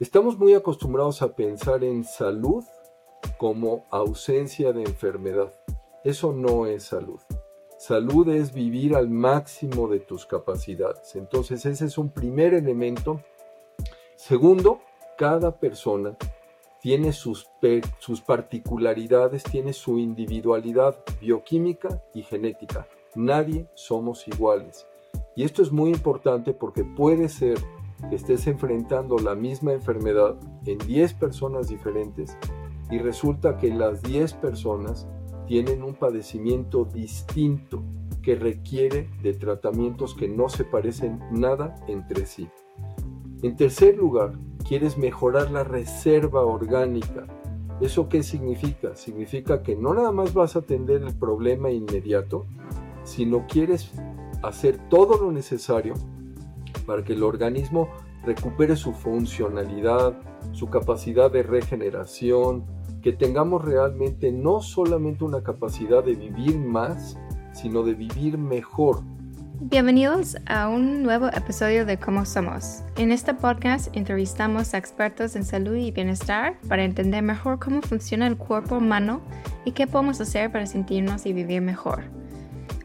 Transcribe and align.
Estamos 0.00 0.36
muy 0.36 0.54
acostumbrados 0.54 1.22
a 1.22 1.36
pensar 1.36 1.84
en 1.84 2.02
salud 2.02 2.64
como 3.38 3.84
ausencia 3.90 4.72
de 4.72 4.82
enfermedad. 4.82 5.54
Eso 6.02 6.32
no 6.32 6.66
es 6.66 6.82
salud. 6.82 7.20
Salud 7.78 8.28
es 8.28 8.52
vivir 8.52 8.96
al 8.96 9.08
máximo 9.08 9.86
de 9.86 10.00
tus 10.00 10.26
capacidades. 10.26 11.14
Entonces 11.14 11.64
ese 11.64 11.84
es 11.84 11.96
un 11.96 12.10
primer 12.10 12.54
elemento. 12.54 13.20
Segundo, 14.16 14.80
cada 15.16 15.60
persona 15.60 16.16
tiene 16.80 17.12
sus, 17.12 17.46
particularidades, 18.26 19.44
tiene 19.44 19.72
su 19.72 20.00
individualidad 20.00 20.98
bioquímica 21.20 22.02
y 22.12 22.22
genética. 22.22 22.88
Nadie 23.14 23.68
somos 23.74 24.26
iguales. 24.26 24.88
Y 25.36 25.44
esto 25.44 25.62
es 25.62 25.70
muy 25.70 25.90
importante 25.90 26.52
porque 26.52 26.82
puede 26.82 27.28
ser 27.28 27.58
que 28.08 28.16
estés 28.16 28.46
enfrentando 28.46 29.18
la 29.18 29.34
misma 29.34 29.72
enfermedad 29.72 30.36
en 30.66 30.78
10 30.78 31.14
personas 31.14 31.68
diferentes 31.68 32.36
y 32.90 32.98
resulta 32.98 33.56
que 33.56 33.72
las 33.72 34.02
10 34.02 34.34
personas 34.34 35.08
tienen 35.46 35.82
un 35.82 35.94
padecimiento 35.94 36.84
distinto 36.84 37.82
que 38.22 38.34
requiere 38.34 39.10
de 39.22 39.34
tratamientos 39.34 40.14
que 40.14 40.28
no 40.28 40.48
se 40.48 40.64
parecen 40.64 41.20
nada 41.30 41.74
entre 41.86 42.26
sí. 42.26 42.48
En 43.42 43.56
tercer 43.56 43.96
lugar, 43.96 44.32
quieres 44.66 44.96
mejorar 44.96 45.50
la 45.50 45.64
reserva 45.64 46.42
orgánica. 46.42 47.26
¿Eso 47.80 48.08
qué 48.08 48.22
significa? 48.22 48.96
Significa 48.96 49.62
que 49.62 49.76
no 49.76 49.92
nada 49.92 50.12
más 50.12 50.32
vas 50.32 50.56
a 50.56 50.60
atender 50.60 51.02
el 51.02 51.14
problema 51.14 51.70
inmediato, 51.70 52.46
sino 53.02 53.46
quieres 53.46 53.92
hacer 54.42 54.88
todo 54.88 55.22
lo 55.22 55.32
necesario 55.32 55.94
para 56.86 57.04
que 57.04 57.14
el 57.14 57.22
organismo 57.22 57.88
recupere 58.24 58.76
su 58.76 58.92
funcionalidad, 58.92 60.14
su 60.52 60.68
capacidad 60.68 61.30
de 61.30 61.42
regeneración, 61.42 62.64
que 63.02 63.12
tengamos 63.12 63.64
realmente 63.64 64.32
no 64.32 64.60
solamente 64.60 65.24
una 65.24 65.42
capacidad 65.42 66.02
de 66.02 66.14
vivir 66.14 66.58
más, 66.58 67.18
sino 67.52 67.82
de 67.82 67.94
vivir 67.94 68.38
mejor. 68.38 69.02
Bienvenidos 69.60 70.36
a 70.46 70.68
un 70.68 71.02
nuevo 71.02 71.28
episodio 71.28 71.86
de 71.86 71.96
Cómo 71.98 72.24
Somos. 72.24 72.82
En 72.96 73.12
este 73.12 73.34
podcast 73.34 73.94
entrevistamos 73.96 74.74
a 74.74 74.78
expertos 74.78 75.36
en 75.36 75.44
salud 75.44 75.76
y 75.76 75.92
bienestar 75.92 76.58
para 76.68 76.84
entender 76.84 77.22
mejor 77.22 77.60
cómo 77.60 77.80
funciona 77.80 78.26
el 78.26 78.36
cuerpo 78.36 78.76
humano 78.76 79.20
y 79.64 79.72
qué 79.72 79.86
podemos 79.86 80.20
hacer 80.20 80.50
para 80.50 80.66
sentirnos 80.66 81.24
y 81.24 81.32
vivir 81.32 81.62
mejor. 81.62 82.23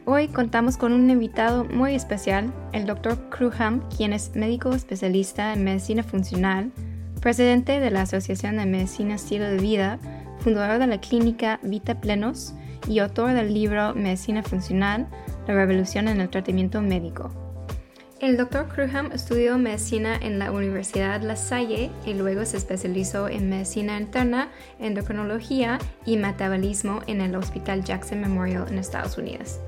Hoy 0.06 0.28
contamos 0.28 0.78
con 0.78 0.92
un 0.92 1.10
invitado 1.10 1.64
muy 1.64 1.94
especial, 1.94 2.52
el 2.72 2.86
Dr. 2.86 3.28
Kruham, 3.28 3.82
quien 3.94 4.14
es 4.14 4.34
médico 4.34 4.72
especialista 4.72 5.52
en 5.52 5.62
medicina 5.62 6.02
funcional, 6.02 6.72
presidente 7.20 7.80
de 7.80 7.90
la 7.90 8.02
Asociación 8.02 8.56
de 8.56 8.64
Medicina 8.64 9.16
Estilo 9.16 9.44
de 9.44 9.58
Vida, 9.58 9.98
fundador 10.38 10.78
de 10.78 10.86
la 10.86 11.00
clínica 11.00 11.60
Vita 11.62 12.00
Plenos 12.00 12.54
y 12.88 12.98
autor 12.98 13.34
del 13.34 13.52
libro 13.52 13.94
Medicina 13.94 14.42
Funcional, 14.42 15.06
la 15.46 15.54
revolución 15.54 16.08
en 16.08 16.22
el 16.22 16.30
tratamiento 16.30 16.80
médico. 16.80 17.30
El 18.20 18.36
Dr. 18.36 18.68
Kruham 18.68 19.12
estudió 19.12 19.56
medicina 19.58 20.14
en 20.20 20.38
la 20.38 20.50
Universidad 20.50 21.22
La 21.22 21.36
Salle 21.36 21.90
y 22.04 22.14
luego 22.14 22.44
se 22.44 22.56
especializó 22.56 23.28
en 23.28 23.48
medicina 23.48 23.98
interna, 23.98 24.50
endocrinología 24.78 25.78
y 26.04 26.16
metabolismo 26.16 27.00
en 27.06 27.20
el 27.20 27.34
Hospital 27.34 27.82
Jackson 27.82 28.20
Memorial 28.20 28.66
en 28.68 28.78
Estados 28.78 29.16
Unidos. 29.16 29.58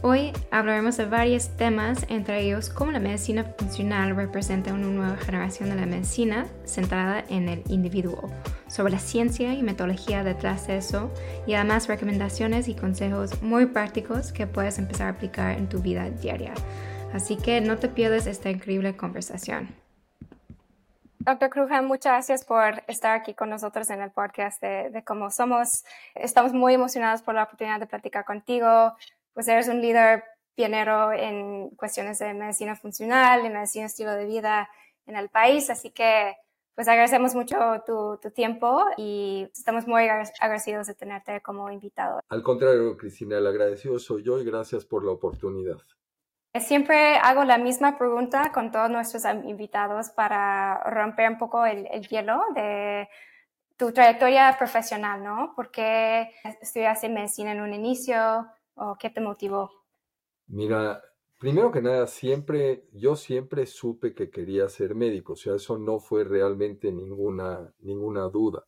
Hoy 0.00 0.32
hablaremos 0.52 0.96
de 0.96 1.06
varios 1.06 1.56
temas, 1.56 2.06
entre 2.08 2.40
ellos 2.40 2.70
cómo 2.70 2.92
la 2.92 3.00
medicina 3.00 3.42
funcional 3.58 4.14
representa 4.14 4.72
una 4.72 4.86
nueva 4.86 5.16
generación 5.16 5.70
de 5.70 5.74
la 5.74 5.86
medicina 5.86 6.46
centrada 6.64 7.24
en 7.28 7.48
el 7.48 7.64
individuo, 7.68 8.30
sobre 8.68 8.92
la 8.92 9.00
ciencia 9.00 9.54
y 9.54 9.62
metodología 9.64 10.22
detrás 10.22 10.68
de 10.68 10.76
eso 10.76 11.12
y 11.48 11.54
además 11.54 11.88
recomendaciones 11.88 12.68
y 12.68 12.76
consejos 12.76 13.42
muy 13.42 13.66
prácticos 13.66 14.32
que 14.32 14.46
puedes 14.46 14.78
empezar 14.78 15.08
a 15.08 15.10
aplicar 15.10 15.58
en 15.58 15.68
tu 15.68 15.80
vida 15.80 16.08
diaria. 16.10 16.54
Así 17.12 17.36
que 17.36 17.60
no 17.60 17.76
te 17.78 17.88
pierdas 17.88 18.28
esta 18.28 18.50
increíble 18.50 18.96
conversación. 18.96 19.74
Doctor 21.18 21.50
Krujan, 21.50 21.86
muchas 21.86 22.12
gracias 22.12 22.44
por 22.44 22.84
estar 22.86 23.16
aquí 23.16 23.34
con 23.34 23.50
nosotros 23.50 23.90
en 23.90 24.00
el 24.00 24.12
podcast 24.12 24.62
de, 24.62 24.90
de 24.90 25.02
Cómo 25.02 25.30
Somos. 25.30 25.84
Estamos 26.14 26.52
muy 26.52 26.74
emocionados 26.74 27.20
por 27.22 27.34
la 27.34 27.42
oportunidad 27.42 27.80
de 27.80 27.86
platicar 27.86 28.24
contigo 28.24 28.94
pues 29.38 29.46
eres 29.46 29.68
un 29.68 29.80
líder 29.80 30.24
pionero 30.56 31.12
en 31.12 31.70
cuestiones 31.76 32.18
de 32.18 32.34
medicina 32.34 32.74
funcional, 32.74 33.40
de 33.44 33.50
medicina 33.50 33.86
estilo 33.86 34.10
de 34.10 34.26
vida 34.26 34.68
en 35.06 35.14
el 35.14 35.28
país, 35.28 35.70
así 35.70 35.92
que 35.92 36.34
pues 36.74 36.88
agradecemos 36.88 37.36
mucho 37.36 37.56
tu, 37.86 38.18
tiempo 38.34 38.84
y 38.96 39.48
estamos 39.56 39.86
muy 39.86 40.08
agradecidos 40.08 40.88
de 40.88 40.96
tenerte 40.96 41.40
como 41.40 41.70
invitado. 41.70 42.18
Al 42.28 42.42
contrario, 42.42 42.96
Cristina, 42.96 43.38
el 43.38 43.46
agradecido 43.46 44.00
soy 44.00 44.24
yo 44.24 44.40
y 44.40 44.44
gracias 44.44 44.84
por 44.84 45.04
la 45.04 45.12
oportunidad. 45.12 45.78
Siempre 46.58 47.14
hago 47.18 47.44
la 47.44 47.58
misma 47.58 47.96
pregunta 47.96 48.50
con 48.52 48.72
todos 48.72 48.90
nuestros 48.90 49.22
invitados 49.44 50.10
para 50.10 50.82
romper 50.90 51.30
un 51.30 51.38
poco 51.38 51.64
el, 51.64 51.86
el 51.92 52.08
hielo 52.08 52.42
de 52.56 53.08
tu 53.76 53.92
trayectoria 53.92 54.56
profesional, 54.58 55.22
¿no? 55.22 55.52
¿Por 55.54 55.70
qué 55.70 56.32
estudiaste 56.60 57.08
medicina 57.08 57.52
en 57.52 57.60
un 57.60 57.72
inicio? 57.72 58.48
¿O 58.80 58.96
qué 58.98 59.10
te 59.10 59.20
motivó? 59.20 59.70
Mira, 60.46 61.02
primero 61.38 61.72
que 61.72 61.82
nada, 61.82 62.06
siempre, 62.06 62.88
yo 62.92 63.16
siempre 63.16 63.66
supe 63.66 64.14
que 64.14 64.30
quería 64.30 64.68
ser 64.68 64.94
médico, 64.94 65.32
o 65.34 65.36
sea, 65.36 65.56
eso 65.56 65.78
no 65.78 65.98
fue 65.98 66.24
realmente 66.24 66.92
ninguna, 66.92 67.74
ninguna 67.80 68.22
duda. 68.28 68.64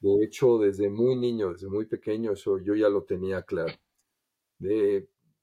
De 0.00 0.24
hecho, 0.24 0.58
desde 0.58 0.90
muy 0.90 1.16
niño, 1.16 1.52
desde 1.52 1.68
muy 1.68 1.86
pequeño, 1.86 2.32
eso 2.32 2.58
yo 2.58 2.74
ya 2.74 2.88
lo 2.90 3.04
tenía 3.04 3.42
claro. 3.42 3.72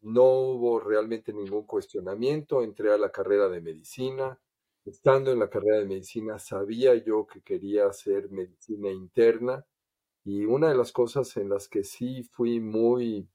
no 0.02 0.24
hubo 0.24 0.80
realmente 0.80 1.34
ningún 1.34 1.66
cuestionamiento, 1.66 2.64
entré 2.64 2.92
a 2.94 2.98
la 2.98 3.12
carrera 3.12 3.50
de 3.50 3.62
medicina. 3.62 4.40
Estando 4.86 5.32
en 5.32 5.40
la 5.40 5.50
carrera 5.50 5.80
de 5.80 5.86
medicina, 5.86 6.40
sabía 6.40 6.96
yo 6.96 7.28
que 7.28 7.42
quería 7.42 7.86
hacer 7.86 8.32
medicina 8.32 8.92
interna 8.92 9.66
y 10.24 10.46
una 10.46 10.70
de 10.70 10.76
las 10.76 10.92
cosas 10.92 11.38
en 11.38 11.50
las 11.50 11.68
que 11.68 11.84
sí 11.84 12.24
fui 12.32 12.60
muy 12.60 13.28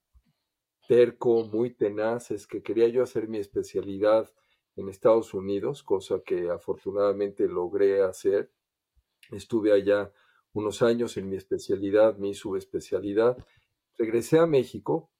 terco, 0.87 1.45
muy 1.45 1.71
tenaz, 1.71 2.31
es 2.31 2.47
que 2.47 2.63
quería 2.63 2.87
yo 2.87 3.03
hacer 3.03 3.27
mi 3.27 3.37
especialidad 3.37 4.29
en 4.75 4.89
Estados 4.89 5.33
Unidos, 5.33 5.83
cosa 5.83 6.21
que 6.25 6.49
afortunadamente 6.49 7.47
logré 7.47 8.01
hacer. 8.03 8.51
Estuve 9.31 9.73
allá 9.73 10.11
unos 10.53 10.81
años 10.81 11.17
en 11.17 11.29
mi 11.29 11.35
especialidad, 11.35 12.17
mi 12.17 12.33
subespecialidad. 12.33 13.37
Regresé 13.97 14.39
a 14.39 14.45
México, 14.45 15.11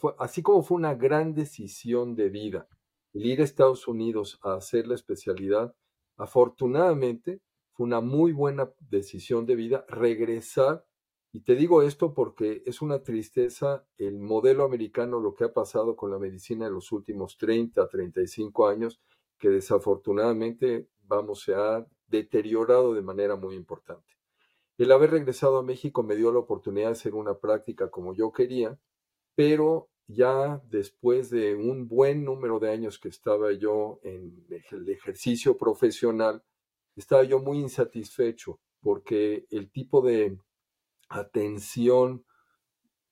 fue, 0.00 0.14
así 0.18 0.42
como 0.42 0.62
fue 0.62 0.76
una 0.76 0.94
gran 0.94 1.34
decisión 1.34 2.14
de 2.14 2.30
vida 2.30 2.68
el 3.12 3.26
ir 3.26 3.40
a 3.40 3.44
Estados 3.44 3.86
Unidos 3.88 4.38
a 4.42 4.54
hacer 4.54 4.86
la 4.86 4.94
especialidad, 4.94 5.74
afortunadamente 6.16 7.40
fue 7.72 7.86
una 7.86 8.00
muy 8.00 8.32
buena 8.32 8.72
decisión 8.78 9.46
de 9.46 9.56
vida 9.56 9.84
regresar 9.88 10.84
y 11.32 11.40
te 11.40 11.54
digo 11.54 11.82
esto 11.82 12.12
porque 12.12 12.62
es 12.66 12.82
una 12.82 13.02
tristeza 13.02 13.86
el 13.96 14.18
modelo 14.18 14.64
americano, 14.64 15.18
lo 15.18 15.34
que 15.34 15.44
ha 15.44 15.52
pasado 15.52 15.96
con 15.96 16.10
la 16.10 16.18
medicina 16.18 16.66
en 16.66 16.74
los 16.74 16.92
últimos 16.92 17.38
30, 17.38 17.88
35 17.88 18.68
años, 18.68 19.00
que 19.38 19.48
desafortunadamente, 19.48 20.88
vamos, 21.04 21.42
se 21.42 21.54
ha 21.54 21.86
deteriorado 22.06 22.92
de 22.92 23.00
manera 23.00 23.36
muy 23.36 23.54
importante. 23.54 24.12
El 24.76 24.92
haber 24.92 25.10
regresado 25.10 25.56
a 25.56 25.62
México 25.62 26.02
me 26.02 26.16
dio 26.16 26.30
la 26.32 26.40
oportunidad 26.40 26.88
de 26.88 26.92
hacer 26.92 27.14
una 27.14 27.38
práctica 27.38 27.90
como 27.90 28.14
yo 28.14 28.30
quería, 28.30 28.78
pero 29.34 29.88
ya 30.06 30.60
después 30.68 31.30
de 31.30 31.54
un 31.54 31.88
buen 31.88 32.24
número 32.24 32.58
de 32.58 32.70
años 32.70 32.98
que 32.98 33.08
estaba 33.08 33.52
yo 33.52 34.00
en 34.02 34.44
el 34.70 34.88
ejercicio 34.90 35.56
profesional, 35.56 36.42
estaba 36.94 37.24
yo 37.24 37.38
muy 37.38 37.58
insatisfecho 37.58 38.60
porque 38.82 39.46
el 39.50 39.70
tipo 39.70 40.02
de 40.02 40.36
atención, 41.12 42.24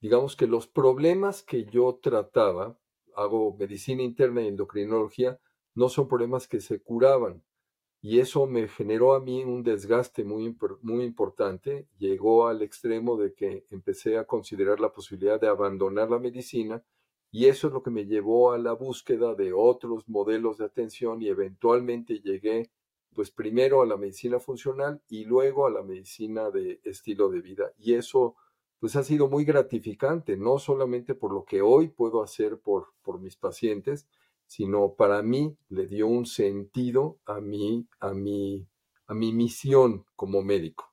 digamos 0.00 0.36
que 0.36 0.46
los 0.46 0.66
problemas 0.66 1.42
que 1.42 1.64
yo 1.64 1.98
trataba, 2.02 2.78
hago 3.14 3.56
medicina 3.58 4.02
interna 4.02 4.42
y 4.42 4.48
endocrinología, 4.48 5.38
no 5.74 5.88
son 5.88 6.08
problemas 6.08 6.48
que 6.48 6.60
se 6.60 6.80
curaban. 6.80 7.42
Y 8.02 8.18
eso 8.18 8.46
me 8.46 8.66
generó 8.66 9.12
a 9.12 9.20
mí 9.20 9.44
un 9.44 9.62
desgaste 9.62 10.24
muy, 10.24 10.56
muy 10.80 11.04
importante. 11.04 11.86
Llegó 11.98 12.48
al 12.48 12.62
extremo 12.62 13.16
de 13.18 13.34
que 13.34 13.66
empecé 13.70 14.16
a 14.16 14.24
considerar 14.24 14.80
la 14.80 14.92
posibilidad 14.92 15.38
de 15.38 15.48
abandonar 15.48 16.10
la 16.10 16.18
medicina 16.18 16.82
y 17.32 17.46
eso 17.46 17.68
es 17.68 17.72
lo 17.72 17.82
que 17.82 17.90
me 17.90 18.06
llevó 18.06 18.52
a 18.52 18.58
la 18.58 18.72
búsqueda 18.72 19.34
de 19.34 19.52
otros 19.52 20.08
modelos 20.08 20.58
de 20.58 20.64
atención 20.64 21.22
y 21.22 21.28
eventualmente 21.28 22.20
llegué 22.20 22.70
pues 23.14 23.30
primero 23.30 23.82
a 23.82 23.86
la 23.86 23.96
medicina 23.96 24.38
funcional 24.38 25.02
y 25.08 25.24
luego 25.24 25.66
a 25.66 25.70
la 25.70 25.82
medicina 25.82 26.50
de 26.50 26.80
estilo 26.84 27.28
de 27.28 27.40
vida. 27.40 27.72
Y 27.78 27.94
eso 27.94 28.36
pues 28.78 28.96
ha 28.96 29.02
sido 29.02 29.28
muy 29.28 29.44
gratificante, 29.44 30.36
no 30.36 30.58
solamente 30.58 31.14
por 31.14 31.32
lo 31.32 31.44
que 31.44 31.60
hoy 31.60 31.88
puedo 31.88 32.22
hacer 32.22 32.58
por, 32.58 32.94
por 33.02 33.20
mis 33.20 33.36
pacientes, 33.36 34.08
sino 34.46 34.94
para 34.94 35.22
mí 35.22 35.56
le 35.68 35.86
dio 35.86 36.06
un 36.06 36.26
sentido 36.26 37.18
a 37.26 37.40
mí, 37.40 37.86
a 38.00 38.14
mi, 38.14 38.66
a 39.06 39.14
mi 39.14 39.32
misión 39.32 40.06
como 40.16 40.42
médico. 40.42 40.89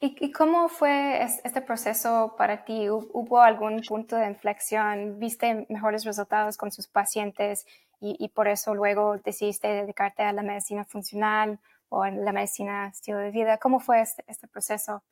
¿Y, 0.00 0.30
cómo 0.32 0.68
fue 0.68 1.22
este 1.22 1.60
proceso 1.60 2.34
para 2.38 2.64
ti? 2.64 2.88
¿Hubo 2.88 3.40
algún 3.40 3.82
punto 3.82 4.16
de 4.16 4.26
inflexión? 4.26 5.18
¿Viste 5.18 5.66
mejores 5.68 6.04
resultados 6.04 6.56
con 6.56 6.70
sus 6.70 6.86
pacientes 6.86 7.66
y, 8.00 8.28
por 8.28 8.46
eso 8.48 8.74
luego 8.74 9.16
decidiste 9.18 9.68
dedicarte 9.68 10.22
a 10.22 10.32
la 10.32 10.42
medicina 10.42 10.84
funcional 10.84 11.58
o 11.88 12.02
a 12.02 12.10
la 12.10 12.32
medicina 12.32 12.88
estilo 12.88 13.18
de 13.18 13.30
vida? 13.30 13.58
¿Cómo 13.58 13.80
fue 13.80 14.00
este, 14.00 14.22
este 14.28 14.46
proceso? 14.46 15.02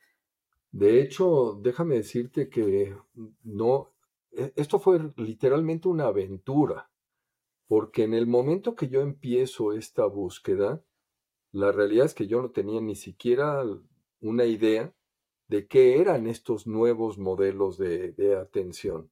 De 0.71 1.01
hecho, 1.01 1.57
déjame 1.61 1.95
decirte 1.95 2.49
que 2.49 2.95
no, 3.43 3.91
e, 4.31 4.53
esto 4.55 4.79
fue 4.79 4.99
literalmente 5.17 5.87
una 5.87 6.05
aventura, 6.05 6.89
porque 7.67 8.03
en 8.03 8.13
el 8.13 8.27
momento 8.27 8.75
que 8.75 8.87
yo 8.87 9.01
empiezo 9.01 9.73
esta 9.73 10.05
búsqueda, 10.05 10.81
la 11.51 11.71
realidad 11.71 12.05
es 12.05 12.13
que 12.13 12.27
yo 12.27 12.41
no 12.41 12.51
tenía 12.51 12.81
ni 12.81 12.95
siquiera 12.95 13.63
una 14.25 14.45
idea 14.45 14.93
de 15.47 15.67
qué 15.67 16.01
eran 16.01 16.27
estos 16.27 16.65
nuevos 16.65 17.17
modelos 17.17 17.77
de, 17.77 18.37
atención. 18.41 19.11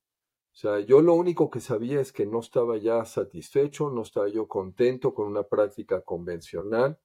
O 0.52 0.56
sea, 0.56 0.80
yo 0.80 1.02
lo 1.02 1.14
único 1.14 1.50
que 1.50 1.60
sabía 1.60 2.00
es 2.02 2.12
que 2.12 2.26
no 2.26 2.40
estaba 2.40 2.78
ya 2.78 3.06
satisfecho, 3.06 3.90
no 3.90 4.02
estaba 4.02 4.28
yo 4.30 4.48
contento 4.48 5.14
con 5.14 5.28
una 5.28 5.44
práctica 5.44 6.02
convencional, 6.02 7.00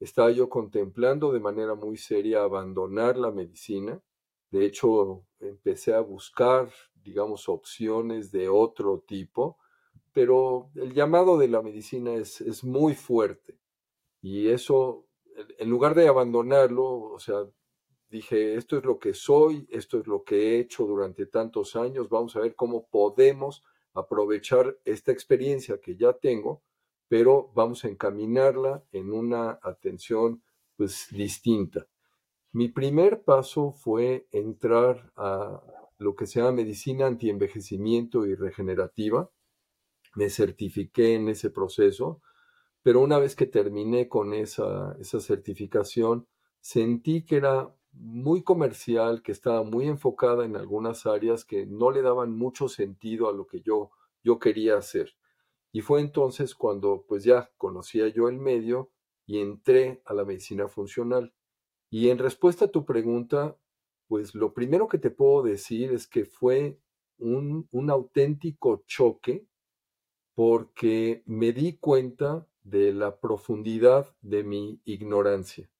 estaba 0.00 0.30
yo 0.30 0.48
contemplando 0.48 1.32
de 1.32 1.40
manera 1.40 1.74
muy 1.74 1.96
seria 1.96 2.42
abandonar 2.42 3.16
la 3.16 3.30
medicina. 3.30 4.02
De 4.50 4.66
hecho, 4.66 5.24
empecé 5.40 5.94
a 5.94 6.00
buscar, 6.00 6.70
digamos, 6.94 7.48
opciones 7.48 8.30
de 8.32 8.48
otro 8.48 9.00
tipo, 9.06 9.58
pero 10.12 10.70
el 10.74 10.92
llamado 10.92 11.38
de 11.38 11.48
la 11.48 11.62
medicina 11.62 12.14
es, 12.14 12.40
es 12.40 12.64
muy 12.64 12.94
fuerte 12.94 13.58
y 14.20 14.48
eso 14.48 15.06
en 15.58 15.70
lugar 15.70 15.94
de 15.94 16.08
abandonarlo, 16.08 16.84
o 16.84 17.18
sea, 17.18 17.46
dije, 18.10 18.56
esto 18.56 18.78
es 18.78 18.84
lo 18.84 18.98
que 18.98 19.14
soy, 19.14 19.66
esto 19.70 19.98
es 19.98 20.06
lo 20.06 20.22
que 20.22 20.36
he 20.36 20.60
hecho 20.60 20.84
durante 20.84 21.26
tantos 21.26 21.76
años, 21.76 22.08
vamos 22.08 22.36
a 22.36 22.40
ver 22.40 22.54
cómo 22.54 22.86
podemos 22.88 23.62
aprovechar 23.94 24.78
esta 24.84 25.12
experiencia 25.12 25.80
que 25.80 25.96
ya 25.96 26.12
tengo, 26.12 26.62
pero 27.08 27.50
vamos 27.54 27.84
a 27.84 27.88
encaminarla 27.88 28.84
en 28.92 29.12
una 29.12 29.58
atención 29.62 30.42
pues 30.76 31.08
distinta. 31.10 31.86
Mi 32.52 32.68
primer 32.68 33.22
paso 33.22 33.72
fue 33.72 34.26
entrar 34.30 35.12
a 35.16 35.62
lo 35.98 36.14
que 36.14 36.26
se 36.26 36.40
llama 36.40 36.52
medicina 36.52 37.06
antienvejecimiento 37.06 38.26
y 38.26 38.34
regenerativa. 38.34 39.30
Me 40.16 40.28
certifiqué 40.28 41.14
en 41.14 41.28
ese 41.28 41.50
proceso 41.50 42.20
pero 42.82 43.00
una 43.00 43.18
vez 43.18 43.36
que 43.36 43.46
terminé 43.46 44.08
con 44.08 44.34
esa, 44.34 44.96
esa 45.00 45.20
certificación, 45.20 46.26
sentí 46.60 47.24
que 47.24 47.36
era 47.36 47.74
muy 47.92 48.42
comercial, 48.42 49.22
que 49.22 49.32
estaba 49.32 49.62
muy 49.62 49.86
enfocada 49.86 50.44
en 50.44 50.56
algunas 50.56 51.06
áreas 51.06 51.44
que 51.44 51.66
no 51.66 51.90
le 51.90 52.02
daban 52.02 52.32
mucho 52.32 52.68
sentido 52.68 53.28
a 53.28 53.32
lo 53.32 53.46
que 53.46 53.60
yo, 53.60 53.90
yo 54.24 54.38
quería 54.38 54.76
hacer. 54.76 55.14
Y 55.72 55.80
fue 55.82 56.00
entonces 56.00 56.54
cuando 56.54 57.04
pues 57.06 57.24
ya 57.24 57.50
conocía 57.56 58.08
yo 58.08 58.28
el 58.28 58.38
medio 58.38 58.90
y 59.26 59.38
entré 59.38 60.02
a 60.04 60.14
la 60.14 60.24
medicina 60.24 60.68
funcional. 60.68 61.34
Y 61.90 62.08
en 62.08 62.18
respuesta 62.18 62.66
a 62.66 62.70
tu 62.70 62.84
pregunta, 62.84 63.56
pues 64.08 64.34
lo 64.34 64.52
primero 64.52 64.88
que 64.88 64.98
te 64.98 65.10
puedo 65.10 65.42
decir 65.42 65.92
es 65.92 66.06
que 66.06 66.24
fue 66.24 66.78
un, 67.18 67.68
un 67.70 67.90
auténtico 67.90 68.82
choque 68.86 69.46
porque 70.34 71.22
me 71.26 71.52
di 71.52 71.76
cuenta 71.78 72.46
de 72.64 72.92
la 72.92 73.18
profundidad 73.18 74.14
de 74.20 74.44
mi 74.44 74.80
ignorancia. 74.84 75.70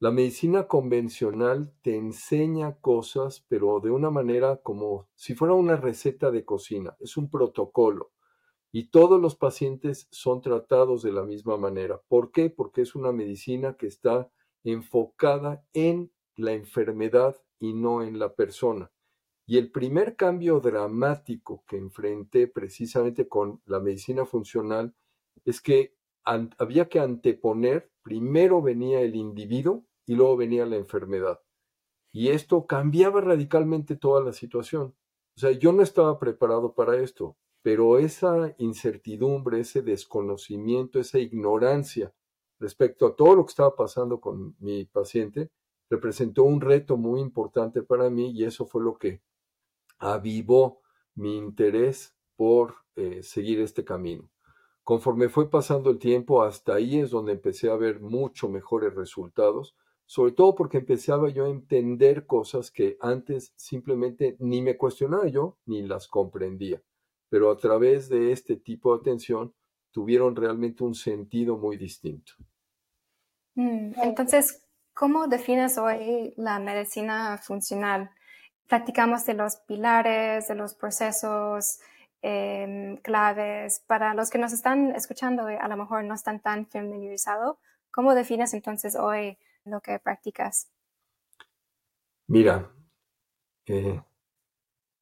La 0.00 0.10
medicina 0.10 0.66
convencional 0.66 1.72
te 1.82 1.96
enseña 1.96 2.76
cosas, 2.80 3.44
pero 3.48 3.80
de 3.80 3.90
una 3.90 4.10
manera 4.10 4.58
como 4.58 5.08
si 5.14 5.34
fuera 5.34 5.54
una 5.54 5.76
receta 5.76 6.30
de 6.30 6.44
cocina, 6.44 6.96
es 7.00 7.16
un 7.16 7.30
protocolo. 7.30 8.12
Y 8.72 8.90
todos 8.90 9.20
los 9.20 9.36
pacientes 9.36 10.08
son 10.10 10.42
tratados 10.42 11.02
de 11.02 11.12
la 11.12 11.22
misma 11.22 11.56
manera. 11.56 12.02
¿Por 12.08 12.32
qué? 12.32 12.50
Porque 12.50 12.82
es 12.82 12.94
una 12.96 13.12
medicina 13.12 13.76
que 13.76 13.86
está 13.86 14.30
enfocada 14.64 15.64
en 15.72 16.12
la 16.36 16.52
enfermedad 16.52 17.36
y 17.58 17.72
no 17.72 18.02
en 18.02 18.18
la 18.18 18.34
persona. 18.34 18.90
Y 19.46 19.58
el 19.58 19.70
primer 19.70 20.16
cambio 20.16 20.58
dramático 20.58 21.64
que 21.68 21.76
enfrenté 21.76 22.48
precisamente 22.48 23.28
con 23.28 23.62
la 23.66 23.78
medicina 23.78 24.26
funcional 24.26 24.94
es 25.44 25.60
que 25.60 25.94
había 26.24 26.88
que 26.88 27.00
anteponer, 27.00 27.90
primero 28.02 28.62
venía 28.62 29.00
el 29.00 29.14
individuo 29.14 29.84
y 30.06 30.14
luego 30.14 30.36
venía 30.36 30.66
la 30.66 30.76
enfermedad. 30.76 31.40
Y 32.12 32.28
esto 32.28 32.66
cambiaba 32.66 33.20
radicalmente 33.20 33.96
toda 33.96 34.22
la 34.22 34.32
situación. 34.32 34.94
O 35.36 35.40
sea, 35.40 35.50
yo 35.50 35.72
no 35.72 35.82
estaba 35.82 36.18
preparado 36.18 36.74
para 36.74 36.96
esto, 36.96 37.36
pero 37.62 37.98
esa 37.98 38.54
incertidumbre, 38.58 39.60
ese 39.60 39.82
desconocimiento, 39.82 41.00
esa 41.00 41.18
ignorancia 41.18 42.14
respecto 42.60 43.06
a 43.06 43.16
todo 43.16 43.34
lo 43.34 43.44
que 43.44 43.50
estaba 43.50 43.74
pasando 43.74 44.20
con 44.20 44.54
mi 44.60 44.84
paciente, 44.84 45.50
representó 45.90 46.44
un 46.44 46.60
reto 46.60 46.96
muy 46.96 47.20
importante 47.20 47.82
para 47.82 48.10
mí 48.10 48.30
y 48.30 48.44
eso 48.44 48.66
fue 48.66 48.82
lo 48.82 48.96
que 48.96 49.22
avivó 49.98 50.80
mi 51.14 51.36
interés 51.36 52.14
por 52.36 52.74
eh, 52.96 53.22
seguir 53.22 53.60
este 53.60 53.84
camino. 53.84 54.30
Conforme 54.84 55.30
fue 55.30 55.48
pasando 55.48 55.88
el 55.88 55.98
tiempo, 55.98 56.42
hasta 56.42 56.74
ahí 56.74 57.00
es 57.00 57.10
donde 57.10 57.32
empecé 57.32 57.70
a 57.70 57.76
ver 57.76 58.00
mucho 58.00 58.50
mejores 58.50 58.94
resultados, 58.94 59.74
sobre 60.04 60.32
todo 60.32 60.54
porque 60.54 60.76
empezaba 60.76 61.30
yo 61.30 61.46
a 61.46 61.50
entender 61.50 62.26
cosas 62.26 62.70
que 62.70 62.98
antes 63.00 63.54
simplemente 63.56 64.36
ni 64.38 64.60
me 64.60 64.76
cuestionaba 64.76 65.26
yo 65.28 65.56
ni 65.64 65.82
las 65.82 66.06
comprendía, 66.06 66.82
pero 67.30 67.50
a 67.50 67.56
través 67.56 68.10
de 68.10 68.32
este 68.32 68.56
tipo 68.56 68.94
de 68.94 69.00
atención 69.00 69.54
tuvieron 69.90 70.36
realmente 70.36 70.84
un 70.84 70.94
sentido 70.94 71.56
muy 71.56 71.78
distinto. 71.78 72.32
Mm, 73.54 73.92
entonces, 74.02 74.66
¿cómo 74.92 75.28
defines 75.28 75.78
hoy 75.78 76.34
la 76.36 76.58
medicina 76.58 77.38
funcional? 77.38 78.10
Platicamos 78.68 79.24
de 79.24 79.34
los 79.34 79.56
pilares, 79.56 80.48
de 80.48 80.54
los 80.56 80.74
procesos, 80.74 81.78
Em, 82.26 82.96
claves 83.02 83.84
para 83.86 84.14
los 84.14 84.30
que 84.30 84.38
nos 84.38 84.54
están 84.54 84.92
escuchando 84.92 85.50
y 85.50 85.56
a 85.56 85.68
lo 85.68 85.76
mejor 85.76 86.04
no 86.04 86.14
están 86.14 86.40
tan 86.40 86.66
familiarizados? 86.66 87.58
¿Cómo 87.90 88.14
defines 88.14 88.54
entonces 88.54 88.96
hoy 88.96 89.36
lo 89.66 89.82
que 89.82 89.98
practicas? 89.98 90.70
Mira, 92.26 92.72
eh, 93.66 94.00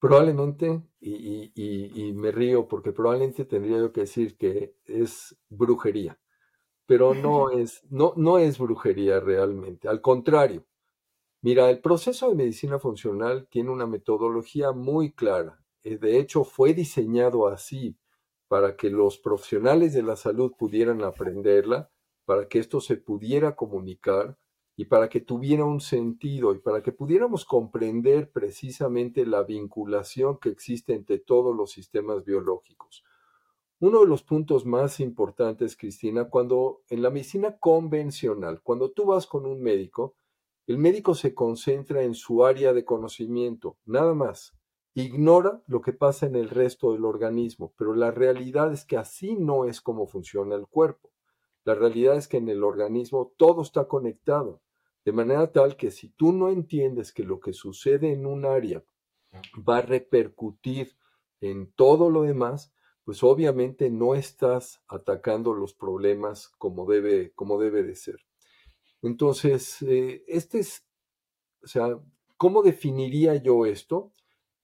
probablemente, 0.00 0.82
y, 0.98 2.12
me 2.16 2.32
río 2.32 2.66
porque 2.66 2.90
probablemente 2.90 3.44
tendría 3.44 3.78
yo 3.78 3.92
que 3.92 4.00
decir 4.00 4.36
que 4.36 4.74
es 4.84 5.38
brujería, 5.48 6.18
pero 6.86 7.14
no 7.14 7.50
es, 7.56 7.84
no, 7.88 8.14
no 8.16 8.38
es 8.38 8.58
brujería 8.58 9.20
realmente, 9.20 9.86
al 9.86 10.00
contrario. 10.00 10.66
Mira, 11.40 11.70
el 11.70 11.80
proceso 11.80 12.30
de 12.30 12.34
medicina 12.34 12.80
funcional 12.80 13.46
tiene 13.48 13.70
una 13.70 13.86
metodología 13.86 14.72
muy 14.72 15.12
clara 15.12 15.61
de 15.82 16.18
hecho 16.18 16.44
fue 16.44 16.74
diseñado 16.74 17.46
así 17.46 17.96
para 18.48 18.76
que 18.76 18.90
los 18.90 19.18
profesionales 19.18 19.94
de 19.94 20.02
la 20.02 20.14
salud 20.14 20.52
pudieran 20.58 21.02
aprenderla, 21.02 21.90
para 22.24 22.48
que 22.48 22.58
esto 22.58 22.80
se 22.80 22.96
pudiera 22.96 23.56
comunicar 23.56 24.38
y 24.76 24.84
para 24.84 25.08
que 25.08 25.20
tuviera 25.20 25.64
un 25.64 25.80
sentido 25.80 26.54
y 26.54 26.58
para 26.58 26.82
que 26.82 26.92
pudiéramos 26.92 27.44
comprender 27.44 28.30
precisamente 28.30 29.26
la 29.26 29.42
vinculación 29.42 30.38
que 30.38 30.50
existe 30.50 30.94
entre 30.94 31.18
todos 31.18 31.56
los 31.56 31.72
sistemas 31.72 32.24
biológicos. 32.24 33.04
Uno 33.80 34.00
de 34.00 34.06
los 34.06 34.22
puntos 34.22 34.64
más 34.64 35.00
importantes, 35.00 35.76
Cristina, 35.76 36.28
cuando 36.28 36.82
en 36.88 37.02
la 37.02 37.10
medicina 37.10 37.58
convencional, 37.58 38.62
cuando 38.62 38.92
tú 38.92 39.06
vas 39.06 39.26
con 39.26 39.44
un 39.46 39.60
médico, 39.60 40.14
el 40.66 40.78
médico 40.78 41.14
se 41.14 41.34
concentra 41.34 42.02
en 42.04 42.14
su 42.14 42.44
área 42.44 42.72
de 42.72 42.84
conocimiento, 42.84 43.78
nada 43.84 44.14
más 44.14 44.54
ignora 44.94 45.62
lo 45.66 45.80
que 45.80 45.92
pasa 45.92 46.26
en 46.26 46.36
el 46.36 46.50
resto 46.50 46.92
del 46.92 47.04
organismo, 47.04 47.72
pero 47.76 47.94
la 47.94 48.10
realidad 48.10 48.72
es 48.72 48.84
que 48.84 48.96
así 48.96 49.36
no 49.36 49.64
es 49.64 49.80
como 49.80 50.06
funciona 50.06 50.54
el 50.54 50.66
cuerpo. 50.66 51.10
La 51.64 51.74
realidad 51.74 52.16
es 52.16 52.28
que 52.28 52.38
en 52.38 52.48
el 52.48 52.64
organismo 52.64 53.32
todo 53.36 53.62
está 53.62 53.86
conectado, 53.86 54.60
de 55.04 55.12
manera 55.12 55.52
tal 55.52 55.76
que 55.76 55.90
si 55.90 56.08
tú 56.10 56.32
no 56.32 56.48
entiendes 56.48 57.12
que 57.12 57.24
lo 57.24 57.40
que 57.40 57.52
sucede 57.52 58.12
en 58.12 58.26
un 58.26 58.44
área 58.44 58.84
va 59.68 59.78
a 59.78 59.82
repercutir 59.82 60.96
en 61.40 61.72
todo 61.72 62.10
lo 62.10 62.22
demás, 62.22 62.72
pues 63.04 63.22
obviamente 63.22 63.90
no 63.90 64.14
estás 64.14 64.82
atacando 64.88 65.54
los 65.54 65.74
problemas 65.74 66.48
como 66.58 66.86
debe, 66.86 67.32
como 67.34 67.60
debe 67.60 67.82
de 67.82 67.96
ser. 67.96 68.18
Entonces, 69.02 69.82
eh, 69.82 70.22
este 70.28 70.60
es, 70.60 70.86
o 71.64 71.66
sea, 71.66 71.98
¿cómo 72.36 72.62
definiría 72.62 73.34
yo 73.36 73.66
esto? 73.66 74.12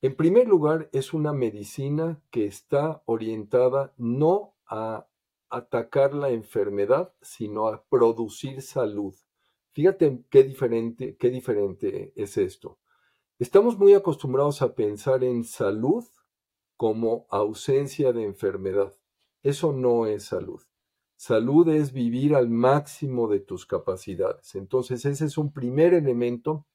En 0.00 0.14
primer 0.14 0.46
lugar, 0.46 0.88
es 0.92 1.12
una 1.12 1.32
medicina 1.32 2.22
que 2.30 2.46
está 2.46 3.02
orientada 3.04 3.94
no 3.96 4.54
a 4.64 5.08
atacar 5.50 6.14
la 6.14 6.30
enfermedad, 6.30 7.12
sino 7.20 7.66
a 7.66 7.82
producir 7.82 8.62
salud. 8.62 9.14
Fíjate 9.72 10.24
qué 10.30 10.44
diferente, 10.44 11.16
qué 11.16 11.30
diferente 11.30 12.12
es 12.14 12.36
esto. 12.36 12.78
Estamos 13.40 13.76
muy 13.76 13.94
acostumbrados 13.94 14.62
a 14.62 14.74
pensar 14.76 15.24
en 15.24 15.42
salud 15.42 16.04
como 16.76 17.26
ausencia 17.28 18.12
de 18.12 18.22
enfermedad. 18.22 18.94
Eso 19.42 19.72
no 19.72 20.06
es 20.06 20.26
salud. 20.26 20.62
Salud 21.16 21.68
es 21.68 21.92
vivir 21.92 22.36
al 22.36 22.50
máximo 22.50 23.26
de 23.26 23.40
tus 23.40 23.66
capacidades. 23.66 24.54
Entonces, 24.54 25.04
ese 25.04 25.24
es 25.24 25.38
un 25.38 25.52
primer 25.52 25.92
elemento 25.92 26.66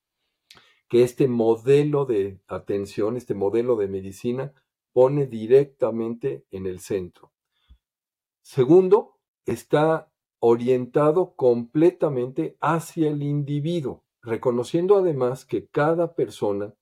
que 0.93 1.01
este 1.01 1.27
modelo 1.27 2.05
de 2.05 2.39
atención, 2.45 3.17
este 3.17 3.33
modelo 3.33 3.75
de 3.77 3.87
medicina, 3.87 4.53
pone 4.91 5.25
directamente 5.25 6.45
en 6.51 6.67
el 6.67 6.81
centro. 6.81 7.33
Segundo, 8.43 9.17
está 9.47 10.13
orientado 10.37 11.33
completamente 11.35 12.57
hacia 12.61 13.09
el 13.09 13.23
individuo, 13.23 14.05
reconociendo 14.21 14.95
además 14.95 15.47
que 15.47 15.65
cada 15.65 16.13
persona 16.13 16.75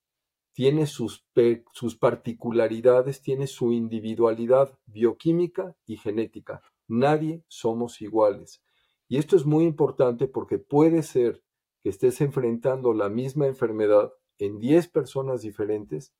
tiene 0.51 0.88
sus, 0.88 1.25
sus, 1.72 1.96
particularidades, 1.96 3.22
tiene 3.22 3.48
su 3.48 3.72
individualidad 3.72 4.77
bioquímica 4.88 5.77
y 5.86 5.96
genética. 5.96 6.62
Nadie 6.89 7.46
somos 7.48 8.01
iguales. 8.01 8.62
Y 9.08 9.20
esto 9.20 9.38
es 9.38 9.46
muy 9.46 9.63
importante 9.63 10.27
porque 10.27 10.58
puede 10.58 11.01
ser 11.01 11.41
que 11.83 11.89
estés 11.89 12.21
enfrentando 12.21 12.93
la 12.93 13.09
misma 13.09 13.47
enfermedad 13.47 14.13
en 14.38 14.59
10 14.59 14.88
personas 14.89 15.41
diferentes 15.41 16.13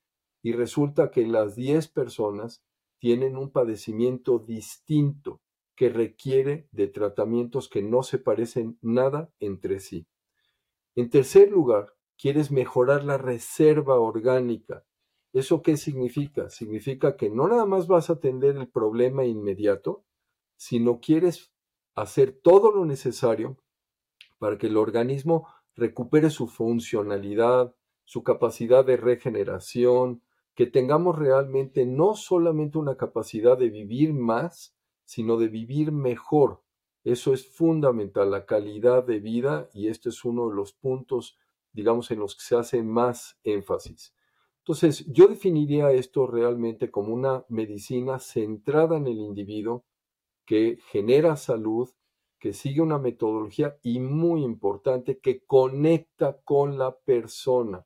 y 0.44 0.54
resulta 0.54 1.12
que 1.12 1.26
las 1.26 1.56
10 1.56 1.88
personas 1.90 2.64
tienen 3.00 3.38
un 3.38 3.52
padecimiento 3.52 4.40
distinto 4.40 5.42
que 5.76 5.90
requiere 5.90 6.68
de 6.72 6.88
tratamientos 6.88 7.68
que 7.68 7.82
no 7.82 8.04
se 8.04 8.20
parecen 8.20 8.78
nada 8.82 9.32
entre 9.40 9.80
sí. 9.80 10.06
En 10.96 11.10
tercer 11.10 11.50
lugar, 11.50 11.94
quieres 12.18 12.52
mejorar 12.52 13.04
la 13.04 13.18
reserva 13.18 14.00
orgánica. 14.00 14.86
¿Eso 15.34 15.64
qué 15.64 15.78
significa? 15.78 16.50
Significa 16.50 17.16
que 17.16 17.30
no 17.30 17.48
nada 17.48 17.66
más 17.66 17.88
vas 17.88 18.10
a 18.10 18.14
atender 18.14 18.58
el 18.58 18.68
problema 18.68 19.26
inmediato, 19.26 20.04
sino 20.58 21.00
quieres 21.00 21.52
hacer 21.96 22.40
todo 22.44 22.72
lo 22.72 22.86
necesario 22.86 23.58
para 24.42 24.58
que 24.58 24.66
el 24.66 24.78
organismo 24.78 25.48
recupere 25.76 26.32
su 26.32 26.48
funcionalidad, 26.48 27.76
su 28.06 28.24
capacidad 28.24 28.84
de 28.84 28.98
regeneración, 28.98 30.24
que 30.56 30.66
tengamos 30.66 31.16
realmente 31.20 31.86
no 31.86 32.16
solamente 32.16 32.80
una 32.80 32.98
capacidad 32.98 33.56
de 33.56 33.70
vivir 33.70 34.16
más, 34.16 34.76
sino 35.06 35.38
de 35.38 35.48
vivir 35.48 35.92
mejor. 35.92 36.64
Eso 37.04 37.36
es 37.36 37.56
fundamental, 37.56 38.32
la 38.32 38.48
calidad 38.48 39.06
de 39.06 39.20
vida, 39.20 39.70
y 39.76 39.90
este 39.90 40.10
es 40.10 40.26
uno 40.26 40.50
de 40.50 40.56
los 40.56 40.74
puntos, 40.74 41.38
digamos, 41.72 42.10
en 42.10 42.18
los 42.18 42.34
que 42.36 42.42
se 42.42 42.56
hace 42.56 42.82
más 42.82 43.40
énfasis. 43.44 44.16
Entonces, 44.62 45.06
yo 45.06 45.28
definiría 45.28 45.92
esto 45.92 46.26
realmente 46.26 46.90
como 46.90 47.14
una 47.14 47.46
medicina 47.48 48.18
centrada 48.18 48.98
en 48.98 49.06
el 49.06 49.20
individuo 49.20 49.86
que 50.48 50.80
genera 50.90 51.36
salud, 51.36 51.92
que 52.42 52.54
sigue 52.54 52.82
una 52.82 52.98
metodología 52.98 53.78
y 53.84 54.00
muy 54.00 54.44
importante, 54.44 55.20
que 55.20 55.46
conecta 55.46 56.42
con 56.44 56.80
la 56.80 56.98
persona. 56.98 57.86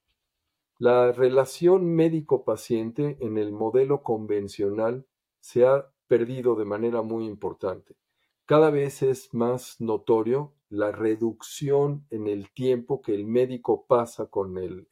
La 0.80 1.12
relación 1.12 1.94
médico-paciente 1.94 3.18
en 3.20 3.38
el 3.38 3.52
modelo 3.52 4.02
convencional 4.02 5.06
se 5.42 5.66
ha 5.66 5.92
perdido 6.08 6.56
de 6.56 6.64
manera 6.64 7.02
muy 7.02 7.26
importante. 7.26 7.98
Cada 8.46 8.70
vez 8.70 9.04
es 9.04 9.34
más 9.34 9.82
notorio 9.82 10.54
la 10.70 10.94
reducción 10.94 12.06
en 12.10 12.28
el 12.28 12.50
tiempo 12.52 13.02
que 13.02 13.14
el 13.14 13.26
médico 13.26 13.86
pasa 13.86 14.28
con 14.28 14.58
el, 14.58 14.88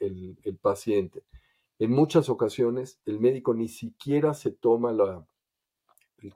paciente. 0.62 1.24
En 1.79 1.91
muchas 1.91 2.27
ocasiones 2.27 3.00
el 3.05 3.22
médico 3.22 3.53
ni 3.53 3.70
siquiera 3.70 4.34
se 4.34 4.51
toma 4.51 4.91
la, 4.91 5.25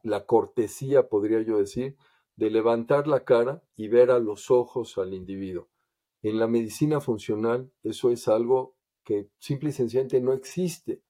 la 0.01 0.25
cortesía, 0.25 1.09
podría 1.09 1.41
yo 1.41 1.57
decir, 1.57 1.97
de 2.37 2.51
levantar 2.51 3.07
la 3.07 3.25
cara 3.25 3.63
y 3.75 3.89
ver 3.89 4.11
a 4.11 4.19
los 4.19 4.49
ojos 4.51 4.97
al 4.97 5.13
individuo. 5.13 5.67
En 6.21 6.39
la 6.39 6.47
medicina 6.47 7.01
funcional 7.01 7.71
eso 7.83 8.11
es 8.11 8.27
algo 8.27 8.75
que 9.03 9.29
simple 9.39 9.69
y 9.69 9.73
sencillamente 9.73 10.21
no 10.21 10.33
existe. 10.33 11.01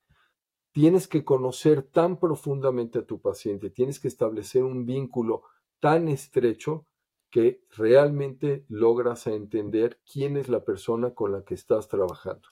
Tienes 0.72 1.08
que 1.08 1.24
conocer 1.24 1.84
tan 1.84 2.20
profundamente 2.20 3.00
a 3.00 3.06
tu 3.06 3.20
paciente, 3.20 3.70
tienes 3.70 4.00
que 4.00 4.08
establecer 4.08 4.64
un 4.64 4.86
vínculo 4.86 5.44
tan 5.80 6.08
estrecho 6.08 6.86
que 7.30 7.62
realmente 7.76 8.66
logras 8.70 9.28
entender 9.28 10.00
quién 10.12 10.38
es 10.38 10.48
la 10.48 10.64
persona 10.64 11.14
con 11.14 11.34
la 11.34 11.44
que 11.44 11.56
estás 11.56 11.90
trabajando. 11.90 12.48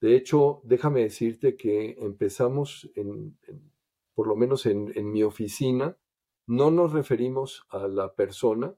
De 0.00 0.16
hecho, 0.16 0.62
déjame 0.64 1.02
decirte 1.02 1.56
que 1.56 1.96
empezamos, 1.98 2.90
en, 2.94 3.36
por 4.14 4.26
lo 4.26 4.36
menos 4.36 4.64
en, 4.64 4.90
en 4.96 5.12
mi 5.12 5.22
oficina, 5.22 5.98
no 6.50 6.70
nos 6.70 6.92
referimos 6.92 7.64
a 7.70 7.86
la 7.86 8.14
persona 8.14 8.74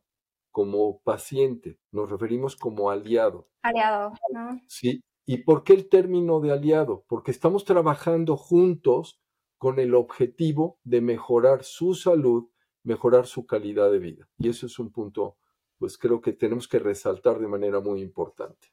como 0.50 1.00
paciente, 1.00 1.79
nos 1.91 2.11
referimos 2.11 2.57
como 2.57 2.91
aliado. 2.91 3.49
Aliado, 3.62 4.12
¿no? 4.31 4.61
Sí, 4.67 5.02
¿Y 5.25 5.38
por 5.38 5.62
qué 5.62 5.73
el 5.75 5.88
término 5.88 6.41
de 6.41 6.52
aliado? 6.52 7.05
Porque 7.09 7.31
estamos 7.31 7.64
trabajando 7.64 8.37
juntos 8.37 9.21
con 9.57 9.79
el 9.79 9.95
objetivo 9.95 10.79
de 10.83 11.00
mejorar 11.00 11.62
su 11.62 11.95
salud, 11.95 12.50
mejorar 12.83 13.26
su 13.26 13.47
calidad 13.47 13.91
de 13.93 14.00
vida. 14.00 14.29
Y 14.37 14.49
eso 14.49 14.67
es 14.67 14.79
un 14.79 14.91
punto, 14.91 15.38
pues 15.79 15.97
creo 15.97 16.21
que 16.21 16.33
tenemos 16.33 16.67
que 16.67 16.81
resaltar 16.81 17.38
de 17.38 17.47
manera 17.47 17.81
muy 17.81 18.02
importante. 18.02 18.69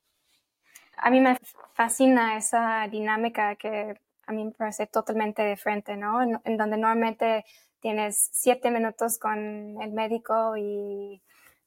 A 0.98 1.12
mí 1.12 1.22
me 1.22 1.38
fascina 1.74 2.36
esa 2.36 2.88
dinámica 2.91 3.56
que 3.56 4.01
a 4.25 4.34
mí 4.34 4.46
me 4.46 4.51
parece 4.51 4.88
totalmente 4.88 5.46
diferente, 5.46 5.96
¿no? 5.96 6.22
En, 6.22 6.41
en 6.44 6.58
donde 6.58 6.77
normalmente 6.77 7.46
tienes 7.79 8.29
siete 8.31 8.71
minutos 8.71 9.17
con 9.17 9.81
el 9.81 9.91
médico 9.91 10.55
y 10.57 11.21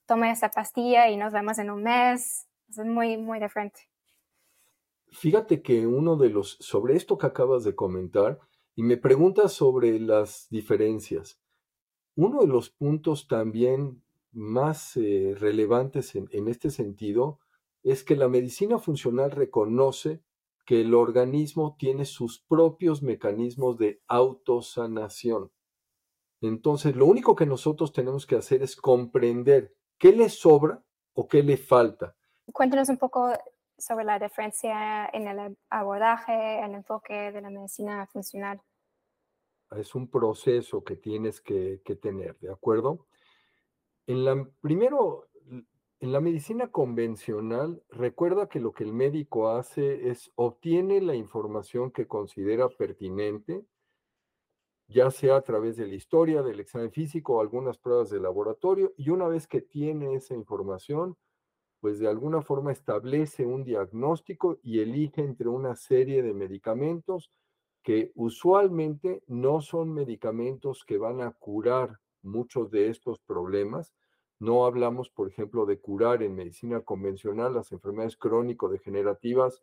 toma 0.07 0.31
esa 0.31 0.51
pastilla 0.51 1.09
y 1.09 1.17
nos 1.17 1.33
vemos 1.33 1.59
en 1.59 1.71
un 1.71 1.83
mes. 1.83 2.47
Es 2.69 2.79
muy, 2.79 3.17
muy 3.17 3.41
diferente. 3.41 3.81
Fíjate 5.11 5.63
que 5.63 5.87
uno 5.87 6.17
de 6.17 6.31
los, 6.31 6.57
sobre 6.61 6.97
esto 6.97 7.19
que 7.19 7.27
acabas 7.27 7.65
de 7.65 7.75
comentar, 7.75 8.39
y 8.75 8.83
me 8.83 8.97
preguntas 8.97 9.53
sobre 9.53 9.99
las 10.01 10.49
diferencias, 10.49 11.39
uno 12.17 12.41
de 12.41 12.47
los 12.47 12.71
puntos 12.71 13.29
también 13.29 14.03
más 14.33 14.97
eh, 14.97 15.35
relevantes 15.39 16.15
en, 16.15 16.29
en 16.33 16.49
este 16.49 16.71
sentido 16.71 17.39
es 17.83 18.05
que 18.05 18.17
la 18.17 18.29
medicina 18.29 18.79
funcional 18.79 19.31
reconoce 19.31 20.23
que 20.65 20.81
el 20.81 20.95
organismo 20.95 21.77
tiene 21.79 22.05
sus 22.05 22.41
propios 22.41 23.03
mecanismos 23.03 23.77
de 23.77 24.01
autosanación. 24.09 25.51
Entonces, 26.43 26.97
lo 26.97 27.07
único 27.07 27.37
que 27.37 27.47
nosotros 27.47 27.93
tenemos 27.93 28.27
que 28.27 28.37
hacer 28.37 28.63
es 28.63 28.75
comprender 28.77 29.75
qué 29.97 30.13
le 30.13 30.29
sobra 30.29 30.83
o 31.15 31.29
qué 31.29 31.43
le 31.43 31.57
falta. 31.57 32.17
Cuéntanos 32.53 32.89
un 32.89 32.99
poco 32.99 33.33
sobre 33.79 34.05
la 34.05 34.19
diferencia 34.19 35.07
en 35.13 35.29
el 35.29 35.57
abordaje, 35.71 36.61
el 36.65 36.75
enfoque 36.75 37.31
de 37.31 37.41
la 37.41 37.51
medicina 37.51 38.07
funcional. 38.07 38.61
Es 39.77 39.95
un 39.95 40.09
proceso 40.11 40.83
que 40.83 40.97
tienes 40.97 41.41
que, 41.41 41.81
tener, 42.03 42.37
¿de 42.41 42.53
acuerdo? 42.53 43.07
En 44.07 44.25
la, 44.25 44.47
primero, 44.61 45.29
en 46.01 46.13
la 46.13 46.21
medicina 46.21 46.73
convencional, 46.73 47.83
recuerda 47.89 48.49
que 48.49 48.59
lo 48.59 48.73
que 48.73 48.83
el 48.83 48.93
médico 48.93 49.49
hace 49.51 50.11
es 50.11 50.33
obtiene 50.35 51.01
la 51.01 51.15
información 51.15 51.93
que 51.93 52.09
considera 52.09 52.69
pertinente, 52.69 53.65
ya 54.93 55.11
sea 55.11 55.37
a 55.37 55.43
través 55.43 55.77
de 55.77 55.87
la 55.87 55.95
historia, 55.95 56.43
del 56.43 56.61
examen 56.61 56.93
físico 56.93 57.35
o 57.35 57.41
algunas 57.41 57.79
pruebas 57.79 58.11
de 58.11 58.21
laboratorio, 58.21 58.93
y 58.97 59.11
una 59.11 59.27
vez 59.29 59.47
que 59.47 59.61
tiene 59.61 60.15
esa 60.15 60.35
información, 60.35 61.17
pues 61.81 61.99
de 61.99 62.09
alguna 62.09 62.43
forma 62.43 62.71
establece 62.71 63.45
un 63.45 63.65
diagnóstico 63.65 64.59
y 64.63 64.81
elige 64.81 65.23
entre 65.23 65.49
una 65.49 65.75
serie 65.75 66.23
de 66.23 66.33
medicamentos 66.33 67.33
que 67.83 68.13
usualmente 68.15 69.25
no 69.27 69.61
son 69.61 69.93
medicamentos 69.93 70.85
que 70.85 70.99
van 70.99 71.21
a 71.21 71.33
curar 71.33 71.99
muchos 72.23 72.71
de 72.71 72.89
estos 72.89 73.19
problemas. 73.19 73.93
No 74.39 74.65
hablamos, 74.65 75.11
por 75.11 75.29
ejemplo, 75.29 75.67
de 75.67 75.81
curar 75.81 76.23
en 76.23 76.37
medicina 76.37 76.81
convencional 76.83 77.55
las 77.55 77.73
enfermedades 77.73 78.17
crónico-degenerativas 78.17 79.61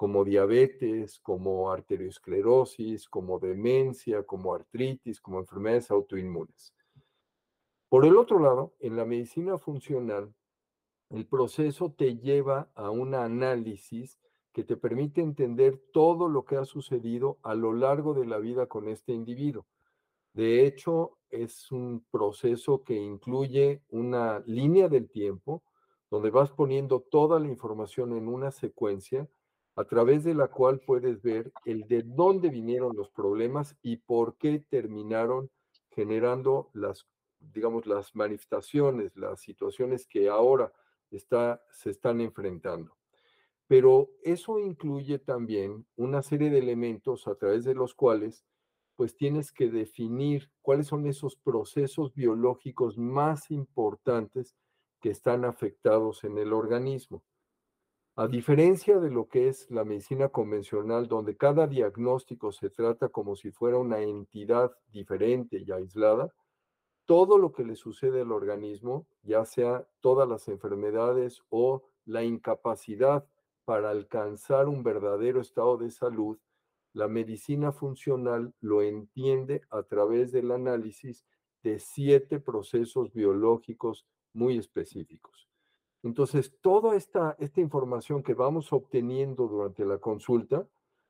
como 0.00 0.24
diabetes, 0.24 1.18
como 1.18 1.70
arteriosclerosis, 1.70 3.06
como 3.06 3.38
demencia, 3.38 4.22
como 4.22 4.54
artritis, 4.54 5.20
como 5.20 5.40
enfermedades 5.40 5.90
autoinmunes. 5.90 6.72
Por 7.90 8.06
el 8.06 8.16
otro 8.16 8.38
lado, 8.38 8.72
en 8.80 8.96
la 8.96 9.04
medicina 9.04 9.58
funcional 9.58 10.32
el 11.10 11.26
proceso 11.26 11.92
te 11.92 12.16
lleva 12.16 12.70
a 12.74 12.88
un 12.88 13.14
análisis 13.14 14.18
que 14.54 14.64
te 14.64 14.78
permite 14.78 15.20
entender 15.20 15.78
todo 15.92 16.30
lo 16.30 16.46
que 16.46 16.56
ha 16.56 16.64
sucedido 16.64 17.36
a 17.42 17.54
lo 17.54 17.74
largo 17.74 18.14
de 18.14 18.24
la 18.24 18.38
vida 18.38 18.68
con 18.68 18.88
este 18.88 19.12
individuo. 19.12 19.66
De 20.32 20.64
hecho, 20.64 21.18
es 21.28 21.70
un 21.70 22.06
proceso 22.10 22.84
que 22.84 22.96
incluye 22.96 23.82
una 23.90 24.42
línea 24.46 24.88
del 24.88 25.10
tiempo 25.10 25.62
donde 26.10 26.30
vas 26.30 26.50
poniendo 26.52 27.00
toda 27.00 27.38
la 27.38 27.48
información 27.48 28.16
en 28.16 28.28
una 28.28 28.50
secuencia 28.50 29.28
a 29.80 29.84
través 29.84 30.24
de 30.24 30.34
la 30.34 30.48
cual 30.48 30.80
puedes 30.80 31.22
ver 31.22 31.52
el 31.64 31.88
de 31.88 32.02
dónde 32.02 32.50
vinieron 32.50 32.94
los 32.94 33.08
problemas 33.10 33.74
y 33.82 33.96
por 33.96 34.36
qué 34.36 34.62
terminaron 34.68 35.50
generando 35.90 36.68
las, 36.74 37.06
digamos, 37.38 37.86
las 37.86 38.14
manifestaciones, 38.14 39.16
las 39.16 39.40
situaciones 39.40 40.06
que 40.06 40.28
ahora 40.28 40.70
está, 41.10 41.62
se 41.70 41.88
están 41.88 42.20
enfrentando. 42.20 42.94
Pero 43.66 44.10
eso 44.22 44.58
incluye 44.58 45.18
también 45.18 45.86
una 45.96 46.20
serie 46.20 46.50
de 46.50 46.58
elementos 46.58 47.26
a 47.26 47.34
través 47.36 47.64
de 47.64 47.74
los 47.74 47.94
cuales 47.94 48.44
pues 48.96 49.16
tienes 49.16 49.50
que 49.50 49.70
definir 49.70 50.50
cuáles 50.60 50.88
son 50.88 51.06
esos 51.06 51.36
procesos 51.36 52.12
biológicos 52.12 52.98
más 52.98 53.50
importantes 53.50 54.54
que 55.00 55.08
están 55.08 55.46
afectados 55.46 56.22
en 56.24 56.36
el 56.36 56.52
organismo. 56.52 57.22
A 58.16 58.26
diferencia 58.26 58.98
de 58.98 59.10
lo 59.10 59.28
que 59.28 59.48
es 59.48 59.70
la 59.70 59.84
medicina 59.84 60.28
convencional, 60.28 61.06
donde 61.06 61.36
cada 61.36 61.66
diagnóstico 61.66 62.52
se 62.52 62.68
trata 62.68 63.08
como 63.08 63.36
si 63.36 63.50
fuera 63.50 63.78
una 63.78 64.00
entidad 64.00 64.72
diferente 64.88 65.58
y 65.58 65.70
aislada, 65.70 66.32
todo 67.06 67.38
lo 67.38 67.52
que 67.52 67.64
le 67.64 67.76
sucede 67.76 68.20
al 68.20 68.32
organismo, 68.32 69.06
ya 69.22 69.44
sea 69.44 69.86
todas 70.00 70.28
las 70.28 70.48
enfermedades 70.48 71.42
o 71.48 71.82
la 72.04 72.22
incapacidad 72.22 73.26
para 73.64 73.90
alcanzar 73.90 74.68
un 74.68 74.82
verdadero 74.82 75.40
estado 75.40 75.76
de 75.76 75.90
salud, 75.90 76.38
la 76.92 77.08
medicina 77.08 77.72
funcional 77.72 78.52
lo 78.60 78.82
entiende 78.82 79.62
a 79.70 79.84
través 79.84 80.32
del 80.32 80.50
análisis 80.50 81.24
de 81.62 81.78
siete 81.78 82.40
procesos 82.40 83.12
biológicos 83.12 84.06
muy 84.32 84.58
específicos. 84.58 85.49
Entonces, 86.02 86.56
toda 86.60 86.96
esta, 86.96 87.36
esta 87.38 87.60
información 87.60 88.22
que 88.22 88.34
vamos 88.34 88.72
obteniendo 88.72 89.46
durante 89.48 89.84
la 89.84 89.98
consulta, 89.98 90.66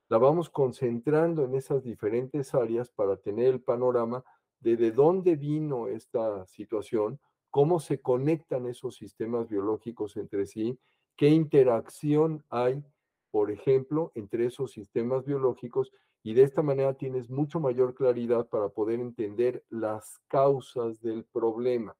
la 0.08 0.18
vamos 0.18 0.50
concentrando 0.50 1.44
en 1.44 1.54
esas 1.54 1.84
diferentes 1.84 2.54
áreas 2.54 2.90
para 2.90 3.16
tener 3.16 3.46
el 3.46 3.60
panorama 3.62 4.24
de 4.58 4.76
de 4.76 4.90
dónde 4.90 5.36
vino 5.36 5.88
esta 5.88 6.44
situación, 6.46 7.20
cómo 7.50 7.80
se 7.80 8.00
conectan 8.00 8.66
esos 8.66 8.96
sistemas 8.96 9.48
biológicos 9.48 10.16
entre 10.16 10.46
sí, 10.46 10.78
qué 11.16 11.28
interacción 11.28 12.44
hay 12.50 12.84
por 13.30 13.50
ejemplo, 13.50 14.10
entre 14.14 14.46
esos 14.46 14.72
sistemas 14.72 15.24
biológicos 15.24 15.92
y 16.22 16.34
de 16.34 16.42
esta 16.42 16.62
manera 16.62 16.94
tienes 16.94 17.30
mucho 17.30 17.60
mayor 17.60 17.94
claridad 17.94 18.48
para 18.48 18.68
poder 18.68 19.00
entender 19.00 19.64
las 19.70 20.18
causas 20.28 21.00
del 21.00 21.24
problema. 21.24 21.96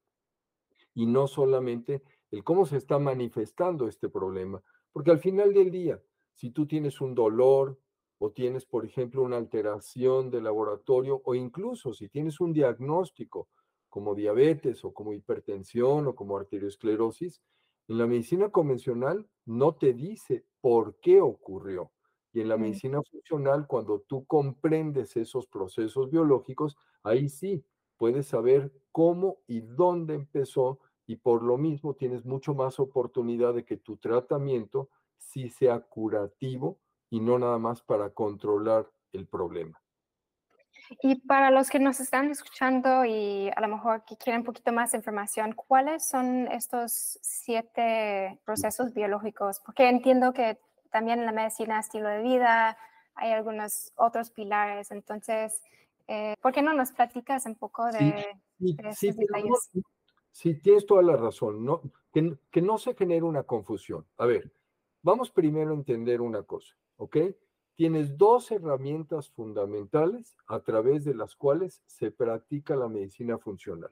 Y 0.94 1.06
no 1.06 1.28
solamente 1.28 2.02
el 2.30 2.44
cómo 2.44 2.66
se 2.66 2.76
está 2.76 2.98
manifestando 2.98 3.88
este 3.88 4.08
problema, 4.08 4.62
porque 4.92 5.10
al 5.10 5.18
final 5.18 5.52
del 5.52 5.70
día, 5.70 6.00
si 6.34 6.50
tú 6.50 6.66
tienes 6.66 7.00
un 7.00 7.14
dolor 7.14 7.78
o 8.18 8.32
tienes, 8.32 8.66
por 8.66 8.84
ejemplo, 8.84 9.22
una 9.22 9.36
alteración 9.36 10.30
de 10.30 10.40
laboratorio 10.40 11.22
o 11.24 11.34
incluso 11.34 11.94
si 11.94 12.08
tienes 12.08 12.40
un 12.40 12.52
diagnóstico 12.52 13.48
como 13.88 14.14
diabetes 14.14 14.84
o 14.84 14.92
como 14.92 15.12
hipertensión 15.12 16.06
o 16.06 16.14
como 16.14 16.36
arteriosclerosis, 16.36 17.42
en 17.88 17.98
la 17.98 18.06
medicina 18.06 18.50
convencional 18.50 19.28
no 19.46 19.74
te 19.74 19.92
dice 19.92 20.44
por 20.60 21.00
qué 21.00 21.20
ocurrió. 21.20 21.90
Y 22.32 22.40
en 22.40 22.48
la 22.48 22.56
medicina 22.56 23.02
funcional, 23.02 23.66
cuando 23.66 24.00
tú 24.00 24.24
comprendes 24.26 25.16
esos 25.16 25.48
procesos 25.48 26.10
biológicos, 26.10 26.76
ahí 27.02 27.28
sí 27.28 27.64
puedes 27.96 28.28
saber 28.28 28.72
cómo 28.92 29.38
y 29.48 29.60
dónde 29.60 30.14
empezó 30.14 30.78
y 31.10 31.16
por 31.16 31.42
lo 31.42 31.58
mismo 31.58 31.94
tienes 31.94 32.24
mucho 32.24 32.54
más 32.54 32.78
oportunidad 32.78 33.52
de 33.52 33.64
que 33.64 33.76
tu 33.76 33.96
tratamiento 33.96 34.90
sí 35.18 35.50
sea 35.50 35.80
curativo 35.80 36.78
y 37.10 37.18
no 37.18 37.36
nada 37.36 37.58
más 37.58 37.82
para 37.82 38.10
controlar 38.10 38.88
el 39.12 39.26
problema. 39.26 39.82
Y 41.02 41.16
para 41.26 41.50
los 41.50 41.68
que 41.68 41.80
nos 41.80 41.98
están 41.98 42.30
escuchando 42.30 43.04
y 43.04 43.50
a 43.56 43.60
lo 43.60 43.66
mejor 43.66 44.04
que 44.04 44.16
quieren 44.16 44.42
un 44.42 44.46
poquito 44.46 44.70
más 44.70 44.92
de 44.92 44.98
información, 44.98 45.52
¿cuáles 45.52 46.08
son 46.08 46.46
estos 46.46 47.18
siete 47.22 48.38
procesos 48.44 48.94
biológicos? 48.94 49.58
Porque 49.66 49.88
entiendo 49.88 50.32
que 50.32 50.60
también 50.92 51.18
en 51.18 51.26
la 51.26 51.32
medicina 51.32 51.80
estilo 51.80 52.08
de 52.08 52.22
vida 52.22 52.78
hay 53.16 53.32
algunos 53.32 53.92
otros 53.96 54.30
pilares. 54.30 54.92
Entonces, 54.92 55.60
eh, 56.06 56.36
¿por 56.40 56.52
qué 56.52 56.62
no 56.62 56.72
nos 56.72 56.92
platicas 56.92 57.46
un 57.46 57.56
poco 57.56 57.86
de, 57.86 58.26
sí, 58.60 58.76
sí, 58.94 59.12
sí, 59.12 59.82
tienes 60.32 60.86
toda 60.86 61.02
la 61.02 61.16
razón. 61.16 61.66
Que, 62.12 62.36
que 62.50 62.62
no 62.62 62.78
se 62.78 62.94
genere 62.94 63.22
una 63.22 63.44
confusión. 63.44 64.04
A 64.16 64.26
ver, 64.26 64.52
vamos 65.02 65.30
primero 65.30 65.70
a 65.70 65.74
entender 65.74 66.20
una 66.20 66.42
cosa, 66.42 66.76
¿ok? 66.96 67.16
tienes 67.80 68.18
dos 68.18 68.50
herramientas 68.50 69.30
fundamentales 69.30 70.36
a 70.46 70.60
través 70.60 71.02
de 71.02 71.14
las 71.14 71.34
cuales 71.34 71.82
se 71.86 72.10
practica 72.10 72.76
la 72.76 72.88
medicina 72.88 73.38
funcional. 73.38 73.90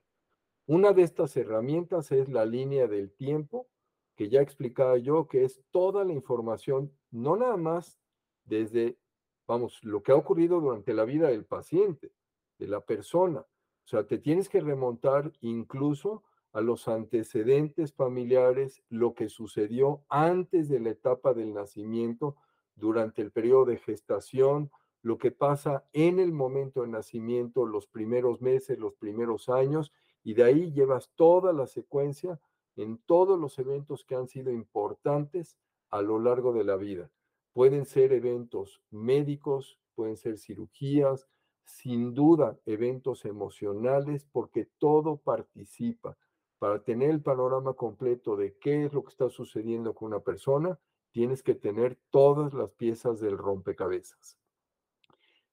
Una 0.66 0.92
de 0.92 1.05
estas 1.05 1.35
herramientas 1.38 2.12
es 2.12 2.29
la 2.29 2.44
línea 2.44 2.87
del 2.87 3.11
tiempo, 3.11 3.66
que 4.14 4.29
ya 4.29 4.42
explicaba 4.42 4.98
yo, 4.98 5.27
que 5.27 5.42
es 5.42 5.62
toda 5.70 6.05
la 6.05 6.12
información, 6.12 6.92
no 7.11 7.37
nada 7.37 7.57
más 7.57 7.98
desde, 8.44 8.98
vamos, 9.46 9.83
lo 9.83 10.03
que 10.03 10.12
ha 10.12 10.16
ocurrido 10.16 10.61
durante 10.61 10.92
la 10.92 11.07
vida 11.07 11.29
del 11.29 11.46
paciente, 11.46 12.12
de 12.59 12.66
la 12.66 12.83
persona. 12.83 13.40
O 13.40 13.88
sea, 13.88 14.07
te 14.07 14.18
tienes 14.18 14.51
que 14.51 14.61
remontar 14.61 15.33
incluso 15.40 16.24
a 16.58 16.60
los 16.60 16.88
antecedentes 16.88 17.92
familiares, 17.92 18.82
lo 18.88 19.14
que 19.14 19.28
sucedió 19.28 20.02
antes 20.08 20.68
de 20.68 20.80
la 20.80 20.90
etapa 20.90 21.32
del 21.32 21.54
nacimiento, 21.54 22.34
durante 22.74 23.22
el 23.22 23.30
periodo 23.30 23.66
de 23.66 23.76
gestación, 23.76 24.68
lo 25.00 25.18
que 25.18 25.30
pasa 25.30 25.84
en 25.92 26.18
el 26.18 26.32
momento 26.32 26.82
de 26.82 26.88
nacimiento, 26.88 27.64
los 27.64 27.86
primeros 27.86 28.40
meses, 28.40 28.76
los 28.76 28.94
primeros 28.96 29.48
años, 29.48 29.92
y 30.24 30.34
de 30.34 30.42
ahí 30.42 30.72
llevas 30.72 31.12
toda 31.14 31.52
la 31.52 31.68
secuencia 31.68 32.40
en 32.74 32.98
todos 33.06 33.38
los 33.38 33.56
eventos 33.60 34.04
que 34.04 34.16
han 34.16 34.26
sido 34.26 34.50
importantes 34.50 35.56
a 35.90 36.02
lo 36.02 36.18
largo 36.18 36.52
de 36.52 36.64
la 36.64 36.74
vida. 36.74 37.08
Pueden 37.52 37.84
ser 37.84 38.12
eventos 38.12 38.82
médicos, 38.90 39.78
pueden 39.94 40.16
ser 40.16 40.38
cirugías, 40.38 41.28
sin 41.62 42.14
duda 42.14 42.58
eventos 42.66 43.24
emocionales, 43.26 44.26
porque 44.32 44.68
todo 44.78 45.18
participa. 45.18 46.16
Para 46.58 46.82
tener 46.82 47.10
el 47.10 47.22
panorama 47.22 47.74
completo 47.74 48.36
de 48.36 48.56
qué 48.58 48.84
es 48.84 48.92
lo 48.92 49.04
que 49.04 49.10
está 49.10 49.30
sucediendo 49.30 49.94
con 49.94 50.08
una 50.08 50.20
persona, 50.20 50.78
tienes 51.12 51.42
que 51.42 51.54
tener 51.54 51.98
todas 52.10 52.52
las 52.54 52.70
piezas 52.72 53.20
del 53.20 53.38
rompecabezas. 53.38 54.38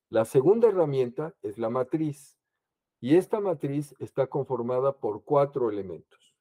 La 0.09 0.25
segunda 0.25 0.67
herramienta 0.67 1.35
es 1.41 1.57
la 1.57 1.69
matriz, 1.69 2.37
y 2.99 3.15
esta 3.15 3.39
matriz 3.39 3.93
está 3.99 4.27
conformada 4.27 4.97
por 4.97 5.23
cuatro 5.23 5.69
elementos. 5.69 6.35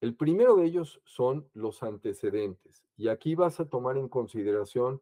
El 0.00 0.16
primero 0.16 0.56
de 0.56 0.64
ellos 0.64 1.00
son 1.04 1.48
los 1.54 1.82
antecedentes, 1.82 2.84
y 2.96 3.08
aquí 3.08 3.34
vas 3.34 3.60
a 3.60 3.68
tomar 3.68 3.96
en 3.96 4.08
consideración 4.08 5.00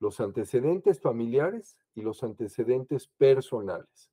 los 0.00 0.20
antecedentes 0.20 1.00
familiares 1.00 1.76
y 1.94 2.02
los 2.02 2.22
antecedentes 2.22 3.08
personales. 3.08 4.10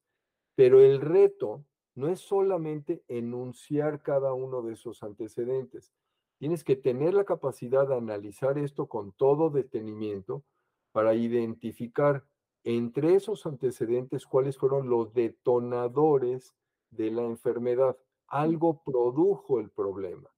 Pero 0.55 0.81
el 0.81 0.99
reto 0.99 1.63
no 1.95 2.09
es 2.09 2.19
solamente 2.19 3.03
enunciar 3.07 4.01
cada 4.01 4.33
uno 4.33 4.61
de 4.61 4.73
esos 4.73 5.01
antecedentes, 5.03 5.91
Tienes 6.37 6.63
que 6.63 6.75
tener 6.75 7.13
la 7.13 7.23
capacidad 7.23 7.87
de 7.87 7.95
analizar 7.95 8.57
esto 8.57 8.87
con 8.87 9.13
todo 9.13 9.49
detenimiento 9.49 10.43
para 10.91 11.13
identificar 11.15 12.25
entre 12.63 13.15
esos 13.15 13.45
antecedentes 13.45 14.25
cuáles 14.25 14.57
fueron 14.57 14.89
los 14.89 15.13
detonadores 15.13 16.53
de 16.89 17.11
la 17.11 17.23
enfermedad. 17.23 17.97
Algo 18.27 18.83
produjo 18.83 19.59
el 19.59 19.69
problema, 19.69 20.29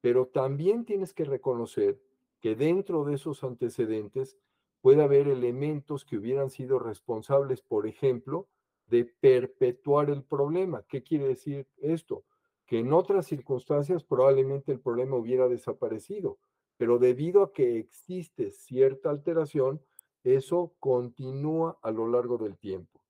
pero 0.00 0.26
también 0.26 0.84
tienes 0.84 1.12
que 1.12 1.24
reconocer 1.24 2.00
que 2.40 2.54
dentro 2.54 3.04
de 3.04 3.14
esos 3.14 3.42
antecedentes 3.42 4.38
puede 4.80 5.02
haber 5.02 5.26
elementos 5.26 6.04
que 6.04 6.16
hubieran 6.16 6.50
sido 6.50 6.78
responsables, 6.78 7.60
por 7.60 7.86
ejemplo, 7.86 8.48
de 8.90 9.04
perpetuar 9.04 10.10
el 10.10 10.22
problema. 10.22 10.84
¿Qué 10.88 11.02
quiere 11.02 11.28
decir 11.28 11.66
esto? 11.78 12.24
que 12.70 12.78
en 12.78 12.92
otras 12.92 13.26
circunstancias 13.26 14.04
probablemente 14.04 14.70
el 14.70 14.78
problema 14.78 15.16
hubiera 15.16 15.48
desaparecido, 15.48 16.38
pero 16.76 17.00
debido 17.00 17.42
a 17.42 17.52
que 17.52 17.80
existe 17.80 18.52
cierta 18.52 19.10
alteración, 19.10 19.82
eso 20.22 20.72
continúa 20.78 21.80
a 21.82 21.90
lo 21.90 22.06
largo 22.06 22.38
del 22.38 22.56
tiempo. 22.56 23.04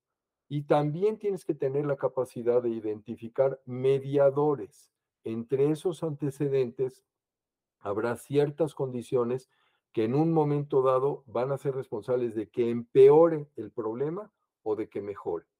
Y 0.49 0.63
también 0.63 1.19
tienes 1.19 1.45
que 1.45 1.53
tener 1.53 1.85
la 1.85 1.95
capacidad 1.95 2.63
de 2.63 2.69
identificar 2.69 3.61
mediadores. 3.67 4.89
Entre 5.23 5.69
esos 5.69 6.01
antecedentes 6.01 7.05
habrá 7.81 8.15
ciertas 8.15 8.73
condiciones 8.73 9.47
que 9.93 10.05
en 10.05 10.15
un 10.15 10.33
momento 10.33 10.81
dado 10.81 11.23
van 11.27 11.51
a 11.51 11.59
ser 11.59 11.75
responsables 11.75 12.33
de 12.33 12.49
que 12.49 12.71
empeore 12.71 13.47
el 13.57 13.69
problema 13.69 14.33
o 14.63 14.75
de 14.75 14.89
que 14.89 15.03
mejore. 15.03 15.50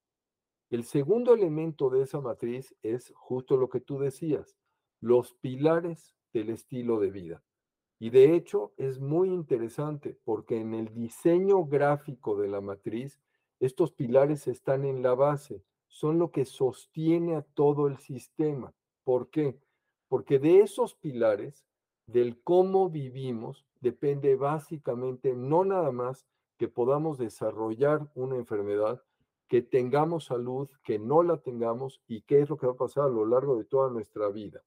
El 0.72 0.86
segundo 0.86 1.34
elemento 1.34 1.90
de 1.90 2.02
esa 2.02 2.22
matriz 2.22 2.74
es 2.82 3.12
justo 3.14 3.58
lo 3.58 3.68
que 3.68 3.82
tú 3.82 4.00
decías, 4.00 4.58
los 5.02 5.34
pilares 5.34 6.16
del 6.32 6.50
estilo 6.50 7.02
de 7.02 7.12
vida. 7.12 7.44
Y 8.00 8.10
de 8.10 8.36
hecho 8.36 8.72
es 8.78 9.02
muy 9.02 9.28
interesante 9.28 10.18
porque 10.24 10.62
en 10.62 10.74
el 10.74 10.94
diseño 10.94 11.66
gráfico 11.66 12.38
de 12.38 12.48
la 12.48 12.62
matriz, 12.62 13.20
estos 13.60 13.92
pilares 13.92 14.48
están 14.48 14.86
en 14.86 15.04
la 15.04 15.14
base, 15.14 15.62
son 15.90 16.18
lo 16.20 16.32
que 16.32 16.46
sostiene 16.46 17.36
a 17.36 17.42
todo 17.42 17.88
el 17.88 17.98
sistema. 17.98 18.74
¿Por 19.04 19.30
qué? 19.30 19.60
Porque 20.08 20.40
de 20.40 20.62
esos 20.62 20.96
pilares, 20.96 21.66
del 22.06 22.42
cómo 22.44 22.90
vivimos, 22.90 23.66
depende 23.82 24.38
básicamente 24.38 25.36
no 25.36 25.66
nada 25.66 25.92
más 25.92 26.26
que 26.58 26.70
podamos 26.70 27.18
desarrollar 27.18 28.10
una 28.16 28.38
enfermedad, 28.38 29.04
que 29.52 29.62
tengamos 29.62 30.24
salud, 30.24 30.70
que 30.82 30.98
no 30.98 31.24
la 31.24 31.36
tengamos 31.36 32.02
y 32.08 32.22
qué 32.22 32.40
es 32.40 32.50
lo 32.50 32.56
que 32.56 32.68
va 32.68 32.72
a 32.72 32.78
pasar 32.78 33.04
a 33.04 33.10
lo 33.10 33.26
largo 33.26 33.58
de 33.58 33.66
toda 33.66 33.90
nuestra 33.90 34.30
vida. 34.30 34.64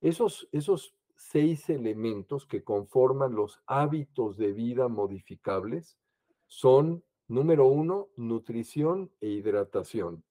Esos, 0.00 0.48
esos 0.50 0.96
seis 1.14 1.68
elementos 1.68 2.46
que 2.46 2.64
conforman 2.64 3.34
los 3.34 3.60
hábitos 3.66 4.38
de 4.38 4.54
vida 4.54 4.88
modificables 4.88 5.98
son, 6.46 7.04
número 7.26 7.66
uno, 7.66 8.08
nutrición 8.16 9.12
e 9.20 9.28
hidratación. 9.28 10.24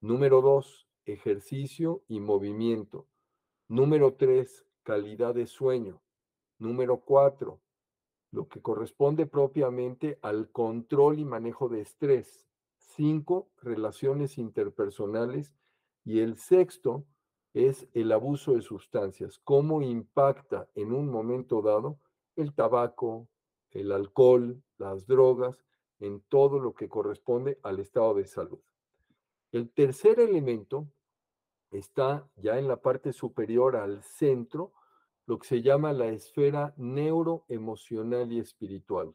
Número 0.00 0.40
dos, 0.40 0.88
ejercicio 1.04 2.04
y 2.08 2.18
movimiento. 2.18 3.08
Número 3.68 4.14
tres, 4.14 4.64
calidad 4.84 5.34
de 5.34 5.46
sueño. 5.46 6.00
Número 6.56 7.00
cuatro, 7.00 7.60
lo 8.30 8.48
que 8.48 8.62
corresponde 8.62 9.26
propiamente 9.26 10.18
al 10.22 10.50
control 10.50 11.18
y 11.18 11.26
manejo 11.26 11.68
de 11.68 11.82
estrés. 11.82 12.48
Cinco, 12.94 13.48
relaciones 13.62 14.38
interpersonales. 14.38 15.54
Y 16.04 16.20
el 16.20 16.36
sexto 16.36 17.06
es 17.54 17.88
el 17.92 18.12
abuso 18.12 18.54
de 18.54 18.62
sustancias. 18.62 19.40
Cómo 19.44 19.82
impacta 19.82 20.68
en 20.74 20.92
un 20.92 21.08
momento 21.08 21.62
dado 21.62 21.98
el 22.36 22.54
tabaco, 22.54 23.28
el 23.70 23.92
alcohol, 23.92 24.62
las 24.78 25.06
drogas, 25.06 25.64
en 26.00 26.20
todo 26.28 26.58
lo 26.58 26.74
que 26.74 26.88
corresponde 26.88 27.58
al 27.62 27.78
estado 27.78 28.14
de 28.14 28.26
salud. 28.26 28.58
El 29.52 29.70
tercer 29.70 30.18
elemento 30.18 30.88
está 31.70 32.28
ya 32.36 32.58
en 32.58 32.68
la 32.68 32.76
parte 32.76 33.12
superior 33.12 33.76
al 33.76 34.02
centro, 34.02 34.72
lo 35.26 35.38
que 35.38 35.46
se 35.46 35.62
llama 35.62 35.92
la 35.92 36.08
esfera 36.08 36.74
neuroemocional 36.76 38.32
y 38.32 38.40
espiritual, 38.40 39.14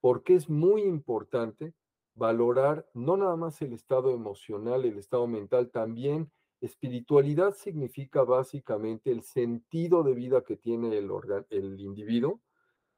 porque 0.00 0.34
es 0.34 0.48
muy 0.50 0.82
importante 0.82 1.74
valorar 2.16 2.88
no 2.94 3.16
nada 3.16 3.36
más 3.36 3.60
el 3.62 3.72
estado 3.72 4.10
emocional, 4.10 4.84
el 4.84 4.98
estado 4.98 5.26
mental, 5.26 5.70
también 5.70 6.32
espiritualidad 6.60 7.52
significa 7.54 8.24
básicamente 8.24 9.12
el 9.12 9.22
sentido 9.22 10.02
de 10.02 10.14
vida 10.14 10.42
que 10.42 10.56
tiene 10.56 10.96
el, 10.96 11.10
el 11.50 11.80
individuo 11.80 12.40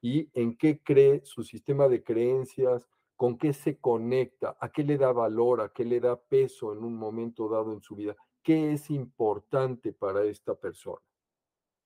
y 0.00 0.30
en 0.32 0.56
qué 0.56 0.80
cree 0.80 1.20
su 1.24 1.42
sistema 1.42 1.88
de 1.88 2.04
creencias, 2.04 2.88
con 3.16 3.36
qué 3.36 3.52
se 3.52 3.78
conecta, 3.78 4.56
a 4.60 4.70
qué 4.70 4.84
le 4.84 4.96
da 4.96 5.12
valor, 5.12 5.60
a 5.60 5.70
qué 5.70 5.84
le 5.84 5.98
da 5.98 6.16
peso 6.16 6.72
en 6.72 6.84
un 6.84 6.94
momento 6.94 7.48
dado 7.48 7.72
en 7.72 7.80
su 7.80 7.96
vida, 7.96 8.16
qué 8.44 8.72
es 8.72 8.90
importante 8.90 9.92
para 9.92 10.24
esta 10.24 10.54
persona. 10.54 11.02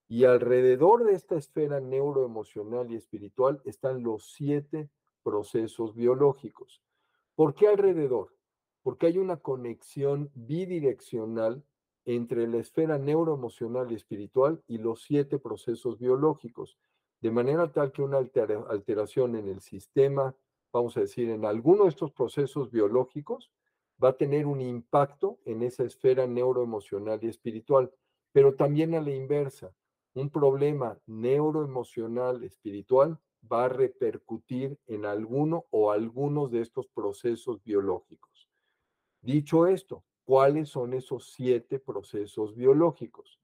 Y 0.07 0.25
alrededor 0.25 1.05
de 1.05 1.13
esta 1.13 1.35
esfera 1.35 1.79
neuroemocional 1.79 2.91
y 2.91 2.95
espiritual 2.95 3.59
están 3.65 4.03
los 4.03 4.31
siete 4.33 4.91
procesos 5.23 5.95
biológicos. 5.95 6.83
¿Por 7.35 7.55
qué 7.55 7.67
alrededor? 7.67 8.35
Porque 8.83 9.07
hay 9.07 9.17
una 9.17 9.37
conexión 9.37 10.29
bidireccional 10.35 11.63
entre 12.05 12.47
la 12.47 12.57
esfera 12.57 12.97
neuroemocional 12.97 13.91
y 13.91 13.95
espiritual 13.95 14.61
y 14.67 14.77
los 14.77 15.03
siete 15.03 15.39
procesos 15.39 15.97
biológicos, 15.97 16.77
de 17.21 17.31
manera 17.31 17.71
tal 17.71 17.91
que 17.91 18.01
una 18.01 18.17
alteración 18.17 19.35
en 19.35 19.47
el 19.47 19.61
sistema, 19.61 20.35
vamos 20.71 20.97
a 20.97 21.01
decir, 21.01 21.29
en 21.29 21.45
alguno 21.45 21.83
de 21.83 21.89
estos 21.89 22.11
procesos 22.11 22.69
biológicos, 22.69 23.51
va 24.03 24.09
a 24.09 24.17
tener 24.17 24.45
un 24.45 24.59
impacto 24.59 25.39
en 25.45 25.63
esa 25.63 25.83
esfera 25.83 26.27
neuroemocional 26.27 27.23
y 27.23 27.29
espiritual, 27.29 27.91
pero 28.33 28.55
también 28.55 28.93
a 28.95 29.01
la 29.01 29.11
inversa 29.11 29.73
un 30.15 30.29
problema 30.29 30.99
neuroemocional, 31.07 32.43
espiritual, 32.43 33.17
va 33.51 33.65
a 33.65 33.69
repercutir 33.69 34.79
en 34.87 35.05
alguno 35.05 35.65
o 35.69 35.91
algunos 35.91 36.51
de 36.51 36.61
estos 36.61 36.87
procesos 36.87 37.61
biológicos. 37.63 38.49
Dicho 39.21 39.67
esto, 39.67 40.03
¿cuáles 40.23 40.69
son 40.69 40.93
esos 40.93 41.31
siete 41.31 41.79
procesos 41.79 42.55
biológicos? 42.55 43.39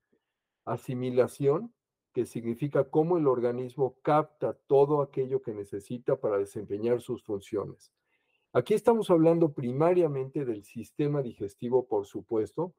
Asimilación, 0.65 1.73
que 2.13 2.25
significa 2.25 2.89
cómo 2.89 3.17
el 3.17 3.27
organismo 3.27 3.97
capta 4.01 4.53
todo 4.53 5.01
aquello 5.01 5.41
que 5.41 5.53
necesita 5.53 6.15
para 6.19 6.37
desempeñar 6.37 7.01
sus 7.01 7.23
funciones. 7.23 7.93
Aquí 8.51 8.73
estamos 8.73 9.11
hablando 9.11 9.53
primariamente 9.53 10.43
del 10.43 10.63
sistema 10.63 11.21
digestivo, 11.21 11.87
por 11.87 12.07
supuesto, 12.07 12.73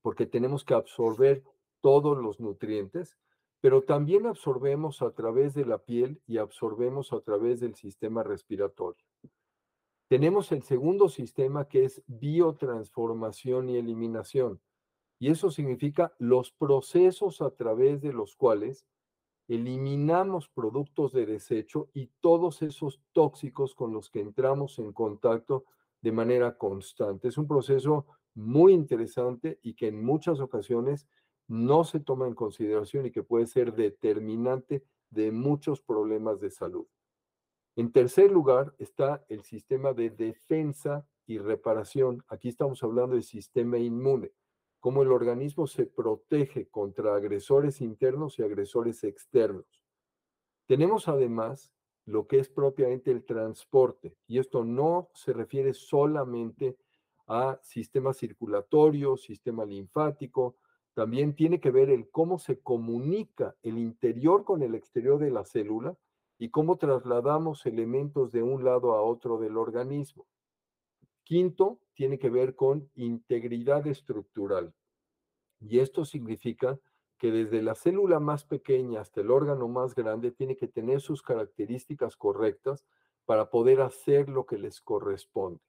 porque 0.00 0.26
tenemos 0.26 0.64
que 0.64 0.74
absorber 0.74 1.42
todos 1.80 2.16
los 2.16 2.38
nutrientes, 2.38 3.18
pero 3.62 3.84
también 3.84 4.26
absorbemos 4.26 5.02
a 5.02 5.12
través 5.12 5.54
de 5.54 5.64
la 5.64 5.78
piel 5.78 6.20
y 6.26 6.38
absorbemos 6.38 7.12
a 7.12 7.20
través 7.20 7.60
del 7.60 7.76
sistema 7.76 8.24
respiratorio. 8.24 9.06
Tenemos 10.08 10.50
el 10.50 10.64
segundo 10.64 11.08
sistema 11.08 11.68
que 11.68 11.84
es 11.84 12.02
biotransformación 12.08 13.70
y 13.70 13.76
eliminación. 13.76 14.60
Y 15.20 15.30
eso 15.30 15.52
significa 15.52 16.12
los 16.18 16.50
procesos 16.50 17.40
a 17.40 17.52
través 17.52 18.02
de 18.02 18.12
los 18.12 18.34
cuales 18.34 18.84
eliminamos 19.46 20.48
productos 20.48 21.12
de 21.12 21.24
desecho 21.24 21.88
y 21.94 22.10
todos 22.20 22.62
esos 22.62 23.00
tóxicos 23.12 23.76
con 23.76 23.92
los 23.92 24.10
que 24.10 24.20
entramos 24.20 24.80
en 24.80 24.92
contacto 24.92 25.66
de 26.00 26.10
manera 26.10 26.58
constante. 26.58 27.28
Es 27.28 27.38
un 27.38 27.46
proceso 27.46 28.06
muy 28.34 28.72
interesante 28.72 29.60
y 29.62 29.74
que 29.74 29.86
en 29.86 30.04
muchas 30.04 30.40
ocasiones 30.40 31.06
no 31.48 31.84
se 31.84 32.00
toma 32.00 32.26
en 32.26 32.34
consideración 32.34 33.06
y 33.06 33.10
que 33.10 33.22
puede 33.22 33.46
ser 33.46 33.74
determinante 33.74 34.84
de 35.10 35.30
muchos 35.30 35.82
problemas 35.82 36.40
de 36.40 36.50
salud. 36.50 36.86
En 37.76 37.92
tercer 37.92 38.30
lugar 38.30 38.74
está 38.78 39.24
el 39.28 39.42
sistema 39.42 39.92
de 39.92 40.10
defensa 40.10 41.06
y 41.26 41.38
reparación. 41.38 42.22
Aquí 42.28 42.48
estamos 42.48 42.82
hablando 42.82 43.14
del 43.14 43.22
sistema 43.22 43.78
inmune, 43.78 44.32
cómo 44.80 45.02
el 45.02 45.12
organismo 45.12 45.66
se 45.66 45.86
protege 45.86 46.68
contra 46.68 47.14
agresores 47.14 47.80
internos 47.80 48.38
y 48.38 48.42
agresores 48.42 49.04
externos. 49.04 49.82
Tenemos 50.66 51.08
además 51.08 51.72
lo 52.04 52.26
que 52.26 52.40
es 52.40 52.48
propiamente 52.48 53.10
el 53.10 53.24
transporte, 53.24 54.16
y 54.26 54.38
esto 54.38 54.64
no 54.64 55.10
se 55.14 55.32
refiere 55.32 55.72
solamente 55.72 56.76
a 57.26 57.58
sistema 57.62 58.12
circulatorio, 58.12 59.16
sistema 59.16 59.64
linfático, 59.64 60.56
también 60.94 61.34
tiene 61.34 61.60
que 61.60 61.70
ver 61.70 61.88
el 61.90 62.10
cómo 62.10 62.38
se 62.38 62.60
comunica 62.60 63.56
el 63.62 63.78
interior 63.78 64.44
con 64.44 64.62
el 64.62 64.74
exterior 64.74 65.18
de 65.18 65.30
la 65.30 65.44
célula 65.44 65.96
y 66.38 66.50
cómo 66.50 66.76
trasladamos 66.76 67.64
elementos 67.66 68.30
de 68.30 68.42
un 68.42 68.64
lado 68.64 68.94
a 68.94 69.02
otro 69.02 69.38
del 69.38 69.56
organismo. 69.56 70.26
Quinto, 71.24 71.78
tiene 71.94 72.18
que 72.18 72.30
ver 72.30 72.56
con 72.56 72.90
integridad 72.94 73.86
estructural. 73.86 74.74
Y 75.60 75.78
esto 75.78 76.04
significa 76.04 76.78
que 77.16 77.30
desde 77.30 77.62
la 77.62 77.74
célula 77.74 78.18
más 78.18 78.44
pequeña 78.44 79.00
hasta 79.00 79.20
el 79.20 79.30
órgano 79.30 79.68
más 79.68 79.94
grande 79.94 80.32
tiene 80.32 80.56
que 80.56 80.66
tener 80.66 81.00
sus 81.00 81.22
características 81.22 82.16
correctas 82.16 82.84
para 83.24 83.48
poder 83.48 83.80
hacer 83.80 84.28
lo 84.28 84.44
que 84.44 84.58
les 84.58 84.80
corresponde. 84.80 85.60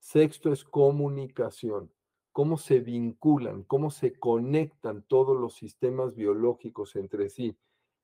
Sexto 0.00 0.52
es 0.52 0.64
comunicación 0.64 1.90
cómo 2.34 2.58
se 2.58 2.80
vinculan, 2.80 3.62
cómo 3.62 3.92
se 3.92 4.18
conectan 4.18 5.04
todos 5.06 5.38
los 5.40 5.54
sistemas 5.54 6.16
biológicos 6.16 6.96
entre 6.96 7.28
sí, 7.28 7.56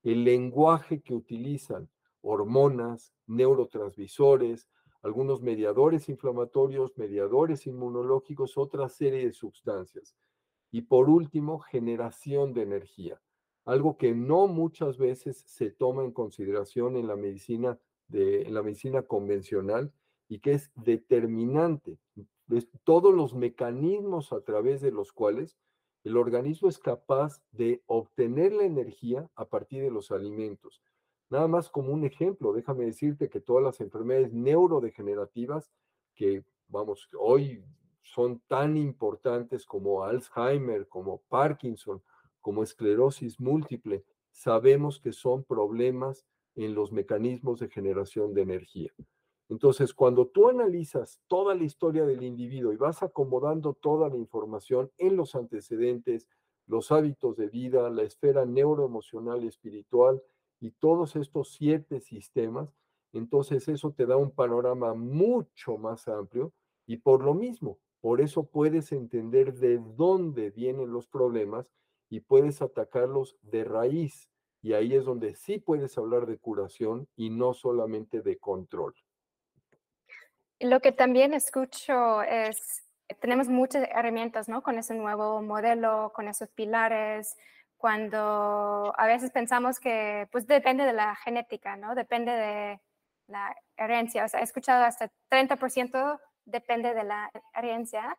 el 0.04 0.22
lenguaje 0.22 1.00
que 1.00 1.14
utilizan, 1.16 1.90
hormonas, 2.20 3.12
neurotransmisores, 3.26 4.68
algunos 5.02 5.42
mediadores 5.42 6.08
inflamatorios, 6.08 6.96
mediadores 6.96 7.66
inmunológicos, 7.66 8.56
otra 8.56 8.88
serie 8.88 9.26
de 9.26 9.32
sustancias. 9.32 10.14
Y 10.70 10.82
por 10.82 11.10
último, 11.10 11.58
generación 11.58 12.54
de 12.54 12.62
energía, 12.62 13.20
algo 13.64 13.96
que 13.96 14.14
no 14.14 14.46
muchas 14.46 14.96
veces 14.96 15.42
se 15.44 15.72
toma 15.72 16.04
en 16.04 16.12
consideración 16.12 16.96
en 16.96 17.08
la 17.08 17.16
medicina, 17.16 17.80
de, 18.06 18.42
en 18.42 18.54
la 18.54 18.62
medicina 18.62 19.02
convencional 19.02 19.92
y 20.28 20.38
que 20.38 20.52
es 20.52 20.70
determinante 20.76 21.98
todos 22.84 23.14
los 23.14 23.34
mecanismos 23.34 24.32
a 24.32 24.40
través 24.40 24.80
de 24.80 24.90
los 24.90 25.12
cuales 25.12 25.56
el 26.04 26.16
organismo 26.16 26.68
es 26.68 26.78
capaz 26.78 27.42
de 27.52 27.82
obtener 27.86 28.52
la 28.52 28.64
energía 28.64 29.28
a 29.34 29.44
partir 29.44 29.82
de 29.82 29.90
los 29.90 30.10
alimentos. 30.10 30.82
Nada 31.28 31.46
más 31.46 31.68
como 31.68 31.92
un 31.92 32.04
ejemplo, 32.04 32.52
déjame 32.52 32.86
decirte 32.86 33.28
que 33.28 33.40
todas 33.40 33.62
las 33.62 33.80
enfermedades 33.80 34.32
neurodegenerativas 34.32 35.70
que, 36.14 36.44
vamos, 36.68 37.08
hoy 37.18 37.62
son 38.02 38.40
tan 38.48 38.76
importantes 38.76 39.64
como 39.64 40.02
Alzheimer, 40.02 40.88
como 40.88 41.22
Parkinson, 41.28 42.02
como 42.40 42.62
esclerosis 42.62 43.38
múltiple, 43.38 44.04
sabemos 44.32 44.98
que 44.98 45.12
son 45.12 45.44
problemas 45.44 46.26
en 46.56 46.74
los 46.74 46.90
mecanismos 46.90 47.60
de 47.60 47.68
generación 47.68 48.34
de 48.34 48.42
energía. 48.42 48.92
Entonces, 49.50 49.92
cuando 49.94 50.28
tú 50.28 50.48
analizas 50.48 51.20
toda 51.26 51.54
la 51.56 51.64
historia 51.64 52.06
del 52.06 52.22
individuo 52.22 52.72
y 52.72 52.76
vas 52.76 53.02
acomodando 53.02 53.74
toda 53.74 54.08
la 54.08 54.16
información 54.16 54.92
en 54.96 55.16
los 55.16 55.34
antecedentes, 55.34 56.28
los 56.66 56.92
hábitos 56.92 57.36
de 57.36 57.48
vida, 57.48 57.90
la 57.90 58.04
esfera 58.04 58.46
neuroemocional 58.46 59.42
espiritual 59.44 60.22
y 60.60 60.70
todos 60.70 61.16
estos 61.16 61.52
siete 61.52 62.00
sistemas, 62.00 62.72
entonces 63.12 63.66
eso 63.68 63.90
te 63.90 64.06
da 64.06 64.16
un 64.16 64.30
panorama 64.30 64.94
mucho 64.94 65.78
más 65.78 66.06
amplio 66.06 66.52
y 66.86 66.98
por 66.98 67.24
lo 67.24 67.34
mismo, 67.34 67.80
por 68.00 68.20
eso 68.20 68.44
puedes 68.44 68.92
entender 68.92 69.54
de 69.54 69.78
dónde 69.96 70.50
vienen 70.50 70.92
los 70.92 71.08
problemas 71.08 71.72
y 72.08 72.20
puedes 72.20 72.62
atacarlos 72.62 73.36
de 73.42 73.64
raíz. 73.64 74.30
Y 74.62 74.74
ahí 74.74 74.94
es 74.94 75.04
donde 75.04 75.34
sí 75.34 75.58
puedes 75.58 75.98
hablar 75.98 76.26
de 76.26 76.38
curación 76.38 77.08
y 77.16 77.30
no 77.30 77.52
solamente 77.52 78.22
de 78.22 78.38
control. 78.38 78.94
Lo 80.60 80.80
que 80.80 80.92
también 80.92 81.32
escucho 81.34 82.22
es, 82.22 82.84
tenemos 83.20 83.48
muchas 83.48 83.88
herramientas, 83.90 84.48
¿no? 84.48 84.62
Con 84.62 84.78
ese 84.78 84.94
nuevo 84.94 85.40
modelo, 85.42 86.12
con 86.14 86.28
esos 86.28 86.50
pilares, 86.50 87.36
cuando 87.78 88.92
a 88.96 89.06
veces 89.06 89.30
pensamos 89.30 89.80
que, 89.80 90.28
pues 90.30 90.46
depende 90.46 90.84
de 90.84 90.92
la 90.92 91.16
genética, 91.16 91.76
¿no? 91.76 91.94
Depende 91.94 92.30
de 92.32 92.80
la 93.26 93.56
herencia. 93.78 94.24
O 94.26 94.28
sea, 94.28 94.40
he 94.40 94.44
escuchado 94.44 94.84
hasta 94.84 95.10
30% 95.30 96.20
depende 96.44 96.92
de 96.92 97.04
la 97.04 97.30
herencia. 97.54 98.18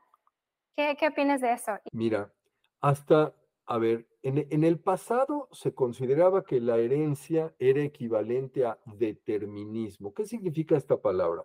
¿Qué, 0.75 0.95
qué 0.99 1.09
opinas 1.09 1.41
de 1.41 1.53
eso? 1.53 1.73
Mira, 1.91 2.33
hasta, 2.79 3.35
a 3.65 3.77
ver, 3.77 4.07
en, 4.23 4.47
en, 4.49 4.63
el 4.63 4.79
pasado 4.79 5.47
se 5.51 5.75
consideraba 5.75 6.43
que 6.43 6.59
la 6.59 6.77
herencia 6.77 7.53
era 7.59 7.83
equivalente 7.83 8.65
a 8.65 8.79
determinismo. 8.85 10.13
¿Qué 10.13 10.25
significa 10.25 10.75
esta 10.75 10.99
palabra? 10.99 11.43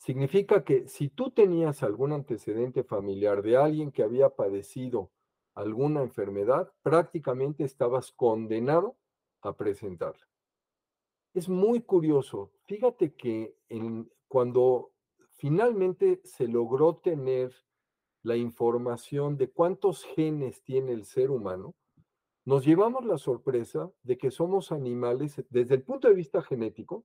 Significa 0.00 0.64
que 0.64 0.88
si 0.88 1.10
tú 1.10 1.30
tenías 1.30 1.82
algún 1.82 2.12
antecedente 2.12 2.84
familiar 2.84 3.42
de 3.42 3.58
alguien 3.58 3.92
que 3.92 4.02
había 4.02 4.30
padecido 4.30 5.10
alguna 5.54 6.00
enfermedad, 6.00 6.72
prácticamente 6.82 7.64
estabas 7.64 8.10
condenado 8.10 8.96
a 9.42 9.54
presentarla. 9.58 10.26
Es 11.34 11.50
muy 11.50 11.82
curioso. 11.82 12.50
Fíjate 12.64 13.12
que 13.12 13.54
cuando 14.26 14.92
finalmente 15.32 16.22
se 16.24 16.48
logró 16.48 16.96
tener 16.96 17.52
la 18.22 18.38
información 18.38 19.36
de 19.36 19.50
cuántos 19.50 20.04
genes 20.04 20.62
tiene 20.62 20.92
el 20.92 21.04
ser 21.04 21.30
humano, 21.30 21.74
nos 22.46 22.64
llevamos 22.64 23.04
la 23.04 23.18
sorpresa 23.18 23.92
de 24.02 24.16
que 24.16 24.30
somos 24.30 24.72
animales, 24.72 25.44
desde 25.50 25.74
el 25.74 25.82
punto 25.82 26.08
de 26.08 26.14
vista 26.14 26.40
genético, 26.40 27.04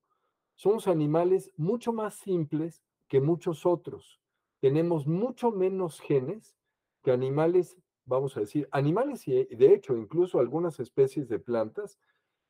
somos 0.56 0.88
animales 0.88 1.52
mucho 1.58 1.94
más 1.94 2.16
simples 2.16 2.84
que 3.08 3.22
muchos 3.22 3.66
otros. 3.66 4.22
Tenemos 4.62 5.08
mucho 5.08 5.52
menos 5.52 6.00
genes 6.00 6.56
que 7.04 7.12
animales, 7.12 7.78
vamos 8.06 8.36
a 8.38 8.40
decir, 8.40 8.68
animales 8.72 9.28
y 9.28 9.46
de 9.46 9.74
hecho 9.74 9.96
incluso 9.96 10.40
algunas 10.40 10.80
especies 10.80 11.28
de 11.28 11.40
plantas 11.40 12.00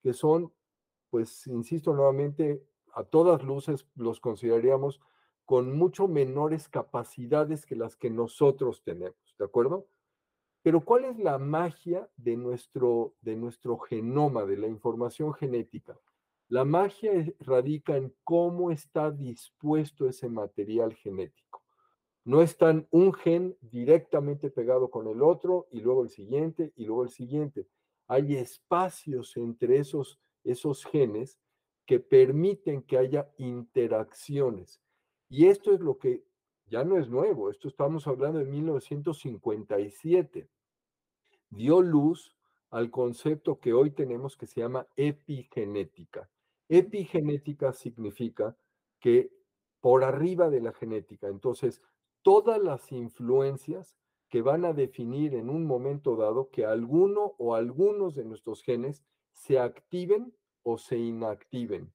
que 0.01 0.13
son, 0.13 0.53
pues, 1.09 1.47
insisto 1.47 1.93
nuevamente, 1.93 2.63
a 2.93 3.03
todas 3.03 3.43
luces 3.43 3.87
los 3.95 4.19
consideraríamos 4.19 5.01
con 5.45 5.77
mucho 5.77 6.07
menores 6.07 6.69
capacidades 6.69 7.65
que 7.65 7.75
las 7.75 7.95
que 7.95 8.09
nosotros 8.09 8.83
tenemos, 8.83 9.35
¿de 9.37 9.45
acuerdo? 9.45 9.87
Pero 10.63 10.83
¿cuál 10.83 11.05
es 11.05 11.19
la 11.19 11.37
magia 11.37 12.09
de 12.17 12.37
nuestro, 12.37 13.13
de 13.21 13.35
nuestro 13.35 13.77
genoma, 13.77 14.45
de 14.45 14.57
la 14.57 14.67
información 14.67 15.33
genética? 15.33 15.99
La 16.47 16.63
magia 16.63 17.11
radica 17.39 17.97
en 17.97 18.13
cómo 18.23 18.69
está 18.69 19.09
dispuesto 19.09 20.07
ese 20.07 20.29
material 20.29 20.93
genético. 20.93 21.63
No 22.23 22.43
están 22.43 22.87
un 22.91 23.13
gen 23.13 23.57
directamente 23.61 24.51
pegado 24.51 24.91
con 24.91 25.07
el 25.07 25.23
otro 25.23 25.67
y 25.71 25.79
luego 25.79 26.03
el 26.03 26.09
siguiente 26.09 26.71
y 26.75 26.85
luego 26.85 27.01
el 27.03 27.09
siguiente. 27.09 27.67
Hay 28.07 28.35
espacios 28.35 29.35
entre 29.37 29.79
esos, 29.79 30.19
esos 30.43 30.85
genes 30.85 31.39
que 31.85 31.99
permiten 31.99 32.83
que 32.83 32.99
haya 32.99 33.27
interacciones. 33.37 34.83
Y 35.29 35.47
esto 35.47 35.73
es 35.73 35.79
lo 35.79 35.97
que 35.97 36.23
ya 36.67 36.83
no 36.83 36.97
es 36.97 37.09
nuevo, 37.09 37.49
esto 37.49 37.67
estamos 37.67 38.05
hablando 38.07 38.37
de 38.39 38.45
1957. 38.45 40.47
Dio 41.49 41.81
luz 41.81 42.35
al 42.69 42.91
concepto 42.91 43.59
que 43.59 43.73
hoy 43.73 43.91
tenemos 43.91 44.37
que 44.37 44.47
se 44.47 44.61
llama 44.61 44.87
epigenética. 44.95 46.29
Epigenética 46.69 47.73
significa 47.73 48.57
que 48.99 49.31
por 49.81 50.03
arriba 50.03 50.49
de 50.49 50.61
la 50.61 50.73
genética, 50.73 51.27
entonces 51.27 51.81
todas 52.23 52.59
las 52.59 52.91
influencias 52.91 53.95
que 54.29 54.41
van 54.41 54.65
a 54.65 54.73
definir 54.73 55.35
en 55.35 55.49
un 55.49 55.65
momento 55.65 56.15
dado 56.15 56.49
que 56.49 56.65
alguno 56.65 57.35
o 57.37 57.55
algunos 57.55 58.15
de 58.15 58.25
nuestros 58.25 58.63
genes 58.63 59.03
se 59.31 59.59
activen 59.59 60.33
o 60.63 60.77
se 60.77 60.97
inactiven. 60.97 61.93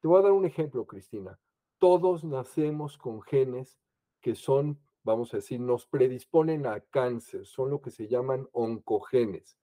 Te 0.00 0.08
voy 0.08 0.20
a 0.20 0.22
dar 0.24 0.32
un 0.32 0.44
ejemplo, 0.44 0.86
Cristina. 0.86 1.38
Todos 1.78 2.24
nacemos 2.24 2.98
con 2.98 3.22
genes 3.22 3.78
que 4.20 4.34
son, 4.34 4.78
vamos 5.02 5.32
a 5.32 5.38
decir, 5.38 5.60
nos 5.60 5.86
predisponen 5.86 6.66
a 6.66 6.80
cáncer, 6.80 7.46
son 7.46 7.70
lo 7.70 7.80
que 7.80 7.90
se 7.90 8.06
llaman 8.06 8.48
oncogenes. 8.52 9.56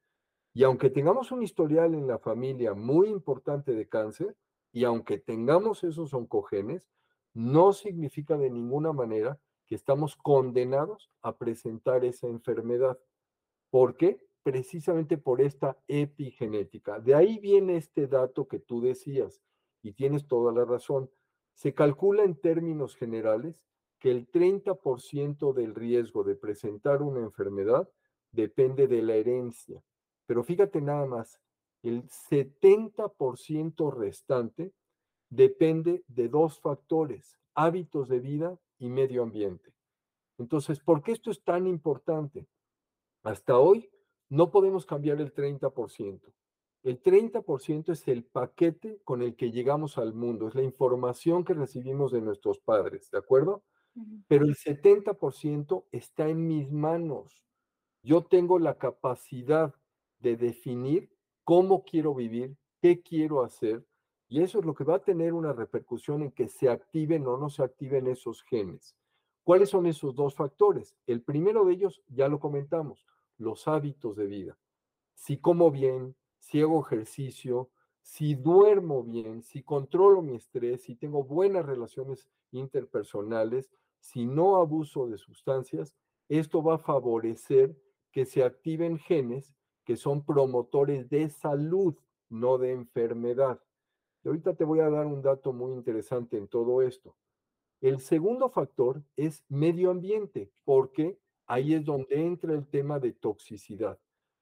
Y 0.54 0.64
aunque 0.64 0.90
tengamos 0.90 1.32
un 1.32 1.44
historial 1.44 1.94
en 1.94 2.08
la 2.08 2.18
familia 2.18 2.74
muy 2.74 3.10
importante 3.10 3.74
de 3.74 3.88
cáncer, 3.88 4.36
y 4.78 4.84
aunque 4.84 5.18
tengamos 5.18 5.84
esos 5.84 6.14
oncogenes, 6.14 6.88
no 7.34 7.74
significa 7.74 8.38
de 8.38 8.52
ninguna 8.52 8.94
manera 8.94 9.40
que 9.66 9.74
estamos 9.74 10.16
condenados 10.16 11.12
a 11.24 11.36
presentar 11.36 12.06
esa 12.06 12.28
enfermedad. 12.28 13.00
¿Por 13.72 13.98
qué? 13.98 14.24
Precisamente 14.44 15.18
por 15.18 15.42
esta 15.42 15.80
epigenética. 15.88 17.00
De 17.00 17.16
ahí 17.16 17.40
viene 17.40 17.76
este 17.76 18.06
dato 18.06 18.48
que 18.48 18.60
tú 18.60 18.80
decías, 18.80 19.42
y 19.82 19.94
tienes 19.94 20.28
toda 20.28 20.54
la 20.54 20.64
razón. 20.64 21.10
Se 21.56 21.74
calcula 21.74 22.24
en 22.24 22.40
términos 22.40 22.96
generales 22.96 23.66
que 23.98 24.12
el 24.12 24.30
30% 24.30 25.54
del 25.54 25.74
riesgo 25.74 26.24
de 26.24 26.36
presentar 26.36 27.02
una 27.02 27.22
enfermedad 27.22 27.90
depende 28.32 28.88
de 28.88 29.02
la 29.02 29.16
herencia. 29.16 29.84
Pero 30.28 30.44
fíjate 30.44 30.82
nada 30.82 31.08
más, 31.08 31.42
el 31.84 32.04
70% 32.08 33.94
restante 33.94 34.74
depende 35.30 36.04
de 36.08 36.30
dos 36.30 36.60
factores, 36.60 37.38
hábitos 37.54 38.08
de 38.10 38.20
vida 38.20 38.60
y 38.78 38.90
medio 38.90 39.24
ambiente. 39.24 39.74
Entonces, 40.38 40.80
¿por 40.80 41.02
qué 41.02 41.12
esto 41.12 41.32
es 41.32 41.44
tan 41.44 41.68
importante? 41.68 42.48
Hasta 43.24 43.58
hoy 43.58 43.90
no 44.30 44.52
podemos 44.52 44.86
cambiar 44.86 45.20
el 45.20 45.34
30%. 45.34 46.34
El 46.84 47.02
30% 47.02 47.92
es 47.92 48.08
el 48.08 48.24
paquete 48.24 49.02
con 49.04 49.22
el 49.22 49.36
que 49.36 49.52
llegamos 49.52 49.98
al 49.98 50.14
mundo, 50.14 50.48
es 50.48 50.56
la 50.56 50.64
información 50.64 51.44
que 51.44 51.54
recibimos 51.54 52.12
de 52.12 52.22
nuestros 52.22 52.60
padres, 52.60 53.10
¿de 53.12 53.18
acuerdo? 53.18 53.64
Pero 54.28 54.46
el 54.46 54.56
70% 54.56 55.86
está 55.92 56.30
en 56.30 56.48
mis 56.48 56.72
manos. 56.72 57.44
Yo 58.04 58.24
tengo 58.24 58.60
la 58.60 58.78
capacidad 58.78 59.74
de 60.20 60.38
definir 60.38 61.17
cómo 61.48 61.86
quiero 61.86 62.14
vivir, 62.14 62.58
qué 62.82 63.02
quiero 63.02 63.42
hacer, 63.42 63.82
y 64.28 64.42
eso 64.42 64.60
es 64.60 64.66
lo 64.66 64.76
que 64.76 64.84
va 64.84 64.96
a 64.96 65.04
tener 65.06 65.34
una 65.34 65.54
repercusión 65.54 66.22
en 66.22 66.32
que 66.32 66.50
se 66.50 66.68
activen 66.68 67.26
o 67.26 67.38
no 67.38 67.50
se 67.50 67.64
activen 67.64 68.08
esos 68.08 68.44
genes. 68.44 68.98
¿Cuáles 69.46 69.70
son 69.70 69.86
esos 69.86 70.14
dos 70.14 70.36
factores? 70.36 70.94
El 71.08 71.22
primero 71.22 71.64
de 71.64 71.72
ellos, 71.72 72.04
ya 72.10 72.28
lo 72.28 72.42
comentamos, 72.42 73.06
los 73.38 73.66
hábitos 73.70 74.18
de 74.18 74.26
vida. 74.26 74.58
Si 75.14 75.38
como 75.38 75.72
bien, 75.72 76.18
si 76.38 76.60
hago 76.60 76.82
ejercicio, 76.82 77.70
si 78.02 78.36
duermo 78.36 79.06
bien, 79.06 79.42
si 79.42 79.64
controlo 79.64 80.22
mi 80.22 80.36
estrés, 80.36 80.82
si 80.82 80.96
tengo 80.96 81.24
buenas 81.24 81.66
relaciones 81.66 82.28
interpersonales, 82.52 83.72
si 84.02 84.26
no 84.26 84.58
abuso 84.58 85.08
de 85.08 85.18
sustancias, 85.18 85.96
esto 86.28 86.62
va 86.62 86.76
a 86.76 86.80
favorecer 86.80 87.74
que 88.12 88.26
se 88.26 88.44
activen 88.44 89.00
genes 89.00 89.56
que 89.88 89.96
son 89.96 90.26
promotores 90.26 91.08
de 91.08 91.30
salud, 91.30 91.96
no 92.28 92.58
de 92.58 92.74
enfermedad. 92.74 93.62
Y 94.22 94.28
ahorita 94.28 94.54
te 94.54 94.66
voy 94.66 94.82
a 94.82 94.90
dar 94.90 95.06
un 95.06 95.22
dato 95.22 95.54
muy 95.54 95.72
interesante 95.72 96.36
en 96.36 96.50
todo 96.50 96.82
esto. 96.82 97.16
El 97.80 98.02
segundo 98.02 98.50
factor 98.50 99.02
es 99.16 99.46
medio 99.48 99.90
ambiente, 99.90 100.52
porque 100.66 101.18
ahí 101.46 101.74
es 101.74 101.86
donde 101.86 102.22
entra 102.22 102.54
el 102.54 102.68
tema 102.68 103.00
de 103.00 103.14
toxicidad, 103.14 103.98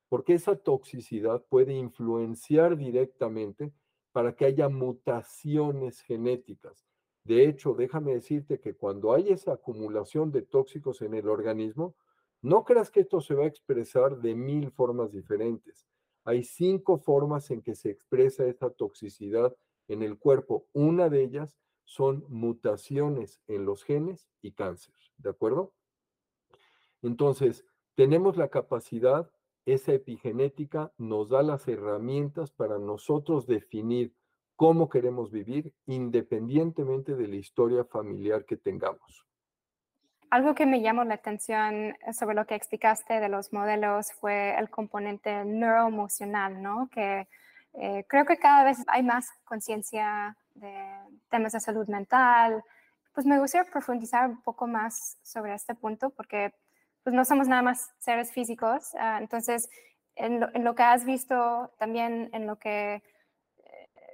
porque 0.10 0.34
esa 0.34 0.56
toxicidad 0.56 1.46
puede 1.48 1.76
influenciar 1.76 2.76
directamente 2.76 3.72
para 4.14 4.36
que 4.36 4.46
haya 4.46 4.68
mutaciones 4.68 6.02
genéticas. 6.02 6.88
De 7.24 7.48
hecho, 7.48 7.76
déjame 7.76 8.16
decirte 8.16 8.60
que 8.60 8.74
cuando 8.74 9.14
hay 9.14 9.30
esa 9.30 9.54
acumulación 9.54 10.32
de 10.32 10.42
tóxicos 10.42 11.04
en 11.04 11.14
el 11.14 11.30
organismo, 11.30 11.94
no 12.46 12.64
creas 12.64 12.92
que 12.92 13.00
esto 13.00 13.22
se 13.22 13.34
va 13.34 13.46
a 13.46 13.48
expresar 13.48 14.20
de 14.20 14.36
mil 14.36 14.70
formas 14.70 15.12
diferentes. 15.12 15.88
Hay 16.24 16.44
cinco 16.44 17.00
formas 17.00 17.50
en 17.50 17.64
que 17.64 17.74
se 17.74 17.90
expresa 17.90 18.46
esta 18.46 18.70
toxicidad 18.70 19.56
en 19.88 20.04
el 20.04 20.20
cuerpo. 20.20 20.68
Una 20.72 21.10
de 21.10 21.24
ellas 21.24 21.58
son 21.86 22.24
mutaciones 22.30 23.42
en 23.48 23.66
los 23.66 23.84
genes 23.84 24.30
y 24.44 24.52
cáncer, 24.52 24.94
¿de 25.18 25.32
acuerdo? 25.32 25.74
Entonces, 27.02 27.66
tenemos 27.96 28.38
la 28.38 28.50
capacidad, 28.50 29.32
esa 29.66 29.94
epigenética 29.94 30.94
nos 31.00 31.30
da 31.30 31.42
las 31.42 31.68
herramientas 31.68 32.52
para 32.52 32.78
nosotros 32.78 33.48
definir 33.48 34.14
cómo 34.56 34.88
queremos 34.88 35.32
vivir 35.32 35.74
independientemente 35.88 37.16
de 37.16 37.28
la 37.28 37.38
historia 37.38 37.86
familiar 37.86 38.46
que 38.46 38.56
tengamos. 38.56 39.26
Algo 40.36 40.54
que 40.54 40.66
me 40.66 40.82
llamó 40.82 41.06
la 41.06 41.14
atención 41.14 41.96
sobre 42.12 42.36
lo 42.36 42.46
que 42.46 42.56
explicaste 42.56 43.22
de 43.22 43.30
los 43.30 43.54
modelos 43.54 44.12
fue 44.12 44.54
el 44.60 44.70
componente 44.70 45.46
neuroemocional, 45.46 46.62
¿no? 46.62 46.90
Que 46.92 47.30
eh, 47.76 48.04
creo 48.10 48.26
que 48.26 48.36
cada 48.36 48.66
vez 48.66 48.80
hay 48.88 49.02
más 49.02 49.30
conciencia 49.46 50.36
de 50.54 50.76
temas 51.30 51.54
de 51.54 51.62
salud 51.62 51.88
mental. 51.88 52.62
Pues 53.14 53.26
me 53.26 53.40
gustaría 53.40 53.72
profundizar 53.72 54.30
un 54.30 54.42
poco 54.42 54.68
más 54.68 55.18
sobre 55.24 55.54
este 55.54 55.74
punto 55.74 56.10
porque 56.10 56.54
pues 57.02 57.16
no 57.16 57.24
somos 57.24 57.48
nada 57.48 57.62
más 57.62 57.94
seres 58.00 58.34
físicos. 58.34 58.94
Ah, 59.00 59.20
entonces, 59.22 59.70
en 60.18 60.42
lo, 60.42 60.54
en 60.54 60.66
lo, 60.66 60.76
que 60.76 60.84
has 60.84 61.06
visto, 61.06 61.74
también 61.80 62.30
en 62.34 62.46
lo 62.46 62.60
que 62.60 63.02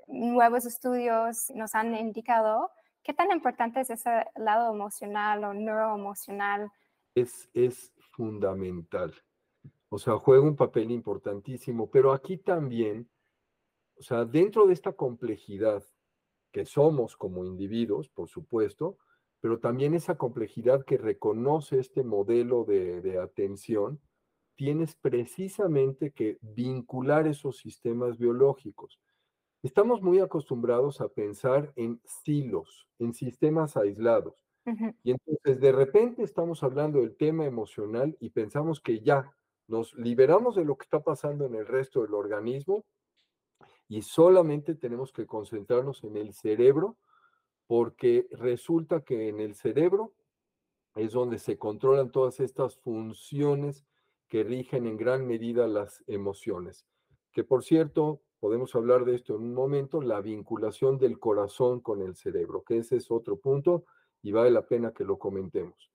nuevos 0.05 0.67
estudios 0.67 1.49
nos 1.55 1.73
han 1.73 1.95
indicado. 1.95 2.69
¿Qué 3.03 3.13
tan 3.13 3.31
importante 3.31 3.81
es 3.81 3.89
ese 3.89 4.25
lado 4.35 4.73
emocional 4.73 5.43
o 5.43 5.53
neuroemocional? 5.53 6.71
Es, 7.15 7.49
es 7.53 7.91
fundamental. 8.11 9.13
O 9.89 9.97
sea, 9.97 10.17
juega 10.17 10.43
un 10.43 10.55
papel 10.55 10.91
importantísimo, 10.91 11.89
pero 11.89 12.13
aquí 12.13 12.37
también, 12.37 13.09
o 13.97 14.03
sea, 14.03 14.23
dentro 14.23 14.67
de 14.67 14.73
esta 14.73 14.93
complejidad 14.93 15.83
que 16.51 16.65
somos 16.65 17.17
como 17.17 17.43
individuos, 17.43 18.07
por 18.09 18.29
supuesto, 18.29 18.97
pero 19.39 19.59
también 19.59 19.95
esa 19.95 20.15
complejidad 20.17 20.85
que 20.85 20.97
reconoce 20.97 21.79
este 21.79 22.03
modelo 22.03 22.63
de, 22.63 23.01
de 23.01 23.19
atención, 23.19 23.99
tienes 24.55 24.95
precisamente 24.95 26.11
que 26.11 26.37
vincular 26.41 27.25
esos 27.25 27.57
sistemas 27.57 28.19
biológicos. 28.19 28.99
Estamos 29.63 30.01
muy 30.01 30.19
acostumbrados 30.19 31.01
a 31.01 31.09
pensar 31.09 31.71
en 31.75 32.01
silos, 32.03 32.87
en 32.97 33.13
sistemas 33.13 33.77
aislados. 33.77 34.43
Y 35.03 35.11
entonces 35.11 35.59
de 35.59 35.71
repente 35.71 36.23
estamos 36.23 36.63
hablando 36.63 36.99
del 36.99 37.15
tema 37.15 37.45
emocional 37.45 38.15
y 38.19 38.29
pensamos 38.29 38.79
que 38.79 39.01
ya 39.01 39.31
nos 39.67 39.93
liberamos 39.95 40.55
de 40.55 40.65
lo 40.65 40.77
que 40.77 40.83
está 40.83 41.03
pasando 41.03 41.45
en 41.45 41.55
el 41.55 41.65
resto 41.65 42.01
del 42.01 42.13
organismo 42.13 42.85
y 43.87 44.03
solamente 44.03 44.75
tenemos 44.75 45.11
que 45.11 45.25
concentrarnos 45.25 46.03
en 46.03 46.17
el 46.17 46.33
cerebro 46.33 46.97
porque 47.67 48.27
resulta 48.31 49.01
que 49.01 49.29
en 49.29 49.39
el 49.39 49.55
cerebro 49.55 50.13
es 50.95 51.13
donde 51.13 51.39
se 51.39 51.57
controlan 51.57 52.11
todas 52.11 52.39
estas 52.39 52.77
funciones 52.77 53.85
que 54.27 54.43
rigen 54.43 54.87
en 54.87 54.97
gran 54.97 55.25
medida 55.25 55.67
las 55.67 56.03
emociones. 56.07 56.85
Que 57.31 57.43
por 57.43 57.63
cierto, 57.63 58.21
podemos 58.41 58.75
hablar 58.75 59.05
de 59.05 59.13
esto 59.15 59.35
en 59.35 59.43
un 59.43 59.53
momento, 59.53 60.01
la 60.01 60.19
vinculación 60.19 60.97
del 60.97 61.19
corazón 61.19 61.79
con 61.79 62.01
el 62.01 62.15
cerebro, 62.15 62.63
que 62.63 62.79
ese 62.79 62.97
es 62.97 63.11
otro 63.11 63.37
punto 63.37 63.85
y 64.23 64.31
vale 64.31 64.49
la 64.49 64.65
pena 64.65 64.91
que 64.91 65.05
lo 65.05 65.19
comentemos. 65.19 65.91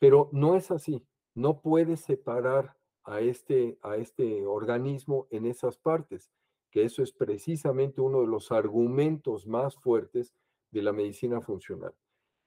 Pero 0.00 0.28
no 0.32 0.56
es 0.56 0.72
así, 0.72 1.06
no 1.34 1.60
puedes 1.60 2.00
separar 2.00 2.76
a 3.04 3.20
este, 3.20 3.78
a 3.80 3.96
este 3.96 4.44
organismo 4.44 5.28
en 5.30 5.46
esas 5.46 5.78
partes, 5.78 6.32
que 6.72 6.82
eso 6.82 7.00
es 7.04 7.12
precisamente 7.12 8.00
uno 8.00 8.22
de 8.22 8.26
los 8.26 8.50
argumentos 8.50 9.46
más 9.46 9.76
fuertes 9.76 10.34
de 10.72 10.82
la 10.82 10.92
medicina 10.92 11.40
funcional. 11.40 11.94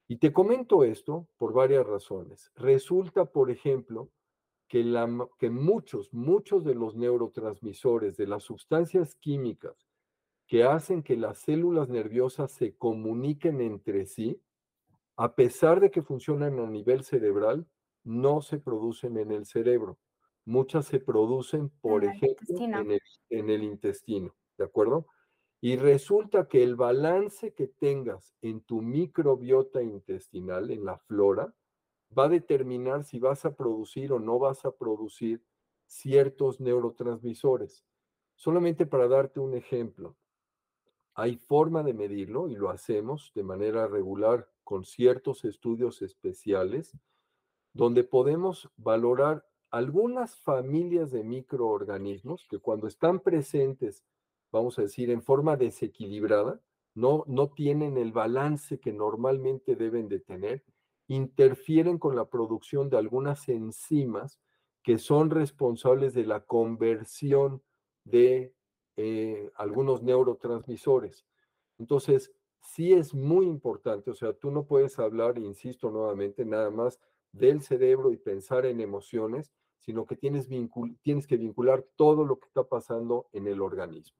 Y 0.10 0.18
te 0.18 0.34
comento 0.34 0.84
esto 0.84 1.30
por 1.38 1.54
varias 1.54 1.88
razones. 1.88 2.52
Resulta, 2.56 3.24
por 3.24 3.50
ejemplo, 3.50 4.10
que, 4.68 4.84
la, 4.84 5.08
que 5.40 5.50
muchos, 5.50 6.14
muchos 6.14 6.64
de 6.64 6.76
los 6.76 6.96
neurotransmisores, 6.96 8.18
de 8.18 8.28
las 8.28 8.44
sustancias 8.44 9.16
químicas 9.16 9.88
que 10.48 10.64
hacen 10.64 11.04
que 11.04 11.18
las 11.18 11.40
células 11.40 11.90
nerviosas 11.90 12.52
se 12.52 12.76
comuniquen 12.76 13.60
entre 13.60 14.06
sí, 14.06 14.42
a 15.18 15.36
pesar 15.36 15.80
de 15.80 15.92
que 15.92 16.02
funcionan 16.02 16.60
a 16.60 16.68
nivel 16.68 17.04
cerebral, 17.04 17.68
no 18.04 18.42
se 18.42 18.58
producen 18.58 19.18
en 19.18 19.32
el 19.32 19.46
cerebro. 19.46 19.98
Muchas 20.46 20.86
se 20.86 21.00
producen, 21.00 21.70
por 21.82 22.06
ejemplo, 22.06 22.56
en 22.60 22.92
el, 22.92 23.02
en 23.30 23.50
el 23.50 23.64
intestino, 23.64 24.34
¿de 24.58 24.64
acuerdo? 24.64 25.08
Y 25.60 25.76
resulta 25.76 26.48
que 26.48 26.64
el 26.64 26.76
balance 26.76 27.54
que 27.54 27.68
tengas 27.68 28.34
en 28.42 28.62
tu 28.62 28.82
microbiota 28.82 29.82
intestinal, 29.82 30.72
en 30.72 30.86
la 30.86 30.98
flora, 31.00 31.54
va 32.16 32.26
a 32.26 32.30
determinar 32.30 33.04
si 33.04 33.20
vas 33.20 33.46
a 33.46 33.56
producir 33.56 34.12
o 34.14 34.20
no 34.20 34.40
vas 34.40 34.66
a 34.66 34.72
producir 34.72 35.44
ciertos 35.86 36.60
neurotransmisores. 36.60 37.86
Solamente 38.36 38.86
para 38.86 39.08
darte 39.08 39.40
un 39.40 39.56
ejemplo, 39.56 40.16
hay 41.14 41.38
forma 41.38 41.82
de 41.82 41.94
medirlo 41.94 42.48
y 42.48 42.56
lo 42.56 42.70
hacemos 42.70 43.32
de 43.34 43.44
manera 43.44 43.88
regular 43.88 44.48
con 44.64 44.86
ciertos 44.86 45.46
estudios 45.46 46.02
especiales 46.02 46.96
donde 47.74 48.04
podemos 48.04 48.70
valorar 48.78 49.46
algunas 49.70 50.36
familias 50.36 51.12
de 51.12 51.24
microorganismos 51.24 52.46
que 52.50 52.60
cuando 52.60 52.88
están 52.88 53.20
presentes, 53.20 54.04
vamos 54.52 54.80
a 54.80 54.84
decir, 54.84 55.10
en 55.10 55.22
forma 55.22 55.58
desequilibrada, 55.58 56.62
no, 56.96 57.24
no 57.28 57.50
tienen 57.50 57.98
el 57.98 58.12
balance 58.12 58.80
que 58.80 58.94
normalmente 58.94 59.76
deben 59.76 60.08
de 60.08 60.20
tener 60.20 60.64
interfieren 61.08 61.98
con 61.98 62.16
la 62.16 62.26
producción 62.26 62.90
de 62.90 62.98
algunas 62.98 63.48
enzimas 63.50 64.40
que 64.84 64.98
son 64.98 65.30
responsables 65.30 66.14
de 66.14 66.26
la 66.26 66.42
conversión 66.42 67.62
de 68.04 68.54
eh, 68.96 69.50
algunos 69.56 70.02
neurotransmisores. 70.02 71.26
Entonces, 71.78 72.34
sí 72.62 72.94
es 72.94 73.14
muy 73.14 73.46
importante, 73.46 74.12
o 74.12 74.16
sea, 74.16 74.34
tú 74.34 74.52
no 74.52 74.66
puedes 74.66 74.98
hablar, 75.00 75.38
insisto 75.38 75.92
nuevamente, 75.92 76.46
nada 76.46 76.70
más 76.72 77.00
del 77.32 77.62
cerebro 77.62 78.12
y 78.12 78.18
pensar 78.18 78.66
en 78.66 78.82
emociones, 78.82 79.52
sino 79.80 80.06
que 80.06 80.16
tienes, 80.16 80.48
tienes 81.02 81.28
que 81.28 81.38
vincular 81.38 81.86
todo 81.96 82.26
lo 82.26 82.40
que 82.40 82.48
está 82.48 82.64
pasando 82.64 83.28
en 83.32 83.48
el 83.48 83.62
organismo. 83.62 84.18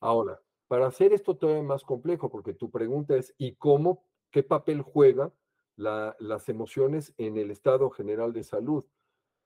Ahora, 0.00 0.40
para 0.66 0.86
hacer 0.86 1.12
esto 1.12 1.36
todavía 1.36 1.62
más 1.62 1.82
complejo, 1.82 2.30
porque 2.30 2.54
tu 2.54 2.70
pregunta 2.70 3.16
es, 3.16 3.34
¿y 3.38 3.56
cómo, 3.56 4.04
qué 4.30 4.42
papel 4.42 4.82
juega 4.82 5.32
las 5.80 6.48
emociones 6.48 7.14
en 7.16 7.36
el 7.36 7.50
estado 7.50 7.90
general 7.90 8.32
de 8.32 8.44
salud. 8.44 8.84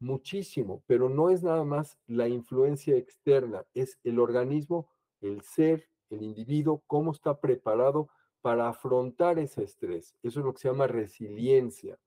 Muchísimo, 0.00 0.82
pero 0.86 1.08
no 1.08 1.30
es 1.30 1.42
nada 1.42 1.64
más 1.64 1.98
la 2.06 2.28
influencia 2.28 2.96
externa, 2.96 3.64
es 3.74 3.98
el 4.02 4.18
organismo, 4.18 4.90
el 5.20 5.40
ser, 5.42 5.88
el 6.10 6.22
individuo, 6.22 6.82
cómo 6.86 7.12
está 7.12 7.40
preparado 7.40 8.08
para 8.42 8.68
afrontar 8.68 9.38
ese 9.38 9.62
estrés. 9.62 10.16
Eso 10.22 10.40
es 10.40 10.46
lo 10.46 10.52
que 10.52 10.60
se 10.60 10.68
llama 10.68 10.86
resiliencia, 10.86 11.98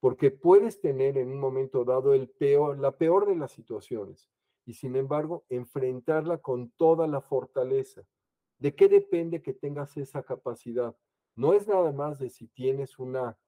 porque 0.00 0.30
puedes 0.30 0.80
tener 0.80 1.18
en 1.18 1.28
un 1.28 1.38
momento 1.38 1.84
dado 1.84 2.14
el 2.14 2.28
peor, 2.28 2.78
la 2.78 2.92
peor 2.92 3.26
de 3.26 3.36
las 3.36 3.52
situaciones 3.52 4.28
y 4.64 4.74
sin 4.74 4.96
embargo 4.96 5.44
enfrentarla 5.48 6.38
con 6.38 6.70
toda 6.70 7.06
la 7.06 7.20
fortaleza. 7.20 8.02
¿De 8.58 8.74
qué 8.74 8.88
depende 8.88 9.42
que 9.42 9.52
tengas 9.52 9.96
esa 9.96 10.22
capacidad? 10.22 10.96
No 11.36 11.52
es 11.52 11.68
nada 11.68 11.92
más 11.92 12.18
de 12.18 12.30
si 12.30 12.48
tienes 12.48 12.98
una 12.98 13.38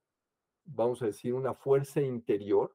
vamos 0.75 1.03
a 1.03 1.07
decir, 1.07 1.35
una 1.35 1.55
fuerza 1.55 2.01
interior, 2.01 2.75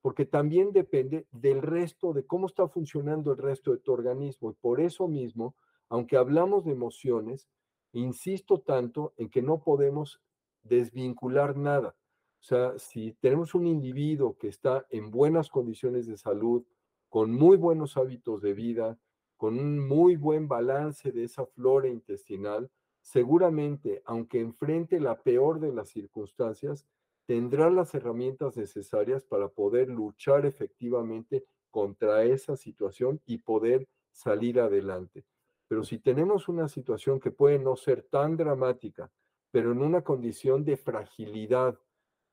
porque 0.00 0.24
también 0.24 0.72
depende 0.72 1.26
del 1.32 1.62
resto, 1.62 2.12
de 2.12 2.24
cómo 2.24 2.46
está 2.46 2.68
funcionando 2.68 3.32
el 3.32 3.38
resto 3.38 3.72
de 3.72 3.78
tu 3.78 3.92
organismo. 3.92 4.50
Y 4.50 4.54
por 4.54 4.80
eso 4.80 5.08
mismo, 5.08 5.56
aunque 5.88 6.16
hablamos 6.16 6.64
de 6.64 6.72
emociones, 6.72 7.48
insisto 7.92 8.60
tanto 8.60 9.14
en 9.16 9.28
que 9.28 9.42
no 9.42 9.62
podemos 9.62 10.20
desvincular 10.62 11.56
nada. 11.56 11.96
O 12.40 12.44
sea, 12.44 12.78
si 12.78 13.12
tenemos 13.14 13.54
un 13.54 13.66
individuo 13.66 14.36
que 14.38 14.48
está 14.48 14.86
en 14.90 15.10
buenas 15.10 15.48
condiciones 15.48 16.06
de 16.06 16.16
salud, 16.16 16.64
con 17.08 17.32
muy 17.32 17.56
buenos 17.56 17.96
hábitos 17.96 18.42
de 18.42 18.52
vida, 18.52 18.98
con 19.36 19.58
un 19.58 19.86
muy 19.86 20.16
buen 20.16 20.48
balance 20.48 21.12
de 21.12 21.24
esa 21.24 21.46
flora 21.46 21.88
intestinal, 21.88 22.70
seguramente, 23.00 24.02
aunque 24.04 24.40
enfrente 24.40 25.00
la 25.00 25.20
peor 25.22 25.60
de 25.60 25.72
las 25.72 25.88
circunstancias, 25.88 26.86
tendrá 27.26 27.70
las 27.70 27.94
herramientas 27.94 28.56
necesarias 28.56 29.24
para 29.24 29.48
poder 29.48 29.88
luchar 29.88 30.46
efectivamente 30.46 31.44
contra 31.70 32.24
esa 32.24 32.56
situación 32.56 33.20
y 33.26 33.38
poder 33.38 33.88
salir 34.12 34.60
adelante. 34.60 35.24
Pero 35.68 35.84
si 35.84 35.98
tenemos 35.98 36.48
una 36.48 36.68
situación 36.68 37.20
que 37.20 37.32
puede 37.32 37.58
no 37.58 37.76
ser 37.76 38.02
tan 38.02 38.36
dramática, 38.36 39.10
pero 39.50 39.72
en 39.72 39.82
una 39.82 40.02
condición 40.02 40.64
de 40.64 40.76
fragilidad, 40.76 41.78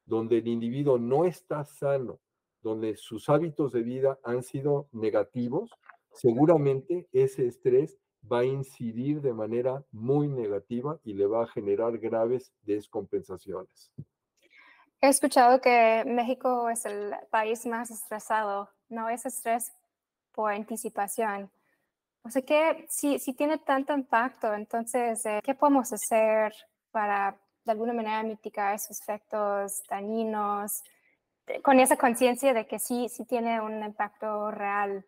donde 0.05 0.37
el 0.37 0.47
individuo 0.47 0.97
no 0.97 1.25
está 1.25 1.63
sano, 1.65 2.19
donde 2.61 2.95
sus 2.95 3.29
hábitos 3.29 3.71
de 3.73 3.81
vida 3.81 4.19
han 4.23 4.43
sido 4.43 4.87
negativos, 4.91 5.71
seguramente 6.11 7.07
ese 7.11 7.47
estrés 7.47 7.97
va 8.31 8.39
a 8.39 8.45
incidir 8.45 9.21
de 9.21 9.33
manera 9.33 9.83
muy 9.91 10.27
negativa 10.27 10.99
y 11.03 11.13
le 11.13 11.25
va 11.25 11.43
a 11.43 11.47
generar 11.47 11.97
graves 11.97 12.53
descompensaciones. 12.61 13.91
He 15.03 15.09
escuchado 15.09 15.59
que 15.59 16.05
México 16.05 16.69
es 16.69 16.85
el 16.85 17.13
país 17.29 17.65
más 17.65 17.91
estresado, 17.91 18.69
no 18.87 19.09
es 19.09 19.25
estrés 19.25 19.73
por 20.31 20.53
anticipación. 20.53 21.51
O 22.23 22.29
sea 22.29 22.41
que 22.41 22.85
si, 22.87 23.19
si 23.19 23.33
tiene 23.33 23.57
tanto 23.57 23.93
impacto, 23.93 24.53
entonces, 24.53 25.25
eh, 25.25 25.41
¿qué 25.43 25.55
podemos 25.55 25.91
hacer 25.91 26.53
para 26.91 27.37
de 27.65 27.71
alguna 27.73 27.91
manera 27.91 28.23
mitigar 28.23 28.75
esos 28.75 29.01
efectos 29.01 29.81
dañinos, 29.89 30.71
con 31.63 31.81
esa 31.81 31.97
conciencia 31.97 32.53
de 32.53 32.65
que 32.65 32.79
sí, 32.79 33.09
sí 33.09 33.25
tiene 33.25 33.59
un 33.59 33.83
impacto 33.83 34.51
real? 34.51 35.05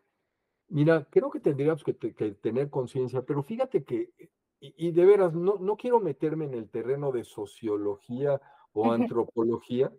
Mira, 0.68 1.08
creo 1.10 1.32
que 1.32 1.40
tendríamos 1.40 1.86
que, 1.86 1.94
tener 1.94 2.70
conciencia, 2.70 3.22
pero 3.22 3.44
fíjate 3.44 3.86
que, 3.86 4.12
y, 4.60 4.92
de 4.92 5.06
veras, 5.06 5.34
no, 5.34 5.56
no 5.58 5.78
quiero 5.78 6.02
meterme 6.02 6.44
en 6.44 6.54
el 6.54 6.70
terreno 6.70 7.14
de 7.14 7.24
sociología 7.24 8.42
o 8.76 8.92
antropología, 8.92 9.92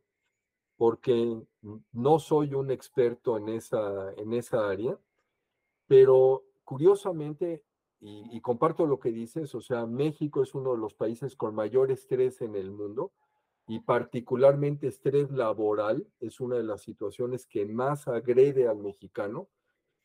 porque 0.76 1.40
no 1.92 2.18
soy 2.18 2.54
un 2.54 2.70
experto 2.70 3.36
en 3.38 3.48
esa, 3.48 4.12
en 4.12 4.34
esa 4.34 4.68
área, 4.68 4.98
pero 5.88 6.44
curiosamente, 6.64 7.64
y, 8.00 8.40
comparto 8.40 8.86
lo 8.86 9.00
que 9.00 9.10
dices, 9.10 9.54
o 9.54 9.60
sea, 9.60 9.86
México 9.86 10.42
es 10.42 10.54
uno 10.54 10.72
de 10.72 10.78
los 10.78 10.94
países 10.94 11.34
con 11.34 11.54
mayor 11.54 11.90
estrés 11.90 12.42
en 12.42 12.54
el 12.54 12.70
mundo 12.70 13.12
y 13.66 13.80
particularmente 13.80 14.86
estrés 14.86 15.30
laboral 15.30 16.06
es 16.20 16.38
una 16.38 16.56
de 16.56 16.62
las 16.62 16.82
situaciones 16.82 17.46
que 17.46 17.64
más 17.64 18.06
agrede 18.06 18.68
al 18.68 18.78
mexicano, 18.78 19.48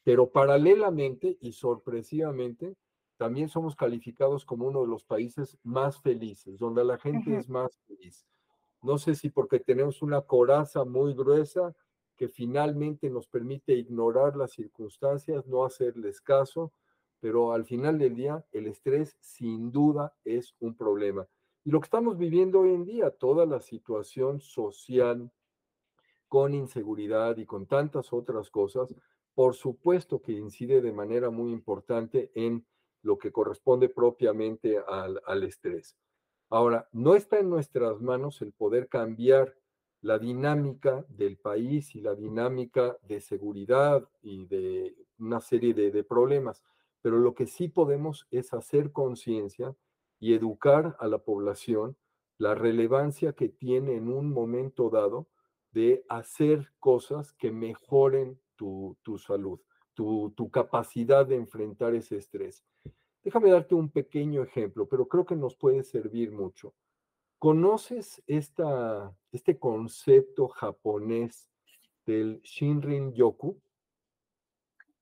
pero 0.03 0.31
paralelamente 0.31 1.37
y 1.41 1.51
sorpresivamente, 1.51 2.75
también 3.17 3.49
somos 3.49 3.75
calificados 3.75 4.45
como 4.45 4.67
uno 4.67 4.81
de 4.81 4.87
los 4.87 5.03
países 5.03 5.59
más 5.63 6.01
felices, 6.01 6.57
donde 6.57 6.83
la 6.83 6.97
gente 6.97 7.35
es 7.37 7.49
más 7.49 7.77
feliz. 7.85 8.25
No 8.81 8.97
sé 8.97 9.15
si 9.15 9.29
porque 9.29 9.59
tenemos 9.59 10.01
una 10.01 10.21
coraza 10.21 10.85
muy 10.85 11.13
gruesa 11.13 11.75
que 12.15 12.27
finalmente 12.27 13.09
nos 13.09 13.27
permite 13.27 13.73
ignorar 13.73 14.35
las 14.35 14.51
circunstancias, 14.51 15.47
no 15.47 15.65
hacerles 15.65 16.21
caso, 16.21 16.71
pero 17.19 17.53
al 17.53 17.65
final 17.65 17.97
del 17.99 18.15
día 18.15 18.45
el 18.51 18.67
estrés 18.67 19.15
sin 19.19 19.71
duda 19.71 20.13
es 20.23 20.55
un 20.59 20.75
problema. 20.75 21.27
Y 21.63 21.69
lo 21.69 21.79
que 21.79 21.85
estamos 21.85 22.17
viviendo 22.17 22.61
hoy 22.61 22.73
en 22.73 22.85
día, 22.85 23.11
toda 23.11 23.45
la 23.45 23.59
situación 23.59 24.39
social 24.39 25.31
con 26.27 26.53
inseguridad 26.53 27.37
y 27.37 27.45
con 27.45 27.67
tantas 27.67 28.11
otras 28.13 28.49
cosas, 28.49 28.95
por 29.35 29.53
supuesto 29.53 30.21
que 30.21 30.31
incide 30.31 30.81
de 30.81 30.91
manera 30.91 31.29
muy 31.29 31.51
importante 31.51 32.31
en 32.33 32.65
lo 33.03 33.17
que 33.17 33.31
corresponde 33.31 33.89
propiamente 33.89 34.79
al, 34.87 35.21
al 35.25 35.43
estrés. 35.43 35.97
Ahora, 36.51 36.89
no 36.91 37.15
está 37.15 37.39
en 37.39 37.49
nuestras 37.49 38.01
manos 38.01 38.41
el 38.41 38.51
poder 38.51 38.89
cambiar 38.89 39.55
la 40.01 40.19
dinámica 40.19 41.05
del 41.07 41.37
país 41.37 41.95
y 41.95 42.01
la 42.01 42.13
dinámica 42.13 42.97
de 43.03 43.21
seguridad 43.21 44.03
y 44.21 44.47
de 44.47 44.97
una 45.17 45.39
serie 45.39 45.73
de, 45.73 46.03
problemas, 46.03 46.61
pero 47.01 47.19
lo 47.19 47.35
que 47.35 47.47
sí 47.47 47.69
podemos 47.69 48.27
es 48.31 48.53
hacer 48.53 48.91
conciencia 48.91 49.73
y 50.19 50.33
educar 50.33 50.97
a 50.99 51.07
la 51.07 51.19
población 51.19 51.95
la 52.37 52.53
relevancia 52.53 53.31
que 53.31 53.47
tiene 53.47 53.95
en 53.95 54.09
un 54.09 54.33
momento 54.33 54.89
dado 54.89 55.29
de 55.71 56.03
hacer 56.09 56.73
cosas 56.79 57.31
que 57.31 57.51
mejoren 57.51 58.37
tu, 58.57 58.97
salud, 59.25 59.61
tu, 59.93 60.33
tu 60.35 60.51
capacidad 60.51 61.25
de 61.25 61.37
enfrentar 61.37 61.95
ese 61.95 62.17
estrés. 62.17 62.65
Déjame 63.23 63.51
darte 63.51 63.75
un 63.75 63.89
pequeño 63.89 64.41
ejemplo, 64.43 64.87
pero 64.87 65.07
creo 65.07 65.25
que 65.25 65.35
nos 65.35 65.55
puede 65.55 65.83
servir 65.83 66.31
mucho. 66.31 66.73
¿Conoces 67.37 68.21
esta, 68.27 69.15
este 69.31 69.59
concepto 69.59 70.47
japonés 70.47 71.49
del 72.05 72.41
Shinrin 72.41 73.13
Yoku? 73.13 73.59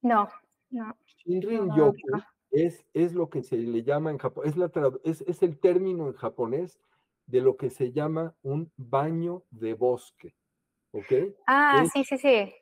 No, 0.01 0.27
no. 0.69 0.97
Shinrin 1.05 1.73
Yoku 1.75 2.21
es, 2.51 2.85
es, 2.93 3.13
lo 3.13 3.29
que 3.29 3.43
se 3.43 3.57
le 3.57 3.83
llama 3.83 4.11
en 4.11 4.17
Japón, 4.17 4.47
es, 4.47 4.57
la, 4.57 4.71
es, 5.03 5.21
es, 5.21 5.43
el 5.43 5.59
término 5.59 6.07
en 6.07 6.13
japonés 6.13 6.79
de 7.25 7.41
lo 7.41 7.55
que 7.57 7.69
se 7.69 7.91
llama 7.91 8.35
un 8.41 8.71
baño 8.75 9.43
de 9.49 9.73
bosque. 9.73 10.35
¿Ok? 10.91 11.35
Ah, 11.45 11.85
sí, 11.93 12.03
sí, 12.03 12.17
sí. 12.17 12.53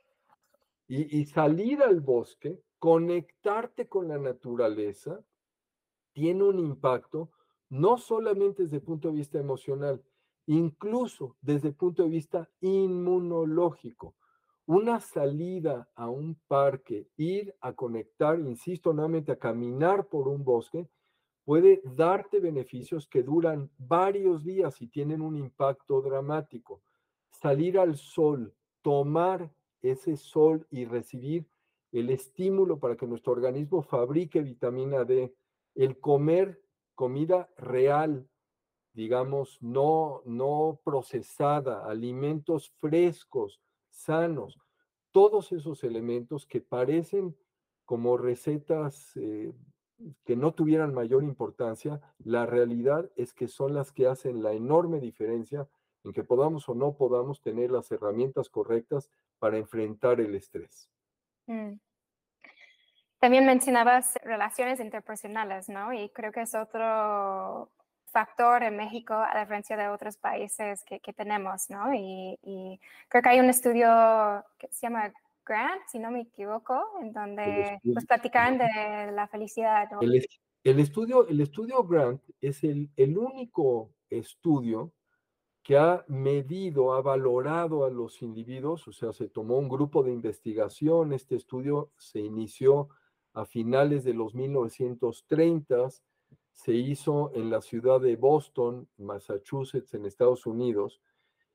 Y, 0.87 1.19
y 1.19 1.25
salir 1.25 1.81
al 1.81 2.01
bosque, 2.01 2.59
conectarte 2.79 3.87
con 3.87 4.07
la 4.07 4.17
naturaleza, 4.17 5.23
tiene 6.17 6.43
un 6.43 6.57
impacto 6.57 7.29
no 7.69 7.99
solamente 7.99 8.63
desde 8.63 8.77
el 8.77 8.81
punto 8.81 9.09
de 9.09 9.13
vista 9.13 9.37
emocional, 9.37 10.01
incluso 10.47 11.35
desde 11.41 11.67
el 11.67 11.75
punto 11.75 12.01
de 12.01 12.09
vista 12.09 12.49
inmunológico. 12.59 14.15
Una 14.65 14.99
salida 14.99 15.87
a 15.93 16.09
un 16.09 16.33
parque, 16.47 17.07
ir 17.17 17.53
a 17.61 17.73
conectar, 17.73 18.39
insisto 18.39 18.93
nuevamente, 18.93 19.31
a 19.31 19.37
caminar 19.37 20.07
por 20.07 20.27
un 20.27 20.43
bosque, 20.43 20.89
puede 21.45 21.83
darte 21.83 22.39
beneficios 22.39 23.07
que 23.07 23.21
duran 23.21 23.69
varios 23.77 24.43
días 24.43 24.81
y 24.81 24.87
tienen 24.87 25.21
un 25.21 25.35
impacto 25.35 26.01
dramático. 26.01 26.81
Salir 27.29 27.77
al 27.77 27.95
sol, 27.95 28.55
tomar 28.81 29.51
ese 29.83 30.17
sol 30.17 30.65
y 30.71 30.85
recibir 30.85 31.45
el 31.91 32.09
estímulo 32.09 32.79
para 32.79 32.97
que 32.97 33.05
nuestro 33.05 33.33
organismo 33.33 33.83
fabrique 33.83 34.41
vitamina 34.41 35.05
D, 35.05 35.31
el 35.77 35.99
comer 35.99 36.61
comida 36.95 37.49
real, 37.55 38.27
digamos, 38.93 39.61
no, 39.61 40.23
no 40.25 40.81
procesada, 40.83 41.85
alimentos 41.85 42.73
frescos, 42.79 43.61
sanos, 43.89 44.57
todos 45.11 45.51
esos 45.51 45.83
elementos 45.83 46.47
que 46.47 46.61
parecen 46.61 47.37
como 47.85 48.17
recetas 48.17 49.15
eh, 49.15 49.53
que 50.25 50.35
no 50.35 50.53
tuvieran 50.53 50.93
mayor 50.93 51.23
importancia, 51.23 52.01
la 52.19 52.45
realidad 52.45 53.09
es 53.15 53.33
que 53.33 53.47
son 53.47 53.73
las 53.75 53.91
que 53.91 54.07
hacen 54.07 54.41
la 54.41 54.53
enorme 54.53 54.99
diferencia 54.99 55.67
en 56.03 56.11
que 56.11 56.23
podamos 56.23 56.67
o 56.69 56.75
no 56.75 56.95
podamos 56.97 57.41
tener 57.41 57.71
las 57.71 57.91
herramientas 57.91 58.49
correctas 58.49 59.09
para 59.39 59.57
enfrentar 59.57 60.19
el 60.21 60.33
estrés. 60.35 60.89
Mm. 61.45 61.73
También 63.19 63.45
mencionabas 63.45 64.19
relaciones 64.23 64.79
interpersonales, 64.79 65.69
¿no? 65.69 65.91
Y 65.91 66.09
creo 66.09 66.31
que 66.31 66.41
es 66.41 66.53
otro 66.53 67.71
factor 68.05 68.63
en 68.63 68.77
México 68.77 69.13
a 69.13 69.39
diferencia 69.39 69.75
de 69.75 69.89
otros 69.89 70.17
países 70.17 70.83
que, 70.85 71.13
tenemos, 71.13 71.69
¿no? 71.69 71.93
Y, 71.93 72.79
creo 73.09 73.21
que 73.21 73.29
hay 73.29 73.39
un 73.39 73.49
estudio 73.49 73.87
que 74.57 74.67
se 74.69 74.87
llama 74.87 75.11
Grant, 75.45 75.81
si 75.87 75.99
no 75.99 76.11
me 76.11 76.21
equivoco, 76.21 76.79
en 77.01 77.11
donde 77.11 77.79
pues 77.93 78.05
platican 78.05 78.57
de 78.57 79.11
la 79.11 79.27
felicidad. 79.27 79.89
¿no? 79.91 79.99
El, 80.01 80.79
estudio, 80.79 81.27
el 81.27 81.41
estudio 81.41 81.83
Grant 81.83 82.21
es 82.41 82.63
el, 82.63 82.89
el 82.95 83.17
único 83.17 83.91
estudio 84.09 84.91
que 85.63 85.77
ha 85.77 86.05
medido, 86.07 86.93
ha 86.93 87.01
valorado 87.01 87.83
a 87.83 87.89
los 87.89 88.21
individuos, 88.21 88.87
o 88.87 88.93
sea, 88.93 89.11
se 89.11 89.27
tomó 89.27 89.57
un 89.57 89.67
grupo 89.67 90.01
de 90.01 90.13
investigación, 90.13 91.11
este 91.11 91.35
estudio 91.35 91.91
se 91.97 92.19
inició 92.19 92.89
a 93.37 93.45
finales 93.45 94.03
de 94.03 94.15
los 94.15 94.33
1930 94.33 95.89
se 96.53 96.73
hizo 96.73 97.31
en 97.35 97.51
la 97.51 97.61
ciudad 97.61 98.01
de 98.01 98.15
Boston, 98.15 98.89
Massachusetts, 98.97 99.93
en 99.93 100.07
Estados 100.07 100.47
Unidos, 100.47 100.99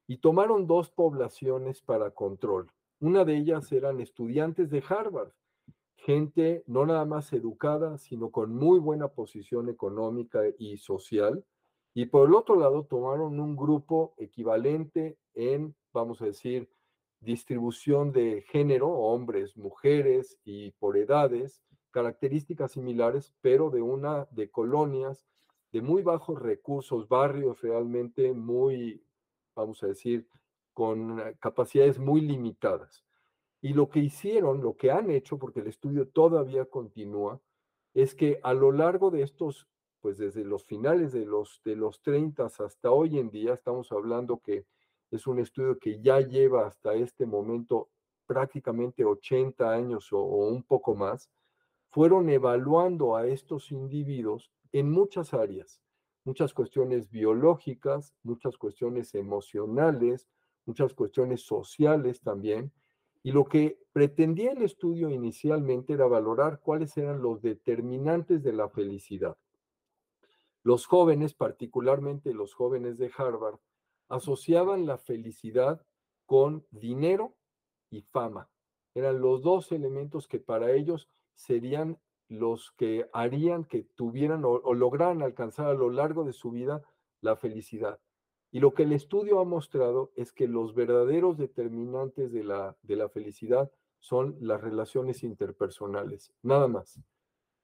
y 0.07 0.19
tomaron 0.19 0.69
dos 0.69 0.91
poblaciones 0.91 1.83
para 1.83 2.13
control. 2.13 2.71
Una 3.01 3.25
de 3.25 3.37
ellas 3.37 3.73
eran 3.73 4.01
estudiantes 4.01 4.71
de 4.71 4.85
Harvard, 4.89 5.33
gente 5.97 6.63
no 6.69 6.87
nada 6.87 7.05
más 7.05 7.33
educada, 7.33 7.99
sino 7.99 8.31
con 8.31 8.55
muy 8.55 8.79
buena 8.79 9.09
posición 9.09 9.69
económica 9.69 10.43
y 10.59 10.77
social. 10.77 11.45
Y 11.95 12.07
por 12.07 12.29
el 12.29 12.35
otro 12.35 12.55
lado, 12.55 12.85
tomaron 12.85 13.41
un 13.41 13.57
grupo 13.57 14.15
equivalente 14.19 15.19
en, 15.35 15.75
vamos 15.93 16.23
a 16.23 16.27
decir, 16.27 16.71
distribución 17.19 18.13
de 18.13 18.43
género, 18.43 18.89
hombres, 18.89 19.57
mujeres 19.57 20.39
y 20.45 20.71
por 20.73 20.97
edades, 20.97 21.61
características 21.93 22.73
similares, 22.73 23.33
pero 23.41 23.71
de 23.71 23.83
una 23.83 24.27
de 24.33 24.51
colonias 24.51 25.27
de 25.71 25.81
muy 25.81 26.03
bajos 26.03 26.43
recursos, 26.43 27.09
barrios 27.09 27.63
realmente 27.63 28.33
muy, 28.33 29.05
vamos 29.55 29.83
a 29.83 29.87
decir, 29.87 30.29
con 30.75 31.23
capacidades 31.39 31.99
muy 31.99 32.21
limitadas. 32.21 33.05
Y 33.61 33.75
lo 33.75 33.89
que 33.89 34.01
hicieron, 34.01 34.61
lo 34.61 34.77
que 34.77 34.91
han 34.91 35.11
hecho, 35.11 35.39
porque 35.39 35.61
el 35.61 35.69
estudio 35.69 36.09
todavía 36.09 36.65
continúa, 36.65 37.41
es 37.95 38.15
que 38.15 38.41
a 38.43 38.53
lo 38.55 38.73
largo 38.73 39.11
de 39.11 39.23
estos 39.23 39.69
pues 40.03 40.19
desde 40.19 40.45
los 40.45 40.65
finales 40.67 41.13
de 41.13 41.25
los, 41.25 41.63
de 41.65 41.77
los 41.77 42.03
30 42.03 42.45
hasta 42.45 42.91
hoy 42.91 43.19
en 43.19 43.31
día, 43.31 43.55
estamos 43.55 43.93
hablando 43.93 44.41
que 44.41 44.67
es 45.13 45.27
un 45.29 45.39
estudio 45.39 45.79
que 45.79 46.01
ya 46.01 46.21
lleva 46.21 46.67
hasta 46.67 46.95
este 46.95 47.25
momento 47.25 47.89
prácticamente 48.27 49.05
80 49.05 49.71
años 49.71 50.13
o, 50.13 50.19
o 50.19 50.49
un 50.49 50.65
poco 50.65 50.97
más, 50.97 51.31
fueron 51.93 52.31
evaluando 52.31 53.17
a 53.17 53.27
estos 53.27 53.71
individuos 53.71 54.51
en 54.73 54.91
muchas 54.91 55.35
áreas, 55.35 55.83
muchas 56.25 56.55
cuestiones 56.55 57.11
biológicas, 57.11 58.15
muchas 58.23 58.57
cuestiones 58.57 59.15
emocionales, 59.15 60.27
muchas 60.65 60.95
cuestiones 60.95 61.43
sociales 61.43 62.23
también, 62.23 62.73
y 63.23 63.33
lo 63.33 63.45
que 63.45 63.79
pretendía 63.93 64.53
el 64.53 64.63
estudio 64.63 65.11
inicialmente 65.11 65.93
era 65.93 66.07
valorar 66.07 66.61
cuáles 66.61 66.97
eran 66.97 67.21
los 67.21 67.43
determinantes 67.43 68.43
de 68.43 68.55
la 68.55 68.71
felicidad. 68.71 69.37
Los 70.63 70.87
jóvenes, 70.87 71.35
particularmente 71.35 72.33
los 72.33 72.55
jóvenes 72.55 72.97
de 72.97 73.11
Harvard, 73.15 73.59
asociaban 74.09 74.87
la 74.87 74.97
felicidad 74.97 75.85
con 76.25 76.65
dinero 76.71 77.35
y 77.91 78.01
fama. 78.01 78.49
Eran 78.95 79.21
los 79.21 79.43
dos 79.43 79.73
elementos 79.73 80.27
que 80.27 80.41
para 80.41 80.73
ellos 80.73 81.09
serían 81.35 81.99
los 82.29 82.73
que 82.73 83.09
harían 83.13 83.65
que 83.65 83.85
tuvieran 83.95 84.45
o, 84.45 84.75
lograran 84.75 85.23
alcanzar 85.23 85.67
a 85.67 85.75
lo 85.75 85.91
largo 85.91 86.25
de 86.25 86.33
su 86.33 86.51
vida 86.51 86.83
la 87.21 87.37
felicidad. 87.37 88.01
Y 88.51 88.61
lo 88.61 88.75
que 88.75 88.83
el 88.83 88.93
estudio 88.93 89.39
ha 89.41 89.45
mostrado 89.45 90.13
es 90.17 90.33
que 90.33 90.49
los 90.49 90.75
verdaderos 90.75 91.39
determinantes 91.39 92.33
de 92.33 92.45
la, 92.45 92.77
de 92.83 92.97
la 92.97 93.09
felicidad 93.09 93.71
son 93.99 94.37
las 94.41 94.61
relaciones 94.61 95.23
interpersonales, 95.23 96.33
nada 96.43 96.69
más. 96.69 97.01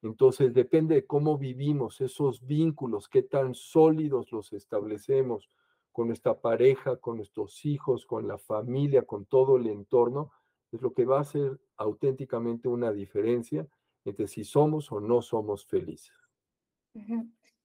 Entonces 0.02 0.54
depende 0.54 0.94
de 0.94 1.06
cómo 1.06 1.38
vivimos 1.38 2.00
esos 2.00 2.46
vínculos, 2.46 3.08
qué 3.08 3.22
tan 3.22 3.54
sólidos 3.54 4.30
los 4.32 4.52
establecemos 4.52 5.50
con 5.92 6.06
nuestra 6.06 6.38
pareja, 6.38 6.96
con 6.96 7.16
nuestros 7.16 7.64
hijos, 7.64 8.06
con 8.06 8.28
la 8.28 8.38
familia, 8.38 9.02
con 9.02 9.26
todo 9.26 9.56
el 9.56 9.66
entorno, 9.66 10.30
es 10.70 10.80
lo 10.80 10.92
que 10.92 11.04
va 11.04 11.18
a 11.18 11.22
hacer 11.22 11.58
auténticamente 11.78 12.68
una 12.68 12.92
diferencia 12.92 13.66
entre 14.04 14.28
si 14.28 14.44
somos 14.44 14.92
o 14.92 15.00
no 15.00 15.22
somos 15.22 15.66
felices. 15.66 16.14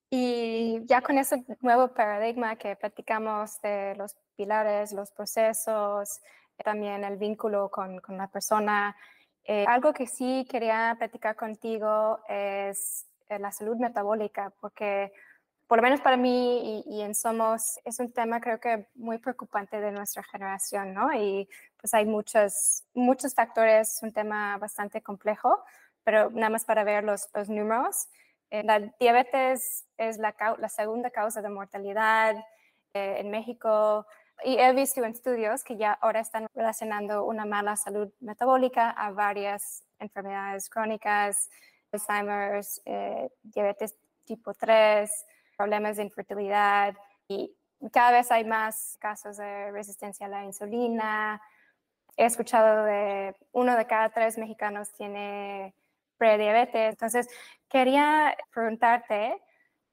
Y 0.09 0.85
ya 0.85 1.01
con 1.01 1.17
ese 1.17 1.43
nuevo 1.61 1.87
paradigma 1.93 2.55
que 2.55 2.75
platicamos 2.75 3.59
de 3.61 3.95
los 3.95 4.15
pilares, 4.35 4.93
los 4.93 5.11
procesos, 5.11 6.21
también 6.63 7.03
el 7.03 7.17
vínculo 7.17 7.69
con, 7.69 7.99
con 7.99 8.17
la 8.17 8.27
persona, 8.27 8.95
eh, 9.43 9.65
algo 9.67 9.91
que 9.91 10.07
sí 10.07 10.45
quería 10.49 10.95
platicar 10.97 11.35
contigo 11.35 12.19
es 12.29 13.07
eh, 13.27 13.39
la 13.39 13.51
salud 13.51 13.75
metabólica, 13.77 14.53
porque 14.61 15.11
por 15.67 15.79
lo 15.79 15.83
menos 15.83 16.01
para 16.01 16.15
mí 16.15 16.83
y, 16.85 16.97
y, 16.97 17.01
en 17.01 17.15
Somos 17.15 17.79
es 17.83 17.99
un 17.99 18.11
tema 18.13 18.39
creo 18.39 18.59
que 18.59 18.87
muy 18.95 19.17
preocupante 19.17 19.81
de 19.81 19.91
nuestra 19.91 20.23
generación, 20.23 20.93
¿no? 20.93 21.11
Y 21.13 21.49
pues 21.83 21.93
hay 21.93 22.05
muchos, 22.05 22.85
muchos 22.93 23.35
factores, 23.35 23.99
un 24.03 24.13
tema 24.13 24.57
bastante 24.57 25.01
complejo, 25.01 25.61
pero 26.05 26.29
nada 26.29 26.49
más 26.49 26.63
para 26.63 26.85
ver 26.85 27.03
los, 27.03 27.27
los 27.33 27.49
números. 27.49 28.07
Eh, 28.51 28.63
la 28.63 28.79
diabetes 29.01 29.85
es 29.97 30.17
la, 30.17 30.33
la, 30.59 30.69
segunda 30.69 31.09
causa 31.09 31.41
de 31.41 31.49
mortalidad 31.49 32.37
eh, 32.93 33.15
en 33.17 33.29
México 33.31 34.07
y 34.45 34.55
he 34.59 34.71
visto 34.71 35.03
en 35.03 35.11
estudios 35.11 35.65
que 35.65 35.75
ya 35.75 35.91
ahora 35.91 36.21
están 36.21 36.47
relacionando 36.53 37.25
una 37.25 37.43
mala 37.43 37.75
salud 37.75 38.09
metabólica 38.21 38.89
a 38.91 39.11
varias 39.11 39.83
enfermedades 39.99 40.69
crónicas, 40.69 41.49
Alzheimer's, 41.91 42.81
eh, 42.85 43.29
diabetes 43.43 43.97
tipo 44.23 44.53
3, 44.53 45.11
problemas 45.57 45.97
de 45.97 46.03
infertilidad 46.03 46.95
y 47.27 47.53
cada 47.91 48.13
vez 48.13 48.31
hay 48.31 48.45
más 48.45 48.95
casos 49.01 49.35
de 49.35 49.69
resistencia 49.71 50.27
a 50.27 50.29
la 50.29 50.45
insulina. 50.45 51.41
He 52.17 52.25
escuchado 52.25 52.85
de 52.85 53.35
uno 53.51 53.75
de 53.75 53.87
cada 53.87 54.09
tres 54.09 54.37
mexicanos 54.37 54.91
tiene 54.93 55.75
prediabetes. 56.17 56.91
Entonces, 56.91 57.27
quería 57.69 58.35
preguntarte, 58.53 59.41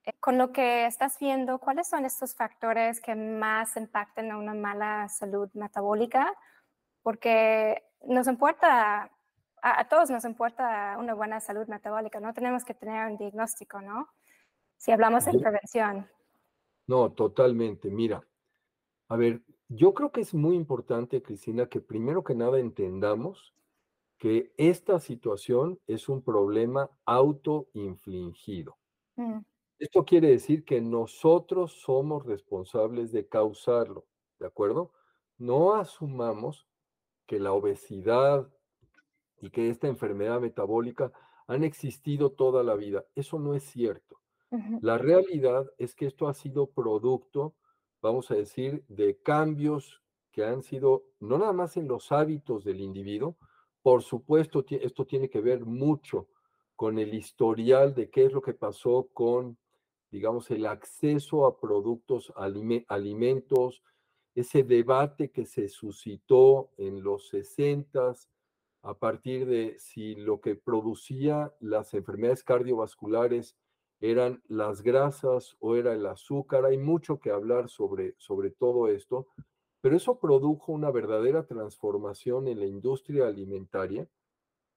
eh, 0.05 0.13
con 0.21 0.39
lo 0.39 0.53
que 0.53 0.87
estás 0.87 1.19
viendo, 1.19 1.59
¿cuáles 1.59 1.89
son 1.89 2.05
estos 2.05 2.35
factores 2.35 3.01
que 3.01 3.15
más 3.15 3.77
impactan 3.77 4.31
a 4.31 4.39
una 4.39 4.55
mala 4.55 5.09
salud 5.09 5.49
metabólica? 5.55 6.33
Porque 7.03 7.83
nos 8.07 8.27
importa, 8.29 9.11
a, 9.63 9.81
a, 9.81 9.89
todos 9.89 10.11
nos 10.11 10.25
importa 10.25 10.97
una 10.99 11.15
buena 11.15 11.41
salud 11.41 11.67
metabólica, 11.69 12.21
no 12.21 12.35
tenemos 12.35 12.65
que 12.65 12.75
tener 12.75 13.11
un 13.11 13.17
diagnóstico, 13.17 13.81
¿no? 13.81 14.09
Si 14.77 14.93
hablamos 14.93 15.25
de 15.27 15.39
prevención. 15.39 16.09
No, 16.87 17.13
totalmente. 17.13 17.91
Mira, 17.91 18.23
a 19.09 19.17
ver, 19.17 19.43
yo 19.71 19.95
creo 19.95 20.11
que 20.11 20.21
es 20.21 20.35
muy 20.35 20.57
importante, 20.57 21.23
Cristina, 21.23 21.67
que 21.67 21.81
primero 21.81 22.25
que 22.25 22.35
nada 22.35 22.59
entendamos 22.59 23.55
que 24.19 24.53
esta 24.57 24.99
situación 24.99 25.79
es 25.87 26.09
un 26.09 26.23
problema 26.23 26.91
autoinfligido. 27.07 28.77
Mm. 29.15 29.39
Esto 29.79 30.05
quiere 30.05 30.29
decir 30.29 30.65
que 30.65 30.81
nosotros 30.81 31.81
somos 31.81 32.27
responsables 32.27 33.13
de 33.13 33.29
causarlo, 33.29 34.07
¿de 34.41 34.47
acuerdo? 34.47 34.93
No 35.39 35.75
asumamos 35.75 36.67
que 37.27 37.39
la 37.39 37.53
obesidad 37.53 38.53
y 39.41 39.51
que 39.51 39.71
esta 39.71 39.87
enfermedad 39.87 40.41
metabólica 40.41 41.13
han 41.47 41.63
existido 41.63 42.33
toda 42.33 42.65
la 42.65 42.75
vida. 42.75 43.05
Eso 43.15 43.39
no 43.39 43.55
es 43.55 43.63
cierto. 43.63 44.21
Uh 44.51 44.59
-huh. 44.59 44.79
La 44.83 44.99
realidad 44.99 45.71
es 45.79 45.95
que 45.95 46.07
esto 46.07 46.27
ha 46.27 46.35
sido 46.35 46.67
producto, 46.67 47.55
vamos 48.03 48.31
a 48.31 48.35
decir, 48.35 48.85
de 48.89 49.19
cambios 49.19 50.03
que 50.33 50.45
han 50.45 50.63
sido 50.63 51.05
no 51.19 51.39
nada 51.39 51.53
más 51.53 51.77
en 51.77 51.89
los 51.89 52.13
hábitos 52.13 52.65
del 52.65 52.81
individuo, 52.81 53.37
por 53.83 54.03
supuesto, 54.03 54.65
esto 54.69 55.07
tiene 55.07 55.31
que 55.31 55.41
ver 55.41 55.65
mucho 55.65 56.29
con 56.77 56.99
el 56.99 57.15
historial 57.15 57.95
de 57.95 58.11
qué 58.11 58.27
es 58.27 58.33
lo 58.33 58.43
que 58.43 58.55
pasó 58.55 59.09
con, 59.13 59.59
digamos, 60.11 60.51
el 60.51 60.67
acceso 60.67 61.47
a 61.47 61.59
productos, 61.59 62.33
alimentos, 62.89 63.83
ese 64.35 64.63
debate 64.63 65.31
que 65.31 65.47
se 65.47 65.69
suscitó 65.69 66.71
en 66.77 67.03
los 67.03 67.29
60 67.29 68.15
a 68.83 68.95
partir 68.95 69.47
de 69.47 69.77
si 69.79 70.15
lo 70.15 70.41
que 70.41 70.55
producía 70.55 71.55
las 71.61 71.93
enfermedades 71.95 72.45
cardiovasculares 72.45 73.57
eran 74.01 74.43
las 74.49 74.83
grasas 74.83 75.57
o 75.61 75.77
era 75.77 75.93
el 75.93 76.07
azúcar. 76.07 76.65
Hay 76.65 76.79
mucho 76.79 77.19
que 77.21 77.31
hablar 77.31 77.69
sobre, 77.69 78.15
sobre 78.19 78.51
todo 78.51 78.89
esto, 78.89 79.27
pero 79.81 79.97
eso 79.97 80.19
produjo 80.19 80.73
una 80.73 80.91
verdadera 80.91 81.47
transformación 81.47 82.49
en 82.49 82.61
la 82.61 82.67
industria 82.67 83.27
alimentaria 83.27 84.09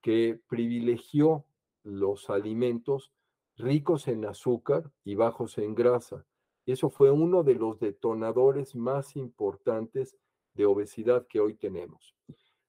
que 0.01 0.39
privilegió 0.47 1.45
los 1.83 2.29
alimentos 2.29 3.11
ricos 3.57 4.07
en 4.07 4.25
azúcar 4.25 4.91
y 5.03 5.15
bajos 5.15 5.57
en 5.57 5.75
grasa. 5.75 6.25
Eso 6.65 6.89
fue 6.89 7.11
uno 7.11 7.43
de 7.43 7.55
los 7.55 7.79
detonadores 7.79 8.75
más 8.75 9.15
importantes 9.15 10.17
de 10.53 10.65
obesidad 10.65 11.27
que 11.27 11.39
hoy 11.39 11.55
tenemos. 11.55 12.15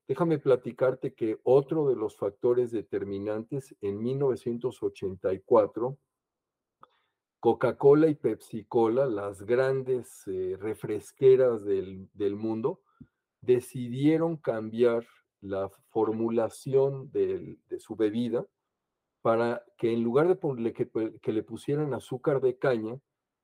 Déjame 0.07 0.39
platicarte 0.39 1.15
que 1.15 1.39
otro 1.45 1.89
de 1.89 1.97
los 1.97 2.17
factores 2.17 2.71
determinantes 2.71 3.75
en 3.81 4.03
1984 4.03 5.97
Coca-Cola 7.45 8.09
y 8.09 8.15
Pepsi-Cola, 8.15 9.05
las 9.05 9.43
grandes 9.43 10.27
eh, 10.29 10.57
refresqueras 10.59 11.63
del, 11.63 12.09
del, 12.15 12.37
mundo, 12.37 12.81
decidieron 13.43 14.39
cambiar 14.39 15.07
la 15.43 15.69
formulación 15.91 17.11
de, 17.11 17.59
su 17.81 17.97
bebida 17.97 18.47
para 19.21 19.63
que 19.77 19.93
en 19.93 20.03
lugar 20.03 20.27
de 20.27 20.37
ponerle, 20.37 20.73
que, 20.73 20.91
que, 21.21 21.33
le 21.35 21.43
pusieran 21.43 21.93
azúcar 21.93 22.41
de 22.41 22.57
caña, 22.57 22.99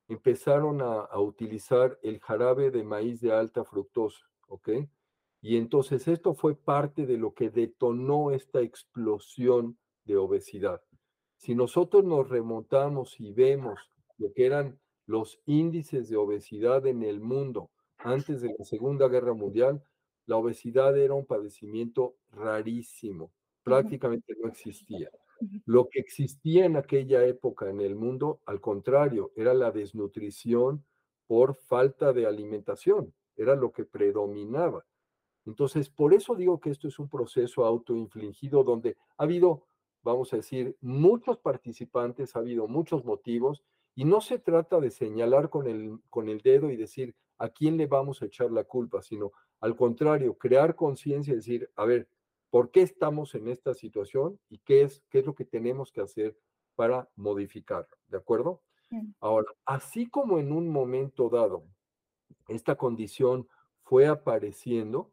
empezaron 0.09 0.81
a, 0.81 1.01
a, 1.01 1.21
utilizar 1.21 1.99
el 2.03 2.21
jarabe 2.21 2.71
de 2.71 2.83
maíz 2.83 3.21
de 3.21 3.35
alta 3.35 3.67
fructosa, 3.67 4.25
¿ok? 4.49 4.71
Y 5.43 5.59
entonces 5.59 6.09
esto 6.09 6.33
fue 6.33 6.55
parte 6.55 7.05
de 7.05 7.19
lo 7.19 7.35
que 7.35 7.51
detonó 7.51 8.31
esta 8.31 8.63
explosión 8.63 9.77
de 10.07 10.17
obesidad. 10.17 10.81
Si 11.41 11.55
nosotros 11.55 12.05
nos 12.05 12.29
remontamos 12.29 13.19
y 13.19 13.33
vemos 13.33 13.81
lo 14.19 14.31
que 14.35 14.45
eran 14.45 14.79
los 15.07 15.41
índices 15.47 16.11
de 16.11 16.19
obesidad 16.19 16.87
en 16.87 17.03
el 17.03 17.19
mundo 17.23 17.71
antes 17.97 18.43
de 18.43 18.55
la 18.59 18.63
Segunda 18.67 19.09
Guerra 19.09 19.33
Mundial, 19.33 19.83
la 20.27 20.37
obesidad 20.37 20.99
era 20.99 21.15
un 21.15 21.25
padecimiento 21.25 22.17
rarísimo, 22.31 23.33
prácticamente 23.63 24.35
no 24.39 24.51
existía. 24.51 25.09
Lo 25.65 25.89
que 25.89 26.01
existía 26.01 26.67
en 26.67 26.77
aquella 26.77 27.25
época 27.25 27.71
en 27.71 27.81
el 27.81 27.95
mundo, 27.95 28.43
al 28.45 28.61
contrario, 28.61 29.33
era 29.35 29.55
la 29.55 29.71
desnutrición 29.71 30.85
por 31.27 31.55
falta 31.55 32.13
de 32.13 32.27
alimentación, 32.27 33.15
era 33.35 33.57
lo 33.57 33.73
que 33.73 33.87
predominaba. 33.87 34.85
Entonces, 35.47 35.89
por 35.89 36.13
eso 36.13 36.35
digo 36.35 36.61
que 36.61 36.69
esto 36.69 36.87
es 36.87 36.99
un 36.99 37.09
proceso 37.09 37.65
autoinfligido 37.65 38.63
donde 38.63 38.99
ha 39.17 39.23
habido 39.23 39.70
vamos 40.03 40.33
a 40.33 40.37
decir, 40.37 40.77
muchos 40.81 41.39
participantes, 41.39 42.37
ha 42.37 42.41
habido 42.41 42.69
muchos 42.69 43.05
motivos 43.05 43.63
Y 43.97 44.05
no 44.05 44.21
se 44.21 44.39
trata 44.39 44.81
de 44.81 44.91
señalar 44.91 45.51
con 45.51 45.67
el, 45.67 46.01
con 46.11 46.29
el 46.29 46.41
dedo 46.41 46.71
y 46.71 46.77
decir 46.77 47.15
a 47.39 47.49
quién 47.51 47.77
le 47.77 47.87
vamos 47.87 48.23
a 48.23 48.27
echar 48.27 48.51
la 48.53 48.65
culpa, 48.65 49.03
sino 49.03 49.33
al 49.61 49.77
contrario, 49.77 50.39
crear 50.39 50.75
conciencia 50.77 51.33
y 51.33 51.37
decir, 51.37 51.71
a 51.77 51.85
ver, 51.85 52.09
¿por 52.51 52.71
qué 52.71 52.83
estamos 52.83 53.35
en 53.35 53.49
esta 53.49 53.75
situación 53.75 54.41
y 54.49 54.59
qué 54.59 54.83
es, 54.83 55.03
qué 55.11 55.19
es 55.21 55.27
lo 55.27 55.35
que 55.35 55.45
tenemos 55.45 55.93
que 55.93 56.01
hacer 56.01 56.37
para 56.77 57.11
modificarlo? 57.17 57.97
¿De 58.09 58.17
acuerdo? 58.19 58.63
Ahora, 59.21 59.49
así 59.67 60.09
como 60.09 60.39
en 60.39 60.53
un 60.53 60.69
momento 60.69 61.29
dado 61.29 61.65
esta 62.49 62.77
condición 62.77 63.49
fue 63.83 64.07
apareciendo, 64.07 65.13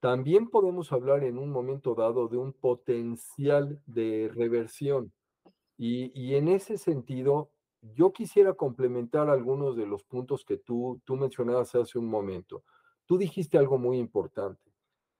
también 0.00 0.48
podemos 0.48 0.92
hablar 0.92 1.24
en 1.24 1.38
un 1.38 1.50
momento 1.50 1.94
dado 1.94 2.28
de 2.28 2.36
un 2.36 2.52
potencial 2.52 3.80
de 3.86 4.30
reversión. 4.34 5.12
Y, 5.76 6.34
en 6.34 6.48
ese 6.48 6.76
sentido, 6.76 7.50
yo 7.82 8.12
quisiera 8.12 8.54
complementar 8.54 9.28
algunos 9.30 9.76
de 9.76 9.86
los 9.86 10.02
puntos 10.02 10.44
que 10.44 10.56
tú, 10.56 11.00
tú 11.04 11.16
mencionabas 11.16 11.74
hace 11.74 11.98
un 11.98 12.06
momento. 12.06 12.64
Tú 13.06 13.16
dijiste 13.16 13.58
algo 13.58 13.78
muy 13.78 13.98
importante. 13.98 14.72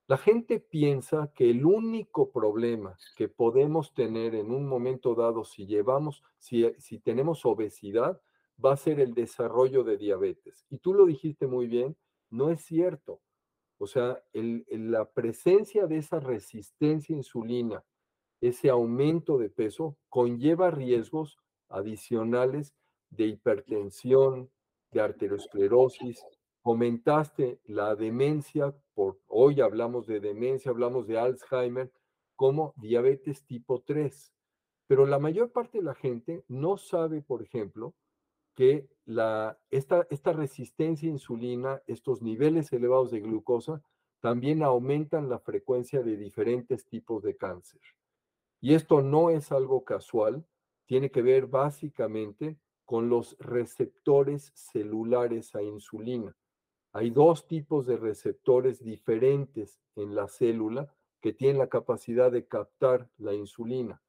La 0.09 0.17
gente 0.17 0.59
piensa 0.59 1.31
que 1.35 1.51
el 1.51 1.65
único 1.65 2.31
problema 2.33 2.97
que 3.17 3.29
podemos 3.29 3.95
tener 3.95 4.35
en 4.35 4.51
un 4.51 4.67
momento 4.67 5.15
dado 5.15 5.45
si 5.45 5.67
llevamos, 5.67 6.23
si, 6.39 6.65
si 6.79 6.99
tenemos 6.99 7.45
obesidad, 7.45 8.21
va 8.65 8.73
a 8.73 8.77
ser 8.77 9.01
el 9.01 9.15
desarrollo 9.15 9.85
de 9.85 9.97
diabetes. 9.97 10.67
Y 10.71 10.79
tú 10.79 10.95
lo 10.95 11.07
dijiste 11.07 11.47
muy 11.47 11.67
bien, 11.67 11.97
no 12.31 12.51
es 12.51 12.63
cierto. 12.65 13.21
O 13.79 13.87
sea, 13.87 14.23
la 14.33 15.09
presencia 15.11 15.87
de 15.87 15.99
esa 15.99 16.19
resistencia 16.19 17.15
insulina, 17.15 17.85
ese 18.41 18.71
aumento 18.71 19.39
de 19.39 19.51
peso, 19.51 19.97
conlleva 20.09 20.71
riesgos 20.71 21.39
adicionales 21.69 22.75
de 23.11 23.27
hipertensión, 23.27 24.51
de 24.91 25.01
arteriosclerosis. 25.01 26.25
Comentaste 26.61 27.61
la 27.65 27.95
demencia, 27.95 28.75
por, 28.95 29.21
hoy 29.27 29.61
hablamos 29.61 30.07
de 30.07 30.21
demencia, 30.21 30.71
hablamos 30.71 31.07
de 31.07 31.19
Alzheimer, 31.19 31.93
como 32.35 32.75
diabetes 32.77 33.45
tipo 33.45 33.81
3. 33.83 34.33
Pero 34.87 35.07
la 35.07 35.19
mayor 35.19 35.53
parte 35.53 35.79
de 35.79 35.85
la 35.85 35.95
gente 35.95 36.45
no 36.49 36.79
sabe, 36.79 37.23
por 37.23 37.43
ejemplo, 37.43 37.95
que 38.59 38.89
esta, 39.71 40.09
esta 40.11 40.33
resistencia 40.33 41.09
a 41.09 41.13
insulina, 41.13 41.81
estos 41.87 42.23
niveles 42.23 42.73
elevados 42.73 43.13
de 43.13 43.21
glucosa, 43.21 43.85
también 44.19 44.65
aumentan 44.65 45.29
la 45.29 45.39
frecuencia 45.39 46.03
de 46.03 46.17
diferentes 46.17 46.85
tipos 46.85 47.23
de 47.23 47.37
cáncer. 47.37 47.81
Y 48.61 48.75
esto 48.75 49.01
no 49.01 49.31
es 49.31 49.53
algo 49.53 49.85
casual, 49.85 50.45
tiene 50.87 51.13
que 51.13 51.23
ver 51.23 51.47
básicamente 51.47 52.59
con 52.85 53.09
los 53.09 53.37
receptores 53.39 54.51
celulares 54.57 55.55
a 55.55 55.63
insulina. 55.63 56.37
Hay 56.93 57.11
dos 57.11 57.47
tipos 57.47 57.87
de 57.87 57.97
receptores 57.97 58.83
diferentes 58.83 59.81
en 59.95 60.17
la 60.17 60.27
célula 60.27 60.93
que 61.21 61.33
tienen 61.33 61.59
la 61.59 61.69
capacidad 61.69 62.33
de 62.33 62.49
captar 62.49 63.09
la 63.19 63.35
insulina. 63.35 64.03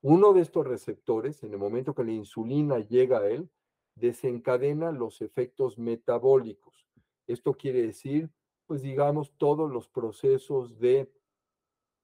Uno 0.00 0.32
de 0.32 0.40
estos 0.40 0.66
receptores, 0.66 1.44
en 1.44 1.52
el 1.52 1.58
momento 1.58 1.94
que 1.94 2.02
la 2.02 2.10
insulina 2.10 2.80
llega 2.80 3.18
a 3.18 3.28
él, 3.28 3.48
desencadena 3.94 4.92
los 4.92 5.20
efectos 5.20 5.78
metabólicos. 5.78 6.86
Esto 7.26 7.54
quiere 7.54 7.82
decir, 7.82 8.30
pues 8.66 8.82
digamos, 8.82 9.32
todos 9.36 9.70
los 9.70 9.88
procesos 9.88 10.78
de 10.78 11.10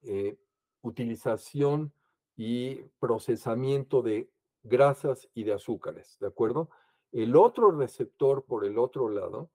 eh, 0.02 0.38
utilización 0.82 1.92
y 2.36 2.76
procesamiento 3.00 4.02
de 4.02 4.30
grasas 4.62 5.28
y 5.34 5.44
de 5.44 5.54
azúcares, 5.54 6.18
¿de 6.20 6.26
acuerdo? 6.26 6.70
El 7.10 7.36
otro 7.36 7.70
receptor, 7.70 8.44
por 8.44 8.64
el 8.64 8.78
otro 8.78 9.08
lado, 9.08 9.50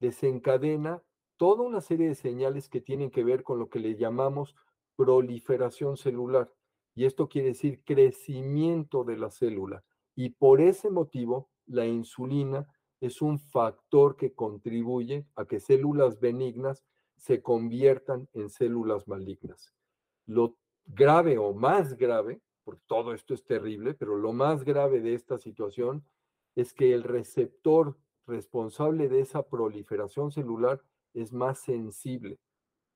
desencadena 0.00 1.02
toda 1.36 1.62
una 1.62 1.80
serie 1.80 2.08
de 2.08 2.14
señales 2.14 2.68
que 2.68 2.80
tienen 2.80 3.10
que 3.10 3.24
ver 3.24 3.42
con 3.42 3.58
lo 3.58 3.68
que 3.68 3.78
le 3.78 3.96
llamamos 3.96 4.56
proliferación 4.96 5.96
celular. 5.96 6.52
Y 6.94 7.04
esto 7.04 7.28
quiere 7.28 7.48
decir 7.48 7.82
crecimiento 7.84 9.04
de 9.04 9.16
la 9.16 9.30
célula. 9.30 9.84
Y 10.14 10.30
por 10.30 10.60
ese 10.60 10.90
motivo 10.90 11.50
la 11.66 11.86
insulina 11.86 12.66
es 13.00 13.22
un 13.22 13.38
factor 13.38 14.16
que 14.16 14.32
contribuye 14.34 15.26
a 15.34 15.44
que 15.44 15.60
células 15.60 16.20
benignas 16.20 16.84
se 17.16 17.42
conviertan 17.42 18.28
en 18.32 18.50
células 18.50 19.06
malignas. 19.08 19.72
Lo 20.26 20.56
grave 20.86 21.38
o 21.38 21.54
más 21.54 21.96
grave, 21.96 22.40
porque 22.64 22.82
todo 22.86 23.12
esto 23.12 23.34
es 23.34 23.44
terrible, 23.44 23.94
pero 23.94 24.16
lo 24.16 24.32
más 24.32 24.64
grave 24.64 25.00
de 25.00 25.14
esta 25.14 25.38
situación 25.38 26.04
es 26.54 26.72
que 26.72 26.94
el 26.94 27.02
receptor 27.02 27.96
responsable 28.26 29.08
de 29.08 29.20
esa 29.20 29.42
proliferación 29.42 30.32
celular 30.32 30.82
es 31.12 31.32
más 31.32 31.58
sensible. 31.58 32.38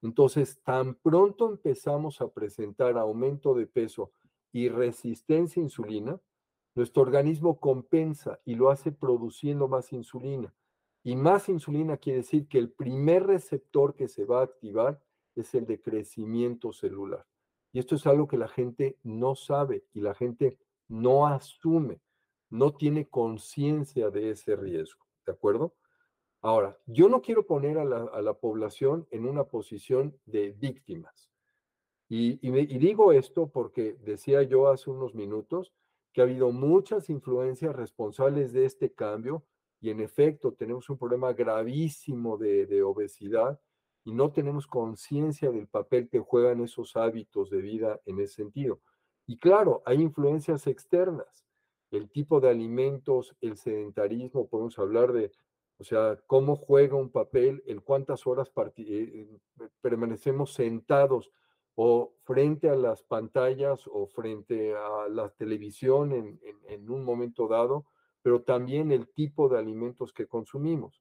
Entonces, 0.00 0.60
tan 0.62 0.94
pronto 0.94 1.50
empezamos 1.50 2.20
a 2.20 2.28
presentar 2.28 2.96
aumento 2.96 3.54
de 3.54 3.66
peso 3.66 4.12
y 4.52 4.68
resistencia 4.68 5.60
a 5.60 5.64
insulina, 5.64 6.20
nuestro 6.78 7.02
organismo 7.02 7.58
compensa 7.58 8.38
y 8.44 8.54
lo 8.54 8.70
hace 8.70 8.92
produciendo 8.92 9.66
más 9.66 9.92
insulina. 9.92 10.54
Y 11.02 11.16
más 11.16 11.48
insulina 11.48 11.96
quiere 11.96 12.18
decir 12.18 12.46
que 12.46 12.58
el 12.58 12.70
primer 12.70 13.26
receptor 13.26 13.96
que 13.96 14.06
se 14.06 14.24
va 14.24 14.40
a 14.40 14.44
activar 14.44 15.02
es 15.34 15.54
el 15.56 15.66
de 15.66 15.80
crecimiento 15.80 16.72
celular. 16.72 17.26
Y 17.72 17.80
esto 17.80 17.96
es 17.96 18.06
algo 18.06 18.28
que 18.28 18.36
la 18.36 18.46
gente 18.46 18.96
no 19.02 19.34
sabe 19.34 19.86
y 19.92 20.00
la 20.00 20.14
gente 20.14 20.56
no 20.86 21.26
asume, 21.26 22.00
no 22.48 22.72
tiene 22.72 23.08
conciencia 23.08 24.10
de 24.10 24.30
ese 24.30 24.54
riesgo. 24.54 25.04
¿De 25.26 25.32
acuerdo? 25.32 25.74
Ahora, 26.42 26.78
yo 26.86 27.08
no 27.08 27.22
quiero 27.22 27.44
poner 27.44 27.78
a 27.78 27.84
la, 27.84 28.34
población 28.34 29.08
en 29.10 29.26
una 29.26 29.42
posición 29.42 30.16
de 30.26 30.52
víctimas. 30.52 31.28
Y, 32.08 32.38
y 32.40 32.78
digo 32.78 33.12
esto 33.12 33.48
porque 33.48 33.94
decía 33.94 34.44
yo 34.44 34.68
hace 34.68 34.90
unos 34.90 35.16
minutos, 35.16 35.74
que 36.18 36.22
ha 36.22 36.24
habido 36.24 36.50
muchas 36.50 37.10
influencias 37.10 37.76
responsables 37.76 38.52
de 38.52 38.64
este 38.64 38.92
cambio 38.92 39.44
y 39.80 39.90
en 39.90 40.00
efecto 40.00 40.52
tenemos 40.52 40.90
un 40.90 40.98
problema 40.98 41.32
gravísimo 41.32 42.36
de, 42.36 42.82
obesidad 42.82 43.60
y 44.02 44.12
no 44.12 44.32
tenemos 44.32 44.66
conciencia 44.66 45.52
del 45.52 45.68
papel 45.68 46.08
que 46.08 46.18
juegan 46.18 46.60
esos 46.60 46.96
hábitos 46.96 47.50
de 47.50 47.58
vida 47.58 48.00
en 48.04 48.18
ese 48.18 48.34
sentido. 48.34 48.80
Y 49.28 49.38
claro, 49.38 49.80
hay 49.86 50.02
influencias 50.02 50.66
externas, 50.66 51.46
el 51.92 52.10
tipo 52.10 52.40
de 52.40 52.50
alimentos, 52.50 53.36
el 53.40 53.56
sedentarismo, 53.56 54.48
podemos 54.48 54.76
hablar 54.80 55.12
de, 55.12 55.30
o 55.78 55.84
sea, 55.84 56.18
cómo 56.26 56.56
juega 56.56 56.96
un 56.96 57.12
papel, 57.12 57.62
en 57.64 57.78
cuántas 57.78 58.26
horas 58.26 58.50
eh, 58.56 58.82
eh, 58.88 59.38
permanecemos 59.80 60.52
sentados 60.52 61.30
o 61.80 62.12
frente 62.24 62.68
a 62.68 62.74
las 62.74 63.04
pantallas 63.04 63.86
o 63.86 64.08
frente 64.08 64.74
a 64.74 65.08
la 65.08 65.28
televisión 65.28 66.12
en, 66.12 66.90
un 66.90 67.04
momento 67.04 67.46
dado, 67.46 67.86
pero 68.20 68.42
también 68.42 68.90
el 68.90 69.06
tipo 69.06 69.48
de 69.48 69.60
alimentos 69.60 70.12
que 70.12 70.26
consumimos. 70.26 71.00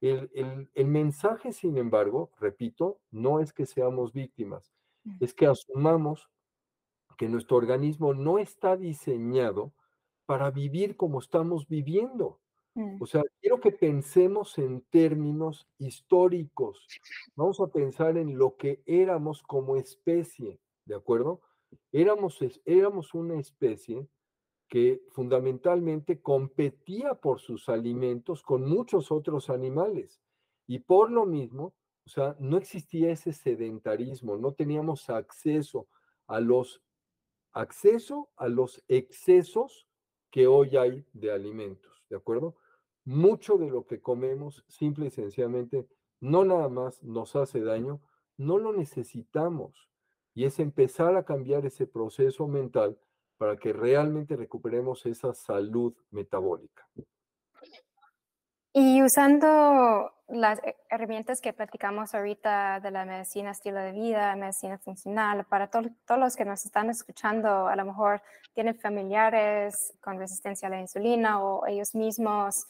El, 0.00 0.28
el, 0.74 0.86
mensaje, 0.88 1.52
sin 1.52 1.78
embargo, 1.78 2.32
repito, 2.40 2.98
no 3.12 3.38
es 3.38 3.52
que 3.52 3.64
seamos 3.64 4.12
víctimas, 4.12 4.72
mm. 5.04 5.18
es 5.20 5.34
que 5.34 5.46
asumamos 5.46 6.28
que 7.16 7.28
nuestro 7.28 7.56
organismo 7.56 8.12
no 8.12 8.40
está 8.40 8.76
diseñado 8.76 9.72
para 10.26 10.50
vivir 10.50 10.96
como 10.96 11.20
estamos 11.20 11.68
viviendo. 11.68 12.40
Mm. 12.78 13.02
O 13.02 13.06
sea, 13.06 13.24
quiero 13.40 13.58
que 13.58 13.72
pensemos 13.72 14.56
en 14.56 14.82
términos 14.82 15.66
históricos. 15.78 16.86
Vamos 17.34 17.58
a 17.58 17.66
pensar 17.66 18.16
en 18.16 18.38
lo 18.38 18.56
que 18.56 18.84
éramos 18.86 19.42
como 19.42 19.74
especie, 19.76 20.60
¿de 20.84 20.94
acuerdo? 20.94 21.40
Éramos, 21.90 22.38
éramos 22.64 23.14
una 23.14 23.34
especie 23.40 24.06
que 24.68 25.02
fundamentalmente 25.10 26.22
competía 26.22 27.14
por 27.14 27.40
sus 27.40 27.68
alimentos 27.68 28.44
con 28.44 28.64
muchos 28.64 29.10
otros 29.10 29.50
animales. 29.50 30.20
Y 30.68 30.78
por 30.78 31.10
lo 31.10 31.26
mismo, 31.26 31.74
o 32.06 32.08
sea, 32.08 32.36
no 32.38 32.58
existía 32.58 33.10
ese 33.10 33.32
sedentarismo, 33.32 34.36
no 34.36 34.52
teníamos 34.52 35.10
acceso 35.10 35.88
a 36.28 36.38
los 36.38 36.80
acceso 37.52 38.28
a 38.36 38.46
los 38.46 38.84
excesos 38.86 39.88
que 40.30 40.46
hoy 40.46 40.76
hay 40.76 41.04
de 41.12 41.32
alimentos, 41.32 42.04
¿de 42.08 42.16
acuerdo? 42.16 42.54
Mucho 43.08 43.56
de 43.56 43.70
lo 43.70 43.86
que 43.86 44.02
comemos, 44.02 44.62
simple 44.68 45.06
y 45.06 45.10
sencillamente, 45.10 45.86
no 46.20 46.44
nada 46.44 46.68
más 46.68 47.02
nos 47.02 47.36
hace 47.36 47.62
daño, 47.62 48.02
no 48.36 48.58
lo 48.58 48.74
necesitamos. 48.74 49.88
Y 50.34 50.44
es 50.44 50.58
empezar 50.58 51.16
a 51.16 51.24
cambiar 51.24 51.64
ese 51.64 51.86
proceso 51.86 52.46
mental 52.46 52.98
para 53.38 53.56
que 53.56 53.72
realmente 53.72 54.36
recuperemos 54.36 55.06
esa 55.06 55.32
salud 55.32 55.94
metabólica. 56.10 56.86
Y 58.74 59.02
usando 59.02 60.12
las 60.28 60.60
herramientas 60.90 61.40
que 61.40 61.54
platicamos 61.54 62.14
ahorita 62.14 62.80
de 62.80 62.90
la 62.90 63.06
medicina 63.06 63.52
estilo 63.52 63.80
de 63.80 63.92
vida, 63.92 64.36
medicina 64.36 64.76
funcional, 64.76 65.46
para 65.46 65.68
todos 65.70 65.90
los 66.20 66.36
que 66.36 66.44
nos 66.44 66.66
están 66.66 66.90
escuchando, 66.90 67.68
a 67.68 67.74
lo 67.74 67.86
mejor 67.86 68.20
tienen 68.52 68.78
familiares 68.78 69.94
con 70.02 70.18
resistencia 70.18 70.68
a 70.68 70.70
la 70.70 70.80
insulina 70.80 71.42
o 71.42 71.66
ellos 71.66 71.94
mismos, 71.94 72.66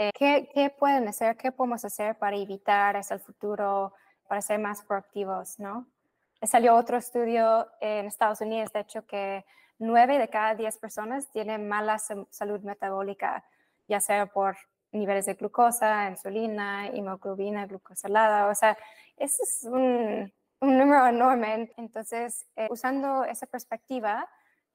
eh, 0.00 0.12
¿qué, 0.14 0.48
¿qué, 0.54 0.70
pueden 0.70 1.08
hacer? 1.08 1.36
¿Qué 1.36 1.50
podemos 1.50 1.84
hacer 1.84 2.16
para 2.16 2.36
evitar 2.36 2.96
hacia 2.96 3.14
el 3.14 3.20
futuro, 3.20 3.92
para 4.28 4.40
ser 4.40 4.60
más 4.60 4.82
proactivos, 4.82 5.58
no? 5.58 5.88
Salió 6.40 6.76
otro 6.76 6.98
estudio 6.98 7.66
en 7.80 8.06
Estados 8.06 8.40
Unidos, 8.40 8.72
de 8.72 8.78
hecho, 8.78 9.04
que 9.06 9.44
nueve 9.80 10.18
de 10.18 10.28
cada 10.28 10.54
diez 10.54 10.78
personas 10.78 11.28
tienen 11.32 11.66
mala 11.66 11.98
salud 11.98 12.60
metabólica, 12.60 13.44
ya 13.88 14.00
sea 14.00 14.26
por 14.26 14.56
niveles 14.92 15.26
de 15.26 15.34
glucosa, 15.34 16.08
insulina, 16.08 16.86
hemoglobina 16.86 17.66
glucosilada. 17.66 18.46
O 18.46 18.54
sea, 18.54 18.78
ese 19.16 19.42
es 19.42 19.64
un, 19.64 20.32
número 20.60 21.08
enorme. 21.08 21.72
Entonces, 21.76 22.46
eh, 22.54 22.68
usando 22.70 23.24
esa 23.24 23.46
perspectiva 23.46 24.28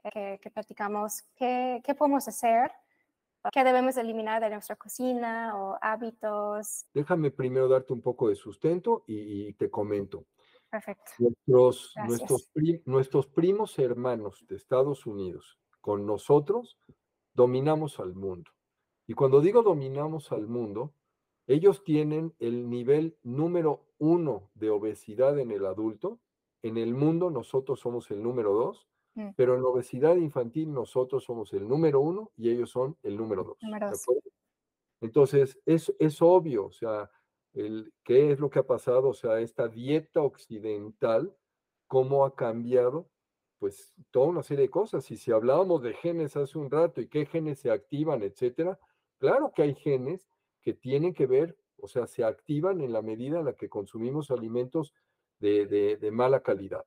eh, 0.04 0.38
que, 0.42 0.52
platicamos, 0.52 1.22
¿qué, 1.38 1.82
¿qué, 1.86 1.96
podemos 1.96 2.28
hacer? 2.28 2.74
¿Qué 3.52 3.64
debemos 3.64 3.98
eliminar 3.98 4.42
de 4.42 4.50
nuestra 4.50 4.76
cocina 4.76 5.56
o 5.56 5.78
hábitos? 5.82 6.86
Déjame 6.94 7.32
primero 7.32 7.68
darte 7.68 7.94
un 7.94 8.02
poco 8.02 8.30
de 8.30 8.36
sustento 8.36 9.04
y, 9.08 9.54
te 9.54 9.70
comento. 9.70 10.26
Perfecto. 10.70 11.12
Nuestros, 11.20 11.94
nuestros, 12.08 12.52
nuestros 12.86 13.28
primos 13.28 13.78
hermanos 13.78 14.46
de 14.48 14.56
Estados 14.56 15.06
Unidos 15.06 15.60
con 15.82 16.06
nosotros 16.06 16.80
dominamos 17.34 18.00
al 18.00 18.16
mundo. 18.16 18.52
Y 19.06 19.14
cuando 19.14 19.42
digo 19.42 19.62
dominamos 19.62 20.32
al 20.32 20.48
mundo, 20.48 20.94
ellos 21.46 21.84
tienen 21.84 22.34
el 22.40 22.70
nivel 22.70 23.18
número 23.22 23.86
uno 23.98 24.50
de 24.54 24.70
obesidad 24.70 25.38
en 25.40 25.52
el 25.52 25.66
adulto. 25.66 26.20
En 26.62 26.78
el 26.78 26.94
mundo 26.94 27.30
nosotros 27.30 27.82
somos 27.82 28.10
el 28.12 28.24
número 28.24 28.54
dos, 28.54 28.88
mm. 29.16 29.30
pero 29.36 29.56
en 29.56 29.64
obesidad 29.64 30.16
infantil 30.16 30.74
nosotros 30.74 31.24
somos 31.24 31.54
el 31.54 31.68
número 31.68 32.00
uno 32.00 32.32
y 32.36 32.50
ellos 32.50 32.70
son 32.70 32.98
el 33.04 33.18
número 33.18 33.44
dos. 33.44 33.58
Entonces, 35.02 35.60
es, 35.66 35.94
es 36.00 36.22
obvio, 36.22 36.66
o 36.66 36.72
sea, 36.72 37.10
el, 37.54 37.94
qué 38.04 38.32
es 38.32 38.40
lo 38.40 38.50
que 38.50 38.60
ha 38.60 38.68
pasado, 38.68 39.10
o 39.10 39.14
sea, 39.14 39.40
esta 39.40 39.68
dieta 39.68 40.22
occidental, 40.22 41.36
cómo 41.88 42.26
ha 42.26 42.36
cambiado 42.36 43.10
pues 43.60 43.94
toda 44.12 44.28
una 44.28 44.44
serie 44.44 44.64
de 44.64 44.70
cosas. 44.70 45.10
Y 45.12 45.18
si 45.18 45.32
hablábamos 45.32 45.82
de 45.84 45.94
genes 45.94 46.36
hace 46.36 46.58
un 46.58 46.70
rato 46.70 47.00
y 47.00 47.08
qué 47.08 47.26
genes 47.26 47.60
se 47.60 47.72
activan, 47.72 48.22
etcétera, 48.24 48.78
Claro 49.24 49.54
que 49.56 49.62
hay 49.62 49.74
genes 49.74 50.28
que 50.62 50.74
tienen 50.74 51.14
que 51.14 51.28
ver, 51.28 51.58
o 51.78 51.88
sea, 51.88 52.08
se 52.08 52.26
activan 52.26 52.82
en 52.82 52.92
la 52.92 53.02
medida 53.02 53.40
en 53.40 53.46
la 53.46 53.54
que 53.54 53.70
consumimos 53.70 54.32
alimentos 54.32 54.94
de, 55.40 55.98
mala 56.12 56.44
calidad. 56.44 56.84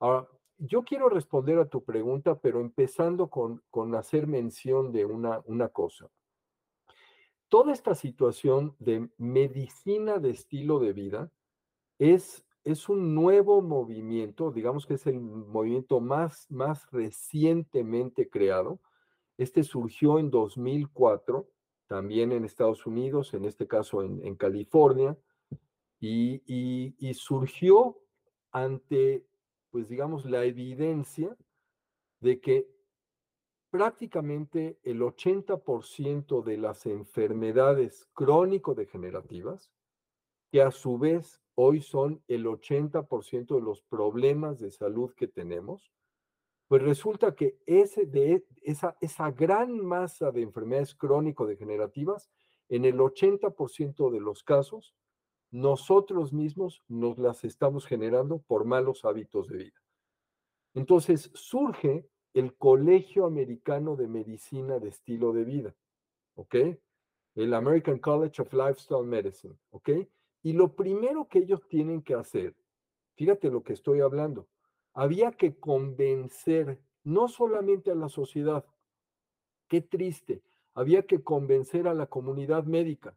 Ahora, 0.00 0.28
yo 0.60 0.84
quiero 0.84 1.08
responder 1.08 1.58
a 1.58 1.68
tu 1.68 1.82
pregunta, 1.82 2.38
pero 2.38 2.60
empezando 2.60 3.28
con, 3.28 3.62
con 3.70 3.94
hacer 3.94 4.26
mención 4.26 4.92
de 4.92 5.04
una, 5.04 5.40
una 5.46 5.68
cosa. 5.68 6.08
Toda 7.48 7.72
esta 7.72 7.94
situación 7.94 8.76
de 8.78 9.08
medicina 9.18 10.18
de 10.18 10.30
estilo 10.30 10.78
de 10.78 10.92
vida 10.92 11.32
es, 11.98 12.46
es 12.62 12.88
un 12.88 13.14
nuevo 13.14 13.60
movimiento, 13.60 14.52
digamos 14.52 14.86
que 14.86 14.94
es 14.94 15.06
el 15.06 15.20
movimiento 15.20 16.00
más, 16.00 16.48
más 16.50 16.88
recientemente 16.92 18.30
creado. 18.30 18.80
Este 19.36 19.64
surgió 19.64 20.18
en 20.18 20.30
2004 20.30 21.48
también 21.90 22.30
en 22.30 22.44
Estados 22.44 22.86
Unidos, 22.86 23.34
en 23.34 23.44
este 23.44 23.66
caso 23.66 24.04
en, 24.04 24.36
California, 24.36 25.18
y, 25.98 26.94
surgió 27.14 27.98
ante, 28.52 29.26
pues 29.70 29.88
digamos, 29.88 30.24
la 30.24 30.44
evidencia 30.44 31.36
de 32.20 32.40
que 32.40 32.68
prácticamente 33.70 34.78
el 34.82 35.00
80% 35.00 36.42
de 36.42 36.58
las 36.58 36.86
enfermedades 36.86 38.08
crónico-degenerativas, 38.14 39.70
que 40.50 40.62
a 40.62 40.72
su 40.72 40.98
vez 40.98 41.40
hoy 41.54 41.80
son 41.80 42.22
el 42.26 42.46
80% 42.46 43.54
de 43.54 43.60
los 43.60 43.82
problemas 43.82 44.58
de 44.58 44.70
salud 44.70 45.14
que 45.14 45.28
tenemos, 45.28 45.92
pues 46.66 46.82
resulta 46.82 47.34
que 47.34 47.58
ese 47.66 48.06
de 48.06 48.44
esa, 48.62 48.96
esa 49.00 49.30
gran 49.30 49.78
masa 49.78 50.30
de 50.32 50.42
enfermedades 50.42 50.94
crónico-degenerativas, 50.94 52.30
en 52.68 52.84
el 52.84 52.98
80% 52.98 54.10
de 54.10 54.20
los 54.20 54.44
casos, 54.44 54.94
nosotros 55.50 56.32
mismos 56.32 56.82
nos 56.88 57.18
las 57.18 57.44
estamos 57.44 57.86
generando 57.86 58.38
por 58.38 58.64
malos 58.64 59.04
hábitos 59.04 59.48
de 59.48 59.56
vida. 59.58 59.82
Entonces 60.74 61.30
surge 61.34 62.06
el 62.34 62.54
Colegio 62.54 63.26
Americano 63.26 63.96
de 63.96 64.06
Medicina 64.06 64.78
de 64.78 64.88
Estilo 64.88 65.32
de 65.32 65.44
Vida, 65.44 65.74
¿ok? 66.34 66.54
El 67.34 67.54
American 67.54 67.98
College 67.98 68.42
of 68.42 68.52
Lifestyle 68.52 69.04
Medicine, 69.04 69.54
¿ok? 69.70 69.90
Y 70.42 70.52
lo 70.52 70.74
primero 70.74 71.28
que 71.28 71.40
ellos 71.40 71.66
tienen 71.68 72.02
que 72.02 72.14
hacer, 72.14 72.54
fíjate 73.16 73.50
lo 73.50 73.62
que 73.62 73.72
estoy 73.72 74.00
hablando, 74.00 74.48
había 74.94 75.32
que 75.32 75.58
convencer 75.58 76.80
no 77.02 77.28
solamente 77.28 77.90
a 77.90 77.94
la 77.94 78.08
sociedad, 78.08 78.64
qué 79.68 79.80
triste, 79.80 80.42
había 80.74 81.02
que 81.02 81.22
convencer 81.22 81.88
a 81.88 81.94
la 81.94 82.06
comunidad 82.06 82.64
médica. 82.64 83.16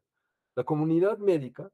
La 0.55 0.63
comunidad 0.63 1.17
médica 1.19 1.71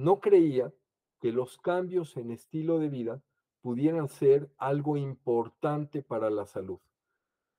no 0.00 0.20
creía 0.20 0.72
que 1.20 1.30
los 1.30 1.58
cambios 1.58 2.16
en 2.16 2.30
estilo 2.30 2.78
de 2.78 2.88
vida 2.88 3.22
pudieran 3.60 4.08
ser 4.08 4.50
algo 4.56 4.96
importante 4.96 6.02
para 6.02 6.30
la 6.30 6.46
salud. 6.46 6.78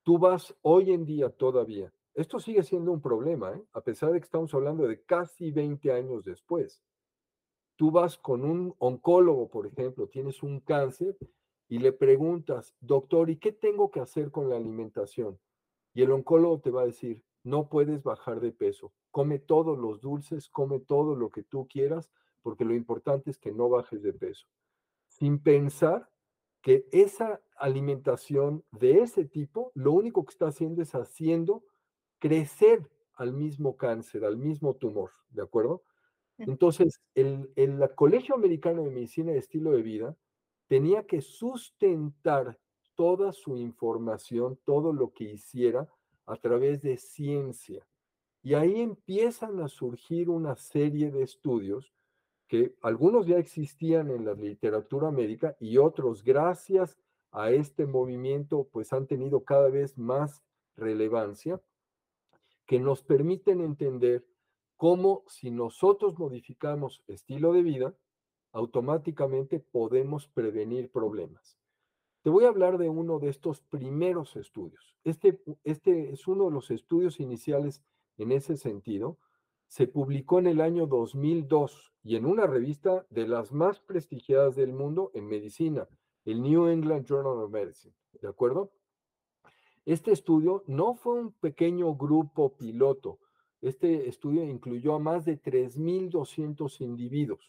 Tú 0.03 0.17
vas 0.17 0.55
hoy 0.63 0.91
en 0.91 1.05
día 1.05 1.29
todavía, 1.29 1.93
esto 2.15 2.39
sigue 2.39 2.63
siendo 2.63 2.91
un 2.91 2.99
problema, 2.99 3.53
¿eh? 3.53 3.63
a 3.73 3.81
pesar 3.81 4.11
de 4.11 4.19
que 4.19 4.25
estamos 4.25 4.53
hablando 4.55 4.87
de 4.87 5.03
casi 5.03 5.51
20 5.51 5.91
años 5.91 6.25
después. 6.25 6.83
Tú 7.75 7.91
vas 7.91 8.17
con 8.17 8.43
un 8.43 8.73
oncólogo, 8.79 9.47
por 9.47 9.67
ejemplo, 9.67 10.07
tienes 10.07 10.41
un 10.41 10.61
cáncer 10.61 11.15
y 11.69 11.77
le 11.77 11.93
preguntas, 11.93 12.75
doctor, 12.79 13.29
¿y 13.29 13.37
qué 13.37 13.51
tengo 13.51 13.91
que 13.91 13.99
hacer 13.99 14.31
con 14.31 14.49
la 14.49 14.57
alimentación? 14.57 15.39
Y 15.93 16.01
el 16.01 16.11
oncólogo 16.11 16.59
te 16.59 16.71
va 16.71 16.81
a 16.81 16.87
decir, 16.87 17.23
no 17.43 17.69
puedes 17.69 18.01
bajar 18.01 18.39
de 18.39 18.51
peso, 18.51 18.93
come 19.11 19.37
todos 19.37 19.77
los 19.77 20.01
dulces, 20.01 20.49
come 20.49 20.79
todo 20.79 21.15
lo 21.15 21.29
que 21.29 21.43
tú 21.43 21.67
quieras, 21.67 22.09
porque 22.41 22.65
lo 22.65 22.73
importante 22.73 23.29
es 23.29 23.37
que 23.37 23.51
no 23.51 23.69
bajes 23.69 24.01
de 24.01 24.13
peso. 24.13 24.47
Sin 25.07 25.39
pensar 25.39 26.09
que 26.61 26.85
esa 26.91 27.41
alimentación 27.57 28.63
de 28.71 29.01
ese 29.01 29.25
tipo, 29.25 29.71
lo 29.75 29.91
único 29.93 30.25
que 30.25 30.31
está 30.31 30.47
haciendo 30.47 30.81
es 30.81 30.93
haciendo 30.95 31.63
crecer 32.19 32.89
al 33.15 33.33
mismo 33.33 33.77
cáncer, 33.77 34.25
al 34.25 34.37
mismo 34.37 34.75
tumor, 34.75 35.11
¿de 35.29 35.41
acuerdo? 35.41 35.83
Entonces, 36.37 37.01
el, 37.13 37.51
el 37.55 37.79
Colegio 37.93 38.33
Americano 38.33 38.83
de 38.83 38.89
Medicina 38.89 39.31
de 39.31 39.37
Estilo 39.37 39.71
de 39.71 39.83
Vida 39.83 40.17
tenía 40.67 41.05
que 41.05 41.21
sustentar 41.21 42.57
toda 42.95 43.31
su 43.31 43.57
información, 43.57 44.59
todo 44.63 44.93
lo 44.93 45.11
que 45.13 45.25
hiciera 45.25 45.87
a 46.25 46.35
través 46.37 46.81
de 46.81 46.97
ciencia. 46.97 47.85
Y 48.41 48.55
ahí 48.55 48.81
empiezan 48.81 49.59
a 49.59 49.67
surgir 49.67 50.29
una 50.29 50.55
serie 50.55 51.11
de 51.11 51.23
estudios 51.23 51.93
que 52.51 52.75
algunos 52.81 53.27
ya 53.27 53.37
existían 53.37 54.11
en 54.11 54.25
la 54.25 54.33
literatura 54.33 55.09
médica 55.09 55.55
y 55.61 55.77
otros, 55.77 56.21
gracias 56.21 56.97
a 57.31 57.49
este 57.51 57.85
movimiento, 57.85 58.67
pues 58.73 58.91
han 58.91 59.07
tenido 59.07 59.45
cada 59.45 59.69
vez 59.69 59.97
más 59.97 60.43
relevancia, 60.75 61.61
que 62.65 62.77
nos 62.77 63.03
permiten 63.03 63.61
entender 63.61 64.25
cómo 64.75 65.23
si 65.27 65.49
nosotros 65.49 66.19
modificamos 66.19 67.01
estilo 67.07 67.53
de 67.53 67.63
vida, 67.63 67.95
automáticamente 68.51 69.61
podemos 69.61 70.27
prevenir 70.27 70.91
problemas. 70.91 71.57
Te 72.21 72.29
voy 72.29 72.43
a 72.43 72.49
hablar 72.49 72.77
de 72.77 72.89
uno 72.89 73.19
de 73.19 73.29
estos 73.29 73.61
primeros 73.61 74.35
estudios. 74.35 74.97
Este, 75.05 75.39
este 75.63 76.11
es 76.11 76.27
uno 76.27 76.47
de 76.47 76.51
los 76.51 76.69
estudios 76.69 77.21
iniciales 77.21 77.81
en 78.17 78.33
ese 78.33 78.57
sentido. 78.57 79.17
Se 79.71 79.87
publicó 79.87 80.37
en 80.37 80.47
el 80.47 80.59
año 80.59 80.85
2002 80.85 81.93
y 82.03 82.17
en 82.17 82.25
una 82.25 82.45
revista 82.45 83.05
de 83.09 83.25
las 83.25 83.53
más 83.53 83.79
prestigiadas 83.79 84.57
del 84.57 84.73
mundo 84.73 85.11
en 85.13 85.27
medicina, 85.27 85.87
el 86.25 86.41
New 86.41 86.67
England 86.67 87.05
Journal 87.05 87.41
of 87.41 87.51
Medicine. 87.53 87.95
¿De 88.21 88.27
acuerdo? 88.27 88.73
Este 89.85 90.11
estudio 90.11 90.65
no 90.67 90.95
fue 90.95 91.21
un 91.21 91.31
pequeño 91.31 91.95
grupo 91.95 92.57
piloto. 92.57 93.19
Este 93.61 94.09
estudio 94.09 94.43
incluyó 94.43 94.95
a 94.95 94.99
más 94.99 95.23
de 95.23 95.41
3.200 95.41 96.81
individuos 96.81 97.45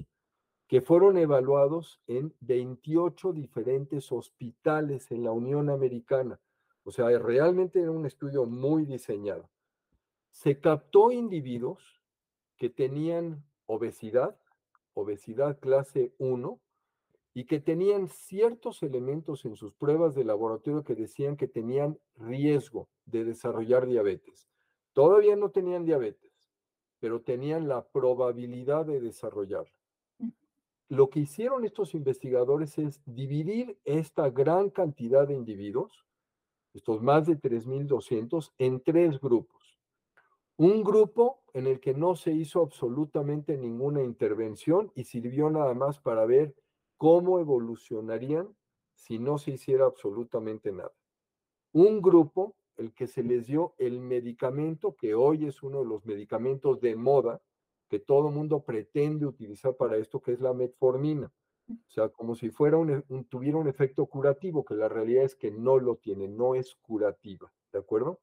que 0.68 0.80
fueron 0.80 1.18
evaluados 1.18 2.00
en 2.06 2.32
28 2.38 3.32
diferentes 3.32 4.12
hospitales 4.12 5.10
en 5.10 5.24
la 5.24 5.32
Unión 5.32 5.70
Americana. 5.70 6.38
O 6.84 6.92
sea, 6.92 7.18
realmente 7.18 7.80
era 7.80 7.90
un 7.90 8.06
estudio 8.06 8.46
muy 8.46 8.86
diseñado. 8.86 9.50
Se 10.30 10.60
captó 10.60 11.10
individuos 11.10 12.01
que 12.62 12.70
tenían 12.70 13.44
obesidad, 13.66 14.38
obesidad 14.94 15.58
clase 15.58 16.14
1, 16.18 16.60
y 17.34 17.46
que 17.46 17.58
tenían 17.58 18.06
ciertos 18.06 18.84
elementos 18.84 19.44
en 19.44 19.56
sus 19.56 19.74
pruebas 19.74 20.14
de 20.14 20.22
laboratorio 20.22 20.84
que 20.84 20.94
decían 20.94 21.36
que 21.36 21.48
tenían 21.48 21.98
riesgo 22.14 22.88
de 23.04 23.24
desarrollar 23.24 23.88
diabetes. 23.88 24.48
Todavía 24.92 25.34
no 25.34 25.50
tenían 25.50 25.84
diabetes, 25.84 26.52
pero 27.00 27.20
tenían 27.20 27.66
la 27.66 27.84
probabilidad 27.84 28.86
de 28.86 29.00
desarrollarla. 29.00 29.74
Lo 30.88 31.10
que 31.10 31.18
hicieron 31.18 31.64
estos 31.64 31.96
investigadores 31.96 32.78
es 32.78 33.02
dividir 33.04 33.76
esta 33.84 34.30
gran 34.30 34.70
cantidad 34.70 35.26
de 35.26 35.34
individuos, 35.34 36.06
estos 36.74 37.02
más 37.02 37.26
de 37.26 37.36
3.200, 37.36 38.52
en 38.58 38.80
tres 38.80 39.18
grupos. 39.18 39.61
Un 40.62 40.84
grupo 40.84 41.42
en 41.54 41.66
el 41.66 41.80
que 41.80 41.92
no 41.92 42.14
se 42.14 42.30
hizo 42.30 42.60
absolutamente 42.60 43.58
ninguna 43.58 44.00
intervención 44.00 44.92
y 44.94 45.02
sirvió 45.02 45.50
nada 45.50 45.74
más 45.74 45.98
para 45.98 46.24
ver 46.24 46.54
cómo 46.96 47.40
evolucionarían 47.40 48.54
si 48.94 49.18
no 49.18 49.38
se 49.38 49.50
hiciera 49.50 49.86
absolutamente 49.86 50.70
nada. 50.70 50.92
Un 51.72 52.00
grupo, 52.00 52.54
el 52.76 52.94
que 52.94 53.08
se 53.08 53.24
les 53.24 53.48
dio 53.48 53.74
el 53.76 53.98
medicamento, 53.98 54.94
que 54.94 55.16
hoy 55.16 55.46
es 55.46 55.64
uno 55.64 55.80
de 55.80 55.86
los 55.86 56.06
medicamentos 56.06 56.80
de 56.80 56.94
moda, 56.94 57.42
que 57.88 57.98
todo 57.98 58.28
el 58.28 58.34
mundo 58.36 58.62
pretende 58.64 59.26
utilizar 59.26 59.74
para 59.74 59.96
esto, 59.96 60.22
que 60.22 60.30
es 60.30 60.40
la 60.40 60.52
metformina. 60.52 61.32
O 61.68 61.90
sea, 61.90 62.08
como 62.08 62.36
si 62.36 62.50
fuera 62.50 62.76
un, 62.76 63.02
tuviera 63.28 63.58
un 63.58 63.66
efecto 63.66 64.06
curativo, 64.06 64.64
que 64.64 64.74
la 64.74 64.88
realidad 64.88 65.24
es 65.24 65.34
que 65.34 65.50
no 65.50 65.80
lo 65.80 65.96
tiene, 65.96 66.28
no 66.28 66.54
es 66.54 66.76
curativa, 66.76 67.52
¿de 67.72 67.80
acuerdo? 67.80 68.20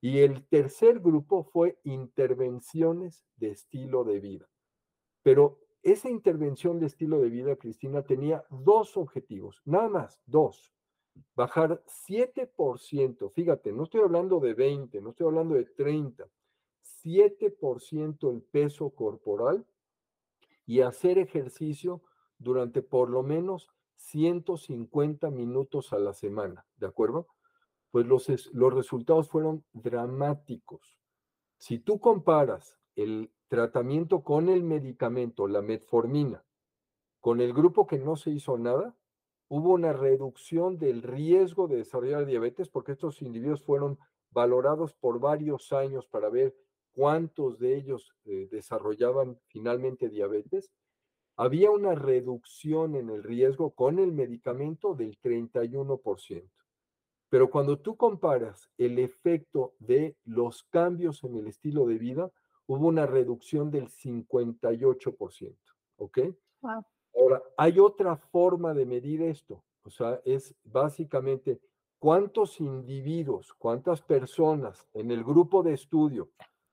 Y 0.00 0.20
el 0.20 0.46
tercer 0.46 1.00
grupo 1.00 1.44
fue 1.44 1.78
intervenciones 1.84 3.26
de 3.36 3.50
estilo 3.50 4.04
de 4.04 4.20
vida. 4.20 4.48
Pero 5.22 5.58
esa 5.82 6.10
intervención 6.10 6.78
de 6.78 6.86
estilo 6.86 7.20
de 7.20 7.30
vida, 7.30 7.56
Cristina, 7.56 8.02
tenía 8.02 8.44
dos 8.50 8.96
objetivos, 8.96 9.60
nada 9.64 9.88
más, 9.88 10.20
dos. 10.26 10.72
Bajar 11.34 11.82
7%, 11.86 13.30
fíjate, 13.32 13.72
no 13.72 13.84
estoy 13.84 14.02
hablando 14.02 14.38
de 14.38 14.54
20, 14.54 15.00
no 15.00 15.10
estoy 15.10 15.26
hablando 15.26 15.54
de 15.54 15.64
30, 15.64 16.28
7% 17.04 18.30
el 18.30 18.42
peso 18.42 18.90
corporal 18.90 19.66
y 20.64 20.80
hacer 20.80 21.18
ejercicio 21.18 22.02
durante 22.38 22.82
por 22.82 23.10
lo 23.10 23.22
menos 23.22 23.68
150 23.96 25.30
minutos 25.30 25.92
a 25.92 25.98
la 25.98 26.12
semana, 26.12 26.66
¿de 26.76 26.86
acuerdo? 26.86 27.26
Pues 27.90 28.06
los, 28.06 28.52
los 28.52 28.74
resultados 28.74 29.28
fueron 29.28 29.64
dramáticos. 29.72 30.98
Si 31.58 31.78
tú 31.78 32.00
comparas 32.00 32.78
el 32.96 33.30
tratamiento 33.48 34.22
con 34.22 34.48
el 34.48 34.62
medicamento, 34.62 35.48
la 35.48 35.62
metformina, 35.62 36.44
con 37.20 37.40
el 37.40 37.52
grupo 37.52 37.86
que 37.86 37.98
no 37.98 38.16
se 38.16 38.30
hizo 38.30 38.58
nada, 38.58 38.94
hubo 39.48 39.72
una 39.72 39.92
reducción 39.92 40.78
del 40.78 41.02
riesgo 41.02 41.66
de 41.66 41.76
desarrollar 41.76 42.26
diabetes 42.26 42.68
porque 42.68 42.92
estos 42.92 43.22
individuos 43.22 43.62
fueron 43.62 43.98
valorados 44.30 44.94
por 44.94 45.18
varios 45.18 45.72
años 45.72 46.06
para 46.06 46.28
ver 46.28 46.54
cuántos 46.92 47.58
de 47.58 47.76
ellos 47.76 48.14
eh, 48.24 48.48
desarrollaban 48.50 49.38
finalmente 49.46 50.08
diabetes. 50.08 50.70
Había 51.36 51.70
una 51.70 51.94
reducción 51.94 52.96
en 52.96 53.10
el 53.10 53.22
riesgo 53.22 53.70
con 53.70 53.98
el 53.98 54.12
medicamento 54.12 54.94
del 54.94 55.18
31%. 55.20 56.50
Pero 57.28 57.50
cuando 57.50 57.78
tú 57.78 57.96
comparas 57.96 58.70
el 58.78 58.98
efecto 58.98 59.74
de 59.78 60.16
los 60.24 60.62
cambios 60.64 61.24
en 61.24 61.36
el 61.36 61.46
estilo 61.46 61.86
de 61.86 61.98
vida, 61.98 62.30
hubo 62.66 62.88
una 62.88 63.06
reducción 63.06 63.70
del 63.70 63.88
58%, 63.88 65.56
¿ok? 65.96 66.18
Wow. 66.60 66.84
Ahora, 67.14 67.42
hay 67.56 67.78
otra 67.78 68.16
forma 68.16 68.74
de 68.74 68.86
medir 68.86 69.22
esto, 69.22 69.62
o 69.82 69.90
sea, 69.90 70.20
es 70.24 70.54
básicamente 70.64 71.60
cuántos 71.98 72.60
individuos, 72.60 73.54
cuántas 73.54 74.00
personas 74.02 74.86
en 74.94 75.10
el 75.10 75.24
grupo 75.24 75.62
de 75.62 75.74
estudio 75.74 76.30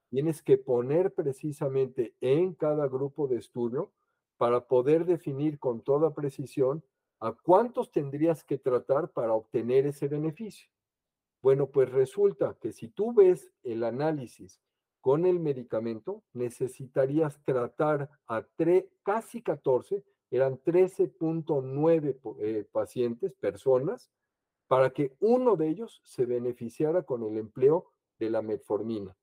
tienes 0.09 0.41
que 0.41 0.57
poner 0.57 1.13
precisamente 1.13 2.15
en 2.21 2.53
cada 2.53 2.87
grupo 2.87 3.27
de 3.27 3.37
estudio 3.37 3.91
para 4.37 4.67
poder 4.67 5.05
definir 5.05 5.59
con 5.59 5.81
toda 5.81 6.13
precisión 6.13 6.83
a 7.20 7.34
cuántos 7.34 7.91
tendrías 7.91 8.43
que 8.43 8.57
tratar 8.57 9.09
para 9.11 9.34
obtener 9.34 9.86
ese 9.88 10.07
beneficio. 10.07 10.70
Bueno, 11.41 11.68
pues 11.68 11.91
resulta 11.91 12.57
que 12.59 12.72
si 12.72 12.88
tú 12.88 13.13
ves 13.13 13.51
el 13.63 13.84
análisis 13.84 14.61
con 15.01 15.28
el 15.28 15.39
medicamento 15.39 16.24
necesitarías 16.34 17.39
tratar 17.45 18.09
a 18.28 18.47
casi 19.03 19.43
14, 19.43 20.03
eran 20.32 20.59
13.9 20.59 22.18
eh, 22.39 22.68
pacientes, 22.72 23.34
personas, 23.36 24.09
para 24.68 24.89
que 24.89 25.16
uno 25.20 25.55
de 25.55 25.70
ellos 25.70 26.01
se 26.03 26.26
beneficiara 26.26 27.03
con 27.03 27.22
el 27.22 27.38
empleo 27.38 27.91
de 28.18 28.32
la 28.32 28.41
metformina. 28.41 29.16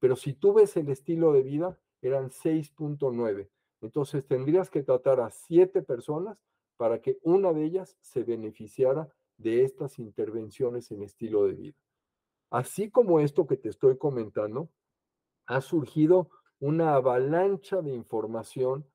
Pero 0.00 0.16
si 0.16 0.32
tú 0.32 0.54
ves 0.54 0.76
el 0.76 0.88
estilo 0.88 1.32
de 1.32 1.42
vida, 1.42 1.78
eran 2.02 2.30
6.9. 2.30 3.48
Entonces 3.80 4.26
tendrías 4.26 4.70
que 4.70 4.82
tratar 4.82 5.20
a 5.20 5.30
siete 5.30 5.82
personas 5.82 6.36
para 6.78 7.02
que 7.02 7.18
una 7.22 7.52
de 7.52 7.64
ellas 7.64 7.98
se 8.00 8.22
beneficiara 8.22 9.12
de 9.36 9.64
estas 9.64 9.98
intervenciones 9.98 10.90
en 10.92 11.02
estilo 11.02 11.44
de 11.44 11.52
vida. 11.52 11.76
Así 12.50 12.88
como 12.90 13.20
esto 13.20 13.46
que 13.46 13.58
te 13.58 13.68
estoy 13.68 13.98
comentando, 13.98 14.70
ha 15.46 15.60
surgido 15.60 16.30
una 16.60 16.94
avalancha 16.94 17.82
de 17.82 17.92
información, 17.92 18.86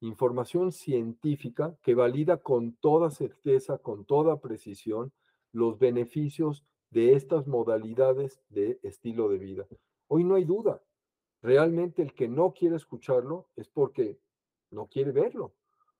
información 0.00 0.72
científica 0.72 1.76
que 1.82 1.94
valida 1.94 2.38
con 2.38 2.74
toda 2.74 3.10
certeza, 3.10 3.78
con 3.78 4.04
toda 4.04 4.40
precisión, 4.40 5.12
los 5.52 5.78
beneficios 5.78 6.64
de 6.90 7.14
estas 7.14 7.46
modalidades 7.46 8.40
de 8.50 8.78
estilo 8.82 9.28
de 9.28 9.38
vida. 9.38 9.66
Hoy 10.06 10.24
no 10.24 10.36
hay 10.36 10.44
duda. 10.44 10.80
Realmente 11.42 12.02
el 12.02 12.14
que 12.14 12.28
no 12.28 12.52
quiere 12.52 12.76
escucharlo 12.76 13.48
es 13.56 13.68
porque 13.68 14.20
no 14.70 14.86
quiere 14.86 15.10
verlo 15.10 15.54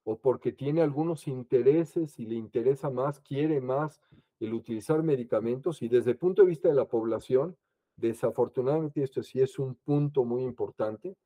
o 0.05 0.19
porque 0.19 0.53
tiene 0.53 0.83
algunos 0.83 1.29
intereses 1.29 2.19
y 2.19 2.27
le 2.27 2.35
interesa 2.35 2.91
más, 2.91 3.21
quiere 3.21 3.61
más 3.61 4.01
el 4.41 4.55
utilizar 4.55 5.03
medicamentos 5.03 5.83
y 5.83 5.89
desde 5.89 6.13
el 6.13 6.19
punto 6.19 6.43
de 6.43 6.49
vista 6.49 6.69
de 6.69 6.75
la 6.75 6.87
población, 6.87 7.57
Desafortunadamente, 7.97 9.03
esto 9.03 9.23
sí 9.23 9.41
es 9.41 9.59
un 9.59 9.75
punto 9.75 10.25
muy 10.25 10.43
importante. 10.43 11.17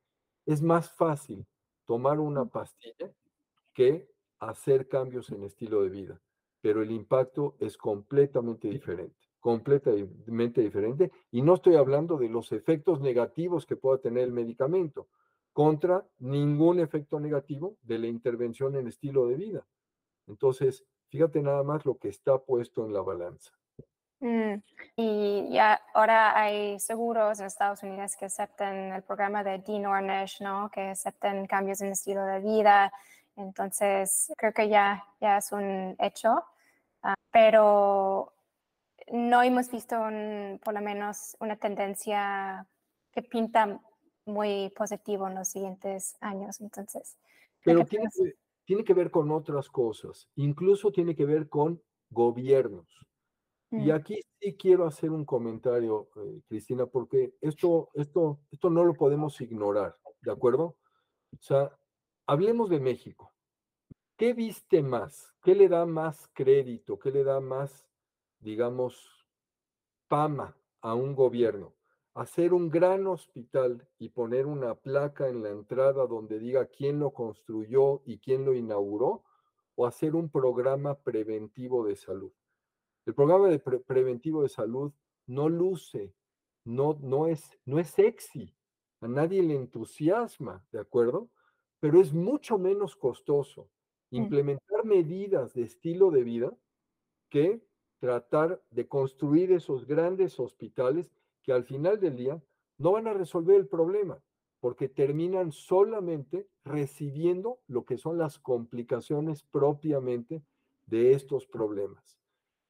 Es 0.45 0.61
más 0.61 0.91
fácil 0.91 1.45
tomar 1.85 2.19
una 2.19 2.45
pastilla 2.45 3.11
que 3.73 4.07
hacer 4.39 4.87
cambios 4.87 5.31
en 5.31 5.43
estilo 5.43 5.81
de 5.81 5.89
vida, 5.89 6.21
pero 6.61 6.81
el 6.81 6.91
impacto 6.91 7.55
es 7.59 7.77
completamente 7.77 8.67
diferente, 8.67 9.17
completamente 9.39 10.61
diferente. 10.61 11.11
Y 11.31 11.41
no 11.41 11.55
estoy 11.55 11.75
hablando 11.75 12.17
de 12.17 12.29
los 12.29 12.51
efectos 12.51 13.01
negativos 13.01 13.65
que 13.65 13.75
pueda 13.75 13.97
tener 13.99 14.25
el 14.25 14.31
medicamento 14.31 15.07
contra 15.57 16.05
ningún 16.19 16.79
efecto 16.79 17.19
negativo 17.19 17.77
de 17.81 17.97
la 17.97 18.05
intervención 18.05 18.75
en 18.75 18.85
estilo 18.85 19.25
de 19.25 19.37
vida. 19.37 19.65
Entonces, 20.27 20.85
fíjate 21.09 21.41
nada 21.41 21.63
más 21.63 21.83
lo 21.83 21.97
que 21.97 22.09
está 22.09 22.37
puesto 22.37 22.85
en 22.85 22.93
la 22.93 23.01
balanza. 23.01 23.49
Mm, 24.19 24.61
y 24.97 25.49
ya 25.51 25.81
ahora 25.95 26.39
hay 26.39 26.79
seguros 26.79 27.39
en 27.39 27.47
Estados 27.47 27.81
Unidos 27.81 28.15
que 28.15 28.25
aceptan 28.25 28.75
el 28.93 29.01
programa 29.01 29.43
de 29.43 29.57
D-Nornish, 29.57 30.41
¿no? 30.41 30.69
Que 30.69 30.89
aceptan 30.89 31.47
cambios 31.47 31.81
en 31.81 31.87
estilo 31.87 32.23
de 32.23 32.39
vida. 32.39 32.93
Entonces, 33.35 34.31
creo 34.37 34.53
que 34.53 34.69
ya, 34.69 35.03
ya 35.19 35.37
es 35.37 35.51
un 35.51 35.95
hecho. 35.97 36.45
Ah, 37.01 37.15
pero 37.31 38.31
no 39.11 39.41
hemos 39.41 39.71
visto 39.71 39.95
por 40.63 40.73
lo 40.75 40.81
menos 40.81 41.35
una 41.39 41.55
tendencia 41.55 42.63
que 43.11 43.23
pinta 43.23 43.81
muy 44.27 44.69
positivo 44.75 45.27
en 45.27 45.35
los 45.35 45.47
siguientes 45.47 46.17
años. 46.21 46.61
Entonces, 46.61 47.17
pero 47.63 47.85
tiene 47.85 48.07
tiene 48.67 48.83
que 48.83 48.93
ver 48.93 49.09
con 49.09 49.31
otras 49.31 49.69
cosas. 49.69 50.27
Incluso 50.35 50.91
tiene 50.91 51.15
que 51.15 51.25
ver 51.25 51.47
con 51.47 51.81
gobiernos. 52.09 52.85
Y 53.71 53.87
mm. 53.87 53.91
aquí 53.91 54.19
sí 54.39 54.57
quiero 54.57 54.85
hacer 54.85 55.09
un 55.09 55.23
comentario, 55.23 56.09
eh, 56.17 56.41
Cristina, 56.49 56.85
porque 56.85 57.33
esto, 57.39 57.89
esto, 57.93 58.41
esto 58.51 58.69
no 58.69 58.83
lo 58.83 58.93
podemos 58.93 59.39
ignorar, 59.39 59.95
¿de 60.21 60.31
acuerdo? 60.33 60.75
O 61.31 61.41
sea, 61.41 61.71
hablemos 62.25 62.69
de 62.69 62.81
México. 62.81 63.33
¿Qué 64.17 64.33
viste 64.33 64.83
más? 64.83 65.33
¿Qué 65.41 65.55
le 65.55 65.69
da 65.69 65.85
más 65.85 66.29
crédito? 66.33 66.99
¿Qué 66.99 67.11
le 67.11 67.23
da 67.23 67.39
más, 67.39 67.87
digamos, 68.39 69.25
fama 70.09 70.57
a 70.81 70.93
un 70.93 71.15
gobierno? 71.15 71.73
Hacer 72.17 72.51
un 72.51 72.69
gran 72.69 73.05
hospital 73.05 73.87
y 73.99 74.09
poner 74.09 74.47
una 74.47 74.73
placa 74.73 75.29
en 75.29 75.43
la 75.43 75.49
entrada 75.49 76.07
donde 76.07 76.39
diga 76.39 76.65
quién 76.65 76.97
lo 76.97 77.11
construyó 77.11 78.01
y 78.05 78.17
quién 78.17 78.43
lo 78.43 78.55
inauguró, 78.55 79.23
o 79.75 79.85
hacer 79.85 80.15
un 80.15 80.27
programa 80.27 80.95
preventivo 80.95 81.85
de 81.85 81.95
salud. 81.95 82.31
El 83.05 83.13
programa 83.13 83.49
de 83.49 83.59
preventivo 83.59 84.41
de 84.41 84.49
salud 84.49 84.91
no 85.27 85.47
luce, 85.47 86.15
no, 86.63 86.97
no, 87.01 87.27
es, 87.27 87.55
no 87.65 87.77
es 87.77 87.89
sexy, 87.91 88.51
a 88.99 89.07
nadie 89.07 89.43
le 89.43 89.53
entusiasma, 89.53 90.65
¿de 90.71 90.79
acuerdo? 90.79 91.29
Pero 91.79 92.01
es 92.01 92.13
mucho 92.13 92.57
menos 92.57 92.95
costoso 92.95 93.69
implementar 94.09 94.85
medidas 94.85 95.53
de 95.53 95.61
estilo 95.61 96.09
de 96.09 96.23
vida 96.23 96.57
que 97.29 97.61
tratar 97.99 98.59
de 98.71 98.87
construir 98.87 99.51
esos 99.51 99.85
grandes 99.85 100.39
hospitales 100.39 101.11
que 101.47 101.53
al 101.53 101.63
final 101.63 101.97
del 101.97 102.17
día 102.17 102.43
no 102.77 102.91
van 102.91 103.07
a 103.07 103.13
resolver 103.13 103.55
el 103.55 103.69
problema, 103.69 104.21
porque 104.59 104.89
terminan 104.89 105.53
solamente 105.53 106.49
recibiendo 106.65 107.61
lo 107.67 107.85
que 107.85 107.97
son 107.97 108.17
las 108.17 108.37
complicaciones 108.37 109.43
propiamente 109.43 110.43
de 110.87 111.13
estos 111.13 111.47
problemas. 111.47 112.19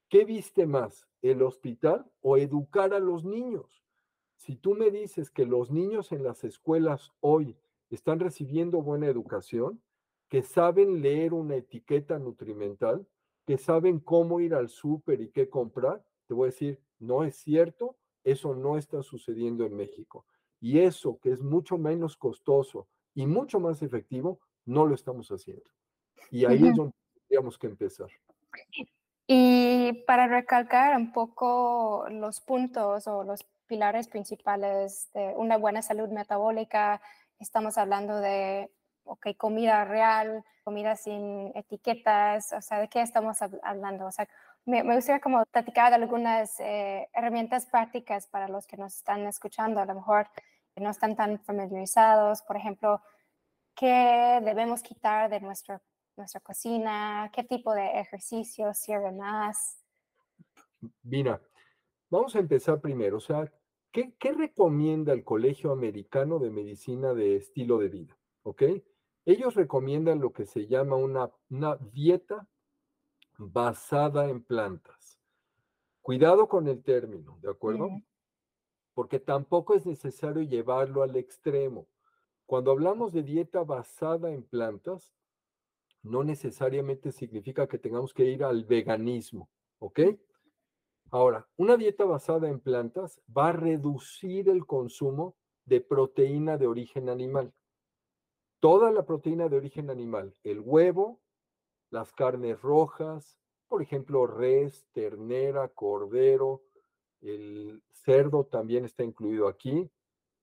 ¿Qué 0.10 0.26
viste 0.26 0.68
más, 0.68 1.08
el 1.24 1.42
hospital 1.42 2.06
o 2.22 2.38
educar 2.38 2.94
a 2.94 3.00
los 3.00 3.26
niños? 3.26 3.84
Si 4.36 4.56
tú 4.56 4.76
me 4.76 4.92
dices 4.92 5.32
que 5.32 5.48
los 5.48 5.72
niños 5.72 6.12
en 6.12 6.24
las 6.24 6.44
escuelas 6.44 7.12
hoy 7.20 7.58
están 7.90 8.20
recibiendo 8.20 8.84
buena 8.84 9.08
educación, 9.08 9.82
que 10.30 10.44
saben 10.44 11.02
leer 11.02 11.34
una 11.34 11.56
etiqueta 11.56 12.20
nutrimental, 12.20 13.08
que 13.48 13.58
saben 13.58 14.00
cómo 14.00 14.40
ir 14.40 14.54
al 14.54 14.70
súper 14.70 15.20
y 15.20 15.30
qué 15.30 15.50
comprar, 15.50 16.06
te 16.28 16.36
voy 16.36 16.50
a 16.50 16.52
decir, 16.52 16.80
no 17.00 17.24
es 17.24 17.38
cierto, 17.38 17.98
eso 18.32 18.54
no 18.54 18.78
está 18.78 19.02
sucediendo 19.04 19.66
en 19.66 19.76
México. 19.76 20.26
Y 20.60 20.80
eso, 20.80 21.18
que 21.22 21.32
es 21.32 21.42
mucho 21.42 21.78
menos 21.78 22.18
costoso 22.18 22.88
y 23.14 23.26
mucho 23.26 23.60
más 23.60 23.82
efectivo, 23.82 24.40
no 24.66 24.86
lo 24.86 24.96
estamos 24.96 25.30
haciendo. 25.30 25.70
Y 26.30 26.46
ahí 26.46 26.68
es 26.68 26.76
donde 26.76 26.94
tendríamos 27.14 27.58
que 27.58 27.68
empezar. 27.68 28.10
Y 29.28 30.04
para 30.06 30.28
recalcar 30.28 30.98
un 30.98 31.14
poco 31.14 32.06
los 32.10 32.42
puntos 32.42 33.08
o 33.08 33.24
los 33.24 33.46
pilares 33.66 34.08
principales 34.08 35.10
de 35.14 35.34
una 35.38 35.58
buena 35.58 35.82
salud 35.82 36.10
metabólica, 36.10 37.02
estamos 37.40 37.78
hablando 37.78 38.20
de 38.20 38.70
ok, 39.06 39.28
comida 39.38 39.86
real, 39.86 40.44
comida 40.66 40.96
sin 40.96 41.52
etiquetas, 41.56 42.52
o 42.52 42.62
sea, 42.62 42.80
¿de 42.80 42.90
qué 42.90 43.02
estamos 43.02 43.38
hablando? 43.64 44.06
O 44.06 44.12
sea, 44.12 44.28
me, 44.68 44.84
gustaría 44.84 45.20
como 45.20 45.44
platicar 45.46 45.94
algunas 45.94 46.60
eh, 46.60 47.08
herramientas 47.14 47.66
prácticas 47.66 48.28
para 48.28 48.48
los 48.48 48.68
que 48.68 48.78
nos 48.78 48.96
están 48.96 49.26
escuchando, 49.26 49.80
a 49.80 49.86
lo 49.86 49.96
mejor 49.96 50.28
no 50.76 50.92
están 50.92 51.16
tan 51.16 51.40
familiarizados, 51.40 52.44
por 52.44 52.58
ejemplo, 52.58 53.02
¿qué 53.76 54.40
debemos 54.44 54.84
quitar 54.84 55.30
de 55.30 55.40
nuestra, 55.40 55.82
nuestra 56.16 56.40
cocina? 56.42 57.32
¿Qué 57.34 57.44
tipo 57.44 57.74
de 57.74 58.00
ejercicios 58.00 58.78
sirve 58.78 59.12
más? 59.12 59.84
Mira, 61.02 61.42
vamos 62.10 62.36
a 62.36 62.40
empezar 62.40 62.80
primero, 62.80 63.18
o 63.18 63.22
sea, 63.22 63.52
¿qué, 63.92 64.14
¿qué 64.20 64.34
recomienda 64.34 65.14
el 65.14 65.24
Colegio 65.24 65.72
Americano 65.72 66.38
de 66.38 66.52
Medicina 66.52 67.14
de 67.14 67.38
Estilo 67.38 67.80
de 67.80 67.90
Vida? 67.90 68.18
¿Ok? 68.44 68.64
Ellos 69.28 69.56
recomiendan 69.56 70.20
lo 70.20 70.32
que 70.32 70.46
se 70.46 70.68
llama 70.68 70.96
una, 70.96 71.30
dieta 71.92 72.48
basada 73.38 74.30
en 74.30 74.44
plantas. 74.44 75.20
Cuidado 76.02 76.48
con 76.48 76.68
el 76.68 76.84
término, 76.84 77.38
¿de 77.42 77.50
acuerdo? 77.50 77.90
Porque 78.94 79.20
tampoco 79.20 79.76
es 79.76 79.86
necesario 79.86 80.42
llevarlo 80.42 81.04
al 81.04 81.16
extremo. 81.16 81.88
Cuando 82.46 82.72
hablamos 82.72 83.12
de 83.14 83.24
dieta 83.24 83.64
basada 83.64 84.32
en 84.32 84.44
plantas, 84.44 85.14
no 86.02 86.24
necesariamente 86.24 87.12
significa 87.12 87.68
que 87.68 87.78
tengamos 87.78 88.14
que 88.14 88.26
ir 88.26 88.44
al 88.44 88.64
veganismo, 88.64 89.50
¿ok? 89.80 90.00
Ahora, 91.12 91.48
una 91.58 91.78
dieta 91.78 92.06
basada 92.06 92.50
en 92.50 92.60
plantas 92.60 93.22
va 93.36 93.50
a 93.50 93.54
reducir 93.54 94.50
el 94.50 94.66
consumo 94.66 95.36
de 95.66 95.82
proteína 95.82 96.58
de 96.58 96.68
origen 96.68 97.10
animal 97.10 97.54
toda 98.60 98.92
la 98.92 99.06
proteína 99.06 99.50
de 99.50 99.58
origen 99.58 99.90
animal, 99.90 100.36
el 100.44 100.60
huevo, 100.60 101.22
las 101.90 102.12
carnes 102.14 102.62
rojas, 102.62 103.38
por 103.68 103.82
ejemplo, 103.82 104.28
res, 104.28 104.88
ternera, 104.94 105.68
cordero, 105.70 106.64
el 107.22 107.82
cerdo 107.92 108.46
también 108.46 108.86
está 108.86 109.04
incluido 109.04 109.48
aquí, 109.48 109.90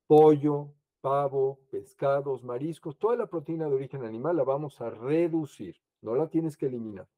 pollo, 0.06 0.72
pavo, 1.00 1.60
pescados, 1.70 2.42
mariscos, 2.42 2.98
toda 2.98 3.16
la 3.16 3.26
proteína 3.26 3.68
de 3.68 3.74
origen 3.74 4.04
animal 4.04 4.36
la 4.36 4.44
vamos 4.44 4.80
a 4.80 4.90
reducir, 4.90 5.76
no 6.00 6.14
la 6.14 6.28
tienes 6.28 6.56
que 6.56 6.66
eliminar. 6.66 7.08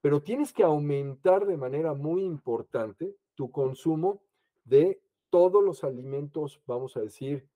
Pero 0.00 0.22
tienes 0.22 0.52
que 0.52 0.62
aumentar 0.62 1.46
de 1.46 1.56
manera 1.56 1.94
muy 1.94 2.24
importante 2.24 3.16
tu 3.34 3.50
consumo 3.50 4.22
de 4.64 5.00
todos 5.30 5.62
los 5.62 5.84
alimentos, 5.84 6.60
vamos 6.66 6.96
a 6.96 7.00
decir, 7.00 7.48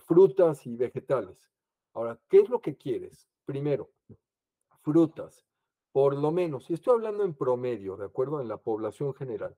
frutas 0.00 0.66
y 0.66 0.76
vegetales. 0.76 1.50
Ahora, 1.92 2.18
¿qué 2.28 2.38
es 2.38 2.48
lo 2.48 2.60
que 2.60 2.76
quieres? 2.76 3.28
Primero, 3.44 3.90
frutas. 4.82 5.46
Por 5.92 6.16
lo 6.16 6.30
menos, 6.30 6.70
y 6.70 6.74
estoy 6.74 6.94
hablando 6.94 7.24
en 7.24 7.34
promedio, 7.34 7.96
¿de 7.96 8.06
acuerdo? 8.06 8.40
En 8.40 8.48
la 8.48 8.56
población 8.56 9.14
general. 9.14 9.56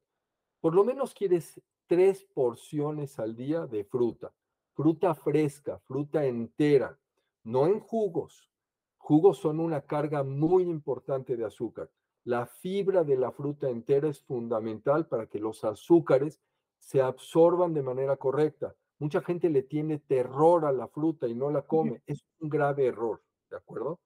Por 0.60 0.74
lo 0.74 0.84
menos 0.84 1.14
quieres 1.14 1.60
tres 1.86 2.24
porciones 2.24 3.18
al 3.18 3.36
día 3.36 3.66
de 3.66 3.84
fruta. 3.84 4.32
Fruta 4.72 5.14
fresca, 5.14 5.78
fruta 5.80 6.24
entera, 6.24 6.98
no 7.44 7.66
en 7.66 7.78
jugos. 7.80 8.50
Jugos 8.96 9.38
son 9.38 9.60
una 9.60 9.82
carga 9.82 10.24
muy 10.24 10.64
importante 10.64 11.36
de 11.36 11.44
azúcar. 11.44 11.90
La 12.24 12.46
fibra 12.46 13.04
de 13.04 13.16
la 13.16 13.30
fruta 13.30 13.68
entera 13.68 14.08
es 14.08 14.20
fundamental 14.20 15.06
para 15.06 15.26
que 15.26 15.38
los 15.38 15.62
azúcares 15.62 16.40
se 16.78 17.02
absorban 17.02 17.74
de 17.74 17.82
manera 17.82 18.16
correcta. 18.16 18.74
Mucha 18.98 19.20
gente 19.20 19.50
le 19.50 19.62
tiene 19.62 19.98
terror 19.98 20.64
a 20.64 20.72
la 20.72 20.88
fruta 20.88 21.28
y 21.28 21.34
no 21.34 21.50
la 21.50 21.62
come. 21.62 22.02
Es 22.06 22.24
un 22.40 22.48
grave 22.48 22.86
error, 22.86 23.22
¿de 23.50 23.56
acuerdo? 23.56 24.00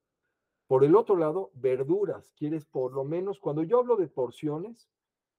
Por 0.69 0.85
el 0.85 0.95
otro 0.95 1.17
lado, 1.17 1.51
verduras. 1.55 2.33
Quieres 2.37 2.65
por 2.65 2.93
lo 2.93 3.03
menos, 3.03 3.41
cuando 3.41 3.65
yo 3.65 3.81
hablo 3.81 3.97
de 3.97 4.07
porciones, 4.07 4.89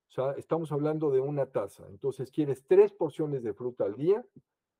o 0.09 0.11
sea, 0.11 0.31
estamos 0.33 0.73
hablando 0.73 1.11
de 1.11 1.21
una 1.21 1.45
taza. 1.45 1.87
Entonces, 1.89 2.31
quieres 2.31 2.65
tres 2.67 2.91
porciones 2.91 3.41
de 3.43 3.53
fruta 3.53 3.85
al 3.85 3.95
día, 3.95 4.25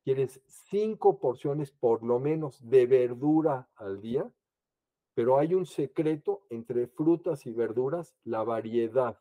quieres 0.04 0.42
cinco 0.48 1.20
porciones 1.20 1.72
por 1.72 2.04
lo 2.04 2.20
menos 2.20 2.68
de 2.68 2.86
verdura 2.86 3.70
al 3.76 4.02
día, 4.02 4.30
pero 5.14 5.38
hay 5.38 5.54
un 5.54 5.66
secreto 5.66 6.46
entre 6.50 6.88
frutas 6.88 7.46
y 7.46 7.54
verduras, 7.54 8.16
la 8.26 8.44
variedad 8.44 9.18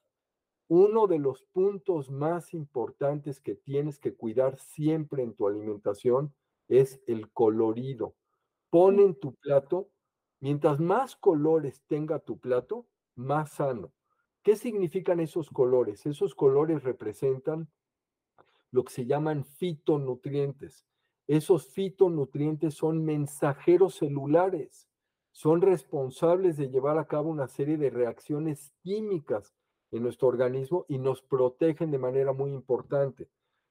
uno 0.69 1.07
de 1.07 1.19
los 1.19 1.43
puntos 1.45 2.11
más 2.11 2.53
importantes 2.53 3.41
que 3.41 3.55
tienes 3.55 3.99
que 3.99 4.15
cuidar 4.15 4.59
siempre 4.59 5.23
en 5.23 5.35
tu 5.35 5.49
alimentación 5.49 6.35
es 6.69 7.01
el 7.07 7.31
colorido. 7.33 8.15
Pon 8.71 9.01
en 9.01 9.15
tu 9.15 9.35
plato, 9.35 9.89
mientras 10.41 10.81
más 10.81 11.17
colores 11.17 11.83
tenga 11.87 12.19
tu 12.19 12.39
plato, 12.39 12.87
más 13.15 13.53
sano. 13.53 13.93
¿Qué 14.43 14.57
significan 14.57 15.21
esos 15.21 15.51
colores? 15.51 16.07
Esos 16.07 16.35
colores 16.35 16.83
representan 16.85 17.69
lo 18.71 18.85
que 18.85 18.93
se 18.93 19.07
llaman 19.07 19.45
fitonutrientes. 19.45 20.87
Esos 21.27 21.69
fitonutrientes 21.69 22.75
son 22.75 23.05
mensajeros 23.05 23.97
celulares, 23.97 24.89
son 25.33 25.61
responsables 25.61 26.57
de 26.57 26.71
llevar 26.71 26.99
a 26.99 27.07
cabo 27.07 27.29
una 27.29 27.49
serie 27.49 27.77
de 27.77 27.91
reacciones 27.91 28.73
químicas 28.83 29.55
en 29.91 30.03
nuestro 30.03 30.29
organismo 30.29 30.87
y 30.89 30.99
nos 30.99 31.23
protegen 31.23 31.91
de 31.91 31.99
manera 31.99 32.33
muy 32.33 32.53
importante. 32.53 33.29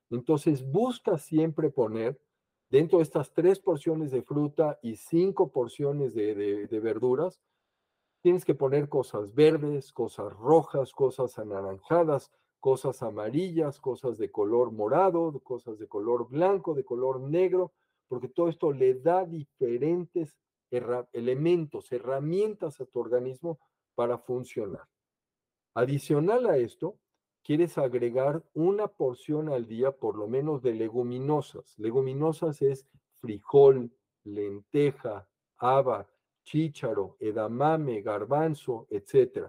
Entonces, 0.10 0.70
busca 0.70 1.18
siempre 1.18 1.70
poner 1.70 2.20
dentro 2.70 3.00
de 3.00 3.04
estas 3.04 3.34
tres 3.34 3.60
porciones 3.60 4.12
de 4.12 4.22
fruta 4.22 4.80
y 4.82 4.96
cinco 4.96 5.52
porciones 5.52 6.14
de, 6.14 6.80
verduras, 6.82 7.40
tienes 8.22 8.46
que 8.46 8.56
poner 8.56 8.90
cosas 8.90 9.34
verdes, 9.34 9.94
cosas 9.94 10.34
rojas, 10.34 10.92
cosas 10.92 11.38
anaranjadas, 11.40 12.32
cosas 12.60 13.02
amarillas, 13.04 13.80
cosas 13.80 14.18
de 14.18 14.32
color 14.32 14.72
morado, 14.72 15.40
cosas 15.44 15.78
de 15.80 15.88
color 15.88 16.28
blanco, 16.30 16.74
de 16.74 16.84
color 16.84 17.22
negro, 17.22 17.74
porque 18.08 18.28
todo 18.28 18.50
esto 18.50 18.72
le 18.72 18.96
da 18.96 19.26
diferentes 19.26 20.36
elementos, 21.14 21.92
herramientas 21.92 22.82
a 22.82 22.86
tu 22.86 23.00
organismo 23.00 23.60
para 23.96 24.18
funcionar. 24.18 24.88
Adicional 25.74 26.48
a 26.48 26.58
esto, 26.58 26.98
quieres 27.48 27.78
agregar 27.78 28.44
una 28.54 28.90
porción 28.90 29.48
al 29.48 29.68
día 29.68 29.94
por 29.94 30.18
lo 30.18 30.28
menos 30.28 30.62
de 30.62 30.74
leguminosas. 30.74 31.80
Leguminosas 31.80 32.62
es 32.62 32.86
frijol, 33.22 33.90
lenteja, 34.26 35.30
haba, 35.56 36.10
chícharo, 36.44 37.16
edamame, 37.22 38.02
garbanzo, 38.02 38.86
etc. 38.90 39.48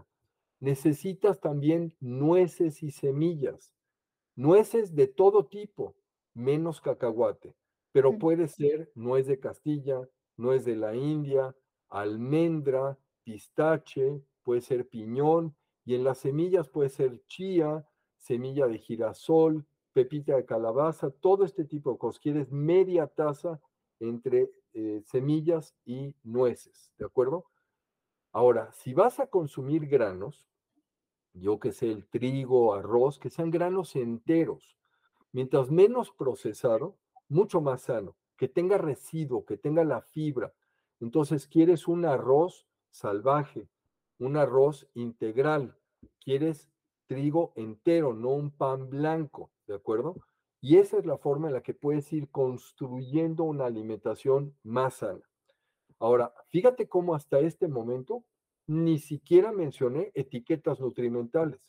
Necesitas 0.60 1.40
también 1.40 1.92
nueces 1.98 2.84
y 2.84 2.92
semillas. 2.92 3.74
Nueces 4.36 4.94
de 4.94 5.08
todo 5.08 5.46
tipo, 5.46 5.96
menos 6.34 6.80
cacahuate, 6.80 7.56
pero 7.90 8.16
puede 8.16 8.46
ser 8.46 8.92
nuez 8.94 9.26
de 9.26 9.40
Castilla, 9.40 10.08
nuez 10.36 10.64
de 10.64 10.76
la 10.76 10.94
India, 10.94 11.52
almendra, 11.88 12.96
pistache, 13.24 14.22
puede 14.44 14.60
ser 14.60 14.88
piñón, 14.88 15.56
y 15.88 15.94
en 15.94 16.04
las 16.04 16.18
semillas 16.18 16.68
puede 16.68 16.90
ser 16.90 17.24
chía, 17.28 17.88
semilla 18.18 18.66
de 18.66 18.76
girasol, 18.76 19.64
pepita 19.94 20.36
de 20.36 20.44
calabaza, 20.44 21.10
todo 21.10 21.46
este 21.46 21.64
tipo 21.64 21.90
de 21.90 21.96
cosas. 21.96 22.20
Quieres 22.20 22.52
media 22.52 23.06
taza 23.06 23.58
entre 23.98 24.50
eh, 24.74 25.00
semillas 25.06 25.74
y 25.86 26.14
nueces, 26.24 26.92
¿de 26.98 27.06
acuerdo? 27.06 27.46
Ahora, 28.32 28.70
si 28.74 28.92
vas 28.92 29.18
a 29.18 29.28
consumir 29.28 29.86
granos, 29.86 30.46
yo 31.32 31.58
que 31.58 31.72
sé, 31.72 31.90
el 31.90 32.06
trigo, 32.06 32.74
arroz, 32.74 33.18
que 33.18 33.30
sean 33.30 33.50
granos 33.50 33.96
enteros, 33.96 34.76
mientras 35.32 35.70
menos 35.70 36.10
procesado, 36.10 36.98
mucho 37.30 37.62
más 37.62 37.80
sano, 37.80 38.14
que 38.36 38.46
tenga 38.46 38.76
residuo, 38.76 39.46
que 39.46 39.56
tenga 39.56 39.84
la 39.84 40.02
fibra. 40.02 40.52
Entonces, 41.00 41.46
quieres 41.46 41.88
un 41.88 42.04
arroz 42.04 42.68
salvaje, 42.90 43.70
un 44.18 44.36
arroz 44.36 44.86
integral, 44.92 45.77
quieres 46.20 46.68
trigo 47.06 47.52
entero, 47.56 48.12
no 48.12 48.30
un 48.30 48.50
pan 48.50 48.90
blanco, 48.90 49.50
¿de 49.66 49.74
acuerdo? 49.74 50.16
Y 50.60 50.76
esa 50.76 50.98
es 50.98 51.06
la 51.06 51.16
forma 51.18 51.48
en 51.48 51.54
la 51.54 51.62
que 51.62 51.74
puedes 51.74 52.12
ir 52.12 52.28
construyendo 52.30 53.44
una 53.44 53.66
alimentación 53.66 54.56
más 54.62 54.94
sana. 54.96 55.22
Ahora, 55.98 56.32
fíjate 56.48 56.88
cómo 56.88 57.14
hasta 57.14 57.40
este 57.40 57.68
momento 57.68 58.24
ni 58.66 58.98
siquiera 58.98 59.52
mencioné 59.52 60.12
etiquetas 60.14 60.80
nutrimentales. 60.80 61.60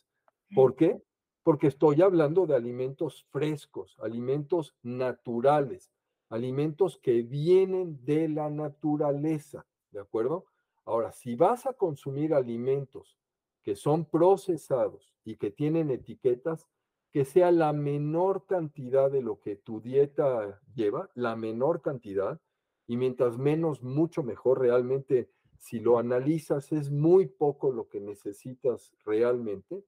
¿Por 0.54 0.76
qué? 0.76 1.00
Porque 1.42 1.68
estoy 1.68 2.02
hablando 2.02 2.46
de 2.46 2.54
alimentos 2.54 3.26
frescos, 3.30 3.96
alimentos 4.00 4.76
naturales, 4.82 5.90
alimentos 6.28 6.98
que 6.98 7.22
vienen 7.22 8.04
de 8.04 8.28
la 8.28 8.50
naturaleza, 8.50 9.66
¿de 9.90 10.00
acuerdo? 10.00 10.46
Ahora, 10.84 11.12
si 11.12 11.34
vas 11.34 11.66
a 11.66 11.72
consumir 11.72 12.34
alimentos 12.34 13.19
que 13.62 13.76
son 13.76 14.04
procesados 14.04 15.14
y 15.24 15.36
que 15.36 15.50
tienen 15.50 15.90
etiquetas, 15.90 16.68
que 17.10 17.24
sea 17.24 17.50
la 17.50 17.72
menor 17.72 18.46
cantidad 18.46 19.10
de 19.10 19.22
lo 19.22 19.40
que 19.40 19.56
tu 19.56 19.80
dieta 19.80 20.60
lleva, 20.74 21.10
la 21.14 21.36
menor 21.36 21.82
cantidad, 21.82 22.40
y 22.86 22.96
mientras 22.96 23.38
menos, 23.38 23.82
mucho 23.82 24.22
mejor 24.22 24.60
realmente, 24.60 25.30
si 25.58 25.78
lo 25.78 25.98
analizas, 25.98 26.72
es 26.72 26.90
muy 26.90 27.26
poco 27.26 27.70
lo 27.70 27.88
que 27.88 28.00
necesitas 28.00 28.92
realmente. 29.04 29.84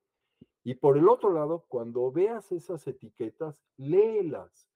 Y 0.62 0.74
por 0.74 0.96
el 0.96 1.08
otro 1.08 1.32
lado, 1.32 1.64
cuando 1.66 2.12
veas 2.12 2.52
esas 2.52 2.86
etiquetas, 2.86 3.60
léelas. 3.76 4.68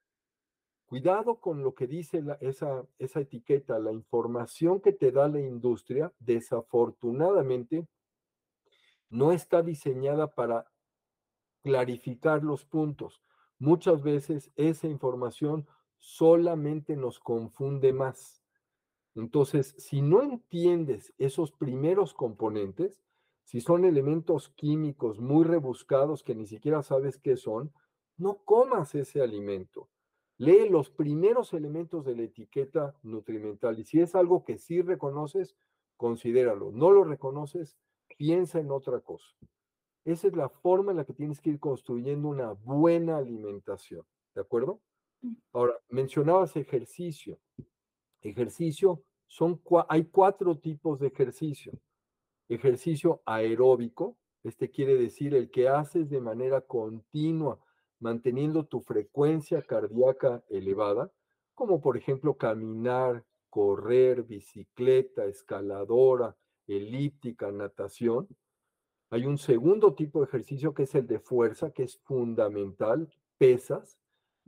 Cuidado 0.86 1.36
con 1.36 1.62
lo 1.62 1.74
que 1.74 1.86
dice 1.86 2.24
esa, 2.40 2.84
esa 2.98 3.20
etiqueta, 3.20 3.78
la 3.78 3.92
información 3.92 4.80
que 4.80 4.92
te 4.92 5.12
da 5.12 5.28
la 5.28 5.40
industria, 5.40 6.12
desafortunadamente, 6.18 7.86
no 9.10 9.32
está 9.32 9.62
diseñada 9.62 10.34
para 10.34 10.70
clarificar 11.62 12.42
los 12.42 12.64
puntos. 12.64 13.22
Muchas 13.58 14.02
veces 14.02 14.50
esa 14.56 14.86
información 14.86 15.66
solamente 15.98 16.96
nos 16.96 17.18
confunde 17.18 17.92
más. 17.92 18.42
Entonces, 19.14 19.74
si 19.78 20.02
no 20.02 20.22
entiendes 20.22 21.14
esos 21.18 21.50
primeros 21.50 22.12
componentes, 22.12 23.00
si 23.44 23.60
son 23.60 23.84
elementos 23.84 24.50
químicos 24.50 25.18
muy 25.18 25.44
rebuscados 25.44 26.22
que 26.22 26.34
ni 26.34 26.46
siquiera 26.46 26.82
sabes 26.82 27.16
qué 27.16 27.36
son, 27.36 27.72
no 28.18 28.42
comas 28.44 28.94
ese 28.94 29.22
alimento. 29.22 29.88
Lee 30.38 30.68
los 30.68 30.90
primeros 30.90 31.54
elementos 31.54 32.04
de 32.04 32.14
la 32.14 32.22
etiqueta 32.22 32.94
nutrimental 33.02 33.78
y 33.78 33.84
si 33.84 34.00
es 34.00 34.14
algo 34.14 34.44
que 34.44 34.58
sí 34.58 34.82
reconoces, 34.82 35.56
considéralo. 35.96 36.70
No 36.72 36.90
lo 36.90 37.04
reconoces, 37.04 37.78
piensa 38.16 38.58
en 38.58 38.70
otra 38.70 39.00
cosa. 39.00 39.26
Esa 40.04 40.28
es 40.28 40.36
la 40.36 40.48
forma 40.48 40.92
en 40.92 40.98
la 40.98 41.04
que 41.04 41.12
tienes 41.12 41.40
que 41.40 41.50
ir 41.50 41.58
construyendo 41.58 42.28
una 42.28 42.52
buena 42.52 43.16
alimentación, 43.16 44.06
¿de 44.34 44.40
acuerdo? 44.40 44.80
Mm. 45.22 45.34
Ahora, 45.52 45.74
mencionabas 45.88 46.56
ejercicio. 46.56 47.38
Ejercicio, 48.20 49.02
son, 49.26 49.60
hay 49.88 50.04
cuatro 50.04 50.58
tipos 50.58 51.00
de 51.00 51.08
ejercicio. 51.08 51.72
Ejercicio 52.48 53.22
aeróbico, 53.26 54.16
este 54.44 54.70
quiere 54.70 54.96
decir 54.96 55.34
el 55.34 55.50
que 55.50 55.68
haces 55.68 56.08
de 56.08 56.20
manera 56.20 56.60
continua, 56.60 57.58
manteniendo 57.98 58.64
tu 58.64 58.80
frecuencia 58.80 59.62
cardíaca 59.62 60.44
elevada, 60.48 61.10
como 61.54 61.80
por 61.80 61.96
ejemplo 61.96 62.36
caminar, 62.36 63.24
correr, 63.50 64.22
bicicleta, 64.22 65.24
escaladora, 65.24 66.36
elíptica, 66.66 67.50
natación. 67.52 68.28
Hay 69.10 69.24
un 69.26 69.38
segundo 69.38 69.94
tipo 69.94 70.20
de 70.20 70.26
ejercicio 70.26 70.74
que 70.74 70.84
es 70.84 70.94
el 70.94 71.06
de 71.06 71.20
fuerza, 71.20 71.70
que 71.70 71.84
es 71.84 71.98
fundamental, 71.98 73.08
pesas, 73.38 73.98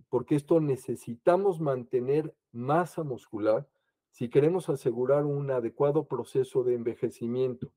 porque 0.08 0.34
esto 0.34 0.60
necesitamos 0.60 1.60
mantener 1.60 2.34
masa 2.52 3.02
muscular 3.02 3.68
si 4.10 4.28
queremos 4.28 4.68
asegurar 4.68 5.24
un 5.26 5.50
adecuado 5.50 6.08
proceso 6.08 6.64
de 6.64 6.74
envejecimiento. 6.74 7.72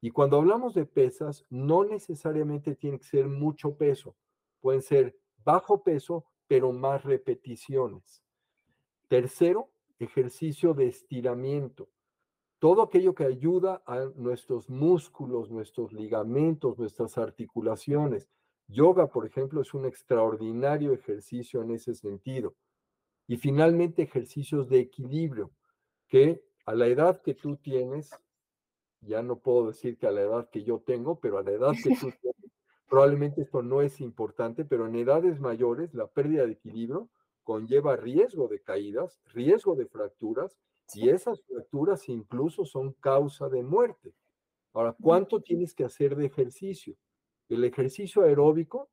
Y 0.00 0.10
cuando 0.10 0.38
hablamos 0.38 0.74
de 0.74 0.86
pesas, 0.86 1.44
no 1.50 1.84
necesariamente 1.84 2.74
tiene 2.74 2.98
que 2.98 3.04
ser 3.04 3.28
mucho 3.28 3.76
peso, 3.76 4.16
pueden 4.60 4.82
ser 4.82 5.16
bajo 5.44 5.82
peso, 5.82 6.24
pero 6.46 6.72
más 6.72 7.04
repeticiones. 7.04 8.22
Tercero, 9.08 9.70
ejercicio 9.98 10.74
de 10.74 10.88
estiramiento 10.88 11.88
todo 12.62 12.82
aquello 12.82 13.12
que 13.12 13.24
ayuda 13.24 13.82
a 13.86 14.04
nuestros 14.14 14.70
músculos, 14.70 15.50
nuestros 15.50 15.92
ligamentos, 15.92 16.78
nuestras 16.78 17.18
articulaciones. 17.18 18.28
Yoga, 18.68 19.08
por 19.08 19.26
ejemplo, 19.26 19.62
es 19.62 19.74
un 19.74 19.84
extraordinario 19.84 20.92
ejercicio 20.92 21.60
en 21.62 21.72
ese 21.72 21.92
sentido. 21.96 22.54
Y 23.26 23.36
finalmente, 23.36 24.02
ejercicios 24.02 24.68
de 24.68 24.78
equilibrio, 24.78 25.50
que 26.06 26.44
a 26.64 26.76
la 26.76 26.86
edad 26.86 27.20
que 27.20 27.34
tú 27.34 27.56
tienes, 27.56 28.12
ya 29.00 29.24
no 29.24 29.40
puedo 29.40 29.66
decir 29.66 29.98
que 29.98 30.06
a 30.06 30.12
la 30.12 30.20
edad 30.20 30.48
que 30.48 30.62
yo 30.62 30.78
tengo, 30.86 31.18
pero 31.18 31.38
a 31.38 31.42
la 31.42 31.50
edad 31.50 31.72
que 31.72 31.96
tú 31.96 32.12
tienes, 32.22 32.52
probablemente 32.88 33.42
esto 33.42 33.64
no 33.64 33.82
es 33.82 34.00
importante, 34.00 34.64
pero 34.64 34.86
en 34.86 34.94
edades 34.94 35.40
mayores 35.40 35.94
la 35.94 36.06
pérdida 36.06 36.46
de 36.46 36.52
equilibrio 36.52 37.10
conlleva 37.42 37.96
riesgo 37.96 38.46
de 38.46 38.62
caídas, 38.62 39.20
riesgo 39.34 39.74
de 39.74 39.86
fracturas 39.86 40.56
y 40.94 41.08
esas 41.08 41.42
fracturas 41.42 42.08
incluso 42.08 42.64
son 42.64 42.92
causa 42.94 43.48
de 43.48 43.62
muerte. 43.62 44.14
Ahora, 44.72 44.96
¿cuánto 45.00 45.40
tienes 45.40 45.74
que 45.74 45.84
hacer 45.84 46.16
de 46.16 46.26
ejercicio? 46.26 46.96
El 47.48 47.64
ejercicio 47.64 48.22
aeróbico, 48.22 48.90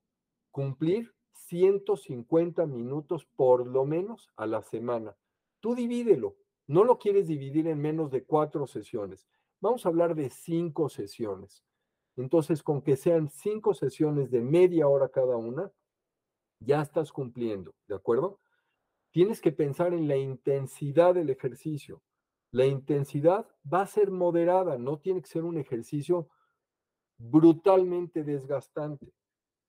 cumplir 0.52 1.14
150 1.32 2.66
minutos 2.66 3.26
por 3.36 3.66
lo 3.66 3.86
menos 3.86 4.30
a 4.36 4.46
la 4.46 4.62
semana. 4.62 5.16
Tú 5.60 5.76
divídelo. 5.76 6.36
No 6.68 6.84
lo 6.84 7.00
quieres 7.00 7.28
dividir 7.28 7.68
en 7.68 7.80
menos 7.80 8.12
de 8.12 8.24
cuatro 8.24 8.68
sesiones. 8.68 9.28
Vamos 9.60 9.86
a 9.86 9.90
hablar 9.90 10.16
de 10.16 10.30
cinco 10.30 10.88
sesiones. 10.90 11.64
Entonces, 12.16 12.62
con 12.62 12.82
que 12.82 12.96
sean 12.96 13.30
cinco 13.30 13.74
sesiones 13.74 14.30
de 14.30 14.42
media 14.42 14.88
hora 14.88 15.10
cada 15.10 15.38
una, 15.38 15.72
ya 16.60 16.82
estás 16.82 17.12
cumpliendo, 17.12 17.74
¿de 17.88 17.96
acuerdo? 17.96 18.40
Tienes 19.12 19.42
que 19.42 19.52
pensar 19.52 19.94
en 19.94 20.08
la 20.08 20.18
intensidad 20.18 21.16
del 21.16 21.30
ejercicio. 21.30 22.02
La 22.52 22.66
intensidad 22.66 23.48
va 23.72 23.82
a 23.82 23.88
ser 23.88 24.12
moderada, 24.12 24.78
no 24.78 24.98
tiene 24.98 25.22
que 25.22 25.28
ser 25.28 25.44
un 25.44 25.58
ejercicio 25.58 26.30
brutalmente 27.18 28.24
desgastante. 28.24 29.14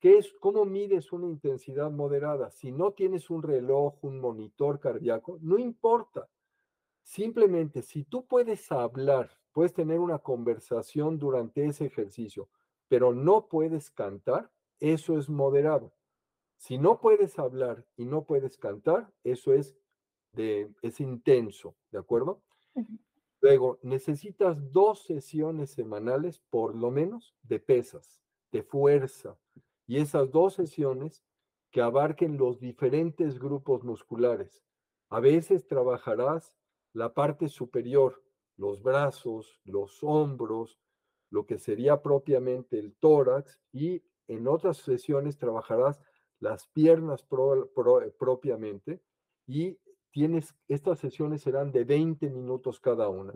¿Qué 0.00 0.16
es, 0.16 0.32
¿Cómo 0.40 0.64
mides 0.64 1.12
una 1.12 1.26
intensidad 1.26 1.90
moderada? 1.90 2.50
Si 2.50 2.72
no 2.72 2.92
tienes 2.92 3.28
un 3.28 3.42
reloj, 3.42 4.02
un 4.02 4.18
monitor 4.18 4.80
cardíaco, 4.80 5.38
no 5.42 5.58
importa. 5.58 6.28
Simplemente, 7.02 7.82
si 7.82 8.04
tú 8.04 8.24
puedes 8.26 8.72
hablar, 8.72 9.30
puedes 9.52 9.74
tener 9.74 9.98
una 9.98 10.18
conversación 10.18 11.18
durante 11.18 11.66
ese 11.66 11.84
ejercicio, 11.84 12.48
pero 12.88 13.12
no 13.12 13.46
puedes 13.46 13.90
cantar, 13.90 14.50
eso 14.78 15.18
es 15.18 15.28
moderado. 15.28 15.92
Si 16.60 16.76
no 16.76 17.00
puedes 17.00 17.38
hablar 17.38 17.86
y 17.96 18.04
no 18.04 18.24
puedes 18.24 18.58
cantar, 18.58 19.10
eso 19.24 19.54
es, 19.54 19.78
de, 20.34 20.70
es 20.82 21.00
intenso, 21.00 21.74
¿de 21.90 21.98
acuerdo? 21.98 22.42
Luego, 23.40 23.78
necesitas 23.82 24.70
dos 24.70 25.04
sesiones 25.04 25.70
semanales, 25.70 26.38
por 26.50 26.76
lo 26.76 26.90
menos, 26.90 27.34
de 27.42 27.60
pesas, 27.60 28.20
de 28.52 28.62
fuerza. 28.62 29.38
Y 29.86 29.96
esas 29.96 30.30
dos 30.30 30.52
sesiones 30.52 31.24
que 31.70 31.80
abarquen 31.80 32.36
los 32.36 32.60
diferentes 32.60 33.38
grupos 33.38 33.82
musculares. 33.82 34.62
A 35.08 35.18
veces 35.18 35.66
trabajarás 35.66 36.54
la 36.92 37.14
parte 37.14 37.48
superior, 37.48 38.22
los 38.58 38.82
brazos, 38.82 39.58
los 39.64 40.02
hombros, 40.02 40.78
lo 41.30 41.46
que 41.46 41.56
sería 41.56 42.02
propiamente 42.02 42.78
el 42.78 42.94
tórax, 42.96 43.58
y 43.72 44.02
en 44.28 44.46
otras 44.46 44.76
sesiones 44.76 45.38
trabajarás 45.38 46.02
las 46.40 46.66
piernas 46.68 47.24
propiamente 48.18 49.00
y 49.46 49.78
tienes, 50.10 50.54
estas 50.68 50.98
sesiones 50.98 51.42
serán 51.42 51.70
de 51.70 51.84
20 51.84 52.28
minutos 52.30 52.80
cada 52.80 53.08
una 53.08 53.34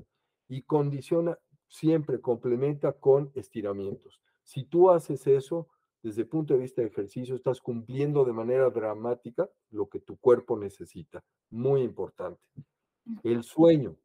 y 0.49 0.63
condiciona, 0.63 1.39
siempre 1.69 2.21
complementa 2.21 2.93
con 2.93 3.31
estiramientos. 3.35 4.21
Si 4.43 4.65
tú 4.65 4.91
haces 4.91 5.27
eso, 5.27 5.69
desde 6.03 6.23
el 6.23 6.29
punto 6.29 6.55
de 6.55 6.61
vista 6.61 6.83
de 6.83 6.89
ejercicio, 6.89 7.35
estás 7.35 7.61
cumpliendo 7.61 8.25
de 8.25 8.33
manera 8.33 8.69
dramática 8.69 9.49
lo 9.71 9.89
que 9.89 10.01
tu 10.01 10.19
cuerpo 10.19 10.59
necesita. 10.59 11.25
Muy 11.51 11.83
importante. 11.83 12.43
El 13.23 13.43
sueño. 13.43 13.97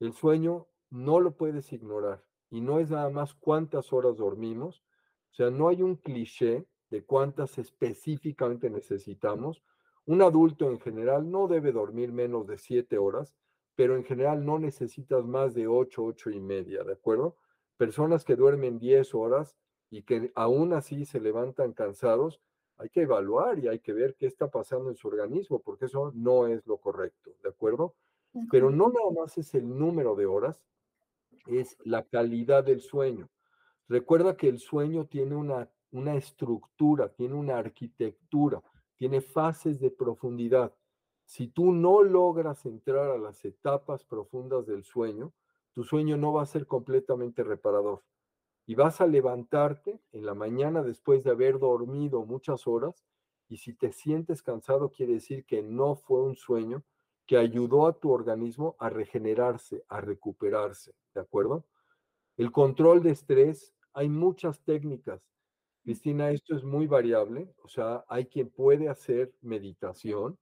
El 0.00 0.12
sueño 0.12 0.66
no 0.90 1.20
lo 1.20 1.36
puedes 1.36 1.72
ignorar 1.72 2.24
y 2.50 2.60
no 2.60 2.80
es 2.80 2.90
nada 2.90 3.10
más 3.10 3.34
cuántas 3.34 3.92
horas 3.92 4.16
dormimos. 4.16 4.82
O 5.30 5.34
sea, 5.34 5.50
no 5.50 5.68
hay 5.68 5.82
un 5.82 5.96
cliché 5.96 6.66
de 6.90 7.04
cuántas 7.04 7.58
específicamente 7.58 8.70
necesitamos. 8.70 9.62
Un 10.04 10.22
adulto 10.22 10.70
en 10.70 10.78
general 10.78 11.30
no 11.30 11.48
debe 11.48 11.72
dormir 11.72 12.12
menos 12.12 12.46
de 12.46 12.58
siete 12.58 12.98
horas, 12.98 13.34
pero 13.74 13.96
en 13.96 14.04
general 14.04 14.44
no 14.44 14.58
necesitas 14.58 15.24
más 15.24 15.54
de 15.54 15.68
ocho, 15.68 16.04
ocho 16.04 16.30
y 16.30 16.40
media, 16.40 16.82
¿de 16.84 16.92
acuerdo? 16.92 17.36
Personas 17.76 18.24
que 18.24 18.36
duermen 18.36 18.78
diez 18.78 19.14
horas 19.14 19.56
y 19.90 20.02
que 20.02 20.32
aún 20.34 20.72
así 20.72 21.04
se 21.04 21.20
levantan 21.20 21.72
cansados, 21.72 22.40
hay 22.78 22.88
que 22.88 23.02
evaluar 23.02 23.58
y 23.58 23.68
hay 23.68 23.78
que 23.80 23.92
ver 23.92 24.16
qué 24.16 24.26
está 24.26 24.48
pasando 24.48 24.90
en 24.90 24.96
su 24.96 25.08
organismo, 25.08 25.60
porque 25.60 25.86
eso 25.86 26.12
no 26.14 26.46
es 26.46 26.66
lo 26.66 26.78
correcto, 26.78 27.32
¿de 27.42 27.48
acuerdo? 27.48 27.94
Pero 28.50 28.70
no 28.70 28.88
nada 28.88 29.10
más 29.18 29.38
es 29.38 29.54
el 29.54 29.78
número 29.78 30.14
de 30.14 30.26
horas, 30.26 30.62
es 31.46 31.76
la 31.84 32.02
calidad 32.02 32.64
del 32.64 32.80
sueño. 32.80 33.30
Recuerda 33.88 34.36
que 34.36 34.48
el 34.48 34.58
sueño 34.58 35.06
tiene 35.06 35.36
una, 35.36 35.70
una 35.90 36.14
estructura, 36.14 37.08
tiene 37.08 37.34
una 37.34 37.58
arquitectura, 37.58 38.62
tiene 38.96 39.20
fases 39.20 39.80
de 39.80 39.90
profundidad. 39.90 40.74
Si 41.24 41.48
tú 41.48 41.72
no 41.72 42.02
logras 42.02 42.66
entrar 42.66 43.10
a 43.10 43.18
las 43.18 43.44
etapas 43.44 44.04
profundas 44.04 44.66
del 44.66 44.84
sueño, 44.84 45.32
tu 45.72 45.84
sueño 45.84 46.16
no 46.16 46.32
va 46.32 46.42
a 46.42 46.46
ser 46.46 46.66
completamente 46.66 47.44
reparador. 47.44 48.02
Y 48.64 48.74
vas 48.74 49.00
a 49.00 49.06
levantarte 49.06 50.00
en 50.12 50.26
la 50.26 50.34
mañana 50.34 50.82
después 50.82 51.22
de 51.22 51.30
haber 51.30 51.58
dormido 51.58 52.24
muchas 52.24 52.66
horas 52.66 53.04
y 53.48 53.58
si 53.58 53.74
te 53.74 53.92
sientes 53.92 54.42
cansado 54.42 54.90
quiere 54.90 55.14
decir 55.14 55.44
que 55.44 55.62
no 55.62 55.94
fue 55.94 56.22
un 56.22 56.36
sueño 56.36 56.82
que 57.26 57.36
ayudó 57.36 57.86
a 57.86 57.98
tu 57.98 58.10
organismo 58.10 58.76
a 58.78 58.88
regenerarse, 58.88 59.84
a 59.88 60.00
recuperarse, 60.00 60.94
¿de 61.14 61.20
acuerdo? 61.20 61.64
El 62.36 62.52
control 62.52 63.02
de 63.02 63.10
estrés, 63.10 63.74
hay 63.92 64.08
muchas 64.08 64.62
técnicas. 64.62 65.22
Cristina, 65.86 66.32
esto 66.32 66.56
es 66.56 66.64
muy 66.64 66.88
variable, 66.88 67.54
o 67.62 67.68
sea, 67.68 68.04
hay 68.08 68.26
quien 68.26 68.50
puede 68.50 68.88
hacer 68.88 69.32
meditación, 69.40 70.36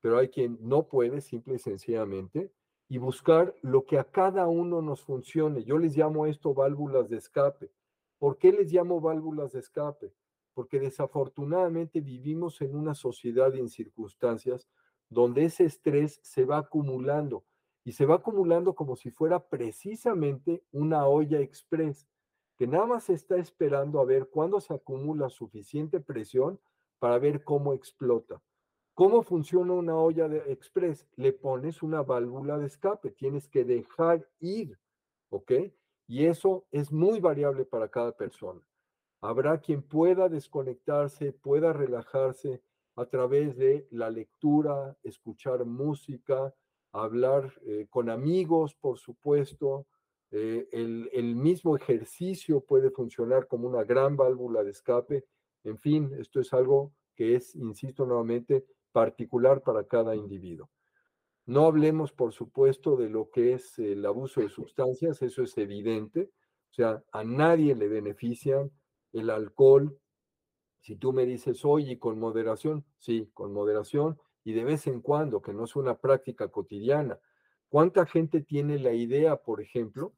pero 0.00 0.16
hay 0.16 0.30
quien 0.30 0.56
no 0.62 0.88
puede, 0.88 1.20
simple 1.20 1.56
y 1.56 1.58
sencillamente, 1.58 2.50
y 2.88 2.96
buscar 2.96 3.54
lo 3.60 3.84
que 3.84 3.98
a 3.98 4.04
cada 4.04 4.48
uno 4.48 4.80
nos 4.80 5.02
funcione. 5.02 5.64
Yo 5.64 5.76
les 5.76 5.98
llamo 5.98 6.24
esto 6.24 6.54
válvulas 6.54 7.10
de 7.10 7.18
escape. 7.18 7.70
¿Por 8.18 8.38
qué 8.38 8.52
les 8.52 8.72
llamo 8.72 8.98
válvulas 9.02 9.52
de 9.52 9.58
escape? 9.58 10.14
Porque 10.54 10.80
desafortunadamente 10.80 12.00
vivimos 12.00 12.62
en 12.62 12.74
una 12.74 12.94
sociedad 12.94 13.52
y 13.52 13.58
en 13.58 13.68
circunstancias 13.68 14.66
donde 15.10 15.44
ese 15.44 15.66
estrés 15.66 16.20
se 16.22 16.46
va 16.46 16.56
acumulando 16.56 17.44
y 17.84 17.92
se 17.92 18.06
va 18.06 18.14
acumulando 18.14 18.74
como 18.74 18.96
si 18.96 19.10
fuera 19.10 19.46
precisamente 19.46 20.64
una 20.72 21.06
olla 21.06 21.38
express, 21.40 22.08
que 22.56 22.66
nada 22.66 22.86
más 22.86 23.10
está 23.10 23.36
esperando 23.36 24.00
a 24.00 24.04
ver 24.04 24.28
cuándo 24.28 24.60
se 24.60 24.74
acumula 24.74 25.28
suficiente 25.28 26.00
presión 26.00 26.58
para 26.98 27.18
ver 27.18 27.44
cómo 27.44 27.74
explota. 27.74 28.40
¿Cómo 28.94 29.22
funciona 29.22 29.74
una 29.74 29.96
olla 29.96 30.28
de 30.28 30.38
express? 30.50 31.06
Le 31.16 31.32
pones 31.32 31.82
una 31.82 32.02
válvula 32.02 32.58
de 32.58 32.66
escape, 32.66 33.10
tienes 33.10 33.46
que 33.48 33.64
dejar 33.64 34.26
ir, 34.40 34.78
¿ok? 35.28 35.52
Y 36.06 36.24
eso 36.24 36.64
es 36.70 36.90
muy 36.90 37.20
variable 37.20 37.66
para 37.66 37.88
cada 37.88 38.12
persona. 38.12 38.60
Habrá 39.20 39.58
quien 39.58 39.82
pueda 39.82 40.28
desconectarse, 40.28 41.32
pueda 41.32 41.72
relajarse, 41.72 42.62
a 42.96 43.04
través 43.04 43.56
de 43.56 43.86
la 43.90 44.10
lectura, 44.10 44.96
escuchar 45.02 45.64
música, 45.64 46.54
hablar 46.92 47.52
eh, 47.66 47.86
con 47.90 48.08
amigos, 48.08 48.74
por 48.74 48.98
supuesto. 48.98 49.86
Eh, 50.30 50.68
el, 50.72 51.08
el, 51.12 51.36
mismo 51.36 51.76
ejercicio 51.76 52.60
puede 52.60 52.90
funcionar 52.90 53.46
como 53.46 53.68
una 53.68 53.84
gran 53.84 54.16
válvula 54.16 54.64
de 54.64 54.72
escape. 54.72 55.24
En 55.64 55.78
fin, 55.78 56.12
esto 56.18 56.40
es 56.40 56.52
algo 56.52 56.92
que 57.14 57.36
es, 57.36 57.54
insisto 57.54 58.04
nuevamente, 58.06 58.64
particular 58.92 59.62
para 59.62 59.84
cada 59.84 60.16
individuo. 60.16 60.70
No 61.46 61.66
hablemos, 61.66 62.12
por 62.12 62.32
supuesto, 62.32 62.96
de 62.96 63.08
lo 63.08 63.30
que 63.30 63.54
es 63.54 63.78
el 63.78 64.04
abuso 64.04 64.40
de 64.40 64.48
sustancias, 64.48 65.22
eso 65.22 65.44
es 65.44 65.56
evidente. 65.58 66.30
O 66.70 66.74
sea, 66.74 67.04
a 67.12 67.22
nadie 67.22 67.76
le 67.76 67.88
benefician 67.88 68.70
el 69.12 69.30
alcohol, 69.30 69.96
si 70.80 70.96
tú 70.96 71.12
me 71.12 71.24
dices, 71.24 71.64
oye, 71.64 71.98
con 71.98 72.18
moderación, 72.18 72.84
sí, 72.98 73.30
con 73.32 73.52
moderación 73.52 74.18
y 74.44 74.52
de 74.52 74.64
vez 74.64 74.86
en 74.86 75.00
cuando, 75.00 75.40
que 75.40 75.52
no 75.52 75.64
es 75.64 75.74
una 75.74 75.98
práctica 75.98 76.48
cotidiana. 76.48 77.18
¿Cuánta 77.76 78.06
gente 78.06 78.40
tiene 78.40 78.78
la 78.78 78.94
idea, 78.94 79.36
por 79.36 79.60
ejemplo, 79.60 80.14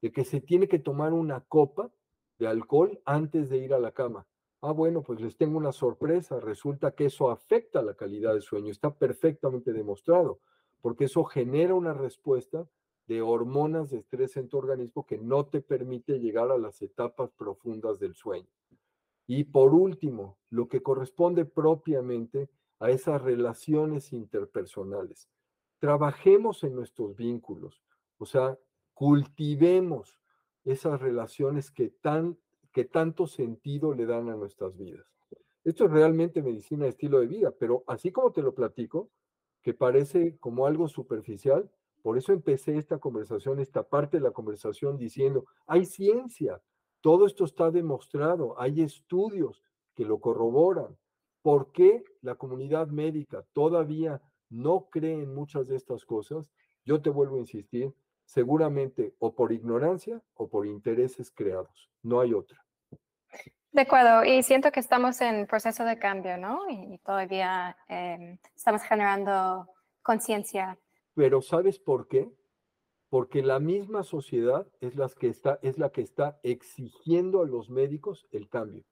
de 0.00 0.12
que 0.12 0.24
se 0.24 0.40
tiene 0.40 0.66
que 0.66 0.78
tomar 0.78 1.12
una 1.12 1.42
copa 1.42 1.90
de 2.38 2.46
alcohol 2.46 3.02
antes 3.04 3.50
de 3.50 3.58
ir 3.58 3.74
a 3.74 3.78
la 3.78 3.92
cama? 3.92 4.26
Ah, 4.62 4.72
bueno, 4.72 5.02
pues 5.02 5.20
les 5.20 5.36
tengo 5.36 5.58
una 5.58 5.72
sorpresa. 5.72 6.40
Resulta 6.40 6.92
que 6.92 7.04
eso 7.04 7.30
afecta 7.30 7.82
la 7.82 7.92
calidad 7.92 8.32
del 8.32 8.40
sueño. 8.40 8.70
Está 8.70 8.94
perfectamente 8.94 9.74
demostrado, 9.74 10.40
porque 10.80 11.04
eso 11.04 11.22
genera 11.24 11.74
una 11.74 11.92
respuesta 11.92 12.66
de 13.06 13.20
hormonas 13.20 13.90
de 13.90 13.98
estrés 13.98 14.38
en 14.38 14.48
tu 14.48 14.56
organismo 14.56 15.04
que 15.04 15.18
no 15.18 15.44
te 15.44 15.60
permite 15.60 16.18
llegar 16.18 16.50
a 16.50 16.56
las 16.56 16.80
etapas 16.80 17.30
profundas 17.32 17.98
del 18.00 18.14
sueño. 18.14 18.48
Y 19.26 19.44
por 19.44 19.74
último, 19.74 20.38
lo 20.48 20.66
que 20.66 20.82
corresponde 20.82 21.44
propiamente 21.44 22.48
a 22.80 22.88
esas 22.88 23.20
relaciones 23.20 24.14
interpersonales. 24.14 25.28
Trabajemos 25.82 26.62
en 26.62 26.76
nuestros 26.76 27.16
vínculos, 27.16 27.82
o 28.18 28.24
sea, 28.24 28.56
cultivemos 28.94 30.16
esas 30.64 31.00
relaciones 31.00 31.72
que, 31.72 31.88
tan, 31.88 32.38
que 32.70 32.84
tanto 32.84 33.26
sentido 33.26 33.92
le 33.92 34.06
dan 34.06 34.28
a 34.28 34.36
nuestras 34.36 34.76
vidas. 34.76 35.04
Esto 35.64 35.86
es 35.86 35.90
realmente 35.90 36.40
medicina 36.40 36.84
de 36.84 36.90
estilo 36.90 37.18
de 37.18 37.26
vida, 37.26 37.52
pero 37.58 37.82
así 37.88 38.12
como 38.12 38.30
te 38.30 38.42
lo 38.42 38.54
platico, 38.54 39.10
que 39.60 39.74
parece 39.74 40.38
como 40.38 40.66
algo 40.66 40.86
superficial, 40.86 41.68
por 42.00 42.16
eso 42.16 42.32
empecé 42.32 42.78
esta 42.78 42.98
conversación, 42.98 43.58
esta 43.58 43.82
parte 43.82 44.18
de 44.18 44.22
la 44.22 44.30
conversación 44.30 44.96
diciendo, 44.96 45.46
hay 45.66 45.84
ciencia, 45.84 46.62
todo 47.00 47.26
esto 47.26 47.44
está 47.44 47.72
demostrado, 47.72 48.54
hay 48.60 48.82
estudios 48.82 49.64
que 49.96 50.04
lo 50.04 50.20
corroboran. 50.20 50.96
¿Por 51.42 51.72
qué 51.72 52.04
la 52.20 52.36
comunidad 52.36 52.86
médica 52.86 53.44
todavía 53.52 54.22
no 54.52 54.88
cree 54.90 55.14
en 55.14 55.34
muchas 55.34 55.66
de 55.66 55.76
estas 55.76 56.04
cosas? 56.04 56.46
Yo 56.84 57.00
te 57.00 57.10
vuelvo 57.10 57.36
a 57.36 57.40
insistir, 57.40 57.92
seguramente 58.24 59.14
o 59.18 59.34
por 59.34 59.52
ignorancia 59.52 60.22
o 60.34 60.48
por 60.48 60.66
intereses 60.66 61.30
creados. 61.30 61.90
No 62.02 62.20
hay 62.20 62.34
otra. 62.34 62.64
De 63.72 63.80
acuerdo, 63.80 64.24
y 64.24 64.42
siento 64.42 64.70
que 64.70 64.80
estamos 64.80 65.20
en 65.20 65.46
proceso 65.46 65.84
de 65.84 65.98
cambio, 65.98 66.36
¿no? 66.36 66.68
Y, 66.68 66.98
todavía 66.98 67.76
em, 67.88 68.38
estamos 68.54 68.82
generando 68.82 69.66
conciencia. 70.02 70.78
Pero 71.14 71.40
¿sabes 71.40 71.78
por 71.78 72.06
qué? 72.06 72.30
porque 73.12 73.42
la 73.42 73.60
misma 73.60 74.04
sociedad 74.04 74.66
es 74.80 74.96
la, 74.96 75.06
que 75.06 75.28
está, 75.28 75.58
es 75.60 75.76
la 75.76 75.90
que 75.90 76.00
está 76.00 76.40
exigiendo 76.42 77.42
a 77.42 77.46
los 77.46 77.68
médicos 77.68 78.26
el 78.30 78.48
cambio. 78.48 78.84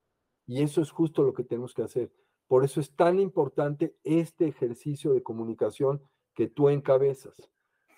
Y 0.46 0.60
eso 0.60 0.82
es 0.82 0.90
justo 0.90 1.22
lo 1.22 1.32
que 1.32 1.42
tenemos 1.42 1.72
que 1.72 1.84
hacer. 1.84 2.12
Por 2.50 2.64
eso 2.64 2.80
es 2.80 2.96
tan 2.96 3.20
importante 3.20 3.94
este 4.02 4.48
ejercicio 4.48 5.12
de 5.12 5.22
comunicación 5.22 6.02
que 6.34 6.48
tú 6.48 6.68
encabezas, 6.68 7.48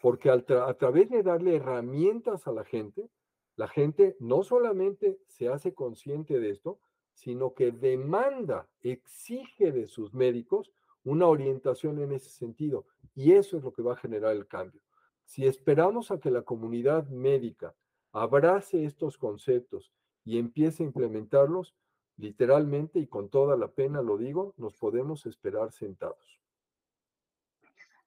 porque 0.02 0.28
a 0.28 0.42
través 0.42 1.08
de 1.08 1.22
darle 1.22 1.56
herramientas 1.56 2.46
a 2.46 2.52
la 2.52 2.62
gente, 2.62 3.08
la 3.56 3.66
gente 3.66 4.14
no 4.20 4.42
solamente 4.42 5.18
se 5.26 5.48
hace 5.48 5.72
consciente 5.72 6.38
de 6.38 6.50
esto, 6.50 6.80
sino 7.14 7.54
que 7.54 7.72
demanda, 7.72 8.68
exige 8.82 9.72
de 9.72 9.86
sus 9.86 10.12
médicos 10.12 10.70
una 11.02 11.28
orientación 11.28 11.98
en 12.00 12.12
ese 12.12 12.28
sentido. 12.28 12.84
Y 13.14 13.32
eso 13.32 13.56
es 13.56 13.64
lo 13.64 13.72
que 13.72 13.80
va 13.80 13.94
a 13.94 14.04
generar 14.04 14.36
el 14.36 14.46
cambio. 14.46 14.82
Si 15.24 15.46
esperamos 15.46 16.10
a 16.10 16.20
que 16.20 16.30
la 16.30 16.42
comunidad 16.42 17.08
médica 17.08 17.74
abrace 18.12 18.84
estos 18.84 19.16
conceptos 19.16 19.94
y 20.26 20.36
empiece 20.36 20.82
a 20.82 20.86
implementarlos, 20.86 21.74
literalmente 22.22 23.00
y 23.00 23.08
con 23.08 23.28
toda 23.28 23.56
la 23.56 23.66
pena 23.66 24.00
lo 24.00 24.16
digo, 24.16 24.54
nos 24.56 24.74
podemos 24.76 25.26
esperar 25.26 25.72
sentados. 25.72 26.40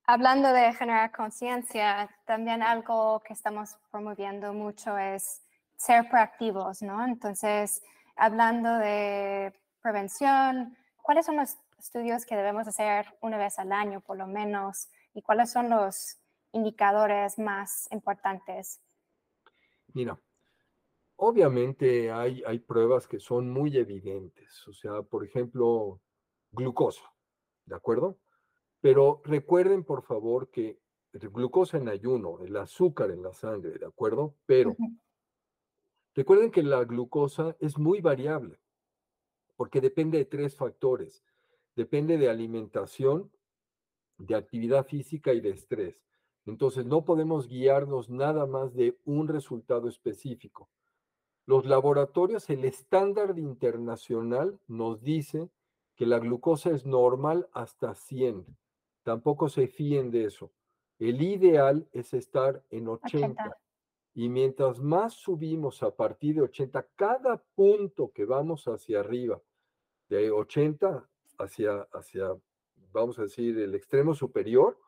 Hablando 0.05 0.53
de 0.53 0.73
generar 0.73 1.11
conciencia, 1.11 2.09
también 2.25 2.63
algo 2.63 3.21
que 3.25 3.33
estamos 3.33 3.75
promoviendo 3.91 4.53
mucho 4.53 4.97
es 4.97 5.43
ser 5.75 6.07
proactivos, 6.09 6.81
¿no? 6.81 7.03
Entonces, 7.03 7.83
hablando 8.15 8.77
de 8.77 9.53
prevención, 9.81 10.77
¿cuáles 11.01 11.25
son 11.25 11.35
los 11.35 11.57
estudios 11.77 12.25
que 12.25 12.37
debemos 12.37 12.67
hacer 12.67 13.07
una 13.21 13.37
vez 13.37 13.59
al 13.59 13.73
año, 13.73 13.99
por 13.99 14.17
lo 14.17 14.27
menos? 14.27 14.87
¿Y 15.13 15.23
cuáles 15.23 15.51
son 15.51 15.69
los 15.69 16.17
indicadores 16.53 17.37
más 17.37 17.91
importantes? 17.91 18.79
Mira, 19.93 20.17
Obviamente 21.17 22.11
hay, 22.11 22.43
hay 22.45 22.59
pruebas 22.59 23.07
que 23.07 23.19
son 23.19 23.49
muy 23.49 23.77
evidentes, 23.77 24.67
o 24.67 24.73
sea, 24.73 25.01
por 25.01 25.23
ejemplo, 25.23 26.01
glucosa, 26.51 27.03
¿de 27.65 27.75
acuerdo? 27.75 28.17
Pero 28.81 29.21
recuerden, 29.23 29.83
por 29.83 30.03
favor, 30.03 30.49
que 30.51 30.79
el 31.13 31.29
glucosa 31.29 31.77
en 31.77 31.87
ayuno, 31.87 32.39
el 32.41 32.57
azúcar 32.57 33.11
en 33.11 33.23
la 33.23 33.33
sangre, 33.33 33.79
¿de 33.79 33.85
acuerdo? 33.85 34.35
Pero 34.45 34.75
recuerden 36.13 36.51
que 36.51 36.63
la 36.63 36.83
glucosa 36.83 37.55
es 37.59 37.77
muy 37.77 38.01
variable, 38.01 38.59
porque 39.55 39.79
depende 39.79 40.17
de 40.17 40.25
tres 40.25 40.55
factores. 40.55 41.23
Depende 41.75 42.17
de 42.17 42.29
alimentación, 42.29 43.31
de 44.17 44.35
actividad 44.35 44.85
física 44.85 45.33
y 45.33 45.41
de 45.41 45.49
estrés. 45.49 46.01
Entonces, 46.45 46.85
no 46.85 47.03
podemos 47.03 47.47
guiarnos 47.47 48.09
nada 48.09 48.45
más 48.45 48.73
de 48.73 48.97
un 49.03 49.27
resultado 49.27 49.89
específico. 49.89 50.69
Los 51.45 51.65
laboratorios, 51.65 52.49
el 52.49 52.65
estándar 52.65 53.38
internacional 53.38 54.59
nos 54.67 55.01
dice 55.01 55.49
que 55.95 56.05
la 56.05 56.19
glucosa 56.19 56.72
es 56.72 56.85
normal 56.85 57.47
hasta 57.53 57.93
100. 57.93 58.45
Tampoco 59.03 59.47
se 59.49 59.67
fíen 59.67 60.09
de 60.09 60.26
eso. 60.26 60.51
El 60.97 61.22
ideal 61.22 61.88
es 61.91 62.13
estar 62.13 62.63
en 62.72 62.88
80. 62.88 63.57
Y 64.15 64.30
mientras 64.30 64.80
más 64.80 65.13
subimos 65.13 65.84
a 65.84 65.93
partir 65.93 66.35
de 66.35 66.41
80, 66.41 66.88
cada 66.95 67.43
punto 67.53 68.11
que 68.11 68.26
vamos 68.26 68.65
hacia 68.65 69.01
arriba, 69.01 69.41
de 70.09 70.31
80 70.31 71.07
hacia, 71.38 71.81
hacia, 71.91 72.35
vamos 72.91 73.19
a 73.19 73.23
decir, 73.23 73.59
el 73.59 73.76
extremo 73.76 74.15
superior, 74.15 74.80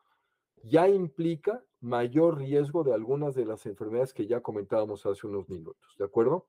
ya 0.62 0.88
implica 0.88 1.64
mayor 1.80 2.38
riesgo 2.38 2.84
de 2.84 2.92
algunas 2.92 3.34
de 3.34 3.44
las 3.44 3.66
enfermedades 3.66 4.12
que 4.12 4.26
ya 4.26 4.40
comentábamos 4.40 5.06
hace 5.06 5.26
unos 5.26 5.48
minutos, 5.48 5.96
¿de 5.98 6.04
acuerdo? 6.04 6.46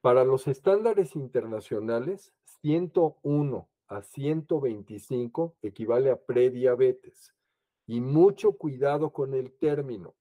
Para 0.00 0.24
los 0.24 0.48
estándares 0.48 1.14
internacionales, 1.14 2.32
101 2.62 3.68
a 3.88 4.02
125 4.02 5.56
equivale 5.62 6.10
a 6.10 6.16
prediabetes. 6.16 7.34
Y 7.86 8.00
mucho 8.00 8.52
cuidado 8.52 9.12
con 9.12 9.34
el 9.34 9.52
término, 9.52 10.14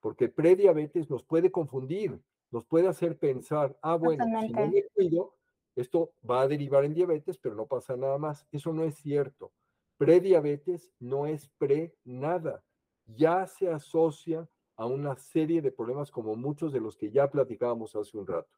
porque 0.00 0.28
prediabetes 0.28 1.10
nos 1.10 1.24
puede 1.24 1.50
confundir, 1.50 2.20
nos 2.50 2.64
puede 2.64 2.88
hacer 2.88 3.18
pensar, 3.18 3.76
ah, 3.82 3.96
bueno, 3.96 4.24
si 4.40 4.52
no 4.52 4.68
me 4.68 4.84
cuido, 4.94 5.34
esto 5.74 6.12
va 6.28 6.42
a 6.42 6.48
derivar 6.48 6.84
en 6.84 6.94
diabetes, 6.94 7.38
pero 7.38 7.54
no 7.54 7.66
pasa 7.66 7.96
nada 7.96 8.18
más. 8.18 8.46
Eso 8.50 8.72
no 8.72 8.84
es 8.84 8.96
cierto. 8.96 9.52
Prediabetes 9.98 10.92
no 11.00 11.26
es 11.26 11.48
pre 11.58 11.94
nada. 12.04 12.64
Ya 13.06 13.46
se 13.46 13.68
asocia 13.68 14.48
a 14.76 14.86
una 14.86 15.16
serie 15.16 15.60
de 15.60 15.72
problemas 15.72 16.10
como 16.10 16.36
muchos 16.36 16.72
de 16.72 16.80
los 16.80 16.96
que 16.96 17.10
ya 17.10 17.28
platicábamos 17.30 17.96
hace 17.96 18.16
un 18.16 18.26
rato. 18.26 18.56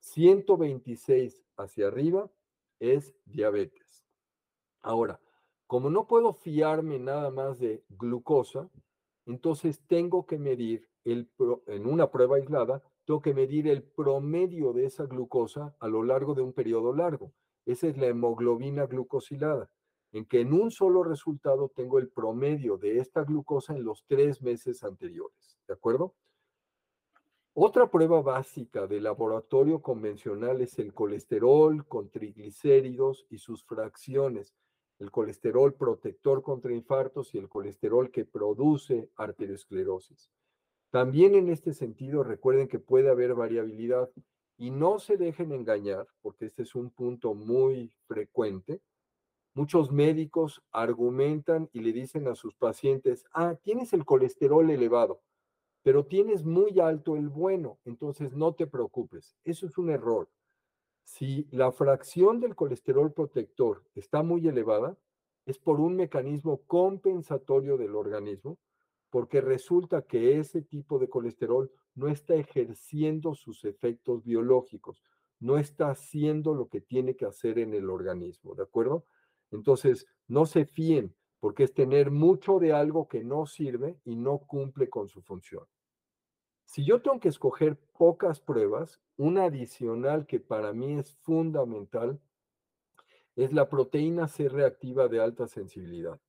126 0.00 1.44
hacia 1.58 1.88
arriba 1.88 2.30
es 2.78 3.14
diabetes. 3.26 4.06
Ahora, 4.80 5.20
como 5.66 5.90
no 5.90 6.06
puedo 6.06 6.32
fiarme 6.32 6.98
nada 6.98 7.30
más 7.30 7.58
de 7.58 7.84
glucosa, 7.90 8.70
entonces 9.26 9.82
tengo 9.86 10.24
que 10.24 10.38
medir 10.38 10.88
el, 11.04 11.30
en 11.66 11.86
una 11.86 12.10
prueba 12.10 12.36
aislada, 12.36 12.82
tengo 13.04 13.20
que 13.20 13.34
medir 13.34 13.68
el 13.68 13.82
promedio 13.82 14.72
de 14.72 14.86
esa 14.86 15.04
glucosa 15.04 15.76
a 15.78 15.88
lo 15.88 16.02
largo 16.02 16.34
de 16.34 16.42
un 16.42 16.54
periodo 16.54 16.94
largo. 16.94 17.32
Esa 17.66 17.86
es 17.86 17.98
la 17.98 18.06
hemoglobina 18.06 18.86
glucosilada, 18.86 19.70
en 20.12 20.24
que 20.24 20.40
en 20.40 20.52
un 20.52 20.70
solo 20.70 21.02
resultado 21.02 21.70
tengo 21.74 21.98
el 21.98 22.08
promedio 22.08 22.76
de 22.76 22.98
esta 22.98 23.22
glucosa 23.24 23.74
en 23.74 23.84
los 23.84 24.04
tres 24.06 24.42
meses 24.42 24.82
anteriores. 24.82 25.58
¿De 25.66 25.74
acuerdo? 25.74 26.14
Otra 27.52 27.90
prueba 27.90 28.22
básica 28.22 28.86
de 28.86 29.00
laboratorio 29.00 29.82
convencional 29.82 30.60
es 30.60 30.78
el 30.78 30.94
colesterol 30.94 31.86
con 31.86 32.08
triglicéridos 32.08 33.26
y 33.28 33.38
sus 33.38 33.64
fracciones, 33.64 34.54
el 34.98 35.10
colesterol 35.10 35.74
protector 35.74 36.42
contra 36.42 36.72
infartos 36.72 37.34
y 37.34 37.38
el 37.38 37.48
colesterol 37.48 38.10
que 38.10 38.24
produce 38.24 39.10
arteriosclerosis. 39.16 40.30
También 40.90 41.34
en 41.34 41.48
este 41.48 41.72
sentido 41.72 42.22
recuerden 42.22 42.68
que 42.68 42.78
puede 42.78 43.10
haber 43.10 43.34
variabilidad 43.34 44.10
y 44.56 44.70
no 44.70 44.98
se 44.98 45.16
dejen 45.16 45.52
engañar, 45.52 46.06
porque 46.20 46.44
este 46.44 46.62
es 46.62 46.74
un 46.74 46.90
punto 46.90 47.34
muy 47.34 47.92
frecuente. 48.06 48.80
Muchos 49.54 49.90
médicos 49.90 50.62
argumentan 50.72 51.68
y 51.72 51.80
le 51.80 51.92
dicen 51.92 52.28
a 52.28 52.34
sus 52.34 52.54
pacientes, 52.54 53.24
ah, 53.32 53.56
tienes 53.62 53.92
el 53.92 54.04
colesterol 54.04 54.70
elevado 54.70 55.22
pero 55.82 56.04
tienes 56.04 56.44
muy 56.44 56.78
alto 56.80 57.16
el 57.16 57.28
bueno, 57.28 57.78
entonces 57.84 58.34
no 58.34 58.54
te 58.54 58.66
preocupes. 58.66 59.36
Eso 59.44 59.66
es 59.66 59.78
un 59.78 59.90
error. 59.90 60.28
Si 61.04 61.48
la 61.50 61.72
fracción 61.72 62.40
del 62.40 62.54
colesterol 62.54 63.12
protector 63.12 63.84
está 63.94 64.22
muy 64.22 64.46
elevada, 64.46 64.96
es 65.46 65.58
por 65.58 65.80
un 65.80 65.96
mecanismo 65.96 66.62
compensatorio 66.66 67.78
del 67.78 67.96
organismo, 67.96 68.58
porque 69.08 69.40
resulta 69.40 70.02
que 70.02 70.38
ese 70.38 70.62
tipo 70.62 70.98
de 70.98 71.08
colesterol 71.08 71.72
no 71.94 72.08
está 72.08 72.34
ejerciendo 72.34 73.34
sus 73.34 73.64
efectos 73.64 74.22
biológicos, 74.22 75.02
no 75.40 75.58
está 75.58 75.90
haciendo 75.90 76.54
lo 76.54 76.68
que 76.68 76.80
tiene 76.80 77.16
que 77.16 77.24
hacer 77.24 77.58
en 77.58 77.74
el 77.74 77.88
organismo, 77.88 78.54
¿de 78.54 78.62
acuerdo? 78.62 79.04
Entonces, 79.50 80.06
no 80.28 80.46
se 80.46 80.64
fíen, 80.64 81.14
porque 81.40 81.64
es 81.64 81.74
tener 81.74 82.10
mucho 82.10 82.58
de 82.58 82.72
algo 82.72 83.08
que 83.08 83.24
no 83.24 83.46
sirve 83.46 83.98
y 84.04 84.16
no 84.16 84.38
cumple 84.38 84.88
con 84.88 85.08
su 85.08 85.22
función. 85.22 85.64
Si 86.66 86.84
yo 86.84 87.02
tengo 87.02 87.18
que 87.18 87.28
escoger 87.28 87.76
pocas 87.98 88.40
pruebas, 88.40 89.00
una 89.16 89.44
adicional 89.44 90.26
que 90.26 90.38
para 90.38 90.72
mí 90.72 90.98
es 90.98 91.14
fundamental 91.16 92.20
es 93.36 93.52
la 93.52 93.68
proteína 93.68 94.28
C 94.28 94.48
reactiva 94.48 95.08
de 95.08 95.20
alta 95.20 95.46
sensibilidad. 95.46 96.20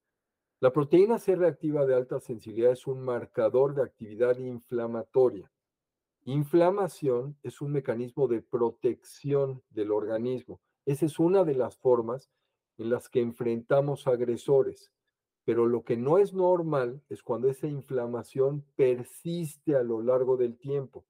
La 0.60 0.72
proteína 0.72 1.20
C 1.20 1.36
reactiva 1.36 1.86
de 1.86 1.96
alta 1.96 2.20
sensibilidad 2.20 2.72
es 2.72 2.88
un 2.88 3.02
marcador 3.02 3.76
de 3.76 3.84
actividad 3.84 4.38
inflamatoria. 4.38 5.52
Inflamación 6.24 7.38
es 7.44 7.62
un 7.62 7.72
mecanismo 7.72 8.28
de 8.28 8.42
protección 8.42 9.64
del 9.70 9.92
organismo. 9.92 10.62
Esa 10.86 11.06
es 11.06 11.20
una 11.20 11.44
de 11.44 11.56
las 11.56 11.78
formas 11.78 12.30
en 12.82 12.90
las 12.90 13.10
que 13.10 13.22
enfrentamos 13.22 14.08
agresores. 14.08 14.92
Pero 15.46 15.68
lo 15.68 15.84
que 15.84 15.98
no 15.98 16.18
es 16.18 16.34
normal 16.34 17.04
es 17.10 17.22
cuando 17.22 17.48
esa 17.48 17.68
inflamación 17.68 18.66
persiste 18.76 19.76
a 19.76 19.84
lo 19.84 20.02
largo 20.02 20.36
del 20.36 20.58
tiempo. 20.58 21.06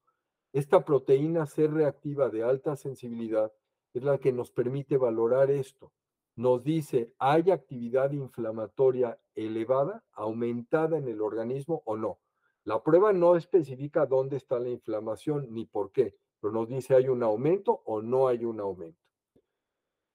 Esta 0.51 0.83
proteína 0.83 1.45
C 1.45 1.67
reactiva 1.67 2.29
de 2.29 2.43
alta 2.43 2.75
sensibilidad 2.75 3.53
es 3.93 4.03
la 4.03 4.17
que 4.17 4.33
nos 4.33 4.51
permite 4.51 4.97
valorar 4.97 5.49
esto. 5.49 5.93
Nos 6.35 6.61
dice, 6.61 7.13
¿hay 7.19 7.51
actividad 7.51 8.11
inflamatoria 8.11 9.17
elevada, 9.33 10.03
aumentada 10.11 10.97
en 10.97 11.07
el 11.07 11.21
organismo 11.21 11.83
o 11.85 11.95
no? 11.95 12.19
La 12.65 12.83
prueba 12.83 13.13
no 13.13 13.37
especifica 13.37 14.05
dónde 14.05 14.35
está 14.35 14.59
la 14.59 14.69
inflamación 14.69 15.47
ni 15.53 15.65
por 15.65 15.91
qué, 15.93 16.17
pero 16.41 16.51
nos 16.51 16.67
dice, 16.67 16.95
¿hay 16.95 17.07
un 17.07 17.23
aumento 17.23 17.81
o 17.85 18.01
no 18.01 18.27
hay 18.27 18.43
un 18.43 18.59
aumento? 18.59 18.99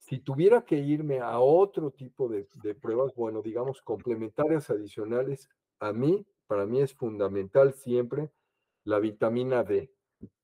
Si 0.08 0.20
tuviera 0.20 0.64
que 0.64 0.76
irme 0.76 1.18
a 1.18 1.40
otro 1.40 1.90
tipo 1.90 2.28
de, 2.28 2.46
pruebas, 2.80 3.12
bueno, 3.16 3.42
digamos, 3.42 3.82
complementarias 3.82 4.70
adicionales, 4.70 5.48
a 5.80 5.92
mí, 5.92 6.24
para 6.46 6.64
mí 6.64 6.80
es 6.80 6.94
fundamental 6.94 7.74
siempre 7.74 8.30
la 8.84 9.00
vitamina 9.00 9.64
D, 9.64 9.90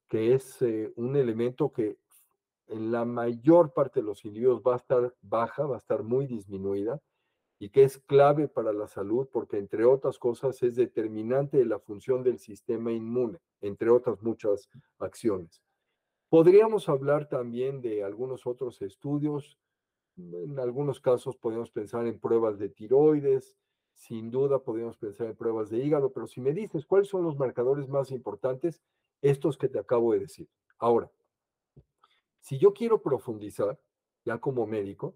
que 0.09 0.35
es 0.35 0.61
eh, 0.63 0.93
un 0.97 1.15
elemento 1.15 1.73
que 1.73 1.97
en 2.67 2.91
la 2.91 3.05
mayor 3.05 3.73
parte 3.73 4.01
de 4.01 4.07
los 4.07 4.25
individuos 4.25 4.63
va 4.67 4.75
a 4.75 4.79
estar 4.79 5.15
baja, 5.23 5.65
va 5.65 5.77
a 5.77 5.79
estar 5.79 6.03
muy 6.03 6.27
disminuida 6.27 7.01
y 7.61 7.69
que 7.69 7.85
es 7.85 7.99
clave 7.99 8.49
para 8.49 8.73
la 8.73 8.89
salud 8.89 9.29
porque 9.33 9.59
entre 9.59 9.85
otras 9.85 10.19
cosas 10.19 10.61
es 10.65 10.75
determinante 10.75 11.59
de 11.59 11.67
la 11.67 11.79
función 11.79 12.25
del 12.25 12.41
sistema 12.41 12.91
inmune, 12.91 13.39
entre 13.61 13.91
otras 13.91 14.21
muchas 14.23 14.69
acciones. 14.99 15.63
Podríamos 16.33 16.89
hablar 16.89 17.29
también 17.29 17.83
de 17.83 18.03
algunos 18.03 18.47
otros 18.47 18.81
estudios. 18.81 19.59
En 20.17 20.59
algunos 20.59 20.99
casos 20.99 21.37
podemos 21.37 21.71
pensar 21.71 22.07
en 22.07 22.19
pruebas 22.19 22.59
de 22.59 22.71
tiroides, 22.71 23.59
sin 23.93 24.31
duda 24.31 24.59
podríamos 24.59 24.97
pensar 24.97 25.27
en 25.27 25.37
pruebas 25.37 25.69
de 25.69 25.85
hígado, 25.85 26.11
pero 26.11 26.27
si 26.27 26.41
me 26.41 26.55
dices 26.55 26.87
cuáles 26.87 27.09
son 27.09 27.23
los 27.23 27.37
marcadores 27.37 27.87
más 27.87 28.11
importantes, 28.11 28.81
estos 29.21 29.59
que 29.59 29.69
te 29.69 29.79
acabo 29.79 30.15
de 30.15 30.21
decir. 30.21 30.49
Ahora, 30.79 31.11
si 32.41 32.57
yo 32.57 32.73
quiero 32.73 33.03
profundizar, 33.03 33.79
ya 34.25 34.39
como 34.39 34.67
médico, 34.67 35.15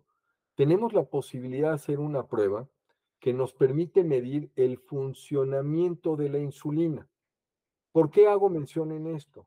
tenemos 0.55 0.93
la 0.93 1.05
posibilidad 1.07 1.69
de 1.71 1.77
hacer 1.77 1.99
una 1.99 2.27
prueba 2.27 2.69
que 3.21 3.33
nos 3.33 3.55
permite 3.55 4.05
medir 4.05 4.51
el 4.55 4.77
funcionamiento 4.77 6.15
de 6.15 6.29
la 6.29 6.41
insulina. 6.41 7.09
¿Por 7.91 8.11
qué 8.11 8.29
hago 8.29 8.51
mención 8.51 8.93
en 8.93 9.07
esto? 9.07 9.47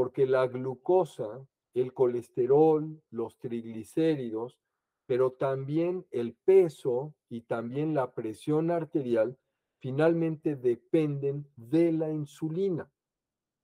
Porque 0.00 0.24
la 0.24 0.46
glucosa, 0.46 1.46
el 1.74 1.92
colesterol, 1.92 3.02
los 3.10 3.36
triglicéridos, 3.38 4.58
pero 5.04 5.32
también 5.32 6.06
el 6.10 6.32
peso 6.32 7.14
y 7.28 7.42
también 7.42 7.92
la 7.92 8.14
presión 8.14 8.70
arterial 8.70 9.36
finalmente 9.78 10.56
dependen 10.56 11.46
de 11.54 11.92
la 11.92 12.10
insulina. 12.10 12.90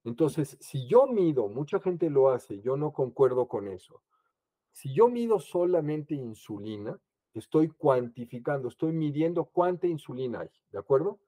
Entonces, 0.05 0.59
si 0.61 0.87
yo 0.87 1.07
mido, 1.07 1.49
mucha 1.49 1.81
gente 1.81 2.11
lo 2.11 2.29
hace, 2.29 2.61
yo 2.61 2.77
no 2.77 2.93
concuerdo 2.93 3.49
con 3.49 3.67
eso. 3.67 4.03
Si 4.73 4.93
yo 4.93 5.09
mido 5.09 5.41
solamente 5.41 6.15
insulina, 6.15 7.01
estoy 7.33 7.69
cuantificando, 7.69 8.69
estoy 8.69 8.93
midiendo 8.93 9.47
cuánta 9.47 9.87
insulina 9.87 10.41
hay, 10.41 10.51
¿de 10.71 10.79
acuerdo? 10.79 11.19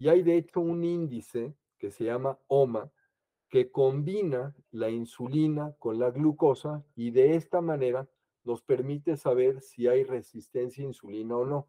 Y 0.00 0.08
hay 0.08 0.24
de 0.24 0.36
hecho 0.36 0.58
un 0.58 0.82
índice 0.82 1.54
que 1.78 1.92
se 1.92 2.06
llama 2.06 2.36
OMA, 2.48 2.90
que 3.48 3.70
combina 3.70 4.54
la 4.70 4.90
insulina 4.90 5.74
con 5.78 5.98
la 5.98 6.10
glucosa 6.10 6.84
y 6.94 7.10
de 7.10 7.34
esta 7.34 7.60
manera 7.60 8.08
nos 8.44 8.62
permite 8.62 9.16
saber 9.16 9.60
si 9.60 9.88
hay 9.88 10.04
resistencia 10.04 10.84
a 10.84 10.88
insulina 10.88 11.36
o 11.36 11.44
no. 11.44 11.68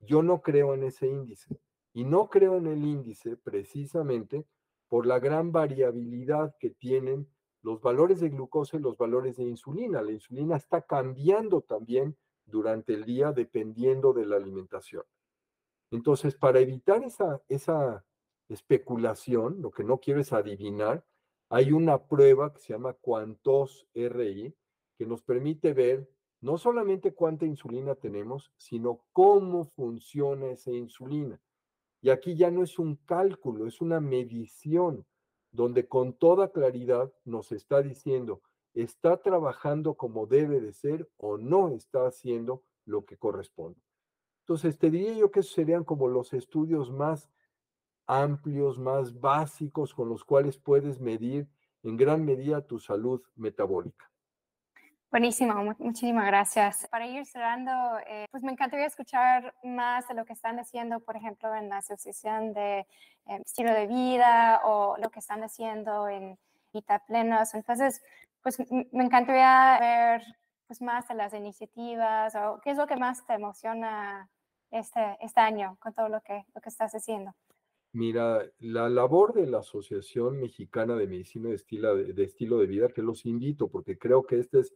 Yo 0.00 0.22
no 0.22 0.42
creo 0.42 0.74
en 0.74 0.84
ese 0.84 1.06
índice 1.06 1.60
y 1.92 2.04
no 2.04 2.28
creo 2.28 2.56
en 2.56 2.66
el 2.66 2.84
índice 2.84 3.36
precisamente 3.36 4.46
por 4.88 5.06
la 5.06 5.20
gran 5.20 5.52
variabilidad 5.52 6.54
que 6.58 6.70
tienen 6.70 7.28
los 7.62 7.80
valores 7.80 8.20
de 8.20 8.28
glucosa 8.28 8.76
y 8.76 8.80
los 8.80 8.98
valores 8.98 9.36
de 9.36 9.44
insulina. 9.44 10.02
La 10.02 10.12
insulina 10.12 10.56
está 10.56 10.82
cambiando 10.82 11.62
también 11.62 12.16
durante 12.44 12.94
el 12.94 13.04
día 13.04 13.32
dependiendo 13.32 14.12
de 14.12 14.26
la 14.26 14.36
alimentación. 14.36 15.04
Entonces, 15.90 16.34
para 16.34 16.58
evitar 16.58 17.04
esa, 17.04 17.42
esa 17.48 18.04
especulación, 18.48 19.62
lo 19.62 19.70
que 19.70 19.84
no 19.84 19.98
quiero 19.98 20.20
es 20.20 20.32
adivinar, 20.32 21.04
hay 21.54 21.70
una 21.70 21.98
prueba 22.06 22.50
que 22.50 22.60
se 22.60 22.72
llama 22.72 22.94
Quantos 22.94 23.86
RI, 23.94 24.54
que 24.96 25.04
nos 25.04 25.22
permite 25.22 25.74
ver 25.74 26.08
no 26.40 26.56
solamente 26.56 27.12
cuánta 27.12 27.44
insulina 27.44 27.94
tenemos, 27.94 28.50
sino 28.56 29.04
cómo 29.12 29.66
funciona 29.66 30.46
esa 30.46 30.70
insulina. 30.70 31.38
Y 32.00 32.08
aquí 32.08 32.36
ya 32.36 32.50
no 32.50 32.62
es 32.62 32.78
un 32.78 32.96
cálculo, 32.96 33.66
es 33.66 33.82
una 33.82 34.00
medición 34.00 35.04
donde 35.50 35.86
con 35.86 36.14
toda 36.14 36.50
claridad 36.52 37.12
nos 37.26 37.52
está 37.52 37.82
diciendo, 37.82 38.40
está 38.72 39.18
trabajando 39.18 39.92
como 39.92 40.26
debe 40.26 40.58
de 40.58 40.72
ser 40.72 41.10
o 41.18 41.36
no 41.36 41.68
está 41.68 42.06
haciendo 42.06 42.62
lo 42.86 43.04
que 43.04 43.18
corresponde. 43.18 43.78
Entonces, 44.40 44.78
te 44.78 44.90
diría 44.90 45.12
yo 45.18 45.30
que 45.30 45.42
serían 45.42 45.84
como 45.84 46.08
los 46.08 46.32
estudios 46.32 46.90
más 46.90 47.28
amplios, 48.20 48.78
más 48.78 49.18
básicos 49.18 49.94
con 49.94 50.08
los 50.08 50.24
cuales 50.24 50.58
puedes 50.58 51.00
medir 51.00 51.48
en 51.82 51.96
gran 51.96 52.24
medida 52.24 52.66
tu 52.66 52.78
salud 52.78 53.22
metabólica. 53.36 54.10
Buenísimo, 55.10 55.54
muchísimas 55.78 56.26
gracias. 56.26 56.88
Para 56.90 57.06
ir 57.06 57.26
cerrando, 57.26 57.70
eh, 58.06 58.24
pues 58.30 58.42
me 58.42 58.52
encantaría 58.52 58.86
escuchar 58.86 59.54
más 59.62 60.08
de 60.08 60.14
lo 60.14 60.24
que 60.24 60.32
están 60.32 60.58
haciendo, 60.58 61.00
por 61.00 61.16
ejemplo, 61.16 61.54
en 61.54 61.68
la 61.68 61.78
Asociación 61.78 62.54
de 62.54 62.78
eh, 62.78 62.86
Estilo 63.44 63.74
de 63.74 63.86
Vida 63.86 64.62
o 64.64 64.96
lo 64.96 65.10
que 65.10 65.18
están 65.18 65.42
haciendo 65.42 66.08
en 66.08 66.38
Vita 66.72 67.00
Plenos. 67.00 67.52
Entonces, 67.52 68.02
pues 68.42 68.58
me 68.70 69.04
encantaría 69.04 69.76
ver 69.80 70.22
pues, 70.66 70.80
más 70.80 71.06
de 71.08 71.14
las 71.14 71.34
iniciativas 71.34 72.34
o 72.34 72.58
qué 72.64 72.70
es 72.70 72.78
lo 72.78 72.86
que 72.86 72.96
más 72.96 73.26
te 73.26 73.34
emociona 73.34 74.30
este, 74.70 75.18
este 75.20 75.40
año 75.40 75.76
con 75.78 75.92
todo 75.92 76.08
lo 76.08 76.22
que, 76.22 76.46
lo 76.54 76.62
que 76.62 76.70
estás 76.70 76.94
haciendo. 76.94 77.34
Mira, 77.94 78.50
la 78.58 78.88
labor 78.88 79.34
de 79.34 79.46
la 79.46 79.58
Asociación 79.58 80.40
Mexicana 80.40 80.96
de 80.96 81.06
Medicina 81.06 81.50
de 81.50 81.56
Estilo 81.56 81.94
de, 81.94 82.24
estilo 82.24 82.58
de 82.58 82.66
Vida, 82.66 82.88
que 82.88 83.02
los 83.02 83.26
invito, 83.26 83.68
porque 83.68 83.98
creo 83.98 84.22
que 84.24 84.38
esta 84.38 84.60
es 84.60 84.74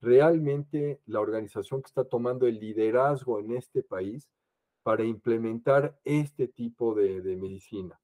realmente 0.00 1.00
la 1.06 1.20
organización 1.20 1.80
que 1.80 1.86
está 1.86 2.04
tomando 2.04 2.46
el 2.46 2.58
liderazgo 2.58 3.38
en 3.38 3.52
este 3.52 3.84
país 3.84 4.28
para 4.82 5.04
implementar 5.04 5.96
este 6.04 6.48
tipo 6.48 6.94
de, 6.94 7.20
medicina. 7.36 8.00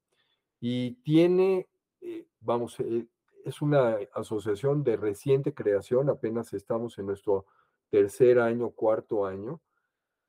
Y 0.61 0.91
tiene, 1.03 1.67
eh, 1.99 2.25
vamos, 2.39 2.79
eh, 2.79 3.07
es 3.43 3.61
una 3.61 3.97
asociación 4.13 4.83
de 4.83 4.95
reciente 4.95 5.53
creación, 5.53 6.09
apenas 6.09 6.53
estamos 6.53 6.97
en 6.99 7.07
nuestro 7.07 7.45
tercer 7.89 8.39
año, 8.39 8.69
cuarto 8.69 9.25
año, 9.25 9.61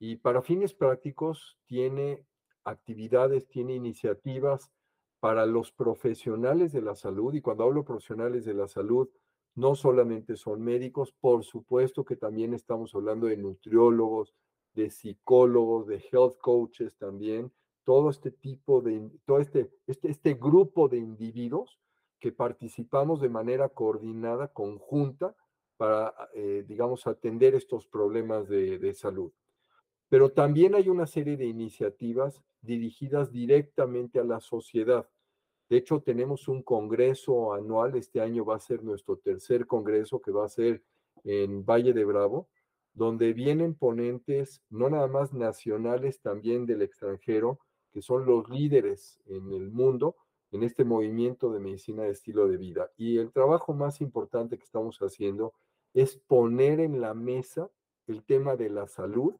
y 0.00 0.16
para 0.16 0.42
fines 0.42 0.74
prácticos 0.74 1.56
tiene 1.66 2.24
actividades, 2.64 3.46
tiene 3.46 3.74
iniciativas 3.74 4.70
para 5.20 5.46
los 5.46 5.72
profesionales 5.72 6.72
de 6.72 6.82
la 6.82 6.94
salud. 6.94 7.34
Y 7.34 7.40
cuando 7.40 7.64
hablo 7.64 7.84
profesionales 7.84 8.44
de 8.44 8.54
la 8.54 8.68
salud, 8.68 9.08
no 9.54 9.74
solamente 9.74 10.36
son 10.36 10.62
médicos, 10.62 11.12
por 11.12 11.44
supuesto 11.44 12.04
que 12.04 12.16
también 12.16 12.54
estamos 12.54 12.94
hablando 12.94 13.26
de 13.26 13.36
nutriólogos, 13.36 14.34
de 14.74 14.90
psicólogos, 14.90 15.86
de 15.86 16.04
health 16.12 16.36
coaches 16.40 16.96
también, 16.96 17.52
todo 17.84 18.10
este 18.10 18.30
tipo 18.30 18.80
de, 18.80 19.08
todo 19.24 19.38
este, 19.38 19.70
este, 19.86 20.10
este 20.10 20.34
grupo 20.34 20.88
de 20.88 20.98
individuos 20.98 21.78
que 22.18 22.32
participamos 22.32 23.20
de 23.20 23.28
manera 23.28 23.68
coordinada, 23.68 24.48
conjunta, 24.48 25.36
para, 25.76 26.14
eh, 26.34 26.64
digamos, 26.66 27.06
atender 27.06 27.54
estos 27.54 27.86
problemas 27.86 28.48
de, 28.48 28.78
de 28.78 28.94
salud. 28.94 29.32
Pero 30.08 30.30
también 30.30 30.74
hay 30.74 30.88
una 30.88 31.06
serie 31.06 31.36
de 31.36 31.46
iniciativas 31.46 32.42
dirigidas 32.64 33.30
directamente 33.30 34.18
a 34.18 34.24
la 34.24 34.40
sociedad. 34.40 35.08
De 35.68 35.76
hecho, 35.78 36.00
tenemos 36.00 36.48
un 36.48 36.62
congreso 36.62 37.54
anual, 37.54 37.96
este 37.96 38.20
año 38.20 38.44
va 38.44 38.56
a 38.56 38.60
ser 38.60 38.82
nuestro 38.82 39.16
tercer 39.16 39.66
congreso 39.66 40.20
que 40.20 40.30
va 40.30 40.44
a 40.44 40.48
ser 40.48 40.82
en 41.24 41.64
Valle 41.64 41.92
de 41.92 42.04
Bravo, 42.04 42.48
donde 42.92 43.32
vienen 43.32 43.74
ponentes 43.74 44.62
no 44.70 44.88
nada 44.88 45.08
más 45.08 45.32
nacionales, 45.32 46.20
también 46.20 46.66
del 46.66 46.82
extranjero, 46.82 47.58
que 47.92 48.02
son 48.02 48.26
los 48.26 48.48
líderes 48.48 49.20
en 49.26 49.52
el 49.52 49.70
mundo 49.70 50.16
en 50.54 50.62
este 50.62 50.84
movimiento 50.84 51.52
de 51.52 51.58
medicina 51.58 52.04
de 52.04 52.10
estilo 52.10 52.46
de 52.46 52.56
vida. 52.56 52.90
Y 52.96 53.18
el 53.18 53.32
trabajo 53.32 53.74
más 53.74 54.00
importante 54.00 54.56
que 54.56 54.64
estamos 54.64 54.98
haciendo 54.98 55.52
es 55.94 56.16
poner 56.16 56.78
en 56.78 57.00
la 57.00 57.14
mesa 57.14 57.70
el 58.06 58.22
tema 58.22 58.54
de 58.54 58.70
la 58.70 58.86
salud 58.86 59.34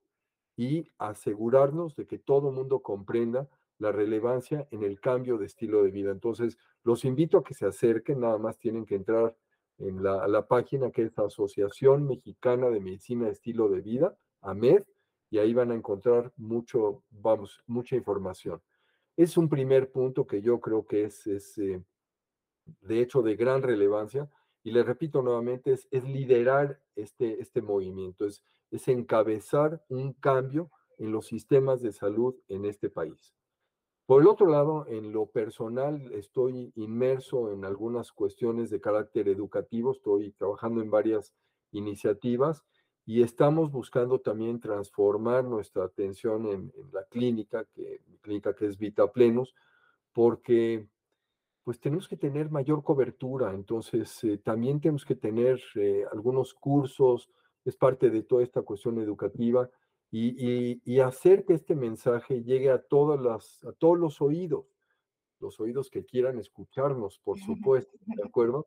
y 0.56 0.90
asegurarnos 0.98 1.96
de 1.96 2.06
que 2.06 2.18
todo 2.18 2.50
el 2.50 2.54
mundo 2.54 2.80
comprenda 2.80 3.48
la 3.78 3.92
relevancia 3.92 4.68
en 4.70 4.82
el 4.82 5.00
cambio 5.00 5.36
de 5.38 5.46
estilo 5.46 5.82
de 5.82 5.90
vida. 5.90 6.10
Entonces, 6.10 6.58
los 6.84 7.04
invito 7.04 7.38
a 7.38 7.44
que 7.44 7.54
se 7.54 7.66
acerquen, 7.66 8.20
nada 8.20 8.38
más 8.38 8.58
tienen 8.58 8.86
que 8.86 8.94
entrar 8.94 9.36
en 9.78 10.02
la, 10.02 10.28
la 10.28 10.46
página 10.46 10.90
que 10.90 11.02
es 11.02 11.18
Asociación 11.18 12.06
Mexicana 12.06 12.70
de 12.70 12.80
Medicina 12.80 13.26
de 13.26 13.32
Estilo 13.32 13.68
de 13.68 13.80
Vida, 13.80 14.16
AMED, 14.42 14.84
y 15.30 15.38
ahí 15.38 15.52
van 15.52 15.72
a 15.72 15.74
encontrar 15.74 16.32
mucho, 16.36 17.02
vamos, 17.10 17.60
mucha 17.66 17.96
información. 17.96 18.62
Es 19.16 19.36
un 19.36 19.48
primer 19.48 19.90
punto 19.90 20.26
que 20.26 20.40
yo 20.40 20.60
creo 20.60 20.86
que 20.86 21.04
es, 21.04 21.26
es 21.26 21.58
eh, 21.58 21.82
de 22.80 23.00
hecho 23.00 23.22
de 23.22 23.34
gran 23.34 23.62
relevancia, 23.62 24.30
y 24.62 24.70
le 24.70 24.82
repito 24.82 25.20
nuevamente, 25.22 25.72
es, 25.72 25.88
es 25.90 26.04
liderar 26.04 26.80
este, 26.94 27.40
este 27.40 27.60
movimiento, 27.60 28.26
es, 28.26 28.42
es 28.74 28.88
encabezar 28.88 29.84
un 29.88 30.14
cambio 30.14 30.70
en 30.98 31.12
los 31.12 31.26
sistemas 31.26 31.80
de 31.80 31.92
salud 31.92 32.34
en 32.48 32.64
este 32.64 32.90
país. 32.90 33.32
Por 34.04 34.20
el 34.20 34.28
otro 34.28 34.46
lado, 34.46 34.84
en 34.88 35.12
lo 35.12 35.26
personal, 35.26 36.12
estoy 36.12 36.72
inmerso 36.74 37.52
en 37.52 37.64
algunas 37.64 38.10
cuestiones 38.10 38.70
de 38.70 38.80
carácter 38.80 39.28
educativo, 39.28 39.92
estoy 39.92 40.32
trabajando 40.32 40.82
en 40.82 40.90
varias 40.90 41.32
iniciativas 41.70 42.64
y 43.06 43.22
estamos 43.22 43.70
buscando 43.70 44.20
también 44.20 44.58
transformar 44.58 45.44
nuestra 45.44 45.84
atención 45.84 46.46
en, 46.46 46.72
la 46.92 47.04
clínica, 47.04 47.64
que, 47.74 48.00
clínica 48.22 48.54
que 48.54 48.66
es 48.66 48.76
Vita 48.76 49.10
Plenus, 49.10 49.54
porque 50.12 50.88
pues 51.62 51.78
tenemos 51.78 52.08
que 52.08 52.16
tener 52.16 52.50
mayor 52.50 52.82
cobertura, 52.82 53.54
entonces 53.54 54.22
eh, 54.24 54.38
también 54.38 54.80
tenemos 54.80 55.04
que 55.04 55.14
tener 55.14 55.62
eh, 55.76 56.04
algunos 56.12 56.52
cursos, 56.52 57.30
es 57.64 57.76
parte 57.76 58.10
de 58.10 58.22
toda 58.22 58.42
esta 58.42 58.62
cuestión 58.62 58.98
educativa, 58.98 59.70
y, 60.16 61.00
hacer 61.00 61.44
que 61.44 61.54
este 61.54 61.74
mensaje 61.74 62.44
llegue 62.44 62.70
a, 62.70 62.80
todas 62.80 63.20
las, 63.20 63.64
a 63.64 63.72
todos 63.72 63.98
los 63.98 64.20
oídos, 64.20 64.66
los 65.40 65.58
oídos 65.58 65.90
que 65.90 66.04
quieran 66.04 66.38
escucharnos, 66.38 67.18
por 67.18 67.38
supuesto, 67.40 67.98
¿de 68.06 68.22
acuerdo? 68.22 68.66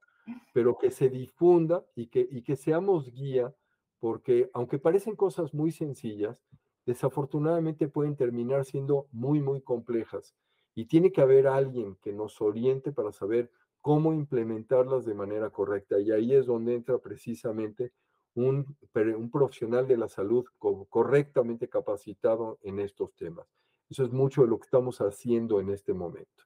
Pero 0.53 0.77
que 0.77 0.91
se 0.91 1.09
difunda 1.09 1.85
y 1.95 2.07
que, 2.07 2.27
y 2.29 2.41
que 2.41 2.57
seamos 2.57 3.13
guía, 3.13 3.55
porque 3.99 4.49
aunque 4.53 4.77
parecen 4.77 5.15
cosas 5.15 5.53
muy 5.53 5.71
sencillas, 5.71 6.43
desafortunadamente 6.85 7.87
pueden 7.87 8.17
terminar 8.17 8.65
siendo 8.65 9.07
muy, 9.11 9.39
muy 9.39 9.61
complejas 9.61 10.35
y 10.75 10.85
tiene 10.85 11.11
que 11.11 11.21
haber 11.21 11.47
alguien 11.47 11.95
que 12.01 12.13
nos 12.13 12.41
oriente 12.41 12.91
para 12.91 13.11
saber 13.11 13.49
cómo 13.81 14.13
implementarlas 14.13 15.05
de 15.05 15.13
manera 15.13 15.49
correcta. 15.49 15.99
Y 15.99 16.11
ahí 16.11 16.33
es 16.33 16.45
donde 16.45 16.75
entra 16.75 16.97
precisamente 16.99 17.93
un, 18.37 18.77
un 18.93 19.31
profesional 19.31 19.87
de 19.87 19.97
la 19.97 20.07
salud 20.07 20.45
correctamente 20.89 21.67
capacitado 21.67 22.59
en 22.61 22.79
estos 22.79 23.13
temas. 23.15 23.47
Eso 23.89 24.03
es 24.03 24.11
mucho 24.11 24.43
de 24.43 24.47
lo 24.47 24.59
que 24.59 24.65
estamos 24.65 24.99
haciendo 24.99 25.59
en 25.59 25.69
este 25.69 25.93
momento. 25.93 26.43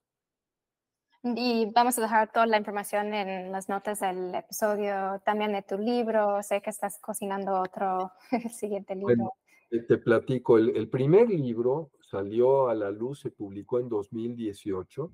Y 1.24 1.72
vamos 1.76 1.98
a 2.00 2.02
dejar 2.02 2.32
toda 2.32 2.48
la 2.48 2.58
información 2.58 3.14
en 3.14 3.52
las 3.52 3.70
notas 3.70 4.00
del 4.00 4.34
episodio, 4.34 5.22
también 5.24 5.52
de 5.54 5.62
tu 5.62 5.78
libro. 5.78 6.42
Sé 6.42 6.62
que 6.62 6.72
estás 6.72 7.00
cocinando 7.00 7.62
otro 7.62 8.12
siguiente 8.50 8.96
libro. 8.96 9.34
Eh, 9.70 9.82
te 9.82 9.98
platico, 9.98 10.58
el, 10.58 10.90
primer 10.90 11.30
libro 11.30 11.92
salió 12.02 12.70
a 12.70 12.76
la 12.76 12.90
luz, 12.90 13.20
se 13.20 13.30
publicó 13.30 13.80
en 13.80 13.88
2018 13.88 15.12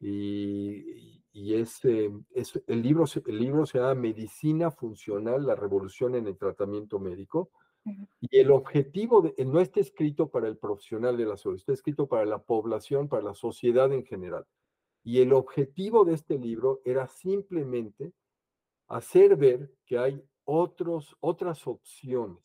y, 0.00 1.19
y 1.32 1.54
es, 1.54 1.84
eh, 1.84 2.10
es, 2.34 2.60
el, 2.66 2.82
libro, 2.82 3.04
el 3.26 3.38
libro 3.38 3.66
se 3.66 3.78
llama 3.78 3.94
Medicina 3.94 4.70
Funcional, 4.70 5.46
la 5.46 5.54
revolución 5.54 6.14
en 6.16 6.26
el 6.26 6.36
tratamiento 6.36 6.98
médico. 6.98 7.50
Y 8.20 8.38
el 8.38 8.50
objetivo 8.50 9.22
de, 9.22 9.34
no 9.44 9.58
está 9.58 9.80
escrito 9.80 10.28
para 10.28 10.48
el 10.48 10.58
profesional 10.58 11.16
de 11.16 11.24
la 11.24 11.36
salud, 11.38 11.56
está 11.56 11.72
escrito 11.72 12.06
para 12.06 12.26
la 12.26 12.42
población, 12.42 13.08
para 13.08 13.22
la 13.22 13.34
sociedad 13.34 13.90
en 13.92 14.04
general. 14.04 14.46
Y 15.02 15.20
el 15.20 15.32
objetivo 15.32 16.04
de 16.04 16.14
este 16.14 16.38
libro 16.38 16.82
era 16.84 17.06
simplemente 17.06 18.12
hacer 18.86 19.36
ver 19.36 19.72
que 19.86 19.98
hay 19.98 20.22
otros, 20.44 21.16
otras 21.20 21.66
opciones. 21.66 22.38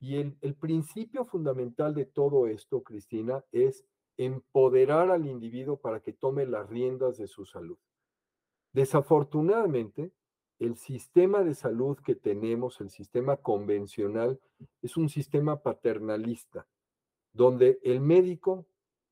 Y 0.00 0.16
el, 0.16 0.36
el 0.40 0.54
principio 0.56 1.24
fundamental 1.24 1.94
de 1.94 2.06
todo 2.06 2.48
esto, 2.48 2.82
Cristina, 2.82 3.44
es 3.52 3.84
empoderar 4.16 5.10
al 5.10 5.26
individuo 5.26 5.78
para 5.78 6.00
que 6.00 6.12
tome 6.12 6.44
las 6.44 6.68
riendas 6.68 7.18
de 7.18 7.28
su 7.28 7.44
salud. 7.44 7.78
Desafortunadamente, 8.76 10.12
el 10.58 10.76
sistema 10.76 11.42
de 11.42 11.54
salud 11.54 11.96
que 12.04 12.14
tenemos, 12.14 12.78
el 12.82 12.90
sistema 12.90 13.38
convencional, 13.38 14.38
es 14.82 14.98
un 14.98 15.08
sistema 15.08 15.62
paternalista, 15.62 16.68
donde 17.32 17.78
el 17.82 18.02
médico 18.02 18.66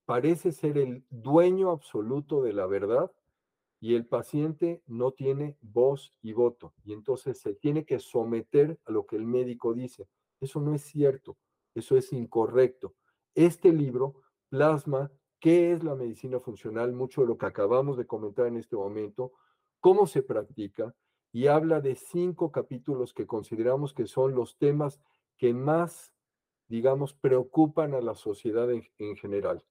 parece 0.05 0.53
ser 0.53 0.77
el 0.77 1.07
dueño 1.09 1.71
absoluto 1.71 2.43
de 2.43 2.53
la 2.53 2.67
verdad 2.67 3.11
y 3.81 3.95
el 3.95 4.05
paciente 4.05 4.83
no 4.87 5.13
tiene 5.13 5.57
voz 5.63 6.13
y 6.21 6.35
voto, 6.35 6.75
y 6.85 6.93
entonces 6.93 7.41
se 7.41 7.55
tiene 7.55 7.87
que 7.87 8.01
someter 8.01 8.79
a 8.85 8.93
lo 8.93 9.07
que 9.07 9.17
el 9.17 9.25
médico 9.25 9.73
dice. 9.73 10.07
Eso 10.43 10.61
no 10.61 10.75
es 10.75 10.83
cierto, 10.83 11.39
eso 11.75 11.97
es 11.97 12.13
incorrecto. 12.13 12.95
Este 13.35 13.73
libro 13.73 14.21
plasma 14.51 15.11
qué 15.41 15.73
es 15.73 15.83
la 15.83 15.95
medicina 15.95 16.39
funcional, 16.39 16.93
mucho 16.93 17.23
de 17.23 17.29
lo 17.29 17.39
que 17.39 17.47
acabamos 17.47 17.97
de 17.97 18.07
comentar 18.07 18.47
en 18.47 18.59
este 18.59 18.77
momento, 18.77 19.33
cómo 19.85 20.07
se 20.07 20.23
practica, 20.23 20.95
y 21.31 21.49
habla 21.49 21.83
de 21.83 21.95
cinco 21.95 22.51
capítulos 22.51 23.13
que 23.13 23.27
consideramos 23.27 23.93
que 23.93 24.07
son 24.07 24.35
los 24.35 24.57
temas 24.57 24.99
que 25.37 25.53
más, 25.53 26.11
digamos, 26.69 27.13
preocupan 27.13 27.93
a 27.93 28.01
la 28.01 28.15
sociedad 28.15 28.71
en, 28.73 29.17
general. 29.17 29.63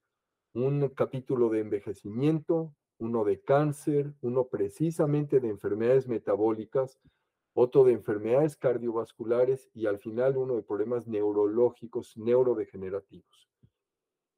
Un 0.54 0.88
capítulo 0.90 1.50
de 1.50 1.62
envejecimiento, 1.62 2.76
uno 3.00 3.24
de 3.24 3.42
cáncer, 3.42 4.14
uno 4.22 4.50
precisamente 4.50 5.40
de 5.40 5.50
enfermedades 5.50 6.08
metabólicas, 6.08 7.00
otro 7.56 7.84
de 7.84 7.94
enfermedades 7.94 8.56
cardiovasculares 8.56 9.72
y 9.74 9.88
al 9.88 9.98
final 9.98 10.38
uno 10.38 10.58
de 10.58 10.62
problemas 10.62 11.08
neurológicos, 11.08 12.16
neurodegenerativos. 12.18 13.50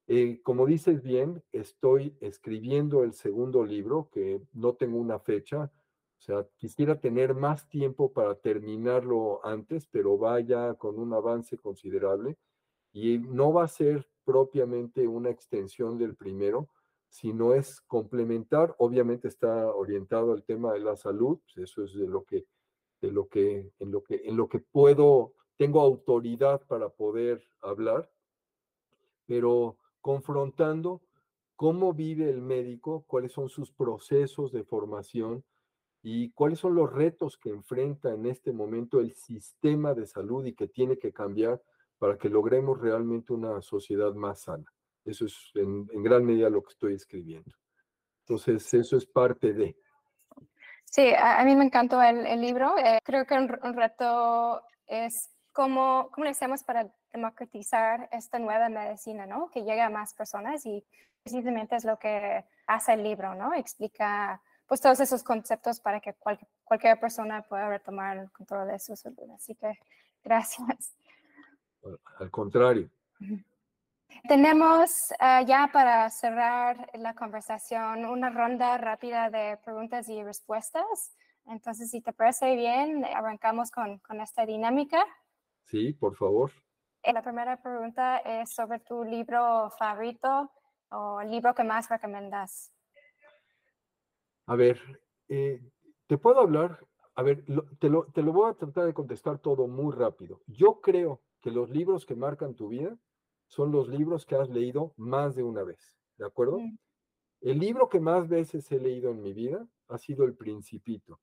Eh, 0.07 0.39
como 0.43 0.67
dices 0.67 1.01
bien, 1.01 1.43
estoy 1.51 2.15
escribiendo 2.21 3.03
el 3.03 3.13
segundo 3.13 3.65
libro, 3.65 4.09
que 4.11 4.41
no 4.53 4.73
tengo 4.75 4.97
una 4.97 5.19
fecha, 5.19 5.71
o 6.19 6.21
sea, 6.21 6.47
quisiera 6.57 6.99
tener 6.99 7.33
más 7.33 7.67
tiempo 7.69 8.13
para 8.13 8.35
terminarlo 8.35 9.43
antes, 9.45 9.87
pero 9.87 10.17
vaya 10.17 10.75
con 10.75 10.99
un 10.99 11.13
avance 11.13 11.57
considerable 11.57 12.37
y 12.93 13.17
no 13.19 13.51
va 13.51 13.63
a 13.65 13.67
ser 13.67 14.07
propiamente 14.23 15.07
una 15.07 15.29
extensión 15.29 15.97
del 15.97 16.15
primero, 16.15 16.69
sino 17.09 17.53
es 17.53 17.81
complementar, 17.81 18.75
obviamente 18.77 19.27
está 19.27 19.73
orientado 19.73 20.33
al 20.33 20.43
tema 20.43 20.73
de 20.73 20.79
la 20.79 20.95
salud, 20.95 21.39
pues 21.45 21.69
eso 21.69 21.83
es 21.83 21.93
de 21.95 22.07
lo 22.07 22.23
que, 22.25 22.45
de 23.01 23.11
lo 23.11 23.27
que, 23.27 23.71
en 23.79 23.91
lo 23.91 24.03
que, 24.03 24.21
en 24.25 24.37
lo 24.37 24.49
que 24.49 24.59
puedo, 24.59 25.33
tengo 25.57 25.81
autoridad 25.81 26.61
para 26.67 26.89
poder 26.89 27.43
hablar, 27.61 28.11
pero 29.27 29.77
confrontando 30.05 31.01
cómo 31.55 31.91
vive 31.91 32.29
el 32.29 32.39
médico, 32.39 33.05
cuáles 33.07 33.31
son 33.31 33.49
sus 33.49 33.71
procesos 33.71 34.51
de 34.51 34.63
formación, 34.63 35.43
y 36.03 36.29
cuáles 36.33 36.59
son 36.59 36.75
los 36.75 36.93
retos 36.93 37.39
que 37.39 37.49
enfrenta 37.49 38.11
en 38.11 38.27
este 38.27 38.51
momento 38.53 38.99
el 38.99 39.15
sistema 39.15 39.95
de 39.95 40.05
salud 40.05 40.45
y 40.45 40.53
que 40.53 40.67
tiene 40.67 40.99
que 40.99 41.11
cambiar 41.11 41.59
para 41.97 42.19
que 42.19 42.29
logremos 42.29 42.79
realmente 42.79 43.33
una 43.33 43.59
sociedad 43.63 44.13
más 44.13 44.41
sana. 44.41 44.71
Eso 45.03 45.25
es 45.25 45.35
en, 45.55 45.87
gran 46.03 46.23
medida 46.23 46.51
lo 46.51 46.61
que 46.61 46.73
estoy 46.73 46.93
escribiendo. 46.93 47.51
Entonces, 48.27 48.71
eso 48.75 48.97
es 48.97 49.07
parte 49.07 49.53
de. 49.53 49.75
Sí, 50.83 51.11
a, 51.17 51.43
mí 51.43 51.55
me 51.55 51.65
encantó 51.65 51.99
el, 52.03 52.39
libro. 52.39 52.77
Eh, 52.77 52.99
creo 53.03 53.25
que 53.25 53.33
un, 53.33 53.47
reto 53.75 54.61
es 54.85 55.34
cómo, 55.55 56.09
cómo 56.11 56.25
le 56.25 56.31
hacemos 56.31 56.63
para 56.63 56.91
democratizar 57.13 58.09
esta 58.11 58.37
nueva 58.39 58.67
medicina, 58.67 59.25
¿no? 59.25 59.49
Que 59.49 59.61
llegue 59.61 59.81
a 59.81 59.89
más 59.89 60.13
personas 60.13 60.65
y 60.65 60.85
precisamente 61.23 61.77
es 61.77 61.85
lo 61.85 61.97
que 61.97 62.43
hace 62.67 62.93
el 62.93 63.03
libro, 63.03 63.33
¿no? 63.35 63.53
Explica 63.53 64.41
pues 64.67 64.81
todos 64.81 64.99
esos 64.99 65.23
conceptos 65.23 65.79
para 65.79 66.01
que 66.01 66.13
cualquier 66.65 66.99
persona 66.99 67.41
pueda 67.43 67.69
retomar 67.69 68.17
el 68.17 68.31
control 68.31 68.67
de 68.67 68.79
su 68.79 68.97
salud. 68.97 69.31
Así 69.33 69.55
que 69.55 69.79
gracias. 70.23 70.93
Al 72.19 72.29
contrario. 72.29 72.89
Tenemos 74.27 75.13
eh, 75.13 75.45
ya 75.47 75.69
para 75.71 76.09
cerrar 76.09 76.89
la 76.95 77.13
conversación 77.13 78.05
una 78.05 78.29
ronda 78.29 78.77
rápida 78.77 79.29
de 79.29 79.57
preguntas 79.63 80.09
y 80.09 80.21
respuestas. 80.21 81.15
Entonces, 81.45 81.91
si 81.91 82.01
te 82.01 82.11
parece 82.11 82.55
bien, 82.57 83.05
arrancamos 83.05 83.71
con, 83.71 83.99
con 83.99 84.19
esta 84.19 84.45
dinámica. 84.45 85.05
Sí, 85.65 85.93
por 85.93 86.15
favor. 86.15 86.51
Eh, 87.03 87.13
la 87.13 87.21
primera 87.21 87.61
pregunta 87.61 88.17
es 88.17 88.49
sobre 88.49 88.79
tu 88.79 89.03
libro 89.03 89.69
favorito 89.77 90.51
o 90.89 91.21
libro 91.21 91.53
que 91.53 91.63
más 91.63 91.89
recomiendas. 91.89 92.71
A 94.47 94.55
ver, 94.55 94.79
eh, 95.27 95.61
te 96.07 96.17
puedo 96.17 96.39
hablar, 96.39 96.79
a 97.15 97.23
ver, 97.23 97.43
te, 97.79 97.89
lo, 97.89 98.05
te, 98.11 98.21
lo, 98.21 98.33
voy 98.33 98.51
a 98.51 98.53
tratar 98.53 98.85
de 98.85 98.93
contestar 98.93 99.39
todo 99.39 99.67
muy 99.67 99.93
rápido. 99.93 100.41
Yo 100.47 100.81
creo 100.81 101.21
que 101.41 101.51
los 101.51 101.69
libros 101.69 102.05
que 102.05 102.15
marcan 102.15 102.55
tu 102.55 102.69
vida 102.69 102.97
son 103.47 103.71
los 103.71 103.87
libros 103.87 104.25
que 104.25 104.35
has 104.35 104.49
leído 104.49 104.93
más 104.97 105.35
de 105.35 105.43
una 105.43 105.63
vez, 105.63 105.95
¿de 106.17 106.25
acuerdo? 106.25 106.59
El 107.41 107.59
libro 107.59 107.89
que 107.89 107.99
más 107.99 108.27
veces 108.27 108.71
he 108.71 108.79
leído 108.79 109.11
en 109.11 109.21
mi 109.21 109.33
vida 109.33 109.67
ha 109.87 109.97
sido 109.97 110.25
El 110.25 110.35
Principito, 110.35 111.19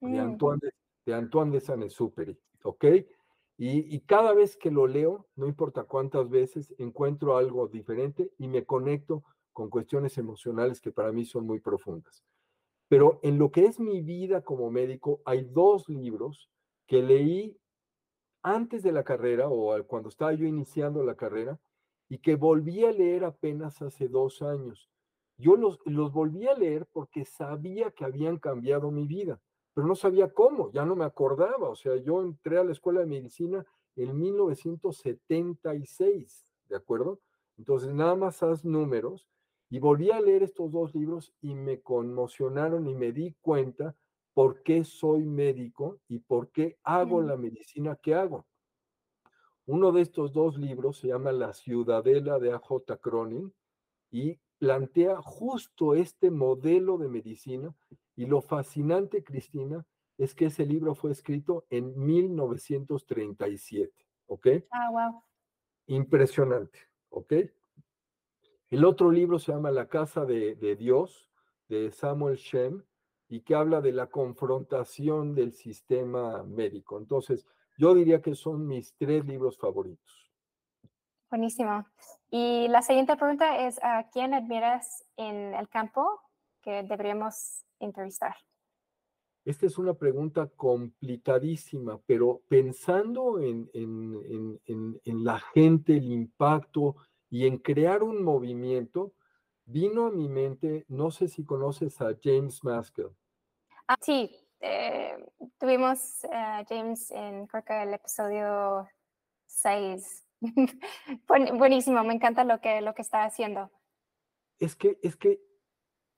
de 0.00 0.18
Antoine 0.18 0.60
de, 0.62 0.72
de, 1.06 1.14
Antoine 1.14 1.52
de 1.52 1.60
Saint-Exupéry, 1.60 2.38
¿ok? 2.62 2.84
Y, 3.62 4.00
cada 4.06 4.32
vez 4.32 4.56
que 4.56 4.70
lo 4.70 4.86
leo, 4.86 5.26
no 5.36 5.46
importa 5.46 5.84
cuántas 5.84 6.30
veces, 6.30 6.74
encuentro 6.78 7.36
algo 7.36 7.68
diferente 7.68 8.32
y 8.38 8.48
me 8.48 8.64
conecto 8.64 9.22
con 9.52 9.68
cuestiones 9.68 10.16
emocionales 10.16 10.80
que 10.80 10.92
para 10.92 11.12
mí 11.12 11.26
son 11.26 11.46
muy 11.46 11.60
profundas. 11.60 12.24
Pero 12.88 13.20
en 13.22 13.38
lo 13.38 13.50
que 13.50 13.66
es 13.66 13.78
mi 13.78 14.00
vida 14.00 14.40
como 14.40 14.70
médico, 14.70 15.20
hay 15.26 15.42
dos 15.42 15.90
libros 15.90 16.48
que 16.86 17.02
leí 17.02 17.54
antes 18.42 18.82
de 18.82 18.92
la 18.92 19.04
carrera 19.04 19.50
o 19.50 19.76
cuando 19.86 20.08
estaba 20.08 20.32
yo 20.32 20.46
iniciando 20.46 21.04
la 21.04 21.14
carrera 21.14 21.60
y 22.08 22.16
que 22.16 22.36
volví 22.36 22.86
a 22.86 22.92
leer 22.92 23.26
apenas 23.26 23.82
hace 23.82 24.08
dos 24.08 24.40
años. 24.40 24.88
Yo 25.36 25.56
los, 25.56 25.80
los 25.84 26.14
volví 26.14 26.46
a 26.46 26.54
leer 26.54 26.86
porque 26.94 27.26
sabía 27.26 27.90
que 27.90 28.06
habían 28.06 28.38
cambiado 28.38 28.90
mi 28.90 29.06
vida, 29.06 29.38
pero 29.74 29.86
no 29.86 29.94
sabía 29.94 30.32
cómo, 30.32 30.72
ya 30.72 30.84
no 30.84 30.96
me 30.96 31.04
acordaba. 31.04 31.68
O 31.68 31.76
sea, 31.76 31.94
yo 31.96 32.22
entré 32.22 32.58
a 32.58 32.64
la 32.64 32.72
escuela 32.72 33.00
de 33.00 33.06
medicina 33.06 33.64
en 33.96 34.18
1976, 34.18 36.46
¿de 36.68 36.76
acuerdo? 36.76 37.20
Entonces, 37.56 37.92
nada 37.92 38.16
más 38.16 38.42
haz 38.42 38.64
números 38.64 39.28
y 39.68 39.78
volví 39.78 40.10
a 40.10 40.20
leer 40.20 40.42
estos 40.42 40.72
dos 40.72 40.94
libros 40.94 41.32
y 41.40 41.54
me 41.54 41.80
conmocionaron 41.80 42.88
y 42.88 42.94
me 42.94 43.12
di 43.12 43.36
cuenta 43.40 43.94
por 44.34 44.62
qué 44.62 44.84
soy 44.84 45.24
médico 45.26 46.00
y 46.08 46.18
por 46.20 46.50
qué 46.50 46.78
hago 46.82 47.22
la 47.22 47.36
medicina 47.36 47.96
que 47.96 48.14
hago. 48.14 48.46
Uno 49.66 49.92
de 49.92 50.02
estos 50.02 50.32
dos 50.32 50.58
libros 50.58 50.98
se 50.98 51.08
llama 51.08 51.32
La 51.32 51.52
Ciudadela 51.52 52.38
de 52.38 52.52
A.J. 52.52 52.96
Cronin 52.96 53.52
y 54.10 54.38
plantea 54.58 55.20
justo 55.22 55.94
este 55.94 56.30
modelo 56.30 56.98
de 56.98 57.08
medicina 57.08 57.74
y 58.16 58.26
lo 58.26 58.40
fascinante, 58.42 59.24
Cristina, 59.24 59.86
es 60.18 60.34
que 60.34 60.46
ese 60.46 60.66
libro 60.66 60.94
fue 60.94 61.12
escrito 61.12 61.64
en 61.70 61.98
1937, 61.98 63.90
¿ok? 64.26 64.46
Ah, 64.70 64.90
wow. 64.90 65.22
Impresionante, 65.86 66.78
¿ok? 67.08 67.32
El 68.68 68.84
otro 68.84 69.10
libro 69.10 69.38
se 69.38 69.52
llama 69.52 69.70
La 69.70 69.88
Casa 69.88 70.24
de, 70.24 70.76
Dios, 70.76 71.30
de 71.68 71.90
Samuel 71.90 72.36
Shem, 72.36 72.84
y 73.28 73.40
que 73.40 73.54
habla 73.54 73.80
de 73.80 73.92
la 73.92 74.08
confrontación 74.08 75.34
del 75.34 75.52
sistema 75.52 76.42
médico. 76.42 76.98
Entonces, 76.98 77.46
yo 77.78 77.94
diría 77.94 78.20
que 78.20 78.34
son 78.34 78.66
mis 78.66 78.94
tres 78.96 79.24
libros 79.24 79.56
favoritos. 79.56 80.30
Buenísimo. 81.30 81.86
Y 82.28 82.68
la 82.68 82.82
siguiente 82.82 83.16
pregunta 83.16 83.66
es, 83.66 83.82
¿a 83.82 84.08
quién 84.10 84.34
admiras 84.34 85.04
en 85.16 85.54
el 85.54 85.68
campo 85.68 86.20
que 86.62 86.82
deberíamos 86.82 87.64
entrevistar? 87.78 88.34
Esta 89.44 89.66
es 89.66 89.78
una 89.78 89.94
pregunta 89.94 90.48
complicadísima, 90.48 91.98
pero 92.06 92.42
pensando 92.48 93.40
en, 93.40 93.70
en, 93.72 94.60
en, 94.66 95.00
en 95.02 95.24
la 95.24 95.38
gente, 95.38 95.96
el 95.96 96.12
impacto, 96.12 96.96
y 97.30 97.46
en 97.46 97.58
crear 97.58 98.02
un 98.02 98.22
movimiento, 98.22 99.14
vino 99.64 100.06
a 100.06 100.10
mi 100.10 100.28
mente, 100.28 100.84
no 100.88 101.10
sé 101.10 101.28
si 101.28 101.44
conoces 101.44 102.00
a 102.00 102.16
James 102.20 102.62
Maskell. 102.64 103.10
Ah, 103.86 103.96
sí, 104.00 104.36
eh, 104.60 105.16
tuvimos 105.58 106.24
a 106.24 106.64
James 106.68 107.10
en 107.12 107.46
creo 107.46 107.64
que 107.64 107.82
el 107.82 107.94
episodio 107.94 108.88
6. 109.46 110.26
Buenísimo, 111.56 112.02
me 112.02 112.14
encanta 112.14 112.44
lo 112.44 112.60
que, 112.60 112.80
lo 112.80 112.94
que 112.94 113.02
está 113.02 113.24
haciendo. 113.24 113.70
Es 114.58 114.74
que, 114.74 114.98
es 115.02 115.16
que, 115.16 115.40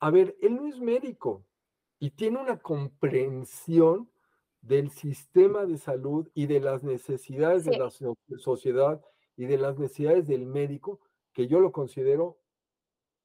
a 0.02 0.10
ver, 0.10 0.36
él 0.42 0.56
no 0.56 0.66
es 0.66 0.80
médico 0.80 1.46
y 2.00 2.10
tiene 2.10 2.40
una 2.40 2.58
comprensión 2.58 4.10
del 4.60 4.90
sistema 4.90 5.64
de 5.64 5.78
salud 5.78 6.28
y 6.34 6.46
de 6.46 6.58
las 6.58 6.82
necesidades 6.82 7.64
de 7.64 7.78
la 7.78 7.88
sociedad 8.38 9.00
y 9.36 9.46
de 9.46 9.58
las 9.58 9.78
necesidades 9.78 10.26
del 10.26 10.44
médico, 10.44 10.98
que 11.32 11.46
yo 11.46 11.60
lo 11.60 11.70
considero, 11.70 12.40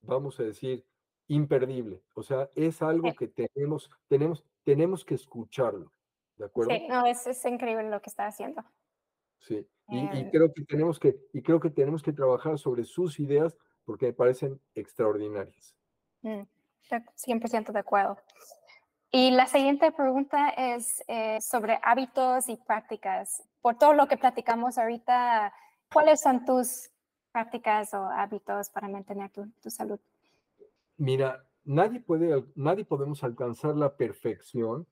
vamos 0.02 0.40
a 0.40 0.44
decir, 0.44 0.86
imperdible. 1.28 2.04
O 2.14 2.22
sea, 2.22 2.52
es 2.54 2.84
algo 2.84 3.12
que 3.16 3.28
tenemos, 3.28 3.90
tenemos, 4.08 4.46
tenemos 4.64 5.04
que 5.04 5.16
escucharlo. 5.16 5.92
¿De 6.36 6.46
acuerdo? 6.46 6.76
Sí, 6.76 6.88
no, 6.88 7.08
es, 7.08 7.26
es 7.26 7.44
increíble 7.46 7.90
lo 7.90 8.00
que 8.04 8.12
está 8.12 8.28
haciendo. 8.28 8.64
Sí, 9.40 9.68
y, 9.88 9.98
em. 9.98 10.30
creo 10.30 10.54
que 10.54 10.64
tenemos 10.64 11.00
que, 11.00 11.20
y 11.34 11.42
creo 11.42 11.60
que 11.60 11.72
tenemos 11.72 12.04
que 12.04 12.14
trabajar 12.14 12.60
sobre 12.60 12.84
sus 12.84 13.20
ideas 13.20 13.58
porque 13.84 14.06
me 14.06 14.14
parecen 14.14 14.62
extraordinarias. 14.76 15.76
100% 16.90 17.70
mm, 17.70 17.74
de 17.74 17.80
acuerdo. 17.80 18.18
Y 19.12 19.32
la 19.32 19.48
siguiente 19.48 19.92
pregunta 19.92 20.50
es 20.50 21.04
eh, 21.08 21.40
sobre 21.42 21.80
hábitos 21.82 22.50
y 22.50 22.58
prácticas. 22.58 23.44
Por 23.62 23.78
todo 23.78 23.94
lo 23.94 24.08
que 24.08 24.18
platicamos 24.18 24.78
ahorita, 24.78 25.54
¿cuáles 25.92 26.22
son 26.22 26.46
tus 26.46 26.90
prácticas 27.32 27.94
o 27.94 28.06
hábitos 28.06 28.70
para 28.70 28.88
mantener 28.90 29.32
tu, 29.32 29.50
tu 29.62 29.70
salud? 29.70 30.00
Mira, 30.98 31.46
nadie 31.64 32.00
puede, 32.00 32.44
nadie 32.56 32.84
podemos 32.84 33.24
alcanzar 33.24 33.76
la 33.76 33.96
perfección 33.96 34.88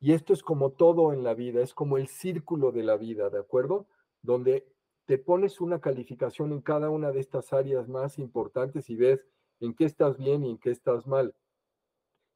y 0.00 0.12
esto 0.12 0.32
es 0.32 0.42
como 0.42 0.70
todo 0.70 1.12
en 1.12 1.24
la 1.24 1.34
vida, 1.34 1.62
es 1.62 1.72
como 1.72 1.96
el 1.96 2.08
círculo 2.08 2.70
de 2.70 2.82
la 2.82 2.96
vida, 2.96 3.30
¿de 3.30 3.38
acuerdo? 3.38 3.86
Donde 4.22 4.66
te 5.06 5.18
pones 5.18 5.60
una 5.60 5.80
calificación 5.80 6.52
en 6.52 6.60
cada 6.60 6.90
una 6.90 7.12
de 7.12 7.20
estas 7.20 7.52
áreas 7.52 7.88
más 7.88 8.18
importantes 8.18 8.90
y 8.90 8.96
ves 8.96 9.24
en 9.60 9.74
qué 9.74 9.84
estás 9.84 10.16
bien 10.16 10.44
y 10.44 10.50
en 10.50 10.58
qué 10.58 10.70
estás 10.70 11.06
mal. 11.06 11.34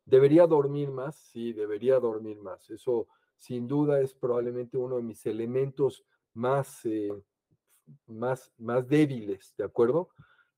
¿Debería 0.05 0.47
dormir 0.47 0.91
más? 0.91 1.17
Sí, 1.17 1.53
debería 1.53 2.01
dormir 2.01 2.39
más. 2.39 2.69
Eso 2.71 3.07
sin 3.37 3.69
duda 3.69 4.01
es 4.01 4.13
probablemente 4.15 4.77
uno 4.77 4.97
de 4.97 5.03
mis 5.03 5.25
elementos 5.27 6.05
más, 6.35 6.85
eh, 6.85 7.13
más, 8.07 8.53
más 8.59 8.89
débiles, 8.89 9.55
¿de 9.57 9.65
acuerdo? 9.65 10.11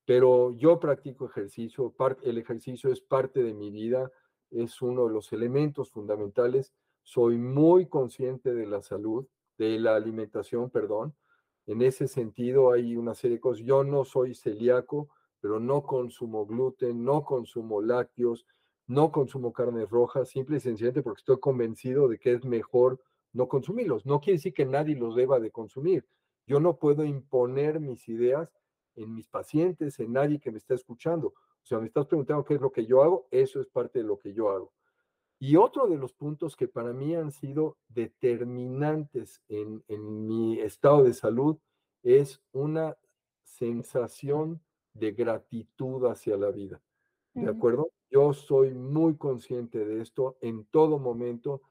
Pero 0.05 0.51
yo 0.51 0.79
practico 0.79 1.25
ejercicio, 1.25 1.93
el 2.23 2.37
ejercicio 2.37 2.91
es 2.91 2.99
parte 2.99 3.41
de 3.41 3.53
mi 3.53 3.71
vida, 3.71 4.11
es 4.51 4.81
uno 4.81 5.07
de 5.07 5.13
los 5.13 5.31
elementos 5.31 5.91
fundamentales. 5.91 6.73
Soy 7.03 7.37
muy 7.37 7.87
consciente 7.87 8.53
de 8.53 8.65
la 8.65 8.81
salud, 8.81 9.25
de 9.57 9.79
la 9.79 9.95
alimentación, 9.95 10.69
perdón. 10.69 11.15
En 11.65 11.81
ese 11.81 12.07
sentido 12.07 12.71
hay 12.71 12.97
una 12.97 13.15
serie 13.15 13.37
de 13.37 13.41
cosas. 13.41 13.65
Yo 13.65 13.83
no 13.83 14.03
soy 14.03 14.35
celíaco, 14.35 15.09
pero 15.43 15.59
no 15.59 15.83
consumo 15.83 16.45
gluten, 16.45 17.03
no 17.03 17.25
consumo 17.25 17.81
lácteos, 17.81 18.47
no 18.87 19.11
consumo 19.11 19.51
carnes 19.51 19.89
rojas, 19.89 20.29
simple 20.29 20.55
y 20.55 20.59
sencillamente 20.61 21.01
porque 21.01 21.19
estoy 21.19 21.37
convencido 21.41 22.07
de 22.07 22.17
que 22.17 22.31
es 22.31 22.45
mejor 22.45 23.01
no 23.33 23.49
consumirlos. 23.49 24.05
No 24.05 24.21
quiere 24.21 24.37
decir 24.37 24.53
que 24.53 24.65
nadie 24.65 24.95
los 24.95 25.17
deba 25.17 25.41
de 25.41 25.51
consumir. 25.51 26.07
Yo 26.47 26.61
no 26.61 26.77
puedo 26.77 27.03
imponer 27.03 27.81
mis 27.81 28.07
ideas 28.07 28.53
en 28.95 29.13
mis 29.13 29.27
pacientes, 29.27 29.99
en 29.99 30.13
nadie 30.13 30.39
que 30.39 30.49
me 30.49 30.59
está 30.59 30.75
escuchando. 30.75 31.27
O 31.27 31.65
sea, 31.65 31.77
me 31.77 31.87
estás 31.87 32.05
preguntando 32.05 32.45
qué 32.45 32.53
es 32.53 32.61
lo 32.61 32.71
que 32.71 32.85
yo 32.85 33.03
hago, 33.03 33.27
eso 33.29 33.59
es 33.59 33.67
parte 33.67 33.99
de 33.99 34.05
lo 34.05 34.17
que 34.17 34.33
yo 34.33 34.49
hago. 34.49 34.71
Y 35.39 35.57
otro 35.57 35.87
de 35.87 35.97
los 35.97 36.13
puntos 36.13 36.55
que 36.55 36.69
para 36.69 36.93
mí 36.93 37.17
han 37.17 37.33
sido 37.33 37.75
determinantes 37.89 39.41
en, 39.49 39.83
en 39.89 40.25
mi 40.25 40.61
estado 40.61 41.03
de 41.03 41.13
salud 41.13 41.57
es 42.01 42.41
una 42.53 42.95
sensación 43.43 44.61
de 44.93 45.11
gratitud 45.11 46.05
hacia 46.05 46.37
la 46.37 46.51
vida. 46.51 46.81
¿De 47.33 47.49
acuerdo? 47.49 47.89
Yo 48.11 48.31
soy 48.33 48.75
muy 48.75 49.17
consciente 49.17 49.83
de 49.83 50.01
esto 50.01 50.37
en 50.41 50.65
todo 50.65 50.99
momento 50.99 51.61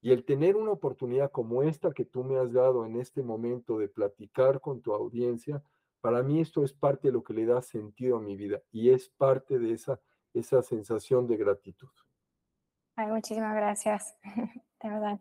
y 0.00 0.10
el 0.10 0.24
tener 0.24 0.56
una 0.56 0.72
oportunidad 0.72 1.30
como 1.30 1.62
esta 1.62 1.92
que 1.92 2.04
tú 2.04 2.24
me 2.24 2.38
has 2.38 2.52
dado 2.52 2.84
en 2.84 2.96
este 2.96 3.22
momento 3.22 3.78
de 3.78 3.88
platicar 3.88 4.60
con 4.60 4.82
tu 4.82 4.92
audiencia, 4.92 5.62
para 6.00 6.24
mí 6.24 6.40
esto 6.40 6.64
es 6.64 6.72
parte 6.72 7.08
de 7.08 7.12
lo 7.12 7.22
que 7.22 7.34
le 7.34 7.46
da 7.46 7.62
sentido 7.62 8.16
a 8.16 8.20
mi 8.20 8.36
vida 8.36 8.60
y 8.72 8.90
es 8.90 9.08
parte 9.10 9.60
de 9.60 9.72
esa, 9.72 10.00
esa 10.34 10.60
sensación 10.60 11.28
de 11.28 11.36
gratitud. 11.36 11.90
Ay, 12.96 13.06
muchísimas 13.06 13.54
gracias, 13.54 14.18
de 14.82 14.88
verdad. 14.88 15.20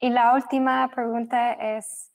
y 0.00 0.08
la 0.08 0.34
última 0.34 0.90
pregunta 0.94 1.52
es, 1.52 2.13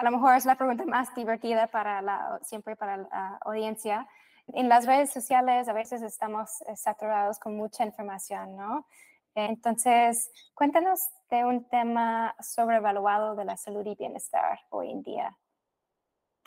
a 0.00 0.04
lo 0.04 0.12
mejor 0.12 0.34
es 0.34 0.46
la 0.46 0.54
pregunta 0.54 0.86
más 0.86 1.14
divertida 1.14 1.66
para 1.66 2.00
la, 2.00 2.40
siempre 2.42 2.74
para 2.74 2.96
la 2.96 3.38
audiencia 3.42 4.08
en 4.54 4.68
las 4.68 4.86
redes 4.86 5.12
sociales 5.12 5.68
a 5.68 5.74
veces 5.74 6.00
estamos 6.00 6.62
eh, 6.62 6.74
saturados 6.74 7.38
con 7.38 7.54
mucha 7.54 7.84
información, 7.84 8.56
¿no? 8.56 8.86
Entonces, 9.34 10.32
cuéntanos 10.54 11.00
de 11.30 11.44
un 11.44 11.68
tema 11.68 12.34
sobrevaluado 12.40 13.36
de 13.36 13.44
la 13.44 13.56
salud 13.56 13.86
y 13.86 13.94
bienestar 13.94 14.58
hoy 14.70 14.90
en 14.90 15.02
día. 15.02 15.38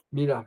Mira, 0.10 0.46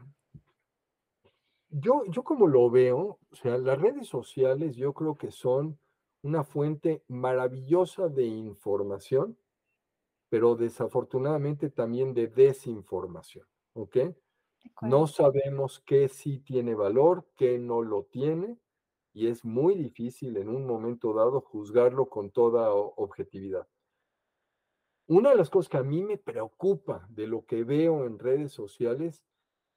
yo, 1.70 2.04
yo 2.08 2.24
como 2.24 2.46
lo 2.48 2.68
veo, 2.70 3.18
o 3.30 3.36
sea, 3.36 3.56
las 3.56 3.80
redes 3.80 4.08
sociales 4.08 4.76
yo 4.76 4.92
creo 4.92 5.16
que 5.16 5.30
son 5.30 5.78
una 6.22 6.44
fuente 6.44 7.04
maravillosa 7.08 8.08
de 8.08 8.24
información, 8.24 9.38
pero 10.28 10.56
desafortunadamente 10.56 11.70
también 11.70 12.14
de 12.14 12.28
desinformación, 12.28 13.46
¿ok? 13.74 13.96
No 14.82 15.06
sabemos 15.06 15.80
qué 15.86 16.08
sí 16.08 16.40
tiene 16.40 16.74
valor, 16.74 17.26
qué 17.36 17.58
no 17.58 17.82
lo 17.82 18.04
tiene, 18.04 18.58
y 19.12 19.28
es 19.28 19.44
muy 19.44 19.74
difícil 19.74 20.36
en 20.36 20.48
un 20.48 20.66
momento 20.66 21.14
dado 21.14 21.40
juzgarlo 21.40 22.08
con 22.08 22.30
toda 22.30 22.72
objetividad. 22.72 23.66
Una 25.08 25.30
de 25.30 25.36
las 25.36 25.50
cosas 25.50 25.70
que 25.70 25.76
a 25.76 25.84
mí 25.84 26.02
me 26.02 26.18
preocupa 26.18 27.06
de 27.08 27.28
lo 27.28 27.46
que 27.46 27.62
veo 27.62 28.04
en 28.04 28.18
redes 28.18 28.52
sociales 28.52 29.22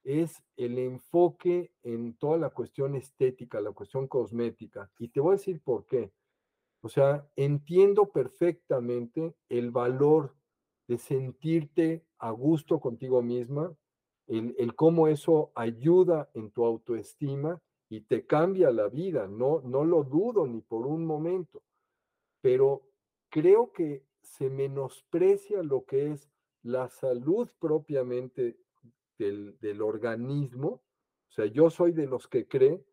es 0.04 0.42
el 0.58 0.80
enfoque 0.80 1.72
en 1.84 2.18
toda 2.18 2.38
la 2.38 2.50
cuestión 2.50 2.96
estética, 2.96 3.62
la 3.62 3.72
cuestión 3.72 4.08
cosmética. 4.08 4.92
Y 4.98 5.10
te 5.10 5.20
voy 5.20 5.34
a 5.34 5.38
decir 5.38 5.62
por 5.62 5.86
qué. 5.86 6.12
O 6.82 6.90
sea, 6.90 7.30
entiendo 7.36 8.10
perfectamente 8.12 9.36
el 9.50 9.70
valor 9.70 10.36
de 10.90 10.98
sentirte 10.98 12.04
a 12.18 12.32
gusto 12.32 12.80
contigo 12.80 13.22
misma, 13.22 13.72
el, 14.26 14.74
cómo 14.76 15.08
eso 15.08 15.52
ayuda 15.54 16.32
en 16.34 16.50
tu 16.50 16.66
autoestima 16.66 17.62
y 17.90 18.02
te 18.02 18.26
cambia 18.26 18.72
la 18.72 18.88
vida, 18.88 19.28
no, 19.28 19.62
no 19.62 19.86
lo 19.86 20.04
dudo 20.04 20.48
ni 20.48 20.62
por 20.62 20.88
un 20.88 21.06
momento, 21.06 21.62
pero 22.42 22.88
creo 23.30 23.72
que 23.72 24.04
se 24.24 24.50
menosprecia 24.50 25.62
lo 25.62 25.86
que 25.86 26.12
es 26.12 26.28
la 26.64 26.90
salud 26.90 27.48
propiamente 27.60 28.58
del, 29.20 29.60
del 29.60 29.84
organismo. 29.84 30.82
O 31.30 31.32
sea, 31.32 31.46
yo 31.46 31.70
soy 31.70 31.92
de 31.92 32.08
los 32.08 32.28
que 32.28 32.48
cree 32.48 32.84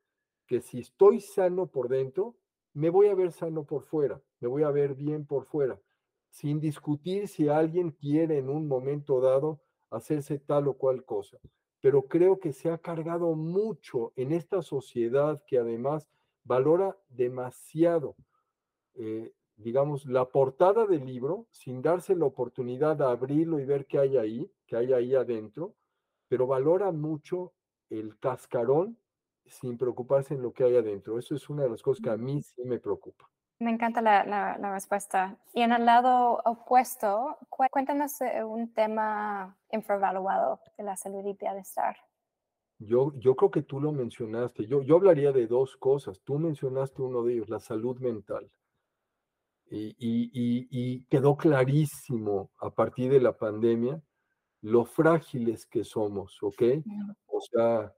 que 0.46 0.60
si 0.60 0.80
estoy 0.80 1.20
sano 1.20 1.66
por 1.66 1.88
dentro, 1.88 2.36
me 2.74 2.90
voy 2.90 3.06
a 3.08 3.14
ver 3.14 3.32
sano 3.32 3.64
por 3.64 3.84
fuera, 3.84 4.20
me 4.40 4.48
voy 4.48 4.64
a 4.64 4.70
ver 4.70 4.94
bien 4.94 5.24
por 5.24 5.46
fuera, 5.46 5.80
sin 6.30 6.60
discutir 6.60 7.28
si 7.28 7.48
alguien 7.48 7.90
quiere 7.90 8.38
en 8.38 8.48
un 8.48 8.68
momento 8.68 9.20
dado 9.20 9.60
hacerse 9.90 10.38
tal 10.38 10.68
o 10.68 10.74
cual 10.74 11.04
cosa. 11.04 11.38
Pero 11.80 12.02
creo 12.08 12.38
que 12.40 12.52
se 12.52 12.70
ha 12.70 12.78
cargado 12.78 13.34
mucho 13.34 14.12
en 14.16 14.32
esta 14.32 14.62
sociedad 14.62 15.42
que 15.46 15.58
además 15.58 16.08
valora 16.44 16.96
demasiado, 17.08 18.16
eh, 18.94 19.32
digamos, 19.56 20.06
la 20.06 20.28
portada 20.28 20.86
del 20.86 21.04
libro 21.06 21.46
sin 21.50 21.82
darse 21.82 22.14
la 22.14 22.26
oportunidad 22.26 22.96
de 22.96 23.04
abrirlo 23.04 23.58
y 23.58 23.64
ver 23.64 23.86
qué 23.86 23.98
hay 23.98 24.16
ahí, 24.16 24.50
qué 24.66 24.76
hay 24.76 24.92
ahí 24.92 25.14
adentro, 25.14 25.74
pero 26.28 26.46
valora 26.46 26.92
mucho 26.92 27.52
el 27.88 28.18
cascarón 28.18 28.98
sin 29.44 29.78
preocuparse 29.78 30.34
en 30.34 30.42
lo 30.42 30.52
que 30.52 30.64
hay 30.64 30.76
adentro. 30.76 31.18
Eso 31.18 31.34
es 31.34 31.48
una 31.48 31.62
de 31.62 31.70
las 31.70 31.82
cosas 31.82 32.02
que 32.02 32.10
a 32.10 32.16
mí 32.16 32.42
sí 32.42 32.64
me 32.64 32.80
preocupa. 32.80 33.30
Me 33.58 33.70
encanta 33.70 34.02
la, 34.02 34.24
la, 34.24 34.72
respuesta. 34.72 35.38
Y 35.54 35.62
en 35.62 35.72
el 35.72 35.86
lado 35.86 36.42
opuesto, 36.44 37.38
cuéntanos 37.48 38.20
eh, 38.20 38.44
un 38.44 38.72
tema 38.74 39.56
infravaluado 39.72 40.60
de 40.76 40.84
la 40.84 40.96
salud 40.96 41.24
y 41.24 41.32
bienestar. 41.32 41.96
Yo, 42.78 43.12
yo 43.14 43.34
creo 43.34 43.50
que 43.50 43.62
tú 43.62 43.80
lo 43.80 43.92
mencionaste. 43.92 44.66
Yo, 44.66 44.82
yo 44.82 44.96
hablaría 44.96 45.32
de 45.32 45.46
dos 45.46 45.76
cosas. 45.78 46.20
Tú 46.22 46.38
mencionaste 46.38 47.00
uno 47.00 47.22
de 47.22 47.34
ellos, 47.34 47.48
la 47.48 47.60
salud 47.60 47.98
mental. 47.98 48.50
Y, 49.68 49.96
y, 49.98 50.30
y, 50.70 51.04
quedó 51.06 51.36
clarísimo 51.36 52.50
a 52.58 52.70
partir 52.70 53.10
de 53.10 53.20
la 53.20 53.36
pandemia 53.36 54.00
lo 54.60 54.84
frágiles 54.84 55.66
que 55.66 55.82
somos, 55.82 56.40
¿ok? 56.42 56.62
O 57.26 57.40
sea, 57.40 57.92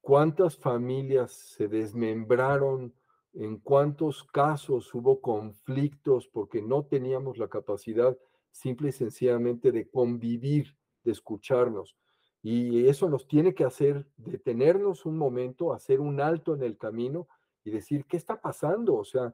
cuántas 0.00 0.56
familias 0.56 1.32
se 1.32 1.68
desmembraron, 1.68 2.92
en 3.32 3.58
cuántos 3.58 4.24
casos 4.24 4.92
hubo 4.94 5.20
conflictos 5.20 6.28
porque 6.28 6.62
no 6.62 6.84
teníamos 6.84 7.38
la 7.38 7.48
capacidad 7.48 8.16
simple 8.50 8.88
y 8.88 8.92
sencillamente 8.92 9.72
de 9.72 9.88
convivir, 9.88 10.76
de 11.04 11.12
escucharnos. 11.12 11.96
Y 12.42 12.86
eso 12.86 13.08
nos 13.08 13.28
tiene 13.28 13.54
que 13.54 13.64
hacer 13.64 14.06
detenernos 14.16 15.06
un 15.06 15.16
momento, 15.16 15.72
hacer 15.72 16.00
un 16.00 16.20
alto 16.20 16.54
en 16.54 16.62
el 16.62 16.78
camino 16.78 17.28
y 17.64 17.70
decir, 17.70 18.06
¿qué 18.06 18.16
está 18.16 18.40
pasando? 18.40 18.94
O 18.96 19.04
sea, 19.04 19.32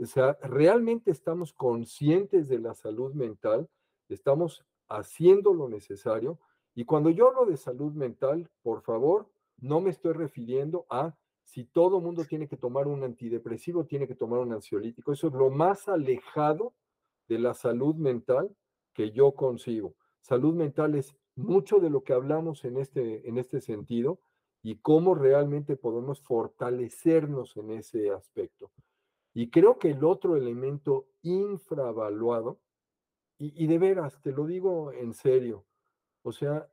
o 0.00 0.06
sea, 0.06 0.38
realmente 0.42 1.10
estamos 1.10 1.52
conscientes 1.52 2.48
de 2.48 2.58
la 2.58 2.74
salud 2.74 3.12
mental, 3.14 3.68
estamos 4.08 4.64
haciendo 4.88 5.54
lo 5.54 5.68
necesario. 5.68 6.38
Y 6.74 6.84
cuando 6.84 7.10
yo 7.10 7.28
hablo 7.28 7.46
de 7.46 7.56
salud 7.56 7.92
mental, 7.92 8.50
por 8.62 8.82
favor, 8.82 9.30
no 9.58 9.80
me 9.80 9.90
estoy 9.90 10.12
refiriendo 10.12 10.86
a 10.90 11.14
si 11.44 11.64
todo 11.64 12.00
mundo 12.00 12.24
tiene 12.24 12.48
que 12.48 12.56
tomar 12.56 12.86
un 12.86 13.04
antidepresivo, 13.04 13.84
tiene 13.84 14.06
que 14.06 14.14
tomar 14.14 14.40
un 14.40 14.52
ansiolítico. 14.52 15.12
Eso 15.12 15.28
es 15.28 15.34
lo 15.34 15.50
más 15.50 15.88
alejado 15.88 16.74
de 17.28 17.38
la 17.38 17.54
salud 17.54 17.94
mental 17.96 18.54
que 18.92 19.10
yo 19.10 19.32
consigo. 19.32 19.94
Salud 20.20 20.54
mental 20.54 20.94
es 20.94 21.14
mucho 21.34 21.78
de 21.78 21.90
lo 21.90 22.04
que 22.04 22.12
hablamos 22.12 22.64
en 22.64 22.78
este, 22.78 23.28
en 23.28 23.38
este 23.38 23.60
sentido 23.60 24.20
y 24.62 24.76
cómo 24.76 25.14
realmente 25.14 25.76
podemos 25.76 26.20
fortalecernos 26.20 27.56
en 27.56 27.72
ese 27.72 28.10
aspecto. 28.10 28.70
Y 29.34 29.50
creo 29.50 29.78
que 29.78 29.90
el 29.90 30.04
otro 30.04 30.36
elemento 30.36 31.08
infravaluado, 31.22 32.60
y, 33.38 33.64
y 33.64 33.66
de 33.66 33.78
veras, 33.78 34.20
te 34.22 34.30
lo 34.30 34.46
digo 34.46 34.92
en 34.92 35.14
serio, 35.14 35.64
o 36.22 36.32
sea, 36.32 36.70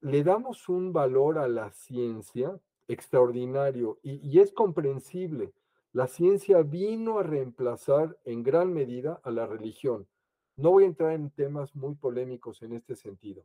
le 0.00 0.22
damos 0.22 0.68
un 0.68 0.92
valor 0.92 1.38
a 1.38 1.48
la 1.48 1.70
ciencia 1.72 2.58
extraordinario 2.88 3.98
y, 4.02 4.40
es 4.40 4.52
comprensible. 4.52 5.52
La 5.92 6.06
ciencia 6.06 6.62
vino 6.62 7.18
a 7.18 7.22
reemplazar 7.22 8.18
en 8.24 8.42
gran 8.42 8.72
medida 8.72 9.20
a 9.22 9.30
la 9.30 9.46
religión. 9.46 10.06
No 10.56 10.72
voy 10.72 10.84
a 10.84 10.88
entrar 10.88 11.12
en 11.12 11.30
temas 11.30 11.74
muy 11.76 11.94
polémicos 11.94 12.62
en 12.62 12.72
este 12.72 12.96
sentido, 12.96 13.44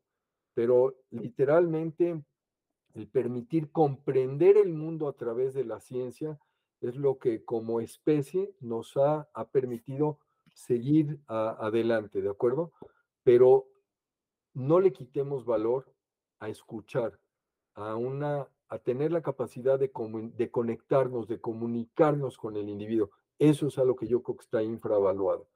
pero 0.54 0.96
literalmente 1.12 2.22
el 2.94 3.08
permitir 3.08 3.72
comprender 3.72 4.58
el 4.58 4.74
mundo 4.74 5.08
a 5.08 5.14
través 5.14 5.54
de 5.54 5.66
la 5.66 5.80
ciencia 5.80 6.40
es 6.82 6.96
lo 6.96 7.18
que 7.18 7.44
como 7.44 7.80
especie 7.80 8.54
nos 8.60 8.98
ha, 8.98 9.28
ha 9.34 9.48
permitido 9.50 10.20
seguir 10.54 11.20
adelante, 11.28 12.22
¿de 12.22 12.30
acuerdo? 12.30 12.72
Pero 13.24 13.68
no 14.54 14.80
le 14.80 14.92
quitemos 14.92 15.46
valor 15.46 15.92
a 16.40 16.50
escuchar, 16.50 17.20
a, 17.74 17.96
una, 17.96 18.48
a 18.74 18.80
tener 18.80 19.12
la 19.12 19.22
capacidad 19.22 19.78
de, 19.78 19.92
de 20.36 20.50
conectarnos, 20.50 21.28
de 21.28 21.40
comunicarnos 21.40 22.40
con 22.40 22.58
el 22.58 22.70
individuo. 22.70 23.12
Eso 23.38 23.68
es 23.68 23.78
algo 23.78 23.96
que 23.96 24.08
yo 24.08 24.24
creo 24.24 24.36
que 24.36 24.46
está 24.46 24.64
infravaluado. 24.64 25.48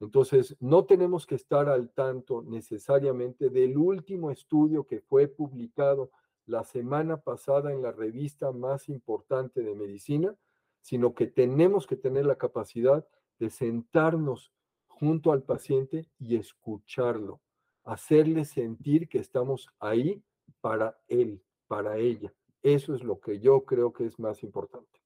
Entonces, 0.00 0.54
no 0.60 0.84
tenemos 0.84 1.26
que 1.26 1.34
estar 1.34 1.70
al 1.70 1.88
tanto 1.88 2.42
necesariamente 2.42 3.48
del 3.48 3.78
último 3.78 4.30
estudio 4.30 4.84
que 4.86 5.00
fue 5.00 5.28
publicado 5.28 6.10
la 6.44 6.62
semana 6.62 7.16
pasada 7.16 7.72
en 7.72 7.80
la 7.80 7.90
revista 7.90 8.52
más 8.52 8.90
importante 8.90 9.62
de 9.62 9.74
medicina, 9.74 10.36
sino 10.82 11.14
que 11.14 11.26
tenemos 11.26 11.86
que 11.86 11.96
tener 11.96 12.26
la 12.26 12.36
capacidad 12.36 13.08
de 13.38 13.48
sentarnos 13.48 14.52
junto 14.88 15.32
al 15.32 15.42
paciente 15.42 16.06
y 16.18 16.36
escucharlo, 16.36 17.40
hacerle 17.84 18.44
sentir 18.44 19.08
que 19.08 19.20
estamos 19.20 19.68
ahí 19.80 20.22
para 20.60 20.98
él, 21.08 21.42
para 21.66 21.96
ella. 21.96 22.30
Eso 22.62 22.94
es 22.94 23.02
lo 23.02 23.20
que 23.20 23.40
yo 23.40 23.64
creo 23.64 23.92
que 23.92 24.06
es 24.06 24.18
más 24.18 24.42
importante. 24.42 25.00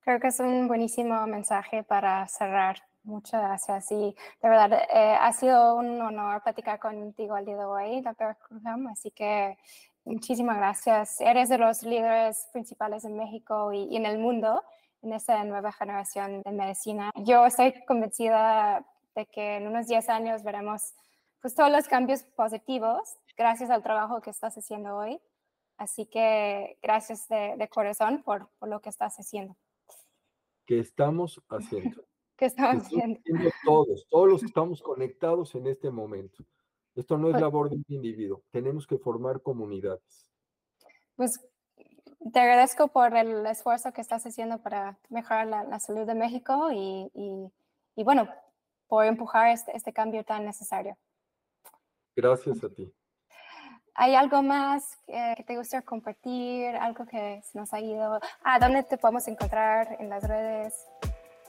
Creo 0.00 0.20
que 0.20 0.28
es 0.28 0.40
un 0.40 0.68
buenísimo 0.68 1.26
mensaje 1.26 1.82
para 1.82 2.26
cerrar. 2.28 2.78
Muchas 3.02 3.42
gracias. 3.42 3.90
Y 3.92 4.14
de 4.42 4.48
verdad, 4.48 4.72
eh, 4.94 5.16
ha 5.20 5.32
sido 5.32 5.76
un 5.76 6.00
honor 6.00 6.42
platicar 6.42 6.78
contigo 6.78 7.36
el 7.36 7.44
día 7.44 7.56
de 7.56 7.64
hoy, 7.64 8.00
doctor 8.02 8.36
Cruzam. 8.36 8.86
Así 8.88 9.10
que 9.10 9.56
muchísimas 10.04 10.56
gracias. 10.56 11.20
Eres 11.20 11.48
de 11.48 11.58
los 11.58 11.82
líderes 11.82 12.48
principales 12.52 13.04
en 13.04 13.16
México 13.16 13.72
y, 13.72 13.84
y 13.84 13.96
en 13.96 14.06
el 14.06 14.18
mundo 14.18 14.62
en 15.02 15.12
esta 15.12 15.42
nueva 15.44 15.72
generación 15.72 16.42
de 16.42 16.52
medicina. 16.52 17.10
Yo 17.16 17.46
estoy 17.46 17.72
convencida 17.86 18.84
de 19.14 19.26
que 19.26 19.56
en 19.56 19.66
unos 19.66 19.86
10 19.86 20.08
años 20.08 20.42
veremos 20.42 20.94
pues 21.40 21.54
todos 21.54 21.70
los 21.70 21.86
cambios 21.86 22.22
positivos 22.22 23.16
gracias 23.36 23.70
al 23.70 23.82
trabajo 23.82 24.20
que 24.20 24.30
estás 24.30 24.56
haciendo 24.56 24.96
hoy. 24.96 25.20
Así 25.78 26.06
que 26.06 26.76
gracias 26.82 27.28
de, 27.28 27.54
de 27.56 27.68
corazón 27.68 28.22
por, 28.22 28.48
por, 28.58 28.68
lo 28.68 28.80
que 28.80 28.88
estás 28.88 29.16
haciendo. 29.16 29.56
Que 30.66 30.80
estamos 30.80 31.40
haciendo. 31.48 32.04
que 32.36 32.46
estamos 32.46 32.84
haciendo. 32.84 33.20
haciendo. 33.20 33.50
Todos, 33.64 34.06
todos 34.10 34.28
los 34.28 34.40
que 34.40 34.46
estamos 34.46 34.82
conectados 34.82 35.54
en 35.54 35.68
este 35.68 35.90
momento. 35.90 36.44
Esto 36.96 37.16
no 37.16 37.28
es 37.28 37.34
pues 37.34 37.42
labor 37.42 37.70
de 37.70 37.76
un 37.76 37.84
individuo, 37.88 38.42
tenemos 38.50 38.84
que 38.84 38.98
formar 38.98 39.40
comunidades. 39.40 40.28
Pues 41.14 41.40
te 42.32 42.40
agradezco 42.40 42.88
por 42.88 43.16
el 43.16 43.46
esfuerzo 43.46 43.92
que 43.92 44.00
estás 44.00 44.26
haciendo 44.26 44.60
para 44.60 44.98
mejorar 45.08 45.46
la, 45.46 45.62
la 45.62 45.78
salud 45.78 46.06
de 46.06 46.16
México 46.16 46.72
y, 46.72 47.08
y, 47.14 47.52
y, 47.94 48.02
bueno, 48.02 48.28
por 48.88 49.04
empujar 49.04 49.52
este, 49.52 49.76
este 49.76 49.92
cambio 49.92 50.24
tan 50.24 50.44
necesario. 50.44 50.98
Gracias 52.16 52.64
a 52.64 52.68
ti. 52.68 52.92
¿Hay 54.00 54.14
algo 54.14 54.42
más 54.42 54.96
que, 55.08 55.34
que 55.36 55.42
te 55.42 55.56
gustaría 55.56 55.84
compartir? 55.84 56.76
¿Algo 56.76 57.04
que 57.04 57.42
se 57.42 57.58
nos 57.58 57.74
ha 57.74 57.80
ido? 57.80 58.20
Ah, 58.44 58.60
¿dónde 58.60 58.84
te 58.84 58.96
podemos 58.96 59.26
encontrar 59.26 59.96
en 59.98 60.08
las 60.08 60.22
redes? 60.22 60.86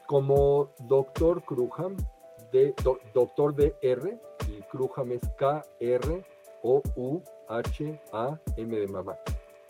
Como 0.07 0.71
Doctor 0.79 1.43
Crujam, 1.43 1.95
de, 2.51 2.73
do, 2.83 2.97
Doctor 3.13 3.53
DR, 3.55 4.19
y 4.47 4.63
Crujam 4.63 5.11
es 5.11 5.21
K-R-O-U-H-A-M 5.37 5.69
de 8.79 8.87
mamá 8.87 9.15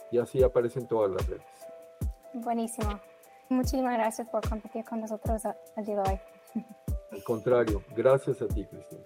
y 0.10 0.18
así 0.18 0.42
aparecen 0.42 0.88
todas 0.88 1.12
las 1.12 1.28
redes. 1.28 1.44
Buenísimo. 2.32 2.98
Muchísimas 3.50 3.98
gracias 3.98 4.30
por 4.30 4.48
compartir 4.48 4.86
con 4.86 5.02
nosotros 5.02 5.44
el 5.76 5.84
día 5.84 6.02
de 6.02 6.12
hoy. 6.12 6.18
Al 7.12 7.24
contrario, 7.26 7.84
gracias 7.94 8.42
a 8.42 8.48
ti, 8.48 8.66
Cristina. 8.66 9.04